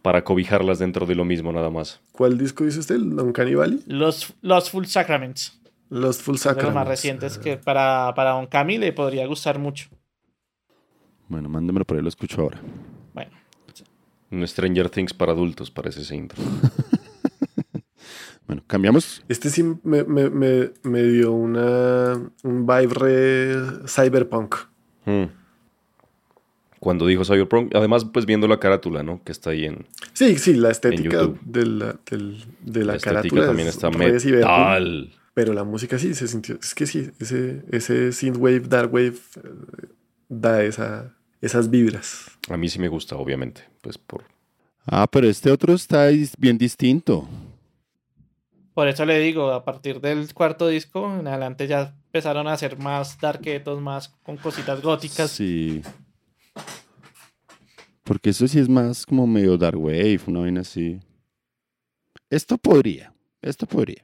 Para 0.01 0.23
cobijarlas 0.23 0.79
dentro 0.79 1.05
de 1.05 1.15
lo 1.15 1.25
mismo 1.25 1.51
nada 1.51 1.69
más. 1.69 2.01
¿Cuál 2.11 2.37
disco 2.37 2.63
dice 2.63 2.79
usted? 2.79 2.99
¿Don 2.99 3.31
Cannibali? 3.31 3.81
Los, 3.87 4.33
los 4.41 4.69
Full 4.69 4.85
Sacraments. 4.85 5.59
Los 5.89 6.21
Full 6.21 6.33
De 6.33 6.37
los 6.37 6.41
Sacraments. 6.41 6.75
más 6.75 6.87
recientes 6.87 7.37
que 7.37 7.57
para, 7.57 8.13
para 8.15 8.31
Don 8.31 8.47
Cami 8.47 8.77
le 8.77 8.91
podría 8.91 9.25
gustar 9.25 9.57
mucho. 9.57 9.87
Bueno, 11.27 11.49
mándemelo 11.49 11.85
por 11.85 11.97
ahí, 11.97 12.03
lo 12.03 12.09
escucho 12.09 12.41
ahora. 12.41 12.59
Un 14.35 14.45
Stranger 14.47 14.89
Things 14.89 15.13
para 15.13 15.31
adultos 15.31 15.71
parece 15.71 16.01
ese 16.01 16.15
intro. 16.15 16.41
Bueno, 18.47 18.61
cambiamos. 18.67 19.23
Este 19.27 19.49
sí 19.49 19.63
me, 19.83 20.03
me- 20.03 20.29
me- 20.29 20.71
me 20.83 21.01
dio 21.01 21.31
una, 21.31 22.13
un 22.43 22.67
vibe 22.67 22.93
re 22.93 23.87
cyberpunk. 23.87 24.53
Hmm. 25.05 25.23
Cuando 26.79 27.07
dijo 27.07 27.25
Cyberpunk, 27.25 27.73
además 27.73 28.05
pues 28.05 28.27
viendo 28.27 28.47
la 28.47 28.59
carátula, 28.59 29.01
¿no? 29.01 29.19
Que 29.23 29.31
está 29.31 29.49
ahí 29.49 29.65
en... 29.65 29.87
Sí, 30.13 30.37
sí, 30.37 30.53
la 30.53 30.69
estética 30.69 31.27
de 31.41 31.65
la, 31.65 31.99
del- 32.11 32.45
de 32.61 32.79
la, 32.81 32.85
La 32.91 32.95
estética 32.97 33.15
carátula 33.21 33.45
también 33.47 33.67
es 33.69 33.73
está 33.73 33.89
metal. 33.89 35.11
Pero 35.33 35.53
la 35.53 35.63
música 35.63 35.97
sí 35.97 36.13
se 36.13 36.27
sintió. 36.27 36.59
Es 36.61 36.75
que 36.75 36.85
sí, 36.85 37.09
ese, 37.19 37.63
ese 37.71 38.11
synthwave, 38.11 38.59
darkwave 38.59 39.15
eh, 39.43 39.87
da 40.29 40.61
esa, 40.63 41.15
esas 41.41 41.71
vibras. 41.71 42.27
A 42.49 42.57
mí 42.57 42.69
sí 42.69 42.77
me 42.77 42.89
gusta, 42.89 43.15
obviamente. 43.15 43.63
Pues 43.85 43.99
por... 43.99 44.23
Ah, 44.87 45.05
pero 45.05 45.29
este 45.29 45.51
otro 45.51 45.75
está 45.75 46.07
bien 46.39 46.57
distinto. 46.57 47.27
por 48.73 48.87
eso 48.87 49.05
le 49.05 49.19
digo, 49.19 49.51
a 49.51 49.63
partir 49.63 50.01
del 50.01 50.33
cuarto 50.33 50.67
disco 50.67 51.05
en 51.19 51.27
adelante 51.27 51.67
ya 51.67 51.93
empezaron 52.07 52.47
a 52.47 52.53
hacer 52.53 52.79
más 52.79 53.19
darketos, 53.19 53.79
más 53.79 54.09
con 54.23 54.37
cositas 54.37 54.81
góticas. 54.81 55.29
Sí. 55.29 55.83
Porque 58.03 58.31
eso 58.31 58.47
sí 58.47 58.57
es 58.59 58.67
más 58.67 59.05
como 59.05 59.27
medio 59.27 59.55
dark 59.55 59.77
wave, 59.79 60.19
una 60.25 60.39
vaina 60.39 60.61
así. 60.61 60.99
Esto 62.31 62.57
podría, 62.57 63.13
esto 63.43 63.67
podría. 63.67 64.03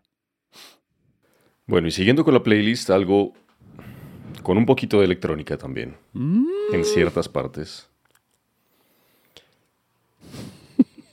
Bueno, 1.66 1.88
y 1.88 1.92
siguiendo 1.92 2.24
con 2.24 2.36
la 2.36 2.44
playlist, 2.44 2.92
algo 2.92 3.34
con 4.44 4.60
un 4.60 4.66
poquito 4.68 5.00
de 5.00 5.06
electrónica 5.06 5.58
también, 5.58 5.98
Mm, 6.14 6.46
en 6.74 6.86
ciertas 6.86 7.28
partes. 7.28 7.88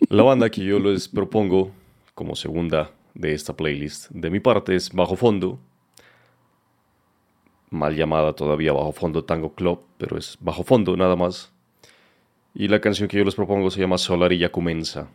La 0.09 0.23
banda 0.23 0.51
que 0.51 0.65
yo 0.65 0.79
les 0.79 1.09
propongo 1.09 1.71
como 2.15 2.35
segunda 2.35 2.91
de 3.15 3.35
esta 3.35 3.55
playlist 3.55 4.11
de 4.11 4.31
mi 4.31 4.41
parte 4.41 4.75
es 4.75 4.91
Bajo 4.93 5.17
Fondo, 5.17 5.59
mal 7.71 7.95
llamada 7.95 8.33
todavía 8.33 8.73
Bajo 8.73 8.93
Fondo 8.93 9.25
Tango 9.25 9.53
Club, 9.55 9.81
pero 9.99 10.17
es 10.17 10.37
Bajo 10.41 10.63
Fondo 10.65 10.97
nada 10.97 11.17
más. 11.17 11.53
Y 12.55 12.69
la 12.69 12.81
canción 12.81 13.09
que 13.09 13.19
yo 13.19 13.25
les 13.25 13.35
propongo 13.35 13.71
se 13.71 13.81
llama 13.81 13.99
Solar 13.99 14.33
y 14.33 14.39
Yacumensa. 14.39 15.09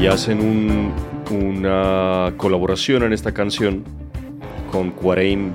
y 0.00 0.06
hacen 0.06 0.40
un- 0.40 0.92
una 1.30 2.34
colaboración 2.36 3.04
en 3.04 3.12
esta 3.12 3.32
canción 3.32 3.84
con 4.72 4.90
Quarein 4.90 5.52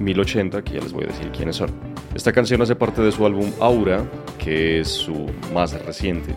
1080, 0.00 0.62
que 0.62 0.74
ya 0.74 0.80
les 0.80 0.92
voy 0.92 1.04
a 1.04 1.06
decir 1.06 1.30
quiénes 1.30 1.56
son. 1.56 1.70
Esta 2.14 2.32
canción 2.32 2.60
hace 2.60 2.74
parte 2.74 3.00
de 3.00 3.12
su 3.12 3.24
álbum 3.24 3.50
Aura, 3.60 4.04
que 4.38 4.80
es 4.80 4.88
su 4.88 5.26
más 5.54 5.72
reciente, 5.86 6.36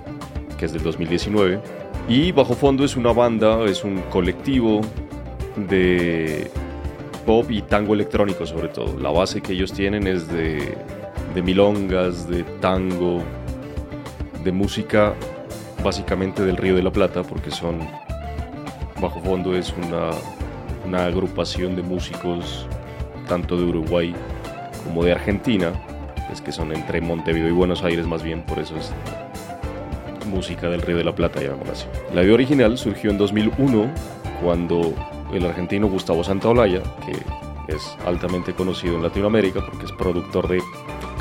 que 0.58 0.66
es 0.66 0.74
del 0.74 0.84
2019. 0.84 1.60
Y 2.08 2.32
Bajo 2.32 2.54
Fondo 2.54 2.86
es 2.86 2.96
una 2.96 3.12
banda, 3.12 3.66
es 3.66 3.84
un 3.84 3.98
colectivo 4.12 4.82
de 5.56 6.50
pop 7.26 7.50
y 7.50 7.62
tango 7.64 7.94
electrónico 7.96 8.46
sobre 8.46 8.68
todo. 8.68 9.00
La 9.00 9.10
base 9.10 9.42
que 9.42 9.54
ellos 9.54 9.74
tienen 9.74 10.06
es 10.06 10.28
de, 10.28 10.78
de 11.34 11.42
milongas, 11.42 12.30
de 12.30 12.44
tango, 12.62 13.24
de 14.44 14.52
música 14.52 15.14
básicamente 15.84 16.44
del 16.46 16.58
Río 16.58 16.76
de 16.76 16.84
la 16.84 16.92
Plata, 16.92 17.24
porque 17.24 17.52
son, 17.52 17.80
Bajo 19.02 19.20
Fondo 19.22 19.56
es 19.56 19.74
una, 19.74 20.12
una 20.86 21.06
agrupación 21.06 21.76
de 21.76 21.84
músicos 21.84 22.68
tanto 23.28 23.58
de 23.58 23.64
Uruguay 23.64 24.14
como 24.84 25.04
de 25.04 25.14
Argentina, 25.14 25.72
es 26.32 26.42
que 26.42 26.52
son 26.52 26.74
entre 26.74 27.02
Montevideo 27.02 27.48
y 27.48 27.52
Buenos 27.52 27.84
Aires 27.84 28.06
más 28.06 28.24
bien, 28.24 28.44
por 28.44 28.60
eso 28.60 28.76
es 28.76 28.92
música 30.28 30.70
del 30.70 30.82
Río 30.82 30.98
de 30.98 31.04
la 31.04 31.16
Plata, 31.16 31.42
llamémoslo 31.42 31.74
así. 31.74 31.86
La 32.14 32.24
idea 32.24 32.34
original 32.34 32.78
surgió 32.78 33.12
en 33.12 33.18
2001, 33.18 33.90
cuando 34.42 34.94
el 35.34 35.46
argentino 35.46 35.88
Gustavo 35.88 36.24
Santaolalla, 36.24 36.82
que 37.06 37.74
es 37.74 37.96
altamente 38.06 38.54
conocido 38.54 38.96
en 38.96 39.04
Latinoamérica 39.04 39.62
porque 39.66 39.86
es 39.86 39.92
productor 39.92 40.48
de 40.48 40.62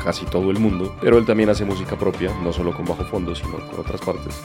casi 0.03 0.25
todo 0.25 0.51
el 0.51 0.59
mundo, 0.59 0.95
pero 1.01 1.17
él 1.17 1.25
también 1.25 1.49
hace 1.49 1.63
música 1.63 1.97
propia, 1.97 2.31
no 2.43 2.51
solo 2.51 2.75
con 2.75 2.85
bajo 2.85 3.03
fondo, 3.05 3.33
sino 3.33 3.57
con 3.69 3.79
otras 3.79 4.01
partes. 4.01 4.41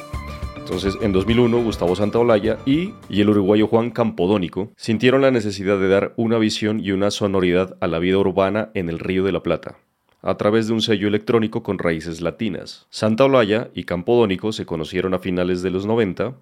Entonces, 0.68 0.98
en 1.00 1.12
2001, 1.12 1.62
Gustavo 1.62 1.96
Santaolalla 1.96 2.58
y, 2.66 2.92
y 3.08 3.22
el 3.22 3.30
uruguayo 3.30 3.68
Juan 3.68 3.90
Campodónico 3.90 4.70
sintieron 4.76 5.22
la 5.22 5.30
necesidad 5.30 5.78
de 5.78 5.88
dar 5.88 6.12
una 6.16 6.36
visión 6.36 6.78
y 6.78 6.90
una 6.90 7.10
sonoridad 7.10 7.78
a 7.80 7.86
la 7.86 7.98
vida 7.98 8.18
urbana 8.18 8.68
en 8.74 8.90
el 8.90 8.98
Río 8.98 9.24
de 9.24 9.32
la 9.32 9.42
Plata, 9.42 9.78
a 10.20 10.36
través 10.36 10.66
de 10.66 10.74
un 10.74 10.82
sello 10.82 11.08
electrónico 11.08 11.62
con 11.62 11.78
raíces 11.78 12.20
latinas. 12.20 12.86
Santaolalla 12.90 13.70
y 13.72 13.84
Campodónico 13.84 14.52
se 14.52 14.66
conocieron 14.66 15.14
a 15.14 15.20
finales 15.20 15.62
de 15.62 15.70
los 15.70 15.86
90, 15.86 16.34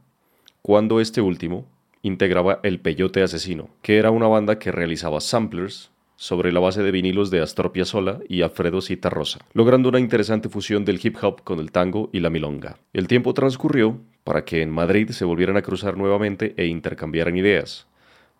cuando 0.61 1.01
este 1.01 1.20
último 1.20 1.64
integraba 2.03 2.59
El 2.64 2.81
Peyote 2.81 3.22
Asesino, 3.22 3.68
que 3.81 3.97
era 3.97 4.11
una 4.11 4.27
banda 4.27 4.59
que 4.59 4.72
realizaba 4.72 5.20
samplers 5.20 5.93
sobre 6.17 6.53
la 6.53 6.61
base 6.61 6.83
de 6.83 6.91
vinilos 6.91 7.31
de 7.31 7.41
Astor 7.41 7.73
Piazzolla 7.73 8.19
y 8.29 8.43
Alfredo 8.43 8.81
Citarrosa, 8.81 9.41
logrando 9.53 9.89
una 9.89 10.01
interesante 10.01 10.49
fusión 10.49 10.85
del 10.85 11.01
hip 11.03 11.17
hop 11.23 11.43
con 11.45 11.61
el 11.61 11.71
tango 11.71 12.11
y 12.12 12.21
la 12.21 12.31
milonga. 12.31 12.79
El 12.93 13.07
tiempo 13.07 13.35
transcurrió 13.35 14.01
para 14.25 14.45
que 14.45 14.62
en 14.62 14.71
Madrid 14.71 15.11
se 15.11 15.25
volvieran 15.25 15.57
a 15.57 15.62
cruzar 15.62 15.97
nuevamente 15.97 16.55
e 16.57 16.67
intercambiaran 16.67 17.37
ideas, 17.37 17.87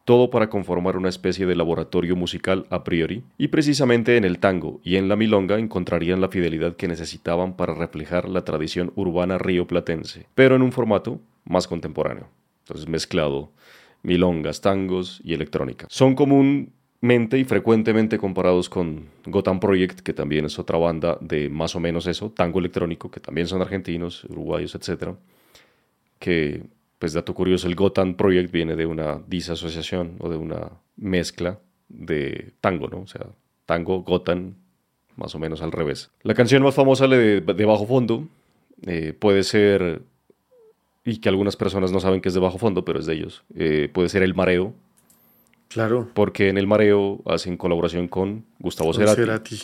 todo 0.05 0.31
para 0.31 0.49
conformar 0.49 0.97
una 0.97 1.09
especie 1.09 1.47
de 1.47 1.57
laboratorio 1.57 2.17
musical 2.17 2.67
a 2.71 2.85
priori, 2.85 3.25
y 3.39 3.49
precisamente 3.49 4.17
en 4.17 4.25
el 4.25 4.39
tango 4.39 4.81
y 4.83 4.97
en 4.97 5.09
la 5.09 5.17
milonga 5.17 5.59
encontrarían 5.59 6.21
la 6.21 6.29
fidelidad 6.29 6.77
que 6.77 6.89
necesitaban 6.89 7.57
para 7.57 7.75
reflejar 7.75 8.29
la 8.29 8.45
tradición 8.45 8.93
urbana 8.95 9.37
rioplatense, 9.37 10.27
pero 10.35 10.57
en 10.57 10.63
un 10.63 10.73
formato 10.73 11.21
más 11.45 11.67
contemporáneo. 11.67 12.29
Entonces 12.65 12.89
mezclado 12.89 13.51
milongas, 14.03 14.61
tangos 14.61 15.21
y 15.25 15.35
electrónica. 15.35 15.87
Son 15.91 16.15
comúnmente 16.15 16.76
y 17.11 17.45
frecuentemente 17.45 18.19
comparados 18.19 18.69
con 18.69 19.07
Gotham 19.25 19.61
Project, 19.61 20.01
que 20.01 20.13
también 20.13 20.45
es 20.45 20.59
otra 20.59 20.79
banda 20.79 21.19
de 21.21 21.49
más 21.49 21.75
o 21.77 21.81
menos 21.81 22.07
eso, 22.07 22.31
tango 22.31 22.59
electrónico, 22.59 23.11
que 23.11 23.21
también 23.21 23.47
son 23.47 23.63
argentinos, 23.63 24.25
uruguayos, 24.25 24.75
etc. 24.75 25.15
Que, 26.19 26.63
pues 26.99 27.13
dato 27.13 27.35
curioso, 27.35 27.69
el 27.69 27.75
Gotham 27.75 28.15
Project 28.15 28.51
viene 28.51 28.77
de 28.77 28.87
una 28.87 29.21
disasociación 29.27 30.17
o 30.19 30.29
de 30.29 30.37
una 30.37 30.71
mezcla 30.97 31.59
de 31.89 32.53
tango, 32.61 32.89
¿no? 32.89 33.01
O 33.01 33.07
sea, 33.07 33.27
tango, 33.67 34.03
Gotham, 34.03 34.55
más 35.17 35.35
o 35.35 35.39
menos 35.39 35.63
al 35.63 35.73
revés. 35.73 36.11
La 36.23 36.35
canción 36.35 36.63
más 36.63 36.75
famosa 36.75 37.07
de, 37.07 37.41
Bajo 37.41 37.87
Fondo 37.87 38.27
eh, 38.87 39.15
puede 39.19 39.45
ser 39.45 40.03
y 41.07 41.19
que 41.19 41.29
algunas 41.29 41.57
personas 41.57 41.93
no 41.93 42.01
saben 42.01 42.21
que 42.21 42.29
es 42.29 42.35
de 42.35 42.41
bajo 42.41 42.59
fondo, 42.59 42.85
pero 42.85 42.99
es 42.99 43.07
de 43.07 43.15
ellos. 43.15 43.45
Eh, 43.55 43.89
puede 43.93 44.09
ser 44.09 44.25
El 44.25 44.35
Mareo, 44.35 44.75
Claro. 45.69 46.09
porque 46.15 46.49
en 46.49 46.59
El 46.59 46.67
Mareo 46.67 47.21
hacen 47.27 47.57
colaboración 47.57 48.09
con 48.09 48.45
Gustavo 48.59 48.93
con 48.93 49.01
Cerati, 49.01 49.17
Cerati. 49.23 49.61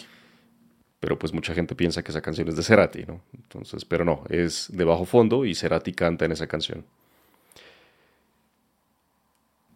pero 1.01 1.19
pues 1.19 1.33
mucha 1.33 1.55
gente 1.55 1.75
piensa 1.75 2.03
que 2.03 2.11
esa 2.11 2.21
canción 2.21 2.49
es 2.49 2.57
de 2.57 2.63
Cerati, 2.63 3.05
¿no? 3.07 3.21
Entonces, 3.35 3.85
pero 3.85 4.05
no, 4.05 4.25
es 4.29 4.69
de 4.73 4.85
bajo 4.85 5.05
fondo 5.05 5.45
y 5.45 5.55
Cerati 5.55 5.93
canta 5.93 6.25
en 6.25 6.33
esa 6.33 6.47
canción. 6.47 6.85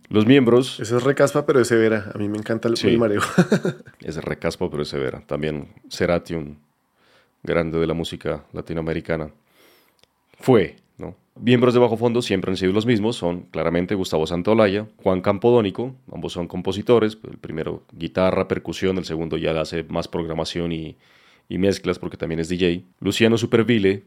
Los 0.09 0.25
miembros, 0.25 0.79
Eso 0.79 0.99
es 0.99 1.03
recaspa, 1.03 1.47
pero 1.47 1.61
es 1.61 1.67
severa. 1.69 2.13
A 2.15 2.19
mí 2.19 2.29
me 2.29 2.39
encanta 2.39 2.69
el, 2.69 2.77
Sí. 2.77 2.89
el 2.89 2.99
mareo. 2.99 3.21
es 4.01 4.17
recaspa 4.23 4.71
pero 4.71 4.83
es 4.85 4.89
severa. 4.89 5.21
También 5.27 5.69
Cerati, 5.91 6.35
un 6.35 6.59
grande 7.43 7.79
de 7.79 7.87
la 7.89 7.95
música 7.95 8.45
latinoamericana, 8.53 9.31
fue. 10.39 10.77
Miembros 11.39 11.75
de 11.75 11.81
Bajo 11.81 11.99
Fondo 11.99 12.23
siempre 12.23 12.51
han 12.51 12.57
sido 12.57 12.73
los 12.73 12.87
mismos, 12.87 13.17
son 13.17 13.43
claramente 13.43 13.95
Gustavo 13.95 14.27
Santaolalla, 14.27 14.87
Juan 15.03 15.21
Campodónico, 15.21 15.95
ambos 16.11 16.33
son 16.33 16.49
compositores, 16.49 17.19
el 17.31 17.37
primero 17.37 17.83
guitarra, 17.93 18.49
percusión, 18.49 18.97
el 18.97 19.05
segundo 19.05 19.37
ya 19.37 19.59
hace 19.61 19.83
más 19.85 20.09
programación 20.09 20.73
y, 20.73 20.97
y 21.49 21.59
mezclas 21.59 21.99
porque 21.99 22.17
también 22.17 22.41
es 22.41 22.49
DJ. 22.49 22.85
Luciano 23.01 23.37
Supervile, 23.37 24.05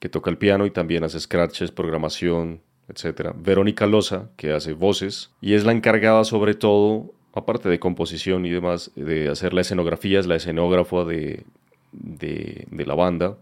que 0.00 0.08
toca 0.08 0.30
el 0.30 0.38
piano 0.38 0.64
y 0.64 0.70
también 0.70 1.04
hace 1.04 1.20
scratches, 1.20 1.72
programación, 1.72 2.62
etc. 2.88 3.32
Verónica 3.36 3.86
Loza, 3.86 4.30
que 4.36 4.52
hace 4.52 4.72
voces 4.72 5.32
y 5.42 5.54
es 5.54 5.64
la 5.64 5.72
encargada 5.72 6.24
sobre 6.24 6.54
todo 6.54 7.12
aparte 7.34 7.68
de 7.68 7.78
composición 7.78 8.46
y 8.46 8.50
demás, 8.50 8.90
de 8.96 9.28
hacer 9.28 9.52
la 9.52 9.60
escenografía, 9.60 10.18
es 10.18 10.26
la 10.26 10.36
escenógrafa 10.36 11.04
de, 11.04 11.44
de 11.92 12.86
la 12.86 12.94
banda 12.94 13.36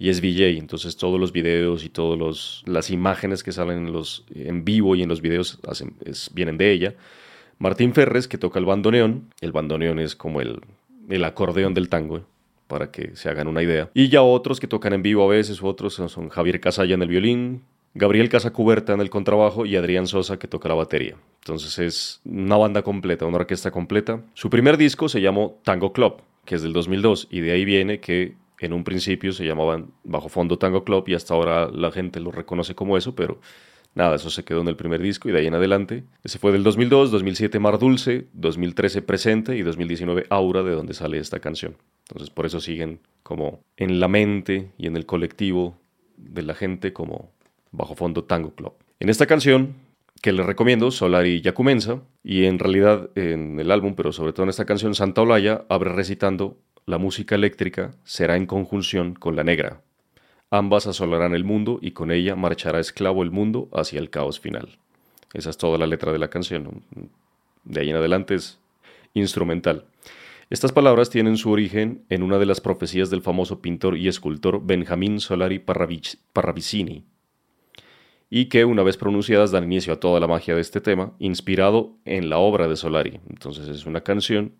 y 0.00 0.08
es 0.08 0.22
VJ, 0.22 0.58
entonces 0.58 0.96
todos 0.96 1.20
los 1.20 1.30
videos 1.30 1.84
y 1.84 1.90
todas 1.90 2.62
las 2.64 2.90
imágenes 2.90 3.42
que 3.42 3.52
salen 3.52 3.86
en, 3.86 3.92
los, 3.92 4.24
en 4.34 4.64
vivo 4.64 4.96
y 4.96 5.02
en 5.02 5.10
los 5.10 5.20
videos 5.20 5.60
vienen 6.32 6.56
de 6.56 6.72
ella. 6.72 6.94
Martín 7.58 7.92
Ferres, 7.92 8.26
que 8.26 8.38
toca 8.38 8.58
el 8.58 8.64
bandoneón, 8.64 9.26
el 9.42 9.52
bandoneón 9.52 9.98
es 9.98 10.16
como 10.16 10.40
el, 10.40 10.62
el 11.10 11.22
acordeón 11.22 11.74
del 11.74 11.90
tango, 11.90 12.24
para 12.66 12.90
que 12.90 13.14
se 13.14 13.28
hagan 13.28 13.46
una 13.46 13.62
idea. 13.62 13.90
Y 13.92 14.08
ya 14.08 14.22
otros 14.22 14.58
que 14.58 14.66
tocan 14.66 14.94
en 14.94 15.02
vivo 15.02 15.22
a 15.22 15.28
veces, 15.28 15.62
otros 15.62 15.92
son 15.94 16.30
Javier 16.30 16.60
Casalla 16.60 16.94
en 16.94 17.02
el 17.02 17.08
violín, 17.08 17.62
Gabriel 17.92 18.30
Casacuberta 18.30 18.94
en 18.94 19.02
el 19.02 19.10
contrabajo 19.10 19.66
y 19.66 19.76
Adrián 19.76 20.06
Sosa 20.06 20.38
que 20.38 20.48
toca 20.48 20.70
la 20.70 20.76
batería. 20.76 21.16
Entonces 21.40 21.78
es 21.78 22.20
una 22.24 22.56
banda 22.56 22.80
completa, 22.80 23.26
una 23.26 23.36
orquesta 23.36 23.70
completa. 23.70 24.22
Su 24.32 24.48
primer 24.48 24.78
disco 24.78 25.10
se 25.10 25.20
llamó 25.20 25.58
Tango 25.62 25.92
Club, 25.92 26.22
que 26.46 26.54
es 26.54 26.62
del 26.62 26.72
2002, 26.72 27.28
y 27.30 27.40
de 27.40 27.52
ahí 27.52 27.66
viene 27.66 28.00
que 28.00 28.34
en 28.60 28.72
un 28.72 28.84
principio 28.84 29.32
se 29.32 29.44
llamaban 29.44 29.90
Bajo 30.04 30.28
Fondo 30.28 30.58
Tango 30.58 30.84
Club 30.84 31.04
y 31.08 31.14
hasta 31.14 31.34
ahora 31.34 31.70
la 31.70 31.90
gente 31.90 32.20
lo 32.20 32.30
reconoce 32.30 32.74
como 32.74 32.96
eso, 32.96 33.14
pero 33.14 33.40
nada, 33.94 34.16
eso 34.16 34.30
se 34.30 34.44
quedó 34.44 34.60
en 34.60 34.68
el 34.68 34.76
primer 34.76 35.00
disco 35.00 35.28
y 35.28 35.32
de 35.32 35.38
ahí 35.38 35.46
en 35.46 35.54
adelante. 35.54 36.04
Ese 36.22 36.38
fue 36.38 36.52
del 36.52 36.62
2002, 36.62 37.10
2007 37.10 37.58
Mar 37.58 37.78
Dulce, 37.78 38.26
2013 38.34 39.02
Presente 39.02 39.56
y 39.56 39.62
2019 39.62 40.26
Aura, 40.28 40.62
de 40.62 40.72
donde 40.72 40.94
sale 40.94 41.18
esta 41.18 41.40
canción. 41.40 41.76
Entonces 42.08 42.30
por 42.30 42.46
eso 42.46 42.60
siguen 42.60 43.00
como 43.22 43.64
en 43.76 43.98
la 43.98 44.08
mente 44.08 44.70
y 44.78 44.86
en 44.86 44.96
el 44.96 45.06
colectivo 45.06 45.76
de 46.16 46.42
la 46.42 46.54
gente 46.54 46.92
como 46.92 47.30
Bajo 47.72 47.94
Fondo 47.94 48.24
Tango 48.24 48.54
Club. 48.54 48.74
En 48.98 49.08
esta 49.08 49.26
canción 49.26 49.74
que 50.20 50.32
les 50.32 50.44
recomiendo, 50.44 50.90
Solari 50.90 51.40
ya 51.40 51.54
comienza, 51.54 52.02
y 52.22 52.44
en 52.44 52.58
realidad 52.58 53.08
en 53.14 53.58
el 53.58 53.70
álbum, 53.70 53.94
pero 53.94 54.12
sobre 54.12 54.32
todo 54.32 54.44
en 54.44 54.50
esta 54.50 54.66
canción, 54.66 54.94
Santa 54.94 55.22
Olaya 55.22 55.64
abre 55.68 55.92
recitando 55.92 56.58
la 56.86 56.98
música 56.98 57.34
eléctrica 57.34 57.92
será 58.04 58.36
en 58.36 58.46
conjunción 58.46 59.14
con 59.14 59.36
la 59.36 59.44
negra. 59.44 59.82
Ambas 60.50 60.86
asolarán 60.86 61.34
el 61.34 61.44
mundo 61.44 61.78
y 61.80 61.92
con 61.92 62.10
ella 62.10 62.34
marchará 62.34 62.80
esclavo 62.80 63.22
el 63.22 63.30
mundo 63.30 63.68
hacia 63.72 64.00
el 64.00 64.10
caos 64.10 64.40
final. 64.40 64.78
Esa 65.32 65.50
es 65.50 65.56
toda 65.56 65.78
la 65.78 65.86
letra 65.86 66.12
de 66.12 66.18
la 66.18 66.28
canción. 66.28 66.82
De 67.64 67.80
ahí 67.80 67.90
en 67.90 67.96
adelante 67.96 68.34
es 68.34 68.58
instrumental. 69.14 69.84
Estas 70.50 70.72
palabras 70.72 71.10
tienen 71.10 71.36
su 71.36 71.52
origen 71.52 72.02
en 72.08 72.24
una 72.24 72.38
de 72.38 72.46
las 72.46 72.60
profecías 72.60 73.10
del 73.10 73.22
famoso 73.22 73.62
pintor 73.62 73.96
y 73.96 74.08
escultor 74.08 74.60
Benjamín 74.66 75.20
Solari 75.20 75.60
Parravicini, 75.60 77.04
y 78.28 78.46
que 78.46 78.64
una 78.64 78.82
vez 78.82 78.96
pronunciadas 78.96 79.52
dan 79.52 79.64
inicio 79.64 79.92
a 79.92 80.00
toda 80.00 80.18
la 80.18 80.26
magia 80.26 80.56
de 80.56 80.60
este 80.60 80.80
tema, 80.80 81.12
inspirado 81.20 81.96
en 82.04 82.30
la 82.30 82.38
obra 82.38 82.66
de 82.66 82.74
Solari. 82.74 83.20
Entonces 83.28 83.68
es 83.68 83.86
una 83.86 84.00
canción 84.00 84.54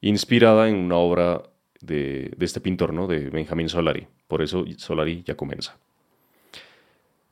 inspirada 0.00 0.68
en 0.68 0.76
una 0.76 0.96
obra 0.96 1.42
de, 1.80 2.34
este 2.40 2.60
pintor, 2.60 2.92
¿no? 2.92 3.06
de 3.06 3.30
Benjamín 3.30 3.68
Solari. 3.68 4.06
Por 4.28 4.42
eso 4.42 4.64
Solari 4.76 5.22
ya 5.24 5.34
comienza. 5.36 5.76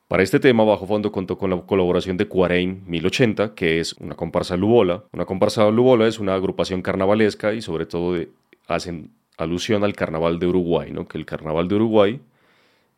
Para 0.08 0.22
este 0.22 0.40
tema, 0.40 0.64
Bajo 0.64 0.86
Fondo 0.86 1.12
contó 1.12 1.36
con 1.36 1.50
la 1.50 1.60
colaboración 1.60 2.16
de 2.16 2.26
Cuarein 2.26 2.82
1080, 2.86 3.54
que 3.54 3.78
es 3.78 3.92
una 3.94 4.14
comparsa 4.14 4.56
lubola. 4.56 5.04
Una 5.12 5.26
comparsa 5.26 5.70
lubola 5.70 6.06
es 6.06 6.18
una 6.18 6.34
agrupación 6.34 6.80
carnavalesca 6.80 7.52
y 7.52 7.60
sobre 7.60 7.84
todo 7.84 8.18
hacen 8.66 9.10
alusión 9.36 9.84
al 9.84 9.94
carnaval 9.94 10.38
de 10.38 10.46
Uruguay, 10.46 10.90
¿no? 10.92 11.06
que 11.06 11.18
el 11.18 11.26
carnaval 11.26 11.68
de 11.68 11.74
Uruguay 11.74 12.20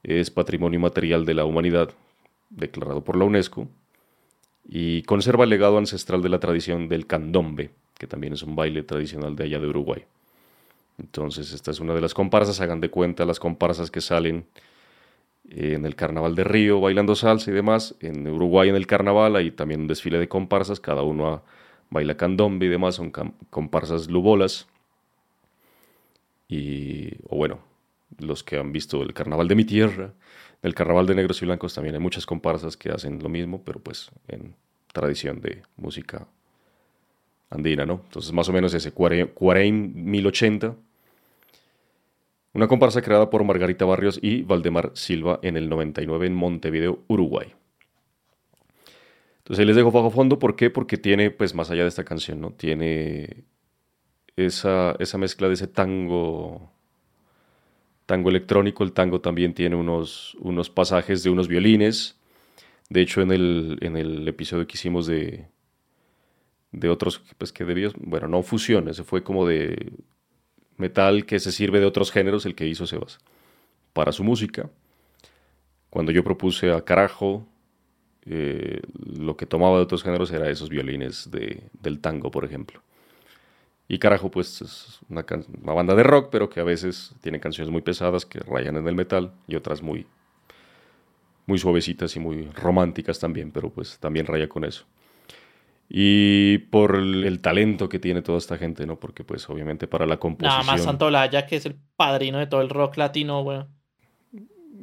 es 0.02 0.30
patrimonio 0.30 0.80
material 0.80 1.26
de 1.26 1.34
la 1.34 1.44
humanidad, 1.44 1.90
declarado 2.48 3.02
por 3.02 3.16
la 3.16 3.24
UNESCO, 3.24 3.68
y 4.66 5.02
conserva 5.02 5.44
el 5.44 5.50
legado 5.50 5.78
ancestral 5.78 6.22
de 6.22 6.28
la 6.28 6.38
tradición 6.38 6.88
del 6.88 7.06
candombe, 7.06 7.70
que 8.00 8.06
también 8.06 8.32
es 8.32 8.42
un 8.42 8.56
baile 8.56 8.82
tradicional 8.82 9.36
de 9.36 9.44
allá 9.44 9.60
de 9.60 9.66
Uruguay. 9.66 10.02
Entonces, 10.98 11.52
esta 11.52 11.70
es 11.70 11.80
una 11.80 11.92
de 11.92 12.00
las 12.00 12.14
comparsas, 12.14 12.58
hagan 12.62 12.80
de 12.80 12.88
cuenta 12.88 13.26
las 13.26 13.38
comparsas 13.38 13.90
que 13.90 14.00
salen 14.00 14.46
en 15.50 15.84
el 15.84 15.94
Carnaval 15.96 16.34
de 16.34 16.44
Río 16.44 16.80
bailando 16.80 17.14
salsa 17.14 17.50
y 17.50 17.54
demás. 17.54 17.94
En 18.00 18.26
Uruguay 18.26 18.70
en 18.70 18.76
el 18.76 18.86
Carnaval 18.86 19.36
hay 19.36 19.50
también 19.50 19.82
un 19.82 19.86
desfile 19.86 20.18
de 20.18 20.28
comparsas, 20.28 20.80
cada 20.80 21.02
uno 21.02 21.42
baila 21.90 22.16
candombe 22.16 22.64
y 22.64 22.68
demás, 22.70 22.94
son 22.94 23.12
comparsas 23.50 24.08
lubolas. 24.08 24.66
Y, 26.48 27.16
o 27.28 27.36
bueno, 27.36 27.60
los 28.18 28.42
que 28.42 28.56
han 28.56 28.72
visto 28.72 29.02
el 29.02 29.12
Carnaval 29.12 29.46
de 29.46 29.56
mi 29.56 29.66
tierra, 29.66 30.14
el 30.62 30.74
Carnaval 30.74 31.06
de 31.06 31.16
Negros 31.16 31.42
y 31.42 31.44
Blancos 31.44 31.74
también 31.74 31.96
hay 31.96 32.00
muchas 32.00 32.24
comparsas 32.24 32.78
que 32.78 32.90
hacen 32.90 33.22
lo 33.22 33.28
mismo, 33.28 33.62
pero 33.62 33.78
pues 33.78 34.10
en 34.26 34.54
tradición 34.90 35.42
de 35.42 35.62
música 35.76 36.26
andina, 37.50 37.84
¿no? 37.84 38.02
Entonces, 38.04 38.32
más 38.32 38.48
o 38.48 38.52
menos 38.52 38.72
ese, 38.72 38.92
Cuarein 38.92 39.92
1080. 39.94 40.76
Una 42.52 42.66
comparsa 42.66 43.02
creada 43.02 43.30
por 43.30 43.44
Margarita 43.44 43.84
Barrios 43.84 44.18
y 44.22 44.42
Valdemar 44.42 44.92
Silva 44.94 45.38
en 45.42 45.56
el 45.56 45.68
99 45.68 46.26
en 46.26 46.34
Montevideo, 46.34 47.00
Uruguay. 47.06 47.52
Entonces 49.38 49.60
ahí 49.60 49.66
les 49.66 49.76
dejo 49.76 49.90
bajo 49.90 50.10
fondo, 50.10 50.38
¿por 50.38 50.56
qué? 50.56 50.70
Porque 50.70 50.96
tiene, 50.96 51.30
pues 51.30 51.54
más 51.54 51.70
allá 51.70 51.82
de 51.82 51.88
esta 51.88 52.04
canción, 52.04 52.40
¿no? 52.40 52.52
Tiene 52.52 53.44
esa, 54.36 54.96
esa 54.98 55.18
mezcla 55.18 55.48
de 55.48 55.54
ese 55.54 55.66
tango, 55.66 56.70
tango 58.06 58.30
electrónico. 58.30 58.84
El 58.84 58.92
tango 58.92 59.20
también 59.20 59.54
tiene 59.54 59.76
unos, 59.76 60.36
unos 60.40 60.70
pasajes 60.70 61.22
de 61.22 61.30
unos 61.30 61.48
violines. 61.48 62.16
De 62.88 63.00
hecho, 63.00 63.22
en 63.22 63.30
el, 63.32 63.78
en 63.80 63.96
el 63.96 64.26
episodio 64.26 64.66
que 64.66 64.74
hicimos 64.74 65.06
de, 65.06 65.46
de 66.72 66.88
otros, 66.88 67.22
pues 67.38 67.52
que 67.52 67.64
debió, 67.64 67.92
bueno, 67.98 68.28
no 68.28 68.42
fusión, 68.42 68.88
ese 68.88 69.04
fue 69.04 69.22
como 69.22 69.46
de 69.46 69.92
metal 70.76 71.26
que 71.26 71.38
se 71.40 71.52
sirve 71.52 71.80
de 71.80 71.86
otros 71.86 72.10
géneros, 72.12 72.46
el 72.46 72.54
que 72.54 72.66
hizo 72.66 72.86
Sebas, 72.86 73.18
para 73.92 74.12
su 74.12 74.24
música. 74.24 74.70
Cuando 75.90 76.12
yo 76.12 76.22
propuse 76.22 76.70
a 76.70 76.82
Carajo, 76.82 77.46
eh, 78.24 78.80
lo 78.94 79.36
que 79.36 79.46
tomaba 79.46 79.76
de 79.76 79.82
otros 79.82 80.02
géneros 80.02 80.30
era 80.30 80.48
esos 80.48 80.68
violines 80.68 81.30
de, 81.30 81.64
del 81.82 82.00
tango, 82.00 82.30
por 82.30 82.44
ejemplo. 82.44 82.80
Y 83.88 83.98
Carajo, 83.98 84.30
pues 84.30 84.62
es 84.62 85.00
una, 85.08 85.26
una, 85.62 85.72
banda 85.72 85.96
de 85.96 86.04
rock, 86.04 86.28
pero 86.30 86.48
que 86.48 86.60
a 86.60 86.64
veces 86.64 87.12
tiene 87.20 87.40
canciones 87.40 87.72
muy 87.72 87.82
pesadas 87.82 88.24
que 88.24 88.38
rayan 88.38 88.76
en 88.76 88.86
el 88.86 88.94
metal 88.94 89.32
y 89.48 89.56
otras 89.56 89.82
muy, 89.82 90.06
muy 91.46 91.58
suavecitas 91.58 92.14
y 92.14 92.20
muy 92.20 92.44
románticas 92.52 93.18
también, 93.18 93.50
pero 93.50 93.70
pues 93.70 93.98
también 93.98 94.26
raya 94.26 94.48
con 94.48 94.64
eso 94.64 94.86
y 95.92 96.58
por 96.58 96.94
el, 96.94 97.40
talento 97.40 97.88
que 97.88 97.98
tiene 97.98 98.22
toda 98.22 98.38
esta 98.38 98.56
gente, 98.56 98.86
¿no? 98.86 99.00
Porque 99.00 99.24
pues 99.24 99.50
obviamente 99.50 99.88
para 99.88 100.06
la 100.06 100.18
composición... 100.18 100.60
Nada 100.60 100.72
más 100.72 100.84
Santolaya, 100.84 101.46
que 101.46 101.56
es 101.56 101.66
el 101.66 101.76
padrino 101.96 102.38
de 102.38 102.46
todo 102.46 102.60
el 102.60 102.68
rock 102.68 102.96
latino, 102.96 103.42
güey. 103.42 103.62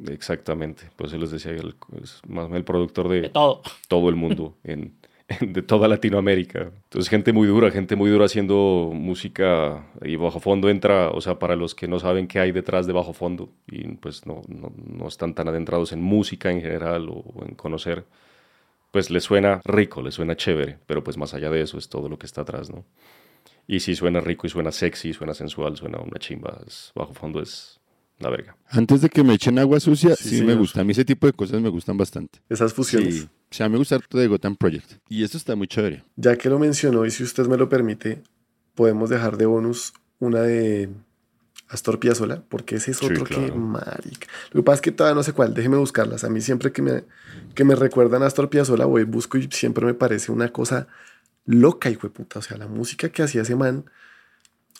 Exactamente, 0.06 0.90
pues 0.96 1.14
él 1.14 1.20
les 1.20 1.30
decía, 1.30 1.52
es 1.52 2.20
más 2.28 2.52
el 2.52 2.62
productor 2.62 3.08
de, 3.08 3.30
todo. 3.30 3.62
todo 3.88 4.10
el 4.10 4.16
mundo, 4.16 4.58
en, 4.64 4.98
de 5.40 5.62
toda 5.62 5.88
Latinoamérica. 5.88 6.70
Entonces 6.84 7.08
gente 7.08 7.32
muy 7.32 7.48
dura, 7.48 7.70
gente 7.70 7.96
muy 7.96 8.10
dura 8.10 8.26
haciendo 8.26 8.90
música 8.92 9.86
y 10.02 10.16
bajo 10.16 10.40
fondo 10.40 10.68
entra, 10.68 11.08
o 11.08 11.22
sea, 11.22 11.38
para 11.38 11.56
los 11.56 11.74
que 11.74 11.88
no 11.88 11.98
saben 11.98 12.28
qué 12.28 12.38
hay 12.38 12.52
detrás 12.52 12.86
de 12.86 12.92
bajo 12.92 13.14
fondo 13.14 13.50
y 13.66 13.88
pues 13.94 14.26
no, 14.26 14.42
no, 14.46 14.72
no 14.76 15.08
están 15.08 15.34
tan 15.34 15.48
adentrados 15.48 15.92
en 15.92 16.02
música 16.02 16.50
en 16.50 16.60
general 16.60 17.08
o 17.08 17.24
en 17.46 17.54
conocer 17.54 18.04
pues 18.90 19.10
le 19.10 19.20
suena 19.20 19.60
rico, 19.64 20.02
le 20.02 20.10
suena 20.10 20.36
chévere, 20.36 20.78
pero 20.86 21.04
pues 21.04 21.16
más 21.16 21.34
allá 21.34 21.50
de 21.50 21.62
eso 21.62 21.78
es 21.78 21.88
todo 21.88 22.08
lo 22.08 22.18
que 22.18 22.26
está 22.26 22.42
atrás, 22.42 22.70
¿no? 22.70 22.84
Y 23.66 23.80
si 23.80 23.94
suena 23.94 24.20
rico 24.20 24.46
y 24.46 24.50
suena 24.50 24.72
sexy, 24.72 25.12
suena 25.12 25.34
sensual, 25.34 25.76
suena 25.76 25.98
una 25.98 26.18
chimba, 26.18 26.58
bajo 26.94 27.12
fondo 27.12 27.42
es 27.42 27.78
la 28.18 28.30
verga. 28.30 28.56
Antes 28.66 29.02
de 29.02 29.08
que 29.08 29.22
me 29.22 29.34
echen 29.34 29.58
agua 29.58 29.78
sucia, 29.78 30.16
sí, 30.16 30.42
me 30.42 30.54
gusta. 30.54 30.80
A 30.80 30.84
mí 30.84 30.92
ese 30.92 31.04
tipo 31.04 31.26
de 31.26 31.32
cosas 31.32 31.60
me 31.60 31.68
gustan 31.68 31.96
bastante. 31.96 32.40
Esas 32.48 32.72
fusiones. 32.72 33.14
Sí. 33.14 33.28
O 33.50 33.54
sea, 33.54 33.68
me 33.68 33.78
gusta 33.78 33.96
harto 33.96 34.18
de 34.18 34.26
Gotham 34.26 34.56
Project. 34.56 34.94
Y 35.08 35.22
esto 35.22 35.36
está 35.36 35.54
muy 35.54 35.68
chévere. 35.68 36.02
Ya 36.16 36.36
que 36.36 36.48
lo 36.48 36.58
mencionó 36.58 37.04
y 37.06 37.10
si 37.10 37.22
usted 37.22 37.46
me 37.46 37.56
lo 37.56 37.68
permite, 37.68 38.22
podemos 38.74 39.10
dejar 39.10 39.36
de 39.36 39.46
bonus 39.46 39.92
una 40.18 40.40
de 40.40 40.90
Astor 41.68 41.98
Piazzolla, 41.98 42.42
porque 42.48 42.76
ese 42.76 42.92
es 42.92 43.02
otro 43.02 43.24
que 43.24 43.52
marica. 43.52 44.26
Lo 44.52 44.60
que 44.60 44.64
pasa 44.64 44.76
es 44.76 44.80
que 44.80 44.92
todavía 44.92 45.14
no 45.14 45.22
sé 45.22 45.32
cuál, 45.32 45.52
déjeme 45.52 45.76
buscarlas. 45.76 46.24
A 46.24 46.30
mí 46.30 46.40
siempre 46.40 46.72
que 46.72 46.80
me, 46.80 47.04
que 47.54 47.64
me 47.64 47.74
recuerdan 47.74 48.22
a 48.22 48.26
Astor 48.26 48.48
Piazzolla, 48.48 48.86
voy, 48.86 49.04
busco 49.04 49.36
y 49.36 49.48
siempre 49.50 49.84
me 49.84 49.94
parece 49.94 50.32
una 50.32 50.48
cosa 50.48 50.88
loca, 51.44 51.90
hijo 51.90 52.06
de 52.06 52.14
puta. 52.14 52.38
O 52.38 52.42
sea, 52.42 52.56
la 52.56 52.68
música 52.68 53.10
que 53.10 53.22
hacía 53.22 53.42
ese 53.42 53.54
man, 53.54 53.84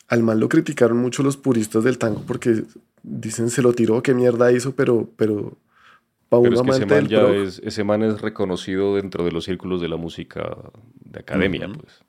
al 0.07 0.23
man 0.23 0.39
lo 0.39 0.49
criticaron 0.49 0.97
mucho 0.97 1.21
los 1.21 1.37
puristas 1.37 1.83
del 1.83 1.99
tango 1.99 2.23
porque 2.25 2.63
dicen 3.03 3.51
se 3.51 3.61
lo 3.61 3.73
tiró, 3.73 4.01
qué 4.01 4.15
mierda 4.15 4.51
hizo, 4.51 4.73
pero, 4.73 5.09
pero 5.15 5.57
para 6.27 6.41
un 6.41 6.53
ese 6.53 6.85
man, 6.87 7.07
ya 7.07 7.27
es, 7.29 7.61
ese 7.63 7.83
man 7.83 8.01
es 8.01 8.19
reconocido 8.19 8.95
dentro 8.95 9.23
de 9.23 9.31
los 9.31 9.45
círculos 9.45 9.79
de 9.79 9.89
la 9.89 9.97
música 9.97 10.57
de 11.05 11.19
academia, 11.19 11.69
pues. 11.71 12.01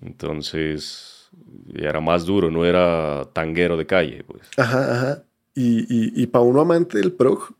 Entonces 0.00 1.11
era 1.74 2.00
más 2.00 2.24
duro, 2.24 2.50
no 2.50 2.64
era 2.64 3.24
tanguero 3.32 3.76
de 3.76 3.86
calle, 3.86 4.24
pues. 4.26 4.48
Ajá, 4.56 4.94
ajá. 4.96 5.24
Y, 5.54 5.80
y, 5.82 6.22
y 6.22 6.26
para 6.26 6.44
uno 6.44 6.60
amante 6.60 6.98
del 6.98 7.12
prog, 7.12 7.54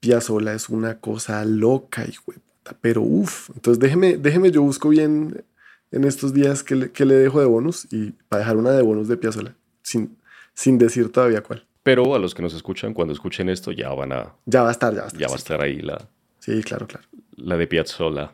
Piazzolla 0.00 0.54
es 0.54 0.68
una 0.68 1.00
cosa 1.00 1.44
loca, 1.44 2.04
hijo 2.08 2.32
de 2.32 2.38
puta. 2.38 2.76
Pero 2.80 3.02
uff, 3.02 3.50
entonces 3.54 3.78
déjeme, 3.78 4.16
déjeme, 4.16 4.50
yo 4.50 4.62
busco 4.62 4.88
bien 4.88 5.44
en 5.92 6.04
estos 6.04 6.32
días 6.34 6.62
que 6.62 6.74
le, 6.74 6.90
que 6.90 7.04
le 7.04 7.14
dejo 7.14 7.40
de 7.40 7.46
bonus 7.46 7.86
y 7.92 8.12
para 8.28 8.40
dejar 8.40 8.56
una 8.56 8.70
de 8.72 8.82
bonus 8.82 9.08
de 9.08 9.16
Piazzolla, 9.16 9.54
sin, 9.82 10.16
sin 10.54 10.78
decir 10.78 11.10
todavía 11.12 11.42
cuál. 11.42 11.66
Pero 11.82 12.14
a 12.14 12.18
los 12.18 12.34
que 12.34 12.42
nos 12.42 12.54
escuchan, 12.54 12.94
cuando 12.94 13.12
escuchen 13.12 13.48
esto, 13.50 13.70
ya 13.70 13.90
van 13.90 14.12
a. 14.12 14.34
Ya 14.46 14.62
va 14.62 14.68
a 14.70 14.72
estar, 14.72 14.94
ya 14.94 15.00
va 15.00 15.04
a 15.04 15.08
estar. 15.08 15.20
Ya 15.20 15.28
va 15.28 15.34
a 15.34 15.38
sí, 15.38 15.42
estar 15.42 15.60
ahí 15.60 15.80
la, 15.80 16.08
Sí, 16.38 16.62
claro, 16.62 16.86
claro. 16.86 17.06
la 17.36 17.56
de 17.56 17.66
Piazzolla. 17.66 18.32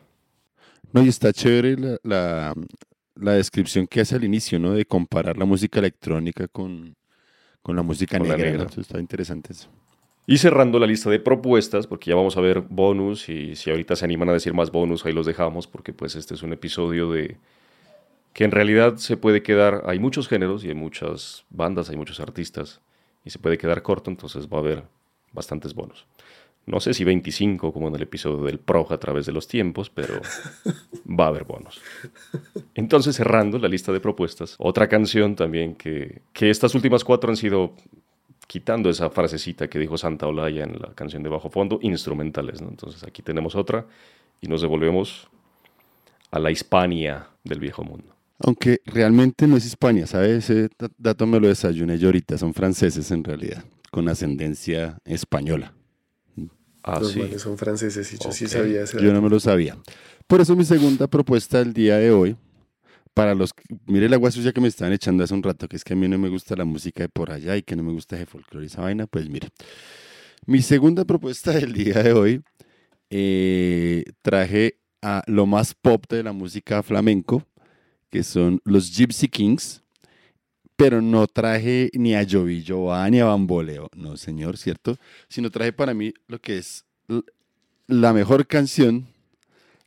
No, 0.93 1.03
y 1.03 1.07
está 1.09 1.31
chévere 1.31 1.77
la, 1.77 1.97
la, 2.03 2.53
la 3.21 3.33
descripción 3.33 3.87
que 3.87 4.01
hace 4.01 4.15
al 4.15 4.23
inicio, 4.23 4.59
¿no? 4.59 4.73
De 4.73 4.85
comparar 4.85 5.37
la 5.37 5.45
música 5.45 5.79
electrónica 5.79 6.47
con, 6.47 6.95
con 7.61 7.75
la 7.75 7.83
música 7.83 8.17
Con 8.17 8.27
la 8.27 8.37
negra. 8.37 8.63
Entonces, 8.63 8.79
está 8.87 8.99
interesante 8.99 9.53
eso. 9.53 9.69
Y 10.27 10.37
cerrando 10.37 10.79
la 10.79 10.87
lista 10.87 11.09
de 11.09 11.19
propuestas, 11.19 11.87
porque 11.87 12.09
ya 12.11 12.15
vamos 12.15 12.37
a 12.37 12.41
ver 12.41 12.61
bonus 12.61 13.27
y 13.27 13.55
si 13.55 13.69
ahorita 13.69 13.95
se 13.95 14.05
animan 14.05 14.29
a 14.29 14.33
decir 14.33 14.53
más 14.53 14.71
bonus, 14.71 15.05
ahí 15.05 15.13
los 15.13 15.25
dejamos, 15.25 15.67
porque 15.67 15.93
pues 15.93 16.15
este 16.15 16.35
es 16.35 16.43
un 16.43 16.53
episodio 16.53 17.11
de 17.11 17.37
que 18.33 18.43
en 18.43 18.51
realidad 18.51 18.97
se 18.97 19.17
puede 19.17 19.41
quedar, 19.41 19.83
hay 19.85 19.99
muchos 19.99 20.27
géneros 20.27 20.63
y 20.63 20.69
hay 20.69 20.75
muchas 20.75 21.45
bandas, 21.49 21.89
hay 21.89 21.97
muchos 21.97 22.19
artistas, 22.19 22.81
y 23.25 23.29
se 23.29 23.39
puede 23.39 23.57
quedar 23.57 23.81
corto, 23.81 24.09
entonces 24.09 24.47
va 24.47 24.57
a 24.57 24.61
haber 24.61 24.83
bastantes 25.33 25.73
bonus. 25.73 26.05
No 26.65 26.79
sé 26.79 26.93
si 26.93 27.03
25 27.03 27.73
como 27.73 27.87
en 27.87 27.95
el 27.95 28.03
episodio 28.03 28.45
del 28.45 28.59
Proj 28.59 28.91
a 28.91 28.99
través 28.99 29.25
de 29.25 29.31
los 29.31 29.47
tiempos, 29.47 29.89
pero 29.89 30.21
va 31.07 31.25
a 31.25 31.27
haber 31.29 31.43
bonus. 31.43 31.81
Entonces, 32.75 33.15
cerrando 33.15 33.57
la 33.57 33.67
lista 33.67 33.91
de 33.91 33.99
propuestas, 33.99 34.55
otra 34.59 34.87
canción 34.87 35.35
también 35.35 35.75
que, 35.75 36.21
que 36.33 36.49
estas 36.49 36.75
últimas 36.75 37.03
cuatro 37.03 37.29
han 37.31 37.37
sido 37.37 37.73
quitando 38.47 38.89
esa 38.89 39.09
frasecita 39.09 39.69
que 39.69 39.79
dijo 39.79 39.97
Santa 39.97 40.27
Olaya 40.27 40.63
en 40.63 40.73
la 40.79 40.93
canción 40.93 41.23
de 41.23 41.29
Bajo 41.29 41.49
Fondo, 41.49 41.79
instrumentales. 41.81 42.61
¿no? 42.61 42.69
Entonces 42.69 43.03
aquí 43.03 43.21
tenemos 43.21 43.55
otra 43.55 43.85
y 44.41 44.47
nos 44.47 44.61
devolvemos 44.61 45.27
a 46.31 46.39
la 46.39 46.51
Hispania 46.51 47.27
del 47.43 47.59
viejo 47.59 47.83
mundo. 47.83 48.13
Aunque 48.39 48.81
realmente 48.85 49.47
no 49.47 49.55
es 49.57 49.65
Hispania, 49.65 50.07
¿sabes? 50.07 50.49
Ese 50.49 50.69
da- 50.77 50.89
dato 50.97 51.25
me 51.27 51.39
lo 51.39 51.47
desayuné 51.47 51.97
yo 51.97 52.07
ahorita. 52.09 52.37
Son 52.37 52.53
franceses 52.53 53.11
en 53.11 53.23
realidad, 53.23 53.63
con 53.91 54.09
ascendencia 54.09 54.97
española. 55.05 55.73
Ah, 56.83 56.99
Los 56.99 57.11
sí. 57.11 57.19
manes 57.19 57.41
son 57.41 57.57
franceses 57.57 58.11
y 58.13 58.17
yo 58.17 58.31
sí 58.31 58.47
sabía 58.47 58.81
ese 58.83 58.97
Yo 58.97 59.03
dato. 59.03 59.13
no 59.13 59.21
me 59.21 59.29
lo 59.29 59.39
sabía. 59.39 59.77
Por 60.27 60.41
eso 60.41 60.55
mi 60.55 60.63
segunda 60.65 61.07
propuesta 61.07 61.59
del 61.59 61.73
día 61.73 61.97
de 61.97 62.11
hoy, 62.11 62.35
para 63.13 63.35
los... 63.35 63.53
que- 63.53 63.63
Mire 63.85 64.05
el 64.07 64.13
agua 64.13 64.31
sucia 64.31 64.51
que 64.53 64.61
me 64.61 64.67
estaban 64.67 64.93
echando 64.93 65.23
hace 65.23 65.33
un 65.33 65.43
rato, 65.43 65.67
que 65.67 65.75
es 65.75 65.83
que 65.83 65.93
a 65.93 65.95
mí 65.95 66.07
no 66.07 66.17
me 66.17 66.29
gusta 66.29 66.55
la 66.55 66.65
música 66.65 67.03
de 67.03 67.09
por 67.09 67.31
allá 67.31 67.55
y 67.57 67.61
que 67.63 67.75
no 67.75 67.83
me 67.83 67.91
gusta 67.91 68.15
de 68.15 68.25
folclore 68.25 68.65
y 68.65 68.67
esa 68.67 68.81
vaina, 68.81 69.05
pues 69.07 69.29
mire. 69.29 69.49
Mi 70.45 70.61
segunda 70.61 71.05
propuesta 71.05 71.51
del 71.51 71.73
día 71.73 72.01
de 72.01 72.13
hoy, 72.13 72.41
eh, 73.09 74.03
traje 74.21 74.79
a 75.01 75.23
lo 75.27 75.45
más 75.45 75.73
pop 75.73 76.05
de 76.09 76.23
la 76.23 76.31
música 76.31 76.81
flamenco, 76.83 77.43
que 78.09 78.23
son 78.23 78.59
los 78.63 78.95
Gypsy 78.95 79.27
Kings, 79.27 79.83
pero 80.81 80.99
no 80.99 81.27
traje 81.27 81.91
ni 81.93 82.15
a 82.15 82.25
Jovi 82.27 82.63
Joa 82.67 83.07
ni 83.11 83.19
a 83.19 83.25
Bamboleo, 83.25 83.87
no 83.95 84.17
señor, 84.17 84.57
¿cierto? 84.57 84.97
Sino 85.29 85.51
traje 85.51 85.73
para 85.73 85.93
mí 85.93 86.11
lo 86.27 86.39
que 86.39 86.57
es 86.57 86.85
la 87.85 88.13
mejor 88.13 88.47
canción, 88.47 89.05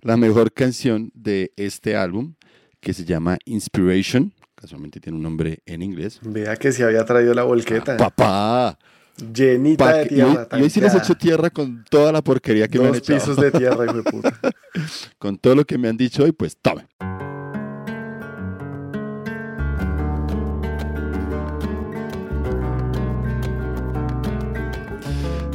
la 0.03 0.17
mejor 0.17 0.53
canción 0.53 1.11
de 1.13 1.53
este 1.57 1.97
álbum, 1.97 2.35
que 2.81 2.93
se 2.95 3.05
llama 3.05 3.39
Inspiration, 3.45 4.33
casualmente 4.55 5.01
tiene 5.01 5.17
un 5.17 5.25
nombre 5.25 5.59
en 5.67 5.83
inglés. 5.83 6.21
Vea 6.23 6.55
que 6.55 6.71
se 6.71 6.85
había 6.85 7.05
traído 7.05 7.35
la 7.35 7.43
volqueta. 7.43 7.97
Papá, 7.97 8.79
llenita 9.33 9.85
pa' 9.87 9.95
de 9.95 10.07
tierra. 10.07 10.49
y 10.53 10.63
hoy 10.63 10.71
sí 10.71 10.81
les 10.81 10.93
tanqueada. 10.93 10.99
echo 10.99 11.15
tierra 11.17 11.51
con 11.51 11.85
toda 11.91 12.13
la 12.13 12.23
porquería 12.23 12.69
que 12.69 12.79
me 12.79 12.85
han 12.87 12.93
Dos 12.93 12.99
echado. 12.99 13.19
pisos 13.19 13.37
de 13.37 13.51
tierra, 13.51 13.85
hijo 13.85 13.95
de 13.95 14.03
puta. 14.05 14.39
Con 15.19 15.39
todo 15.39 15.57
lo 15.57 15.65
que 15.65 15.77
me 15.77 15.89
han 15.89 15.97
dicho 15.97 16.23
hoy, 16.23 16.31
pues 16.31 16.57
tome. 16.57 16.87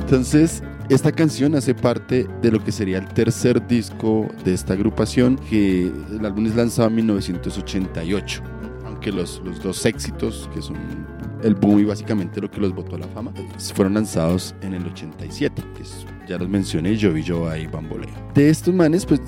Entonces, 0.09 0.63
esta 0.89 1.11
canción 1.11 1.53
hace 1.53 1.75
parte 1.75 2.27
de 2.41 2.51
lo 2.51 2.63
que 2.63 2.71
sería 2.71 2.97
el 2.97 3.07
tercer 3.09 3.67
disco 3.67 4.27
de 4.43 4.55
esta 4.55 4.73
agrupación, 4.73 5.35
que 5.35 5.83
el 5.83 6.25
álbum 6.25 6.47
es 6.47 6.55
lanzado 6.55 6.87
en 6.87 6.95
1988. 6.95 8.41
Aunque 8.87 9.11
los, 9.11 9.39
los 9.45 9.61
dos 9.61 9.85
éxitos, 9.85 10.49
que 10.51 10.63
son 10.63 10.77
el 11.43 11.53
boom 11.53 11.81
y 11.81 11.83
básicamente 11.83 12.41
lo 12.41 12.49
que 12.49 12.59
los 12.59 12.73
botó 12.73 12.95
a 12.95 12.99
la 12.99 13.07
fama, 13.09 13.31
fueron 13.75 13.93
lanzados 13.93 14.55
en 14.63 14.73
el 14.73 14.87
87, 14.87 15.61
que 15.77 15.83
ya 16.27 16.39
los 16.39 16.49
mencioné, 16.49 16.97
Joa 16.99 17.59
y 17.59 17.67
Bamboleo. 17.67 18.09
De 18.33 18.49
estos 18.49 18.73
manes, 18.73 19.05
pues 19.05 19.21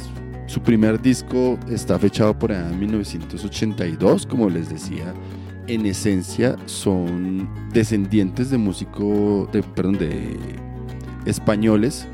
su 0.48 0.64
primer 0.64 1.00
disco 1.00 1.60
está 1.70 2.00
fechado 2.00 2.40
por 2.40 2.52
allá 2.52 2.68
en 2.68 2.80
1982, 2.80 4.26
como 4.26 4.50
les 4.50 4.70
decía. 4.70 5.14
En 5.68 5.86
esencia 5.86 6.58
son 6.66 7.48
descendientes 7.72 8.50
de 8.50 8.58
músicos, 8.58 9.50
de, 9.52 9.62
perdón, 9.62 10.00
de 10.00 10.71
españoles 11.26 12.08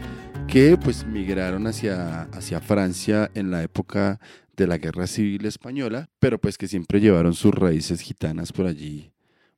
que 0.47 0.77
pues 0.77 1.05
migraron 1.05 1.67
hacia, 1.67 2.23
hacia 2.23 2.61
Francia 2.61 3.29
en 3.33 3.51
la 3.51 3.63
época 3.63 4.19
de 4.55 4.67
la 4.67 4.77
Guerra 4.77 5.07
Civil 5.07 5.45
Española, 5.45 6.09
pero 6.19 6.39
pues 6.39 6.57
que 6.57 6.67
siempre 6.67 6.99
llevaron 6.99 7.33
sus 7.33 7.53
raíces 7.53 8.01
gitanas 8.01 8.51
por 8.51 8.65
allí 8.65 9.11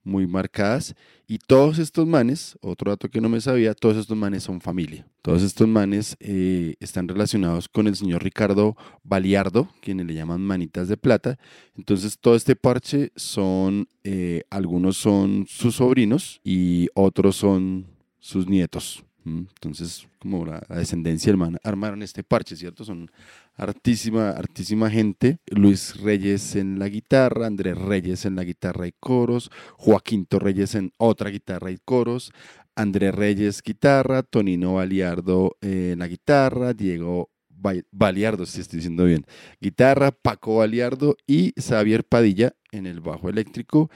muy 0.03 0.27
marcadas. 0.27 0.95
Y 1.27 1.37
todos 1.37 1.77
estos 1.77 2.07
manes, 2.07 2.57
otro 2.61 2.91
dato 2.91 3.09
que 3.09 3.21
no 3.21 3.29
me 3.29 3.39
sabía, 3.39 3.73
todos 3.75 3.97
estos 3.97 4.17
manes 4.17 4.43
son 4.43 4.59
familia. 4.59 5.05
Todos 5.21 5.43
estos 5.43 5.67
manes 5.67 6.17
eh, 6.19 6.75
están 6.79 7.07
relacionados 7.07 7.69
con 7.69 7.87
el 7.87 7.95
señor 7.95 8.23
Ricardo 8.23 8.75
Baliardo, 9.03 9.69
quienes 9.81 10.07
le 10.07 10.15
llaman 10.15 10.41
manitas 10.41 10.87
de 10.87 10.97
plata. 10.97 11.37
Entonces 11.77 12.17
todo 12.19 12.35
este 12.35 12.55
parche 12.55 13.11
son, 13.15 13.87
eh, 14.03 14.43
algunos 14.49 14.97
son 14.97 15.45
sus 15.47 15.75
sobrinos 15.75 16.41
y 16.43 16.89
otros 16.95 17.35
son 17.35 17.85
sus 18.19 18.47
nietos. 18.47 19.03
Entonces, 19.25 20.07
como 20.19 20.45
la, 20.45 20.61
descendencia 20.69 21.29
hermana, 21.29 21.59
armaron 21.63 22.01
este 22.01 22.23
parche, 22.23 22.55
¿cierto? 22.55 22.83
Son 22.83 23.11
hartísima, 23.55 24.29
hartísima 24.31 24.89
gente. 24.89 25.37
Luis 25.47 25.99
Reyes 26.01 26.55
en 26.55 26.79
la 26.79 26.87
guitarra, 26.89 27.45
Andrés 27.47 27.77
Reyes 27.77 28.25
en 28.25 28.35
la 28.35 28.43
guitarra 28.43 28.87
y 28.87 28.93
coros, 28.99 29.51
Joaquín 29.77 30.25
Torreyes 30.25 30.75
en 30.75 30.91
otra 30.97 31.29
guitarra 31.29 31.69
y 31.71 31.77
coros, 31.83 32.31
Andrés 32.75 33.13
Reyes 33.13 33.61
guitarra, 33.61 34.23
Tonino 34.23 34.75
Baliardo 34.75 35.57
eh, 35.61 35.91
en 35.93 35.99
la 35.99 36.07
guitarra, 36.07 36.73
Diego 36.73 37.29
Ba- 37.49 37.73
Baliardo, 37.91 38.45
si 38.45 38.61
estoy 38.61 38.77
diciendo 38.77 39.03
bien, 39.03 39.25
guitarra, 39.59 40.11
Paco 40.11 40.57
Baliardo 40.57 41.17
y 41.27 41.53
Xavier 41.59 42.05
Padilla 42.05 42.53
en 42.71 42.85
el 42.85 43.01
bajo 43.01 43.29
eléctrico 43.29 43.89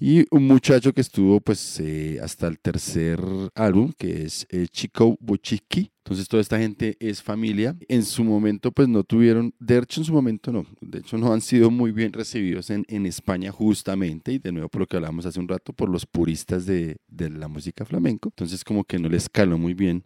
y 0.00 0.24
un 0.30 0.46
muchacho 0.46 0.92
que 0.92 1.00
estuvo 1.00 1.40
pues 1.40 1.80
eh, 1.80 2.18
hasta 2.22 2.46
el 2.46 2.58
tercer 2.58 3.20
álbum 3.54 3.92
que 3.96 4.24
es 4.24 4.46
eh, 4.50 4.66
Chico 4.70 5.16
Buchiki. 5.20 5.90
Entonces 6.04 6.28
toda 6.28 6.40
esta 6.40 6.58
gente 6.58 6.96
es 7.00 7.22
familia. 7.22 7.76
En 7.88 8.04
su 8.04 8.24
momento 8.24 8.72
pues 8.72 8.88
no 8.88 9.04
tuvieron, 9.04 9.54
de 9.58 9.78
hecho 9.78 10.00
en 10.00 10.04
su 10.06 10.12
momento 10.12 10.52
no, 10.52 10.66
de 10.80 11.00
hecho 11.00 11.18
no 11.18 11.32
han 11.32 11.40
sido 11.40 11.70
muy 11.70 11.92
bien 11.92 12.12
recibidos 12.12 12.70
en, 12.70 12.84
en 12.88 13.06
España 13.06 13.52
justamente 13.52 14.32
y 14.32 14.38
de 14.38 14.52
nuevo 14.52 14.68
por 14.68 14.80
lo 14.80 14.86
que 14.86 14.96
hablábamos 14.96 15.26
hace 15.26 15.40
un 15.40 15.48
rato 15.48 15.72
por 15.72 15.88
los 15.88 16.06
puristas 16.06 16.66
de, 16.66 16.96
de 17.08 17.30
la 17.30 17.48
música 17.48 17.84
flamenco. 17.84 18.28
Entonces 18.28 18.64
como 18.64 18.84
que 18.84 18.98
no 18.98 19.08
les 19.08 19.28
caló 19.28 19.58
muy 19.58 19.74
bien 19.74 20.04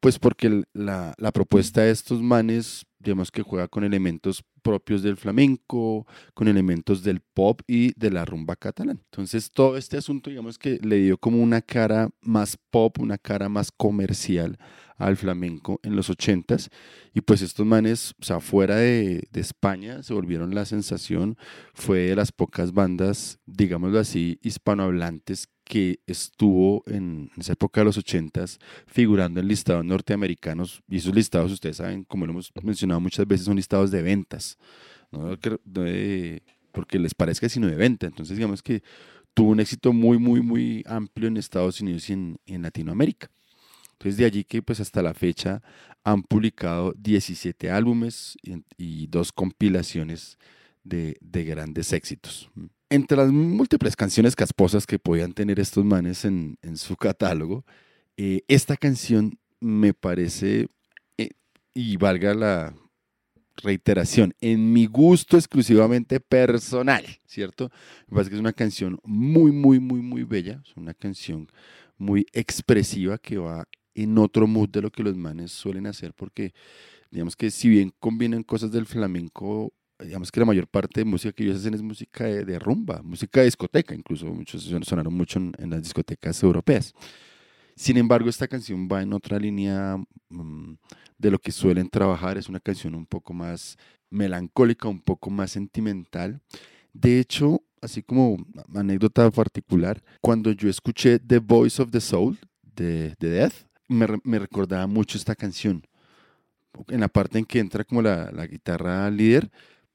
pues 0.00 0.18
porque 0.18 0.64
la, 0.72 1.14
la 1.18 1.30
propuesta 1.30 1.82
de 1.82 1.90
estos 1.90 2.22
manes, 2.22 2.86
digamos 3.00 3.30
que 3.30 3.42
juega 3.42 3.66
con 3.66 3.82
elementos 3.82 4.44
propios 4.62 5.02
del 5.02 5.16
flamenco, 5.16 6.06
con 6.34 6.48
elementos 6.48 7.02
del 7.02 7.20
pop 7.20 7.62
y 7.66 7.98
de 7.98 8.10
la 8.10 8.24
rumba 8.24 8.56
catalán. 8.56 9.00
Entonces 9.04 9.50
todo 9.50 9.76
este 9.76 9.96
asunto, 9.96 10.30
digamos 10.30 10.58
que 10.58 10.78
le 10.82 10.96
dio 10.96 11.18
como 11.18 11.42
una 11.42 11.62
cara 11.62 12.10
más 12.20 12.58
pop, 12.70 12.98
una 13.00 13.18
cara 13.18 13.48
más 13.48 13.72
comercial 13.72 14.58
al 14.98 15.16
flamenco 15.16 15.80
en 15.82 15.96
los 15.96 16.10
ochentas. 16.10 16.68
Y 17.14 17.22
pues 17.22 17.40
estos 17.40 17.64
manes, 17.64 18.14
o 18.20 18.24
sea, 18.24 18.40
fuera 18.40 18.76
de, 18.76 19.26
de 19.32 19.40
España, 19.40 20.02
se 20.02 20.12
volvieron 20.12 20.54
la 20.54 20.66
sensación. 20.66 21.38
Fue 21.72 22.00
de 22.00 22.16
las 22.16 22.32
pocas 22.32 22.72
bandas, 22.72 23.38
digámoslo 23.46 23.98
así, 23.98 24.38
hispanohablantes 24.42 25.48
que 25.70 26.00
estuvo 26.04 26.82
en 26.88 27.30
esa 27.38 27.52
época 27.52 27.80
de 27.80 27.84
los 27.84 27.96
ochentas 27.96 28.58
figurando 28.88 29.38
en 29.38 29.46
listados 29.46 29.84
norteamericanos. 29.84 30.82
Y 30.88 30.96
esos 30.96 31.14
listados, 31.14 31.52
ustedes 31.52 31.76
saben, 31.76 32.02
como 32.02 32.26
lo 32.26 32.32
hemos 32.32 32.50
mencionado 32.60 32.98
muchas 32.98 33.24
veces, 33.24 33.46
son 33.46 33.54
listados 33.54 33.92
de 33.92 34.02
ventas. 34.02 34.58
No 35.12 35.36
de- 35.64 36.42
porque 36.72 36.98
les 36.98 37.14
parezca, 37.14 37.48
sino 37.48 37.68
de 37.68 37.76
venta. 37.76 38.08
Entonces, 38.08 38.36
digamos 38.36 38.64
que 38.64 38.82
tuvo 39.32 39.50
un 39.50 39.60
éxito 39.60 39.92
muy, 39.92 40.18
muy, 40.18 40.40
muy 40.40 40.82
amplio 40.88 41.28
en 41.28 41.36
Estados 41.36 41.80
Unidos 41.80 42.10
y 42.10 42.14
en, 42.14 42.62
Latinoamérica. 42.62 43.30
Entonces, 43.92 44.16
de 44.16 44.24
allí 44.24 44.42
que 44.42 44.62
pues 44.62 44.80
hasta 44.80 45.02
la 45.02 45.14
fecha 45.14 45.62
han 46.02 46.24
publicado 46.24 46.94
17 46.98 47.70
álbumes 47.70 48.36
y, 48.76 49.06
dos 49.06 49.30
compilaciones 49.30 50.36
de 50.82 51.44
grandes 51.44 51.92
éxitos. 51.92 52.50
Entre 52.92 53.16
las 53.16 53.30
múltiples 53.30 53.94
canciones 53.94 54.34
casposas 54.34 54.84
que 54.84 54.98
podían 54.98 55.32
tener 55.32 55.60
estos 55.60 55.84
manes 55.84 56.24
en, 56.24 56.58
su 56.74 56.96
catálogo, 56.96 57.64
eh, 58.16 58.42
esta 58.48 58.76
canción 58.76 59.38
me 59.60 59.94
parece, 59.94 60.66
eh, 61.16 61.30
y 61.72 61.96
valga 61.96 62.34
la 62.34 62.74
reiteración, 63.62 64.34
en 64.40 64.72
mi 64.72 64.86
gusto 64.86 65.36
exclusivamente 65.36 66.18
personal, 66.18 67.04
¿cierto? 67.26 67.70
Me 68.08 68.16
parece 68.16 68.30
que 68.30 68.36
es 68.36 68.40
una 68.40 68.52
canción 68.52 68.98
muy, 69.04 69.52
muy, 69.52 69.78
muy, 69.78 70.00
muy 70.00 70.24
bella, 70.24 70.60
es 70.64 70.76
una 70.76 70.94
canción 70.94 71.48
muy 71.96 72.26
expresiva 72.32 73.18
que 73.18 73.38
va 73.38 73.68
en 73.94 74.18
otro 74.18 74.46
mood 74.46 74.68
de 74.68 74.82
lo 74.82 74.90
que 74.90 75.02
los 75.04 75.16
manes 75.16 75.52
suelen 75.52 75.86
hacer, 75.86 76.12
porque 76.14 76.54
digamos 77.10 77.36
que 77.36 77.50
si 77.50 77.68
bien 77.68 77.92
combinan 78.00 78.42
cosas 78.42 78.72
del 78.72 78.86
flamenco, 78.86 79.72
digamos 80.02 80.30
que 80.30 80.40
la 80.40 80.46
mayor 80.46 80.66
parte 80.66 81.00
de 81.00 81.04
música 81.04 81.32
que 81.32 81.44
ellos 81.44 81.58
hacen 81.58 81.74
es 81.74 81.82
música 81.82 82.24
de, 82.24 82.58
rumba, 82.58 83.02
música 83.02 83.40
de 83.40 83.46
discoteca, 83.46 83.94
incluso 83.94 84.26
muchos 84.26 84.62
sonaron 84.82 85.14
mucho 85.14 85.38
en, 85.38 85.70
las 85.70 85.82
discotecas 85.82 86.42
europeas. 86.42 86.92
Sin 87.76 87.96
embargo, 87.96 88.28
esta 88.28 88.48
canción 88.48 88.88
va 88.90 89.02
en 89.02 89.12
otra 89.12 89.38
línea 89.38 89.96
mm, 90.28 90.74
de 91.18 91.30
lo 91.30 91.38
que 91.38 91.52
suelen 91.52 91.88
trabajar, 91.88 92.38
es 92.38 92.48
una 92.48 92.60
canción 92.60 92.94
un 92.94 93.06
poco 93.06 93.32
más 93.32 93.76
melancólica, 94.10 94.88
un 94.88 95.00
poco 95.00 95.30
más 95.30 95.52
sentimental. 95.52 96.40
De 96.92 97.20
hecho, 97.20 97.62
así 97.80 98.02
como 98.02 98.44
anécdota 98.74 99.30
particular, 99.30 100.02
cuando 100.20 100.52
yo 100.52 100.68
escuché 100.68 101.18
The 101.18 101.38
Voice 101.38 101.80
of 101.80 101.90
the 101.90 102.00
Soul 102.00 102.38
de, 102.62 103.14
de 103.18 103.30
Death, 103.30 103.54
me, 103.88 104.06
me 104.24 104.38
recordaba 104.38 104.86
mucho 104.86 105.16
esta 105.16 105.34
canción 105.34 105.82
en 106.88 107.00
la 107.00 107.08
parte 107.08 107.38
en 107.38 107.44
que 107.44 107.58
entra 107.58 107.84
como 107.84 108.02
la, 108.02 108.30
la 108.30 108.46
guitarra 108.46 109.10
líder, 109.10 109.50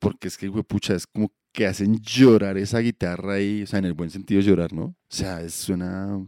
porque 0.06 0.28
es 0.28 0.38
que, 0.38 0.52
pucha, 0.52 0.94
es 0.94 1.08
como 1.08 1.32
que 1.52 1.66
hacen 1.66 2.00
llorar 2.00 2.60
esa 2.60 2.78
guitarra 2.78 3.34
ahí, 3.34 3.64
o 3.64 3.66
sea, 3.66 3.80
en 3.80 3.86
el 3.86 3.94
buen 3.94 4.12
sentido 4.12 4.40
llorar, 4.40 4.72
¿no? 4.72 4.84
O 4.84 4.96
sea, 5.10 5.50
suena, 5.50 6.24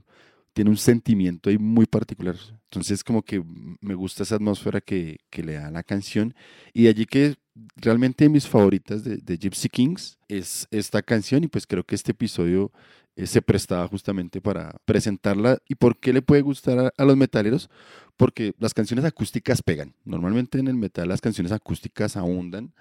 tiene 0.53 0.71
un 0.71 0.77
sentimiento 0.77 1.51
ahí 1.51 1.59
muy 1.59 1.85
particular. 1.85 2.35
Entonces, 2.71 3.03
como 3.03 3.21
que 3.21 3.43
me 3.79 3.93
gusta 3.93 4.23
esa 4.23 4.33
atmósfera 4.33 4.81
que, 4.81 5.17
que 5.29 5.43
le 5.43 5.53
da 5.53 5.69
la 5.69 5.83
canción. 5.83 6.33
Y 6.73 6.83
de 6.83 6.89
allí 6.89 7.05
que 7.05 7.35
realmente 7.75 8.27
mis 8.29 8.47
favoritas 8.47 9.03
de, 9.03 9.17
de, 9.17 9.37
Gypsy 9.37 9.69
Kings 9.69 10.17
es 10.27 10.67
esta 10.71 11.03
canción 11.03 11.43
y 11.43 11.47
pues 11.47 11.67
creo 11.67 11.83
que 11.83 11.93
este 11.93 12.13
episodio 12.13 12.71
eh, 13.17 13.25
se 13.25 13.41
prestaba 13.41 13.87
justamente 13.87 14.41
para 14.41 14.75
presentarla. 14.85 15.57
¿Y 15.67 15.75
por 15.75 15.99
qué 15.99 16.13
le 16.13 16.21
puede 16.23 16.43
gustar 16.43 16.93
a, 16.95 17.03
los 17.03 17.17
metaleros? 17.17 17.69
Porque 18.17 18.53
las 18.57 18.73
canciones 18.73 19.05
acústicas 19.05 19.61
pegan. 19.61 19.93
Normalmente 20.03 20.59
en 20.59 20.67
el 20.67 20.75
metal 20.75 21.07
las 21.07 21.21
canciones 21.21 21.51
acústicas 21.51 22.17
abundan, 22.17 22.73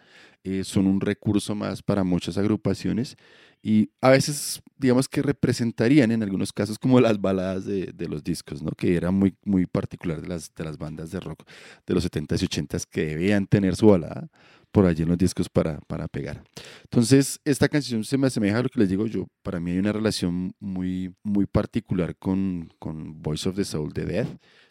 eh, 0.45 0.65
son 0.65 0.87
un 0.87 1.01
recurso 1.01 1.55
más 1.55 1.83
para 1.83 2.05
muchas 2.05 2.39
agrupaciones 2.39 3.17
y 3.63 3.91
a 4.01 4.11
veces 4.11 4.63
digamos 4.79 5.09
que 5.09 5.23
representarían 5.23 6.13
en 6.13 6.23
algunos 6.23 6.53
casos 6.53 6.79
como 6.79 7.01
las 7.01 7.21
baladas 7.21 7.65
de, 7.65 7.93
de, 7.93 8.09
los 8.09 8.23
discos, 8.23 8.63
¿no? 8.63 8.71
que 8.71 8.97
era 8.97 9.11
muy, 9.11 9.35
muy 9.45 9.67
particular 9.67 10.21
de 10.21 10.29
las, 10.29 10.55
de 10.55 10.65
las 10.65 10.79
bandas 10.79 11.11
de 11.11 11.21
rock 11.21 11.43
de 11.87 11.95
los 11.95 12.09
70s 12.09 12.43
y 12.43 12.47
80s 12.47 12.87
que 12.89 13.07
debían 13.07 13.47
tener 13.47 13.75
su 13.75 13.89
balada 13.89 14.29
por 14.77 14.85
allí 14.85 15.05
en 15.05 15.09
los 15.09 15.19
discos 15.19 15.49
para, 15.49 15.81
para 15.87 16.07
pegar. 16.07 16.45
Entonces, 16.85 17.41
esta 17.45 17.67
canción 17.67 18.05
se 18.05 18.19
me 18.19 18.27
asemeja 18.27 18.59
a 18.59 18.63
lo 18.63 18.69
que 18.69 18.79
les 18.79 18.91
digo 18.91 19.07
yo. 19.07 19.27
Para 19.43 19.59
mí 19.59 19.71
hay 19.71 19.79
una 19.79 19.93
relación 19.93 20.55
muy, 20.61 21.15
muy 21.23 21.47
particular 21.47 22.15
con, 22.15 22.73
con 22.79 23.23
Voice 23.23 23.49
of 23.49 23.57
the 23.57 23.65
Soul 23.65 23.93
de 23.95 24.05
Death. 24.05 24.29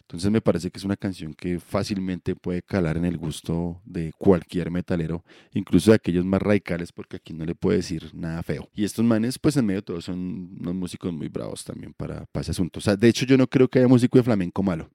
Entonces 0.08 0.30
me 0.30 0.42
parece 0.42 0.70
que 0.70 0.78
es 0.78 0.84
una 0.84 0.96
canción 0.96 1.34
que 1.34 1.60
fácilmente 1.60 2.36
puede 2.36 2.62
calar 2.62 2.96
en 2.98 3.06
el 3.06 3.18
gusto 3.18 3.82
de 3.86 4.14
cualquier 4.18 4.70
metalero, 4.70 5.24
incluso 5.54 5.92
de 5.92 5.96
aquellos 5.96 6.26
más 6.26 6.42
radicales, 6.42 6.92
porque 6.92 7.18
aquí 7.18 7.34
no 7.34 7.44
le 7.44 7.56
puede 7.56 7.78
decir 7.78 8.12
nada 8.14 8.44
feo. 8.44 8.70
Y 8.76 8.84
estos 8.84 9.04
manes, 9.04 9.40
pues 9.40 9.58
en 9.58 9.66
medio 9.66 9.80
de 9.80 9.86
todo, 9.86 10.02
son 10.02 10.58
unos 10.60 10.76
músicos 10.76 11.12
muy 11.12 11.28
bravos 11.28 11.64
también 11.64 11.94
para, 11.94 12.26
para 12.28 12.42
ese 12.42 12.52
asunto. 12.52 12.80
O 12.80 12.82
sea, 12.82 12.96
de 12.96 13.08
hecho 13.08 13.26
yo 13.26 13.36
no 13.36 13.48
creo 13.48 13.68
que 13.68 13.80
haya 13.80 13.88
músico 13.88 14.20
de 14.20 14.24
flamenco 14.24 14.62
malo. 14.62 14.90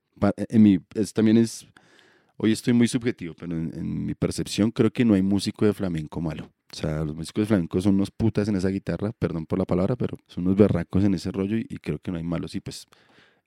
En 0.48 0.62
mi, 0.62 0.78
es, 0.94 1.12
también 1.12 1.38
es 1.38 1.66
Hoy 2.42 2.52
estoy 2.52 2.72
muy 2.72 2.88
subjetivo, 2.88 3.34
pero 3.38 3.54
en, 3.54 4.06
mi 4.06 4.14
percepción 4.14 4.70
creo 4.70 4.90
que 4.90 5.04
no 5.04 5.12
hay 5.12 5.20
músico 5.20 5.66
de 5.66 5.74
flamenco 5.74 6.22
malo. 6.22 6.50
O 6.72 6.74
sea, 6.74 7.04
los 7.04 7.14
músicos 7.14 7.42
de 7.42 7.46
flamenco 7.46 7.78
son 7.82 7.96
unos 7.96 8.10
putas 8.10 8.48
en 8.48 8.56
esa 8.56 8.70
guitarra, 8.70 9.12
perdón 9.12 9.44
por 9.44 9.58
la 9.58 9.66
palabra, 9.66 9.94
pero 9.94 10.16
son 10.26 10.46
unos 10.46 10.56
berracos 10.56 11.04
en 11.04 11.12
ese 11.12 11.30
rollo 11.30 11.58
y, 11.58 11.66
creo 11.82 11.98
que 11.98 12.10
no 12.10 12.16
hay 12.16 12.22
malos. 12.22 12.54
Y 12.54 12.60
pues 12.60 12.86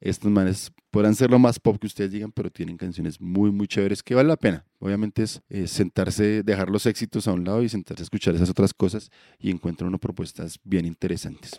estos 0.03 0.29
manes 0.29 0.71
podrán 0.91 1.15
ser 1.15 1.31
lo 1.31 1.39
más 1.39 1.59
pop 1.59 1.77
que 1.79 1.87
ustedes 1.87 2.11
digan, 2.11 2.31
pero 2.31 2.51
tienen 2.51 2.75
canciones 2.75 3.21
muy, 3.21 3.51
muy 3.51 3.67
chéveres 3.67 4.03
que 4.03 4.13
vale 4.13 4.27
la 4.27 4.35
pena. 4.35 4.65
Obviamente 4.79 5.23
es 5.23 5.41
sentarse, 5.65 6.43
dejar 6.43 6.69
los 6.69 6.85
éxitos 6.85 7.25
a 7.27 7.31
un 7.31 7.45
lado 7.45 7.63
y 7.63 7.69
sentarse 7.69 8.01
a 8.01 8.05
escuchar 8.05 8.35
esas 8.35 8.49
otras 8.49 8.73
cosas 8.73 9.09
y 9.39 9.49
encuentran 9.49 9.87
unas 9.87 10.01
propuestas 10.01 10.59
bien 10.65 10.85
interesantes. 10.85 11.53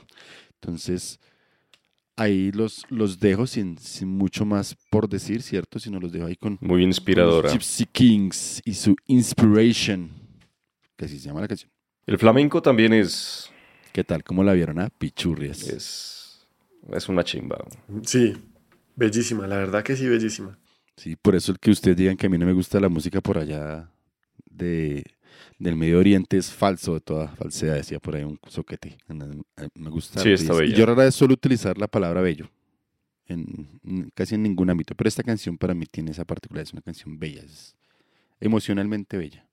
Entonces, 0.61 1.19
ahí 2.17 2.53
los, 2.53 2.85
los 2.91 3.19
dejo 3.19 3.47
sin, 3.47 3.79
sin, 3.79 4.09
mucho 4.09 4.45
más 4.45 4.77
por 4.91 5.09
decir, 5.09 5.41
¿cierto? 5.41 5.79
Sino 5.79 5.99
los 5.99 6.13
dejo 6.13 6.27
ahí 6.27 6.37
con... 6.37 6.59
Muy 6.61 6.83
inspiradora. 6.83 7.51
Gypsy 7.51 7.87
Kings 7.87 8.61
y 8.67 8.75
su 8.75 8.95
Inspiration, 9.07 10.11
que 10.97 11.07
así 11.07 11.19
se 11.19 11.29
llama 11.29 11.41
la 11.41 11.49
canción. 11.49 11.71
El 12.07 12.19
flamenco 12.19 12.61
también 12.61 12.93
es... 12.93 13.51
¿Qué 13.93 14.05
tal? 14.05 14.23
¿Cómo 14.23 14.45
la 14.45 14.53
vieron? 14.53 14.81
Ah? 14.81 14.91
Pichurrias. 14.99 15.63
Es, 15.63 16.24
es 16.93 17.09
una 17.09 17.25
chimba. 17.25 17.65
Sí, 18.03 18.35
bellísima, 18.97 19.47
la 19.47 19.57
verdad 19.57 19.83
que 19.83 19.97
sí, 19.97 20.09
bellísima. 20.09 20.59
Sí, 20.97 21.17
por 21.17 21.35
eso 21.35 21.53
el 21.53 21.59
que 21.59 21.71
ustedes 21.71 21.97
digan 21.97 22.17
que 22.17 22.27
a 22.27 22.31
mí 22.31 22.39
no 22.39 22.47
me 22.47 22.53
gusta 22.53 22.79
la 22.81 22.89
música 22.89 23.21
por 23.21 23.39
allá 23.39 23.91
de 24.47 25.05
del 25.59 25.77
Medio 25.77 25.99
Oriente 25.99 26.37
es 26.37 26.51
falso 26.51 26.95
de 26.95 27.01
toda 27.01 27.29
falsedad, 27.29 27.75
decía 27.75 27.99
por 27.99 28.17
ahí 28.17 28.25
un 28.25 28.39
soquete. 28.49 28.99
Me 29.09 29.91
gusta. 29.91 30.21
Sí, 30.21 30.33
está 30.33 30.53
bello. 30.53 30.77
Yo 30.77 30.87
rara 30.87 31.05
vez 31.05 31.15
suelo 31.15 31.35
utilizar 31.35 31.79
la 31.79 31.89
palabra 31.89 32.21
bello, 32.21 32.51
en, 33.27 34.11
casi 34.15 34.35
en 34.35 34.43
ningún 34.43 34.71
ámbito, 34.71 34.95
pero 34.95 35.09
esta 35.09 35.23
canción 35.23 35.57
para 35.57 35.75
mí 35.75 35.87
tiene 35.87 36.11
esa 36.11 36.25
particularidad, 36.25 36.69
es 36.69 36.73
una 36.73 36.83
canción 36.83 37.19
bella, 37.19 37.43
es 37.43 37.77
emocionalmente 38.41 39.17
bella, 39.17 39.47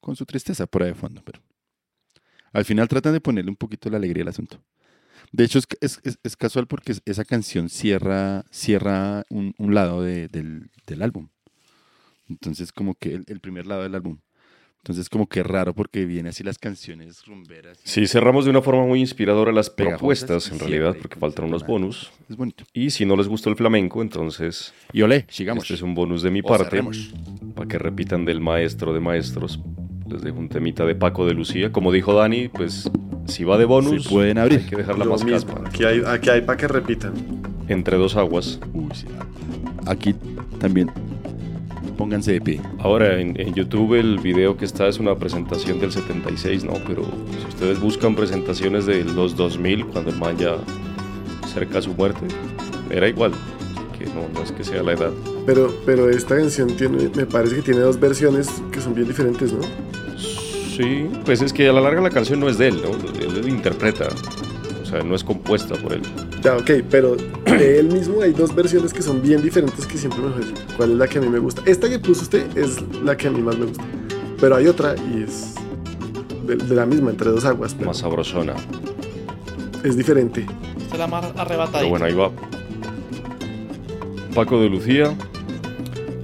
con 0.00 0.16
su 0.16 0.24
tristeza 0.24 0.66
por 0.66 0.82
ahí 0.82 0.90
de 0.90 0.94
fondo, 0.94 1.22
pero 1.24 1.40
al 2.52 2.64
final 2.64 2.88
tratan 2.88 3.12
de 3.12 3.20
ponerle 3.20 3.50
un 3.50 3.56
poquito 3.56 3.90
la 3.90 3.98
alegría 3.98 4.22
al 4.22 4.28
asunto. 4.28 4.62
De 5.32 5.44
hecho, 5.44 5.58
es, 5.58 6.00
es, 6.02 6.18
es 6.22 6.36
casual 6.36 6.66
porque 6.66 6.94
esa 7.04 7.24
canción 7.24 7.68
cierra, 7.68 8.44
cierra 8.50 9.24
un, 9.30 9.54
un 9.58 9.74
lado 9.74 10.02
de, 10.02 10.28
del, 10.28 10.70
del, 10.86 11.02
álbum. 11.02 11.28
Entonces, 12.28 12.72
como 12.72 12.94
que 12.94 13.14
el, 13.14 13.24
el 13.28 13.40
primer 13.40 13.66
lado 13.66 13.82
del 13.82 13.94
álbum. 13.94 14.18
Entonces, 14.86 15.08
como 15.08 15.26
que 15.26 15.42
raro 15.42 15.74
porque 15.74 16.06
viene 16.06 16.28
así 16.28 16.44
las 16.44 16.58
canciones 16.58 17.26
rumberas. 17.26 17.76
Sí, 17.82 18.06
cerramos 18.06 18.44
de 18.44 18.52
una 18.52 18.62
forma 18.62 18.86
muy 18.86 19.00
inspiradora 19.00 19.50
las 19.50 19.68
propuestas, 19.68 20.52
en 20.52 20.60
realidad, 20.60 20.94
porque 21.02 21.18
faltan 21.18 21.46
unos 21.46 21.66
bonus. 21.66 22.12
Es 22.30 22.36
bonito. 22.36 22.62
Y 22.72 22.90
si 22.90 23.04
no 23.04 23.16
les 23.16 23.26
gustó 23.26 23.50
el 23.50 23.56
flamenco, 23.56 24.00
entonces. 24.00 24.72
Y 24.92 25.02
olé, 25.02 25.26
sigamos. 25.28 25.64
Este 25.64 25.74
es 25.74 25.82
un 25.82 25.96
bonus 25.96 26.22
de 26.22 26.30
mi 26.30 26.40
parte. 26.40 26.84
Para 27.56 27.66
que 27.66 27.78
repitan 27.78 28.24
del 28.24 28.40
maestro 28.40 28.94
de 28.94 29.00
maestros. 29.00 29.58
Les 30.08 30.22
dejo 30.22 30.38
un 30.38 30.48
temita 30.48 30.84
de 30.84 30.94
Paco 30.94 31.26
de 31.26 31.34
Lucía. 31.34 31.72
Como 31.72 31.90
dijo 31.90 32.14
Dani, 32.14 32.46
pues 32.46 32.88
si 33.26 33.44
va 33.44 33.58
de 33.58 33.64
bonus, 33.64 34.08
pueden 34.08 34.38
abrir. 34.38 34.60
hay 34.60 34.66
que 34.66 34.76
dejarla 34.76 35.04
más 35.04 35.24
caspa. 35.24 35.60
Aquí 35.66 35.84
hay, 35.84 36.02
aquí 36.06 36.30
hay 36.30 36.40
para 36.42 36.56
que 36.56 36.68
repitan. 36.68 37.12
Entre 37.68 37.96
dos 37.96 38.16
aguas. 38.16 38.60
Uy, 38.72 38.88
sí. 38.94 39.06
Aquí 39.86 40.14
también 40.58 40.90
Pónganse 41.96 42.32
de 42.32 42.40
pie. 42.40 42.60
Ahora, 42.78 43.18
en, 43.18 43.54
YouTube 43.54 43.94
el 43.94 44.18
video 44.18 44.56
que 44.56 44.66
está 44.66 44.86
es 44.86 44.98
una 44.98 45.14
presentación 45.14 45.80
del 45.80 45.92
76, 45.92 46.64
¿no? 46.64 46.74
Pero 46.86 47.04
si 47.04 47.48
ustedes 47.48 47.80
buscan 47.80 48.14
presentaciones 48.14 48.84
de 48.84 49.02
los 49.04 49.34
2000, 49.34 49.86
cuando 49.86 50.10
el 50.10 50.18
man 50.18 50.36
ya 50.36 50.56
cerca 51.52 51.78
a 51.78 51.82
su 51.82 51.94
muerte, 51.94 52.26
era 52.90 53.08
igual. 53.08 53.32
Que 53.98 54.04
no, 54.06 54.28
no 54.34 54.42
es 54.42 54.52
que 54.52 54.62
sea 54.62 54.82
la 54.82 54.92
edad. 54.92 55.10
Pero, 55.46 55.74
pero 55.86 56.10
esta 56.10 56.36
canción 56.36 56.76
tiene, 56.76 57.08
me 57.16 57.24
parece 57.24 57.56
que 57.56 57.62
tiene 57.62 57.80
dos 57.80 57.98
versiones 57.98 58.62
que 58.70 58.80
son 58.80 58.94
bien 58.94 59.08
diferentes, 59.08 59.52
¿no? 59.52 59.60
Sí, 60.76 61.08
pues 61.24 61.40
es 61.40 61.54
que 61.54 61.68
a 61.68 61.72
la 61.72 61.80
larga 61.80 62.02
la 62.02 62.10
canción 62.10 62.38
no 62.38 62.50
es 62.50 62.58
de 62.58 62.68
él, 62.68 62.82
¿no? 62.82 62.90
Él 63.18 63.48
interpreta. 63.48 64.08
O 64.82 64.84
sea, 64.84 65.02
no 65.02 65.14
es 65.14 65.24
compuesta 65.24 65.74
por 65.74 65.94
él. 65.94 66.02
Ya, 66.42 66.54
ok, 66.56 66.70
pero 66.90 67.16
de 67.46 67.78
él 67.78 67.90
mismo 67.90 68.20
hay 68.20 68.32
dos 68.32 68.54
versiones 68.54 68.92
que 68.92 69.00
son 69.00 69.22
bien 69.22 69.42
diferentes 69.42 69.86
que 69.86 69.96
siempre 69.96 70.20
me 70.20 70.28
decir 70.36 70.54
¿Cuál 70.76 70.92
es 70.92 70.98
la 70.98 71.08
que 71.08 71.18
a 71.18 71.20
mí 71.22 71.28
me 71.28 71.38
gusta? 71.38 71.62
Esta 71.64 71.88
que 71.88 71.98
puso 71.98 72.22
usted 72.22 72.56
es 72.56 72.82
la 73.02 73.16
que 73.16 73.28
a 73.28 73.30
mí 73.30 73.40
más 73.40 73.56
me 73.56 73.66
gusta. 73.66 73.82
Pero 74.38 74.56
hay 74.56 74.66
otra 74.66 74.94
y 74.96 75.22
es 75.22 75.54
de, 76.46 76.74
la 76.74 76.84
misma, 76.84 77.10
entre 77.10 77.30
dos 77.30 77.44
aguas. 77.46 77.74
Más 77.80 77.96
sabrosona. 77.96 78.54
Es 79.82 79.96
diferente. 79.96 80.46
Se 80.90 80.98
la 80.98 81.06
más 81.06 81.24
arrebatada. 81.36 81.78
Pero 81.78 81.88
bueno, 81.88 82.04
ahí 82.04 82.14
va. 82.14 82.30
Paco 84.34 84.60
de 84.60 84.68
Lucía. 84.68 85.16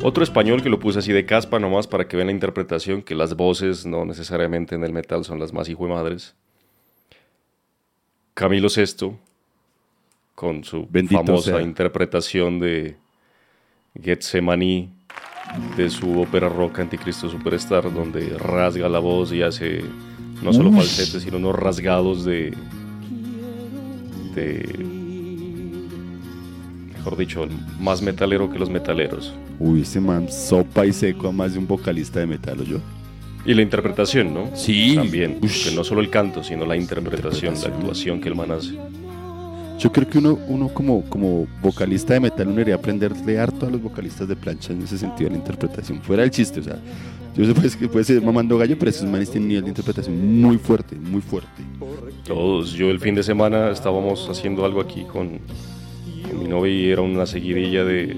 Otro 0.03 0.25
español 0.25 0.63
que 0.63 0.69
lo 0.69 0.81
puse 0.81 0.99
así 0.99 1.13
de 1.13 1.25
caspa 1.25 1.59
nomás 1.59 1.87
para 1.87 2.09
que 2.09 2.17
vean 2.17 2.27
la 2.27 2.33
interpretación, 2.33 3.03
que 3.03 3.15
las 3.15 3.37
voces 3.37 3.87
no 3.87 4.05
necesariamente 4.05 4.75
en 4.75 4.83
el 4.83 4.93
metal 4.93 5.25
son 5.25 5.39
las 5.39 5.53
más 5.53 5.69
hijo 5.69 5.87
de 5.87 5.93
madres. 5.93 6.35
Camilo 8.35 8.69
VI, 8.75 9.17
con 10.35 10.65
su 10.65 10.89
famosa 11.09 11.63
interpretación 11.63 12.59
de 12.59 12.97
Getsemani 14.01 14.91
de 15.77 15.91
su 15.91 16.21
ópera 16.21 16.49
rock 16.49 16.81
Anticristo 16.81 17.29
Superstar, 17.29 17.93
donde 17.93 18.37
rasga 18.39 18.89
la 18.89 18.99
voz 18.99 19.33
y 19.33 19.43
hace 19.43 19.85
no 20.43 20.53
solo 20.53 20.73
falsetes, 20.73 21.23
sino 21.23 21.37
unos 21.37 21.55
rasgados 21.55 22.25
de, 22.25 22.53
de. 24.35 24.92
Mejor 27.05 27.19
dicho, 27.19 27.49
más 27.81 28.01
metalero 28.01 28.49
que 28.49 28.61
los 28.61 28.71
metaleros. 28.71 29.35
Uy, 29.59 29.81
ese 29.81 30.01
man 30.01 30.31
sopa 30.31 30.87
y 30.87 30.93
seco 30.93 31.27
a 31.29 31.33
más 31.33 31.53
de 31.53 31.59
un 31.59 31.67
vocalista 31.67 32.21
de 32.21 32.27
metal, 32.27 32.61
¿o 32.61 32.63
yo? 32.63 32.79
Y 33.45 33.55
la 33.55 33.63
interpretación, 33.63 34.33
¿no? 34.33 34.51
Sí. 34.55 34.95
También. 34.95 35.41
Que 35.41 35.75
no 35.75 35.83
solo 35.83 36.01
el 36.01 36.11
canto, 36.11 36.45
sino 36.45 36.65
la 36.65 36.77
interpretación, 36.77 37.55
la 37.55 37.59
Interpretación. 37.59 37.73
actuación 37.81 38.21
que 38.21 38.29
el 38.29 38.37
man 38.37 38.53
hace. 38.53 38.79
Yo 39.81 39.91
creo 39.91 40.09
que 40.09 40.19
uno, 40.19 40.39
uno 40.47 40.69
como, 40.69 41.03
como 41.07 41.49
vocalista 41.61 42.15
de 42.15 42.21
metal 42.21 42.47
uno 42.47 42.55
debería 42.59 42.77
aprenderle 42.77 43.41
harto 43.41 43.67
a 43.67 43.71
los 43.71 43.83
vocalistas 43.83 44.29
de 44.29 44.37
plancha 44.37 44.73
en 44.73 44.83
ese 44.83 44.97
sentido 44.97 45.29
de 45.29 45.35
la 45.35 45.39
interpretación. 45.41 46.01
Fuera 46.03 46.23
del 46.23 46.31
chiste, 46.31 46.61
o 46.61 46.63
sea, 46.63 46.77
yo 47.37 47.45
sé 47.45 47.53
pues, 47.53 47.75
que 47.75 47.89
puede 47.89 48.05
ser 48.05 48.23
mamando 48.23 48.57
gallo, 48.57 48.79
pero 48.79 48.91
esos 48.91 49.09
manes 49.09 49.29
tienen 49.29 49.45
un 49.45 49.49
nivel 49.49 49.65
de 49.65 49.71
interpretación 49.71 50.41
muy 50.41 50.57
fuerte, 50.57 50.95
muy 50.95 51.21
fuerte. 51.21 51.65
Todos. 52.25 52.71
Yo 52.75 52.91
el 52.91 53.01
fin 53.01 53.17
de 53.17 53.25
semana 53.25 53.71
estábamos 53.73 54.29
haciendo 54.31 54.65
algo 54.65 54.81
aquí 54.81 55.03
con 55.03 55.41
mi 56.43 56.49
novia 56.49 56.73
y 56.73 56.91
era 56.91 57.03
una 57.03 57.27
seguidilla 57.27 57.85
de 57.85 58.17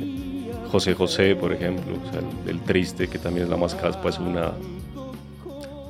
José 0.70 0.94
José, 0.94 1.36
por 1.36 1.52
ejemplo. 1.52 1.96
O 2.06 2.10
sea, 2.10 2.20
el, 2.20 2.51
el 2.51 2.60
triste, 2.62 3.09
que 3.09 3.18
también 3.18 3.44
es 3.44 3.51
la 3.51 3.56
más 3.56 3.74
caspa, 3.74 4.09
es 4.09 4.18
una, 4.18 4.52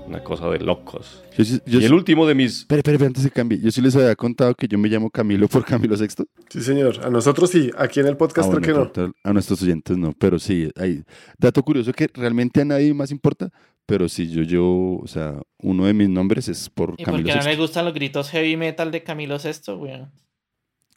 una 0.06 0.22
cosa 0.22 0.48
de 0.50 0.58
locos. 0.60 1.22
Yo, 1.36 1.44
sí- 1.44 1.60
yo 1.66 1.80
y 1.80 1.84
el 1.84 1.94
último 1.94 2.26
de 2.26 2.34
mis... 2.34 2.58
Espere, 2.60 2.80
espere, 2.80 2.94
espere, 2.96 3.06
antes 3.08 3.24
de 3.24 3.30
cambie. 3.30 3.58
Yo 3.60 3.70
sí 3.70 3.80
les 3.80 3.96
había 3.96 4.14
contado 4.14 4.54
que 4.54 4.68
yo 4.68 4.78
me 4.78 4.88
llamo 4.88 5.10
Camilo 5.10 5.48
por 5.48 5.64
Camilo 5.64 5.96
Sexto. 5.96 6.26
Sí, 6.50 6.60
señor. 6.60 7.00
A 7.04 7.10
nosotros 7.10 7.50
sí. 7.50 7.70
Aquí 7.78 8.00
en 8.00 8.06
el 8.06 8.16
podcast 8.16 8.48
Ah, 8.52 8.56
creo 8.60 8.74
bueno, 8.74 8.92
que 8.92 9.00
no. 9.00 9.06
por- 9.08 9.16
A 9.24 9.32
nuestros 9.32 9.62
oyentes 9.62 9.96
no, 9.96 10.12
pero 10.12 10.38
sí, 10.38 10.70
hay 10.76 11.02
dato 11.38 11.62
curioso 11.62 11.92
que 11.92 12.08
realmente 12.12 12.60
a 12.60 12.64
nadie 12.64 12.92
más 12.92 13.10
importa, 13.10 13.50
pero 13.86 14.08
sí, 14.08 14.30
yo, 14.30 14.42
yo, 14.42 14.64
o 15.02 15.06
sea, 15.06 15.40
uno 15.62 15.86
de 15.86 15.94
mis 15.94 16.08
nombres 16.08 16.48
es 16.48 16.68
por 16.70 16.94
¿Y 16.98 17.04
por 17.04 17.12
Camilo 17.14 17.28
qué 17.28 17.34
no 17.36 17.42
le 17.42 17.56
gustan 17.56 17.84
los 17.86 17.94
gritos 17.94 18.30
heavy 18.30 18.56
metal 18.56 18.90
de 18.90 19.02
Camilo 19.02 19.38
Sesto, 19.38 19.76
weón? 19.78 20.10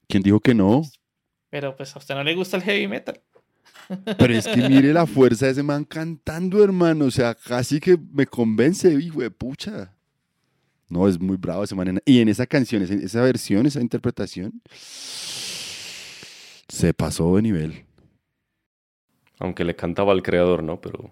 ¿Quién 0.09 0.23
dijo 0.23 0.39
que 0.39 0.53
no? 0.53 0.83
Pero 1.49 1.75
pues 1.75 1.95
a 1.95 1.99
usted 1.99 2.15
no 2.15 2.23
le 2.23 2.35
gusta 2.35 2.57
el 2.57 2.63
heavy 2.63 2.87
metal. 2.87 3.21
Pero 4.17 4.33
es 4.33 4.47
que 4.47 4.67
mire 4.67 4.91
la 4.93 5.05
fuerza 5.05 5.45
de 5.45 5.53
ese 5.53 5.63
man 5.63 5.85
cantando, 5.85 6.63
hermano. 6.63 7.05
O 7.05 7.11
sea, 7.11 7.35
casi 7.35 7.79
que 7.79 7.97
me 8.11 8.25
convence, 8.25 8.91
hijo 8.93 9.21
de 9.21 9.31
pucha. 9.31 9.93
No, 10.89 11.07
es 11.07 11.19
muy 11.19 11.37
bravo 11.37 11.63
ese 11.63 11.75
man. 11.75 12.01
Y 12.05 12.21
en 12.21 12.29
esa 12.29 12.45
canción, 12.45 12.81
esa, 12.81 12.93
esa 12.93 13.21
versión, 13.21 13.65
esa 13.65 13.81
interpretación, 13.81 14.61
se 16.67 16.93
pasó 16.93 17.35
de 17.35 17.41
nivel. 17.41 17.85
aunque 19.39 19.63
le 19.63 19.75
cantaba 19.75 20.13
al 20.13 20.23
creador, 20.23 20.63
¿no? 20.63 20.81
Pero... 20.81 21.11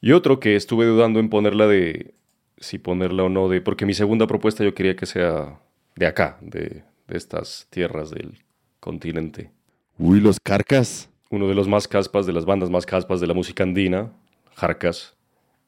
Y 0.00 0.12
otro 0.12 0.38
que 0.40 0.56
estuve 0.56 0.86
dudando 0.86 1.20
en 1.20 1.28
ponerla 1.28 1.66
de... 1.66 2.14
Si 2.58 2.78
ponerla 2.78 3.24
o 3.24 3.28
no 3.28 3.48
de... 3.48 3.60
Porque 3.60 3.86
mi 3.86 3.94
segunda 3.94 4.26
propuesta 4.26 4.64
yo 4.64 4.74
quería 4.74 4.96
que 4.96 5.06
sea 5.06 5.60
de 5.96 6.06
acá, 6.06 6.38
de, 6.40 6.84
de 7.06 7.16
estas 7.16 7.66
tierras 7.70 8.10
del 8.10 8.38
continente. 8.80 9.52
Uy, 9.98 10.20
los 10.20 10.40
carcas. 10.40 11.08
Uno 11.30 11.48
de 11.48 11.54
los 11.54 11.68
más 11.68 11.86
caspas, 11.86 12.26
de 12.26 12.32
las 12.32 12.46
bandas 12.46 12.70
más 12.70 12.86
caspas 12.86 13.20
de 13.20 13.26
la 13.26 13.34
música 13.34 13.62
andina, 13.62 14.12
Jarcas, 14.54 15.14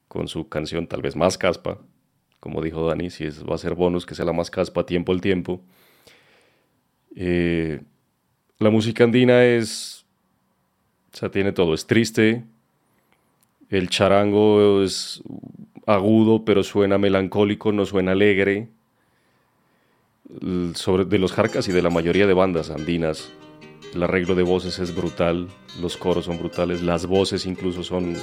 con 0.07 0.27
su 0.27 0.49
canción 0.49 0.87
tal 0.87 1.03
vez 1.03 1.15
más 1.15 1.37
caspa, 1.37 1.77
como 2.39 2.63
dijo 2.63 2.87
Dani, 2.87 3.11
si 3.11 3.25
es, 3.25 3.43
va 3.43 3.55
a 3.55 3.59
ser 3.59 3.75
bonus, 3.75 4.07
que 4.07 4.15
sea 4.15 4.25
la 4.25 4.33
más 4.33 4.49
caspa 4.49 4.85
tiempo 4.87 5.11
al 5.11 5.21
tiempo. 5.21 5.61
Eh, 7.15 7.81
la 8.57 8.71
música 8.71 9.03
andina 9.03 9.43
es 9.43 10.01
o 11.13 11.17
sea, 11.17 11.29
tiene 11.29 11.51
todo. 11.51 11.73
Es 11.73 11.85
triste. 11.85 12.43
El 13.69 13.89
charango 13.89 14.83
es 14.83 15.21
agudo, 15.85 16.45
pero 16.45 16.63
suena 16.63 16.97
melancólico, 16.97 17.71
no 17.71 17.85
suena 17.85 18.11
alegre. 18.11 18.69
Sobre, 20.75 21.05
de 21.05 21.19
los 21.19 21.33
jarcas 21.33 21.67
y 21.67 21.73
de 21.73 21.81
la 21.81 21.89
mayoría 21.89 22.25
de 22.25 22.33
bandas 22.33 22.69
andinas, 22.69 23.29
el 23.93 24.03
arreglo 24.03 24.35
de 24.35 24.43
voces 24.43 24.79
es 24.79 24.95
brutal, 24.95 25.47
los 25.81 25.97
coros 25.97 26.25
son 26.25 26.37
brutales, 26.37 26.81
las 26.81 27.05
voces 27.05 27.45
incluso 27.45 27.83
son 27.83 28.15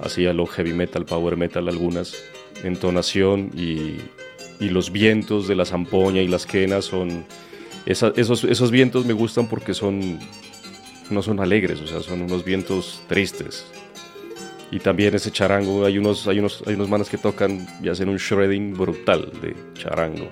así 0.00 0.26
a 0.26 0.32
lo 0.32 0.46
heavy 0.46 0.72
metal, 0.72 1.04
power 1.04 1.36
metal 1.36 1.68
algunas. 1.68 2.14
Entonación 2.62 3.50
y, 3.56 3.96
y 4.60 4.68
los 4.70 4.90
vientos 4.90 5.48
de 5.48 5.54
la 5.54 5.64
zampoña 5.64 6.22
y 6.22 6.28
las 6.28 6.46
quenas 6.46 6.84
son... 6.86 7.24
esa- 7.86 8.12
esos, 8.16 8.44
esos 8.44 8.70
vientos 8.70 9.04
me 9.06 9.12
gustan 9.12 9.48
porque 9.48 9.74
son 9.74 10.18
no 11.10 11.20
son 11.22 11.38
alegres, 11.40 11.80
o 11.82 11.86
sea, 11.86 12.00
son 12.00 12.22
unos 12.22 12.44
vientos 12.44 13.02
tristes. 13.08 13.66
Y 14.70 14.78
también 14.78 15.14
ese 15.14 15.30
charango, 15.30 15.84
hay 15.84 15.98
unos, 15.98 16.26
hay 16.26 16.38
unos, 16.38 16.62
hay 16.66 16.74
unos 16.74 16.88
manes 16.88 17.10
que 17.10 17.18
tocan 17.18 17.66
y 17.82 17.88
hacen 17.90 18.08
un 18.08 18.16
shredding 18.16 18.72
brutal 18.72 19.30
de 19.42 19.54
charango. 19.74 20.28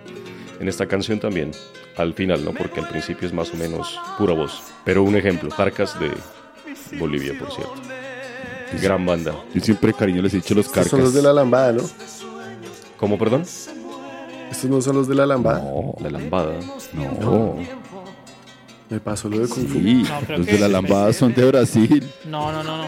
En 0.59 0.69
esta 0.69 0.87
canción 0.87 1.21
también, 1.21 1.51
al 1.97 2.15
final, 2.15 2.45
¿no? 2.45 2.53
Porque 2.53 2.81
al 2.81 2.89
principio 2.89 3.27
es 3.29 3.35
más 3.35 3.53
o 3.53 3.57
menos 3.57 3.99
pura 4.19 4.35
voz. 4.35 4.63
Pero 4.85 5.03
un 5.03 5.17
ejemplo, 5.17 5.51
Jarcas 5.51 5.99
de 6.01 6.11
Bolivia, 6.99 7.35
por 7.39 7.53
cierto. 7.53 7.75
Gran 8.81 9.05
banda. 9.05 9.35
Yo 9.55 9.61
siempre, 9.61 9.93
cariño, 9.93 10.23
les 10.23 10.33
he 10.35 10.37
dicho 10.37 10.55
los 10.55 10.67
Estos 10.67 10.75
carcas. 10.75 10.91
son 10.91 11.01
los 11.03 11.13
de 11.15 11.23
la 11.23 11.33
lambada, 11.33 11.73
¿no? 11.73 11.83
¿Cómo, 12.97 13.19
perdón? 13.19 13.43
Estos 14.51 14.71
no 14.71 14.81
son 14.81 14.97
los 14.97 15.09
de 15.09 15.15
la 15.15 15.27
lambada. 15.27 15.61
No, 15.61 15.95
La 16.01 16.11
lambada. 16.11 16.55
no. 17.21 17.57
Me 18.89 19.01
pasó 19.01 19.29
lo 19.31 19.39
de 19.39 19.49
Kung 19.49 19.67
Fu. 19.69 19.79
Sí, 19.79 20.03
No, 20.07 20.21
creo 20.21 20.39
los 20.39 20.47
de 20.47 20.59
la 20.59 20.69
lambada 20.69 21.13
son 21.15 21.33
de 21.35 21.45
Brasil. 21.47 22.11
No, 22.27 22.53
no, 22.53 22.63
no, 22.63 22.77
no. 22.77 22.85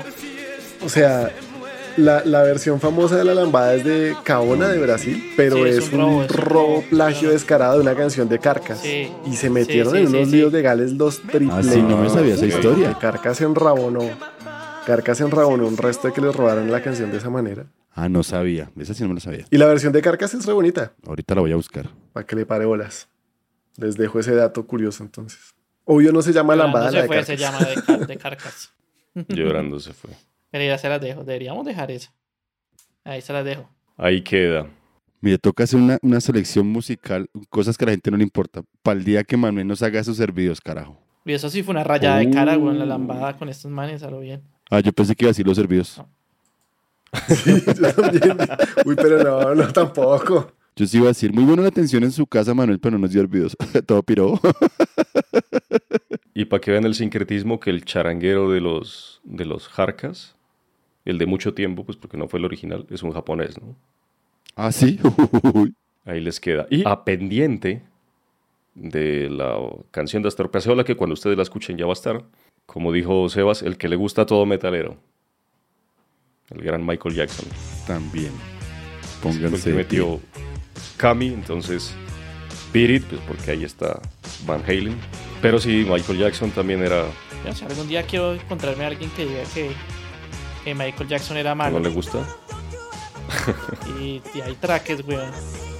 O 0.85 0.89
sea, 0.91 1.31
la, 1.97 2.25
la 2.25 2.43
versión 2.43 2.81
famosa 2.81 3.17
de 3.17 3.25
la 3.25 3.35
lambada 3.35 3.75
es 3.75 3.85
de 3.85 4.17
Caona 4.25 4.69
de 4.69 4.79
Brasil, 4.79 5.33
pero 5.37 5.57
Sí, 5.57 5.63
es 5.69 5.77
es, 5.79 5.93
un 5.93 5.99
robo, 6.01 6.17
un 6.19 6.25
es 6.25 6.31
un 6.31 6.37
robo 6.37 6.67
robo. 6.77 6.85
plagio 6.91 7.31
descarado 7.31 7.75
de 7.77 7.81
una 7.83 7.95
canción 7.95 8.29
de 8.29 8.39
Carcas. 8.39 8.81
Sí. 8.81 9.11
Y 9.27 9.37
se 9.37 9.51
metieron 9.51 9.93
Sí, 9.93 9.99
sí, 9.99 10.05
en 10.05 10.15
unos 10.17 10.29
sí. 10.31 10.37
líos 10.37 10.53
legales 10.53 10.93
los 10.93 11.21
triple. 11.23 11.51
Ah, 11.53 11.63
sí, 11.63 11.81
no 11.83 11.97
me 11.99 12.09
sabía 12.11 12.35
esa 12.35 12.47
historia. 12.47 12.97
Carcas 13.01 13.41
enrabonó. 13.41 14.09
Carcas 14.87 15.21
enrabonó 15.21 15.67
un 15.67 15.77
resto 15.77 16.09
de 16.09 16.15
que 16.15 16.21
les 16.21 16.35
robaron 16.35 16.71
la 16.71 16.83
canción 16.83 17.11
de 17.11 17.19
esa 17.19 17.31
manera. 17.31 17.67
Ah, 17.95 18.09
no 18.09 18.23
sabía. 18.23 18.71
Esa 18.79 18.93
sí 18.93 19.03
no 19.03 19.09
me 19.11 19.15
la 19.15 19.21
sabía. 19.21 19.45
Y 19.51 19.57
la 19.57 19.67
versión 19.67 19.93
de 19.93 20.03
Carcas 20.03 20.35
es 20.35 20.45
re 20.47 20.53
bonita, 20.53 20.93
Ahorita 21.07 21.35
la 21.35 21.41
voy 21.41 21.53
a 21.53 21.57
buscar. 21.57 21.89
para 22.13 22.27
que 22.27 22.37
le 22.37 22.45
pare 22.45 22.65
bolas. 22.67 23.09
Les 23.77 23.97
dejo 23.97 24.19
ese 24.21 24.35
dato 24.35 24.67
curioso 24.67 25.03
entonces. 25.03 25.41
Obvio 25.85 26.13
no 26.13 26.23
se 26.23 26.33
llama 26.33 26.55
Llorando 26.55 26.79
lambada 26.79 26.85
la 26.87 26.91
se 26.91 27.03
de 27.03 27.07
fue, 27.07 27.17
Carcas. 27.17 27.27
se 27.27 27.37
llama 27.37 27.59
de, 27.61 27.83
car- 27.83 28.07
de 28.07 28.17
carcas. 28.17 28.73
Llorando 29.29 29.81
se 29.81 29.93
fue. 29.93 30.11
Pero 30.55 30.67
ya 30.67 30.79
se 30.79 30.89
las 30.89 31.01
dejo. 31.01 31.25
Deberíamos 31.25 31.67
dejar 31.67 31.91
eso. 31.91 32.13
Ahí 33.03 33.21
se 33.21 33.33
las 33.33 33.45
dejo. 33.45 33.69
Ahí 33.97 34.23
queda. 34.23 34.69
Mire, 35.21 35.37
toca 35.37 35.65
hacer 35.65 35.81
una, 35.81 35.99
una 36.01 36.21
selección 36.21 36.69
musical, 36.69 37.27
cosas 37.49 37.77
que 37.77 37.85
a 37.85 37.87
la 37.87 37.91
gente 37.91 38.09
no 38.13 38.17
le 38.17 38.23
importa. 38.23 38.63
Para 38.85 38.97
el 38.97 39.05
día 39.05 39.25
que 39.25 39.37
Manuel 39.37 39.67
nos 39.67 39.83
haga 39.83 40.05
sus 40.05 40.17
servicios, 40.17 40.61
carajo. 40.61 40.97
Y 41.25 41.33
eso 41.33 41.51
sí 41.51 41.65
fue 41.65 41.73
una 41.73 41.83
rayada 41.83 42.19
de 42.19 42.31
cara, 42.31 42.57
weón, 42.57 42.79
la 42.79 42.85
Uh. 42.85 42.89
lambada 42.89 43.37
con 43.37 43.49
estos 43.49 43.69
manes, 43.69 44.05
a 44.05 44.11
lo 44.11 44.21
bien. 44.21 44.43
Ah, 44.71 44.79
yo 44.79 44.93
pensé 44.93 45.17
que 45.17 45.25
iba 45.25 45.31
a 45.31 45.33
decir 45.33 45.45
los 45.45 45.57
servicios. 45.57 46.01
Yo 47.47 47.93
también. 47.95 48.39
Uy, 48.87 48.95
pero 48.95 49.25
no, 49.25 49.55
no 49.57 49.73
tampoco. 49.73 50.53
Yo 50.77 50.87
sí 50.87 50.99
iba 50.99 51.07
a 51.07 51.09
decir, 51.09 51.33
muy 51.33 51.43
buena 51.43 51.63
la 51.63 51.69
atención 51.69 52.05
en 52.05 52.13
su 52.13 52.29
casa, 52.29 52.55
Manuel, 52.55 52.79
pero 52.79 52.93
no 52.93 52.99
nos 53.01 53.11
dio 53.11 53.23
hervidos. 53.23 53.57
Todo 53.87 54.05
piró. 54.05 54.41
Y 56.37 56.45
para 56.47 56.61
que 56.61 56.71
vean 56.73 56.85
el 56.85 56.95
sincretismo 56.95 57.59
que 57.61 57.71
el 57.71 57.85
charanguero 57.85 58.51
de 58.51 58.61
los, 58.61 59.21
de 59.25 59.45
los 59.45 59.69
Jarcas, 59.69 60.35
el 61.05 61.19
de 61.19 61.27
mucho 61.27 61.55
tiempo, 61.55 61.85
pues 61.85 61.97
porque 61.97 62.17
no 62.17 62.29
fue 62.29 62.39
el 62.39 62.45
original, 62.45 62.87
es 62.91 63.03
un 63.03 63.13
japonés, 63.13 63.61
¿no? 63.61 63.77
ah, 64.57 64.73
sí. 64.73 64.99
Ahí 66.05 66.21
les 66.21 66.39
queda. 66.39 66.67
Y 66.71 66.87
a 66.87 67.05
pendiente 67.05 67.83
de 68.75 69.31
la 69.31 69.57
canción 69.91 70.23
de 70.23 70.29
Astor 70.29 70.51
Piazzolla, 70.51 70.85
que 70.85 70.97
cuando 70.97 71.15
ustedes 71.15 71.37
la 71.37 71.43
escuchen 71.43 71.79
ya 71.79 71.87
va 71.87 71.93
a 71.93 71.95
estar, 71.95 72.25
como 72.67 72.93
dijo 72.93 73.29
Sebas, 73.29 73.63
el 73.63 73.79
que 73.79 73.89
le 73.89 73.97
gusta 73.97 74.27
todo 74.27 74.45
metalero. 74.45 74.97
El 76.51 76.63
gran 76.63 76.85
Michael 76.85 77.15
Jackson. 77.15 77.47
También. 77.87 78.33
Pónganse. 79.23 79.71
que 79.71 79.77
metió 79.77 80.21
Cami, 80.99 81.29
entonces 81.29 81.95
Beat 82.75 82.91
It, 82.91 83.05
pues 83.05 83.21
porque 83.27 83.53
ahí 83.53 83.65
está 83.65 84.01
Van 84.47 84.63
Halen. 84.63 84.97
Pero 85.41 85.59
sí, 85.59 85.87
Michael 85.89 86.19
Jackson 86.19 86.51
también 86.51 86.83
era, 86.83 87.07
Yo 87.45 87.51
no 87.51 87.55
sé, 87.55 87.65
algún 87.65 87.89
día 87.89 88.03
quiero 88.03 88.35
encontrarme 88.35 88.85
a 88.85 88.89
alguien 88.89 89.11
que 89.11 89.25
diga 89.25 89.43
que, 89.55 89.71
que 90.65 90.75
Michael 90.75 91.09
Jackson 91.09 91.37
era 91.37 91.51
no 91.51 91.57
malo. 91.57 91.79
le 91.81 91.91
gusta. 91.91 92.19
Y, 94.01 94.23
y 94.35 94.41
hay 94.41 94.55
traques, 94.55 95.03
weón. 95.07 95.31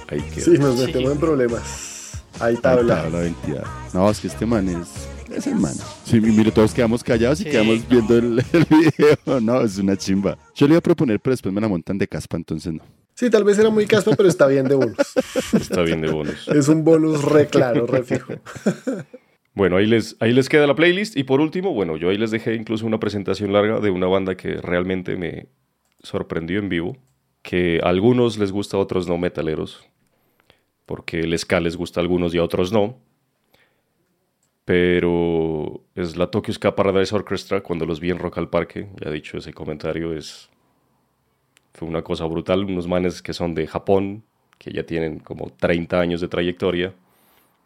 Ahí 0.09 0.21
queda. 0.21 0.45
Sí, 0.45 0.51
nos 0.57 0.79
Sí. 0.79 0.85
metemos 0.87 1.11
en 1.13 1.17
problemas. 1.19 2.21
Pie. 2.37 2.57
tabla. 2.57 3.01
Tabla 3.03 3.19
de 3.19 3.27
entidad. 3.29 3.63
No, 3.93 4.09
es 4.09 4.19
que 4.19 4.27
este 4.27 4.45
man 4.45 4.67
es. 4.69 4.87
Es 5.35 5.47
el 5.47 5.55
man. 5.55 5.73
Sí, 6.05 6.19
mi- 6.21 6.31
mire, 6.31 6.51
todos 6.51 6.73
quedamos 6.73 7.03
callados 7.03 7.39
y 7.41 7.45
Sí. 7.45 7.49
quedamos 7.49 7.87
viendo 7.87 8.15
el, 8.17 8.45
el 8.53 8.65
video. 8.65 9.17
No, 9.41 9.61
es 9.61 9.77
una 9.77 9.95
chimba. 9.97 10.37
Yo 10.53 10.67
le 10.67 10.73
iba 10.73 10.79
a 10.79 10.81
proponer, 10.81 11.19
pero 11.19 11.33
después 11.33 11.53
me 11.53 11.61
la 11.61 11.67
montan 11.67 11.97
de 11.97 12.07
caspa, 12.07 12.37
entonces 12.37 12.73
no. 12.73 12.83
Sí, 13.15 13.29
tal 13.29 13.43
vez 13.45 13.57
era 13.57 13.69
muy 13.69 13.85
caspa, 13.87 14.11
pero 14.15 14.27
está 14.29 14.45
bien 14.47 14.67
de 14.67 14.75
bonus. 14.75 14.97
Está 15.53 15.81
bien 15.83 16.01
de 16.01 16.11
bonus. 16.11 16.47
Es 16.49 16.67
un 16.67 16.83
bonus 16.83 17.23
re 17.23 17.47
claro, 17.47 17.87
re 17.87 18.03
fijo. 18.03 18.33
Bueno, 19.55 19.77
ahí 19.77 19.85
les, 19.85 20.17
ahí 20.19 20.33
les 20.33 20.49
queda 20.49 20.67
la 20.67 20.75
playlist. 20.75 21.15
Y 21.15 21.23
por 21.23 21.39
último, 21.39 21.73
bueno, 21.73 21.95
yo 21.95 22.09
ahí 22.09 22.17
les 22.17 22.31
dejé 22.31 22.55
incluso 22.55 22.85
una 22.85 22.99
presentación 22.99 23.53
larga 23.53 23.79
de 23.79 23.89
una 23.89 24.07
banda 24.07 24.35
que 24.35 24.55
realmente 24.55 25.15
me 25.15 25.47
sorprendió 26.03 26.59
en 26.59 26.69
vivo. 26.69 26.97
Que 27.41 27.79
a 27.81 27.89
algunos 27.89 28.37
les 28.37 28.51
gusta, 28.51 28.77
a 28.77 28.81
otros 28.81 29.07
no, 29.07 29.17
metaleros. 29.17 29.87
Porque 30.85 31.21
el 31.21 31.37
ska 31.39 31.59
les 31.61 31.77
gusta 31.77 31.99
a 31.99 32.03
algunos 32.03 32.35
y 32.35 32.37
a 32.37 32.43
otros 32.43 32.73
no. 32.73 32.97
Pero 34.65 35.81
es 35.95 36.17
la 36.17 36.27
Tokyo 36.27 36.53
Ska 36.53 36.75
Paradise 36.75 37.15
Orchestra. 37.15 37.61
Cuando 37.61 37.85
los 37.85 37.99
vi 38.01 38.11
en 38.11 38.19
Rock 38.19 38.39
al 38.39 38.49
Parque, 38.49 38.89
ya 39.01 39.09
dicho 39.09 39.37
ese 39.37 39.53
comentario, 39.53 40.11
es 40.13 40.49
Fue 41.73 41.87
una 41.87 42.01
cosa 42.01 42.25
brutal, 42.25 42.65
unos 42.65 42.87
manes 42.87 43.21
que 43.21 43.33
son 43.33 43.53
de 43.55 43.67
Japón, 43.67 44.23
que 44.57 44.71
ya 44.73 44.85
tienen 44.85 45.19
como 45.19 45.49
30 45.49 45.99
años 45.99 46.21
de 46.21 46.27
trayectoria, 46.27 46.93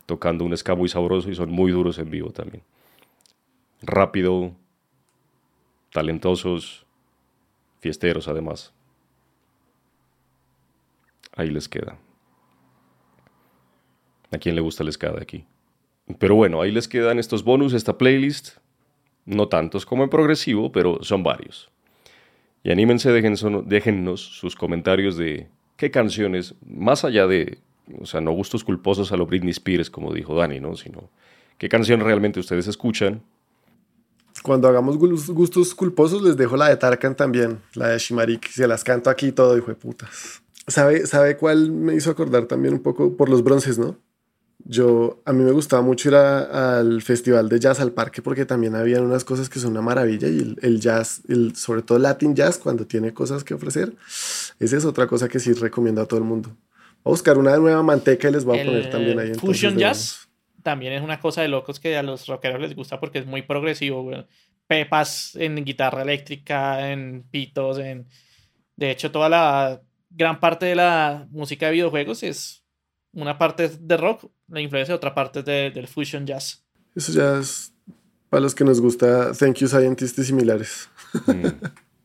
tocando 0.10 0.44
un 0.44 0.58
ska 0.58 0.74
muy 0.74 0.90
sabroso 0.90 1.30
y 1.30 1.36
son 1.36 1.52
muy 1.52 1.72
duros 1.72 2.00
en 2.00 2.10
vivo 2.10 2.32
también. 2.32 2.64
Rápido, 3.84 4.56
talentosos, 5.92 6.88
fiesteros 7.80 8.28
además. 8.28 8.74
Ahí 11.36 11.52
les 11.52 11.70
queda. 11.70 12.00
¿A 14.32 14.40
quién 14.40 14.56
le 14.56 14.62
gusta 14.62 14.82
el 14.82 14.92
ska 14.92 15.12
de 15.12 15.22
aquí? 15.22 15.46
Pero 16.18 16.34
bueno, 16.34 16.60
ahí 16.60 16.72
les 16.72 16.88
quedan 16.88 17.20
estos 17.20 17.44
bonus, 17.44 17.74
esta 17.74 17.96
playlist. 17.96 18.58
No 19.26 19.48
tantos 19.48 19.86
como 19.86 20.04
en 20.04 20.10
progresivo, 20.10 20.72
pero 20.72 21.04
son 21.04 21.22
varios. 21.22 21.70
Y 22.64 22.72
anímense, 22.72 23.12
déjennos 23.12 24.22
sus 24.22 24.56
comentarios 24.56 25.18
de 25.18 25.50
qué 25.78 25.92
canciones, 25.92 26.56
más 26.66 27.06
allá 27.06 27.28
de, 27.28 27.60
o 28.00 28.06
sea, 28.06 28.22
no 28.22 28.32
gustos 28.32 28.64
culposos 28.64 29.12
a 29.12 29.18
lo 29.18 29.26
Britney 29.26 29.52
Spears, 29.52 29.90
como 29.90 30.14
dijo 30.14 30.36
Dani, 30.36 30.60
¿no? 30.60 30.76
Sino 30.76 31.10
qué 31.58 31.70
canción 31.70 32.00
realmente 32.02 32.40
ustedes 32.40 32.68
escuchan. 32.68 33.22
Cuando 34.44 34.68
hagamos 34.68 34.98
gustos 34.98 35.76
culposos, 35.76 36.22
les 36.22 36.38
dejo 36.38 36.56
la 36.56 36.70
de 36.70 36.78
Tarkan 36.78 37.16
también, 37.16 37.60
la 37.74 37.90
de 37.90 37.98
Shimarik. 37.98 38.48
Se 38.50 38.68
las 38.68 38.84
canto 38.84 39.10
aquí 39.10 39.32
todo, 39.32 39.58
hijo 39.58 39.68
de 39.68 39.76
putas. 39.76 40.42
¿Sabe, 40.68 41.08
¿Sabe 41.08 41.36
cuál 41.36 41.72
me 41.72 41.96
hizo 41.96 42.12
acordar 42.12 42.46
también 42.46 42.76
un 42.76 42.82
poco 42.82 43.18
por 43.18 43.28
los 43.28 43.44
bronces, 43.44 43.78
no? 43.80 43.98
Yo, 44.66 45.22
a 45.26 45.32
mí 45.32 45.44
me 45.44 45.52
gustaba 45.52 45.82
mucho 45.82 46.10
ir 46.10 46.16
al 46.16 47.02
festival 47.02 47.48
de 47.48 47.60
jazz 47.60 47.80
al 47.80 47.94
parque 47.94 48.22
porque 48.22 48.46
también 48.46 48.76
había 48.76 49.02
unas 49.02 49.24
cosas 49.24 49.50
que 49.50 49.58
son 49.58 49.72
una 49.72 49.82
maravilla 49.82 50.28
y 50.28 50.56
el, 50.62 50.80
jazz, 50.80 51.22
el, 51.28 51.56
sobre 51.56 51.82
todo 51.82 51.98
Latin 51.98 52.36
jazz, 52.36 52.58
cuando 52.58 52.86
tiene 52.86 53.14
cosas 53.14 53.44
que 53.44 53.54
ofrecer, 53.54 53.96
esa 54.60 54.78
es 54.78 54.86
otra 54.86 55.08
cosa 55.08 55.30
que 55.30 55.40
sí 55.40 55.54
recomiendo 55.54 56.02
a 56.02 56.06
todo 56.06 56.20
el 56.20 56.26
mundo. 56.26 56.52
Voy 57.04 57.12
a 57.12 57.14
buscar 57.14 57.38
una 57.38 57.56
nueva 57.58 57.82
manteca 57.84 58.30
y 58.30 58.32
les 58.32 58.46
voy 58.46 58.60
a 58.60 58.66
poner 58.66 58.90
también 58.90 59.20
ahí. 59.20 59.34
Fusion 59.36 59.78
jazz 59.78 60.30
también 60.64 60.94
es 60.94 61.02
una 61.02 61.20
cosa 61.20 61.42
de 61.42 61.48
locos 61.48 61.80
que 61.80 61.98
a 61.98 62.04
los 62.04 62.28
rockeros 62.28 62.60
les 62.60 62.76
gusta 62.76 63.00
porque 63.00 63.20
es 63.20 63.26
muy 63.26 63.42
progresivo. 63.42 64.12
Pepas 64.68 65.36
en 65.36 65.56
guitarra 65.64 66.02
eléctrica, 66.02 66.92
en 66.92 67.24
pitos, 67.32 67.80
en... 67.80 68.08
De 68.76 68.92
hecho, 68.92 69.12
toda 69.12 69.30
la 69.30 69.82
gran 70.10 70.40
parte 70.40 70.66
de 70.68 70.76
la 70.76 71.28
música 71.32 71.68
de 71.68 71.74
videojuegos 71.74 72.24
es 72.24 72.64
una 73.14 73.38
parte 73.38 73.70
de 73.70 73.98
rock, 73.98 74.30
la 74.48 74.62
influencia, 74.62 74.96
otra 74.96 75.14
parte 75.14 75.44
de, 75.44 75.72
del 75.72 75.88
fusion 75.88 76.26
jazz. 76.26 76.64
Eso 76.96 77.12
ya 77.12 77.40
es 77.40 77.74
para 78.30 78.42
los 78.42 78.54
que 78.54 78.64
nos 78.64 78.80
gusta 78.80 79.32
Thank 79.34 79.58
You 79.58 79.68
Scientists 79.68 80.20
y 80.20 80.24
similares. 80.24 80.90
Mm. 81.26 81.48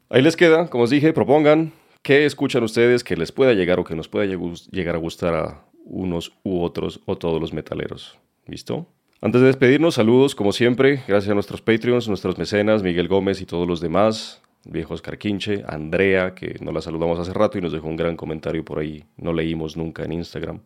Ahí 0.08 0.22
les 0.22 0.36
queda, 0.36 0.68
como 0.68 0.84
os 0.84 0.90
dije, 0.90 1.12
propongan 1.12 1.72
qué 2.04 2.24
escuchan 2.24 2.62
ustedes 2.62 3.02
que 3.02 3.16
les 3.16 3.32
pueda 3.32 3.54
llegar 3.54 3.80
o 3.80 3.84
que 3.84 3.96
nos 3.96 4.06
pueda 4.06 4.24
llegar 4.70 4.94
a 4.94 4.98
gustar 4.98 5.34
a 5.34 5.64
unos 5.84 6.32
u 6.44 6.62
otros 6.62 7.00
o 7.06 7.18
todos 7.18 7.40
los 7.40 7.52
metaleros. 7.52 8.16
¿Listo? 8.46 8.86
Antes 9.20 9.40
de 9.40 9.48
despedirnos, 9.48 9.94
saludos 9.94 10.36
como 10.36 10.52
siempre, 10.52 11.02
gracias 11.08 11.32
a 11.32 11.34
nuestros 11.34 11.60
Patreons, 11.60 12.06
nuestros 12.06 12.38
mecenas, 12.38 12.84
Miguel 12.84 13.08
Gómez 13.08 13.40
y 13.40 13.46
todos 13.46 13.66
los 13.66 13.80
demás, 13.80 14.40
viejos 14.64 15.02
Carquinche, 15.02 15.64
Andrea, 15.66 16.36
que 16.36 16.58
nos 16.60 16.72
la 16.72 16.80
saludamos 16.80 17.18
hace 17.18 17.32
rato 17.32 17.58
y 17.58 17.62
nos 17.62 17.72
dejó 17.72 17.88
un 17.88 17.96
gran 17.96 18.16
comentario 18.16 18.64
por 18.64 18.78
ahí, 18.78 19.04
no 19.16 19.32
leímos 19.32 19.76
nunca 19.76 20.04
en 20.04 20.12
Instagram 20.12 20.60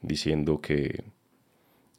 diciendo 0.00 0.60
que, 0.60 1.04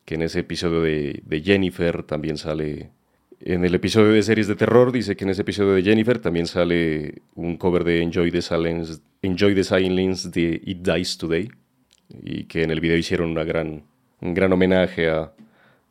que 0.05 0.15
en 0.15 0.21
ese 0.23 0.39
episodio 0.39 0.81
de, 0.81 1.41
Jennifer 1.43 2.03
también 2.03 2.37
sale, 2.37 2.91
en 3.39 3.65
el 3.65 3.75
episodio 3.75 4.11
de 4.11 4.23
series 4.23 4.47
de 4.47 4.55
terror, 4.55 4.91
dice 4.91 5.15
que 5.15 5.23
en 5.23 5.29
ese 5.29 5.41
episodio 5.41 5.73
de 5.73 5.83
Jennifer 5.83 6.19
también 6.19 6.47
sale 6.47 7.21
un 7.35 7.57
cover 7.57 7.83
de 7.83 8.01
Enjoy 8.01 8.31
the 8.31 8.41
Silence, 8.41 8.99
Enjoy 9.21 9.53
the 9.53 9.63
Silence 9.63 10.29
de 10.29 10.61
It 10.65 10.79
Dies 10.79 11.17
Today, 11.17 11.49
y 12.23 12.45
que 12.45 12.63
en 12.63 12.71
el 12.71 12.79
video 12.79 12.97
hicieron 12.97 13.29
una 13.29 13.43
gran, 13.43 13.83
un 14.21 14.33
gran 14.33 14.51
homenaje 14.51 15.09
a, 15.09 15.31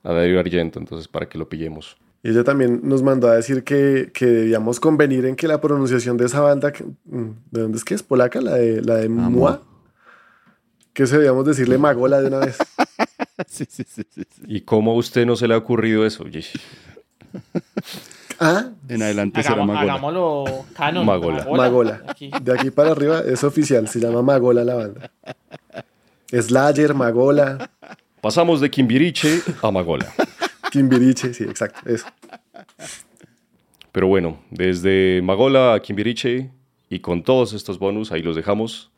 a 0.02 0.12
Dario 0.12 0.40
Argento, 0.40 0.78
entonces 0.78 1.09
para 1.09 1.28
que 1.28 1.39
lo 1.39 1.48
pillemos. 1.48 1.97
Y 2.23 2.31
ella 2.31 2.43
también 2.43 2.81
nos 2.82 3.02
mandó 3.02 3.28
a 3.28 3.36
decir 3.36 3.62
que, 3.62 4.10
que, 4.12 4.27
debíamos 4.27 4.81
convenir 4.81 5.27
en 5.27 5.36
que 5.36 5.47
la 5.47 5.60
pronunciación 5.60 6.16
de 6.16 6.27
esa 6.27 6.40
banda, 6.40 6.73
mm, 7.05 7.28
¿de 7.52 7.60
dónde 7.60 7.78
es 7.78 7.85
que 7.85 7.94
es? 7.94 8.02
¿Polaca? 8.02 8.40
La 8.40 8.56
de, 8.56 8.82
la 8.82 8.97
de 8.97 9.09
Mua 9.09 9.62
que 10.97 11.06
se 11.06 11.16
debíamos 11.16 11.44
decirle 11.44 11.77
Magola 11.77 12.23
de 12.23 12.28
una 12.28 12.39
vez. 12.39 12.56
sí, 13.47 13.66
sí, 13.68 13.85
sí, 13.86 14.02
¿Y 14.47 14.62
cómo 14.62 14.93
a 14.93 14.94
usted 14.94 15.27
no 15.27 15.36
se 15.36 15.47
le 15.47 15.52
ha 15.52 15.59
ocurrido 15.59 16.06
eso? 16.06 16.24
Ah, 18.41 18.71
en 18.89 19.03
adelante 19.03 19.43
será 19.43 19.65
Magola. 19.65 19.95
Hagámoslo 19.95 20.67
canon. 20.75 21.07
Magola. 21.07 21.47
Magola. 21.51 22.03
De 22.43 22.53
aquí 22.53 22.71
para 22.71 22.93
arriba 22.93 23.23
es 23.27 23.43
oficial, 23.45 23.89
se 23.89 24.01
llama 24.01 24.23
Magola 24.23 24.65
la 24.65 24.75
banda. 24.75 25.11
Slayer, 26.31 26.95
Magola. 26.95 27.71
Pasamos 28.21 28.61
de 28.61 28.71
Kimbiriche 28.71 29.41
a 29.63 29.71
Magola. 29.71 30.13
Kimbiriche, 30.71 31.33
sí, 31.33 31.45
exacto, 31.45 31.89
eso. 31.89 32.07
Pero 33.93 34.09
bueno, 34.09 34.39
desde 34.51 35.23
Magola 35.23 35.75
a 35.75 35.81
Kimbiriche 35.81 36.51
y 36.91 36.99
con 37.01 37.23
todos 37.23 37.53
estos 37.53 37.79
bonus, 37.79 38.13
ahí 38.13 38.23
los 38.23 38.37
dejamos. 38.37 38.91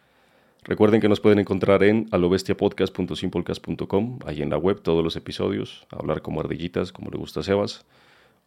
Recuerden 0.65 1.01
que 1.01 1.09
nos 1.09 1.21
pueden 1.21 1.39
encontrar 1.39 1.83
en 1.83 2.09
alobestiapodcast.simplecast.com, 2.11 4.19
ahí 4.27 4.43
en 4.43 4.51
la 4.51 4.59
web 4.59 4.83
todos 4.83 5.03
los 5.05 5.17
episodios, 5.17 5.87
hablar 5.91 6.21
como 6.21 6.41
ardillitas, 6.41 6.93
como 6.93 7.11
le 7.11 7.17
gusta 7.17 7.41
a 7.41 7.43
Sebas. 7.43 7.87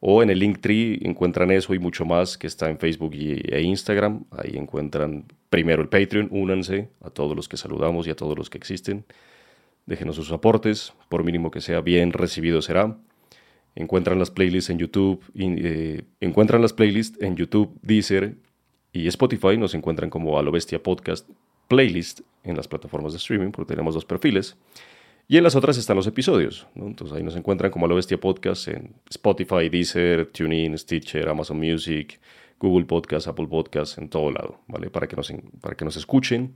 O 0.03 0.23
en 0.23 0.31
el 0.31 0.39
Linktree 0.39 0.99
encuentran 1.03 1.51
eso 1.51 1.75
y 1.75 1.79
mucho 1.79 2.05
más 2.05 2.35
que 2.35 2.47
está 2.47 2.71
en 2.71 2.79
Facebook 2.79 3.13
e 3.13 3.61
Instagram. 3.61 4.25
Ahí 4.31 4.57
encuentran 4.57 5.25
primero 5.51 5.83
el 5.83 5.89
Patreon, 5.89 6.27
únanse 6.31 6.89
a 7.01 7.11
todos 7.11 7.35
los 7.35 7.47
que 7.47 7.55
saludamos 7.55 8.07
y 8.07 8.09
a 8.09 8.15
todos 8.15 8.35
los 8.35 8.49
que 8.49 8.57
existen. 8.57 9.05
Déjenos 9.85 10.15
sus 10.15 10.31
aportes, 10.31 10.93
por 11.07 11.23
mínimo 11.23 11.51
que 11.51 11.61
sea 11.61 11.81
bien 11.81 12.13
recibido 12.13 12.63
será. 12.63 12.97
Encuentran 13.75 14.17
las 14.17 14.31
playlists 14.31 14.71
en 14.71 14.79
YouTube, 14.79 15.23
eh, 15.35 16.01
encuentran 16.19 16.63
las 16.63 16.73
playlists 16.73 17.21
en 17.21 17.35
YouTube, 17.35 17.77
Deezer 17.83 18.37
y 18.91 19.07
Spotify. 19.07 19.55
Nos 19.55 19.75
encuentran 19.75 20.09
como 20.09 20.39
A 20.39 20.41
Bestia 20.49 20.81
Podcast 20.81 21.29
playlist 21.67 22.21
en 22.43 22.57
las 22.57 22.67
plataformas 22.67 23.13
de 23.13 23.17
streaming, 23.17 23.51
porque 23.51 23.73
tenemos 23.73 23.93
dos 23.93 24.03
perfiles. 24.03 24.57
Y 25.31 25.37
en 25.37 25.45
las 25.45 25.55
otras 25.55 25.77
están 25.77 25.95
los 25.95 26.07
episodios. 26.07 26.67
Entonces 26.75 27.15
ahí 27.15 27.23
nos 27.23 27.37
encuentran 27.37 27.71
como 27.71 27.87
Lo 27.87 27.95
Bestia 27.95 28.19
Podcast 28.19 28.67
en 28.67 28.95
Spotify, 29.09 29.69
Deezer, 29.69 30.25
TuneIn, 30.25 30.77
Stitcher, 30.77 31.29
Amazon 31.29 31.57
Music, 31.57 32.19
Google 32.59 32.83
Podcast, 32.83 33.29
Apple 33.29 33.47
Podcast, 33.47 33.97
en 33.97 34.09
todo 34.09 34.29
lado, 34.29 34.59
¿vale? 34.67 34.89
Para 34.89 35.07
que 35.07 35.15
nos, 35.15 35.31
para 35.61 35.77
que 35.77 35.85
nos 35.85 35.95
escuchen. 35.95 36.53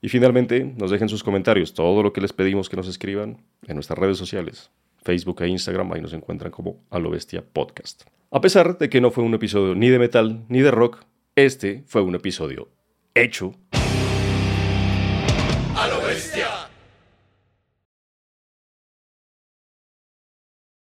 Y 0.00 0.08
finalmente 0.08 0.72
nos 0.78 0.92
dejen 0.92 1.08
sus 1.08 1.24
comentarios, 1.24 1.74
todo 1.74 2.04
lo 2.04 2.12
que 2.12 2.20
les 2.20 2.32
pedimos 2.32 2.68
que 2.68 2.76
nos 2.76 2.86
escriban 2.86 3.38
en 3.66 3.74
nuestras 3.74 3.98
redes 3.98 4.18
sociales, 4.18 4.70
Facebook 5.02 5.42
e 5.42 5.48
Instagram, 5.48 5.90
ahí 5.90 6.00
nos 6.00 6.12
encuentran 6.12 6.52
como 6.52 6.84
A 6.90 7.00
Lo 7.00 7.10
Bestia 7.10 7.42
Podcast. 7.42 8.04
A 8.30 8.40
pesar 8.40 8.78
de 8.78 8.88
que 8.88 9.00
no 9.00 9.10
fue 9.10 9.24
un 9.24 9.34
episodio 9.34 9.74
ni 9.74 9.88
de 9.88 9.98
metal 9.98 10.44
ni 10.48 10.60
de 10.60 10.70
rock, 10.70 11.02
este 11.34 11.82
fue 11.88 12.02
un 12.02 12.14
episodio 12.14 12.68
hecho 13.16 13.52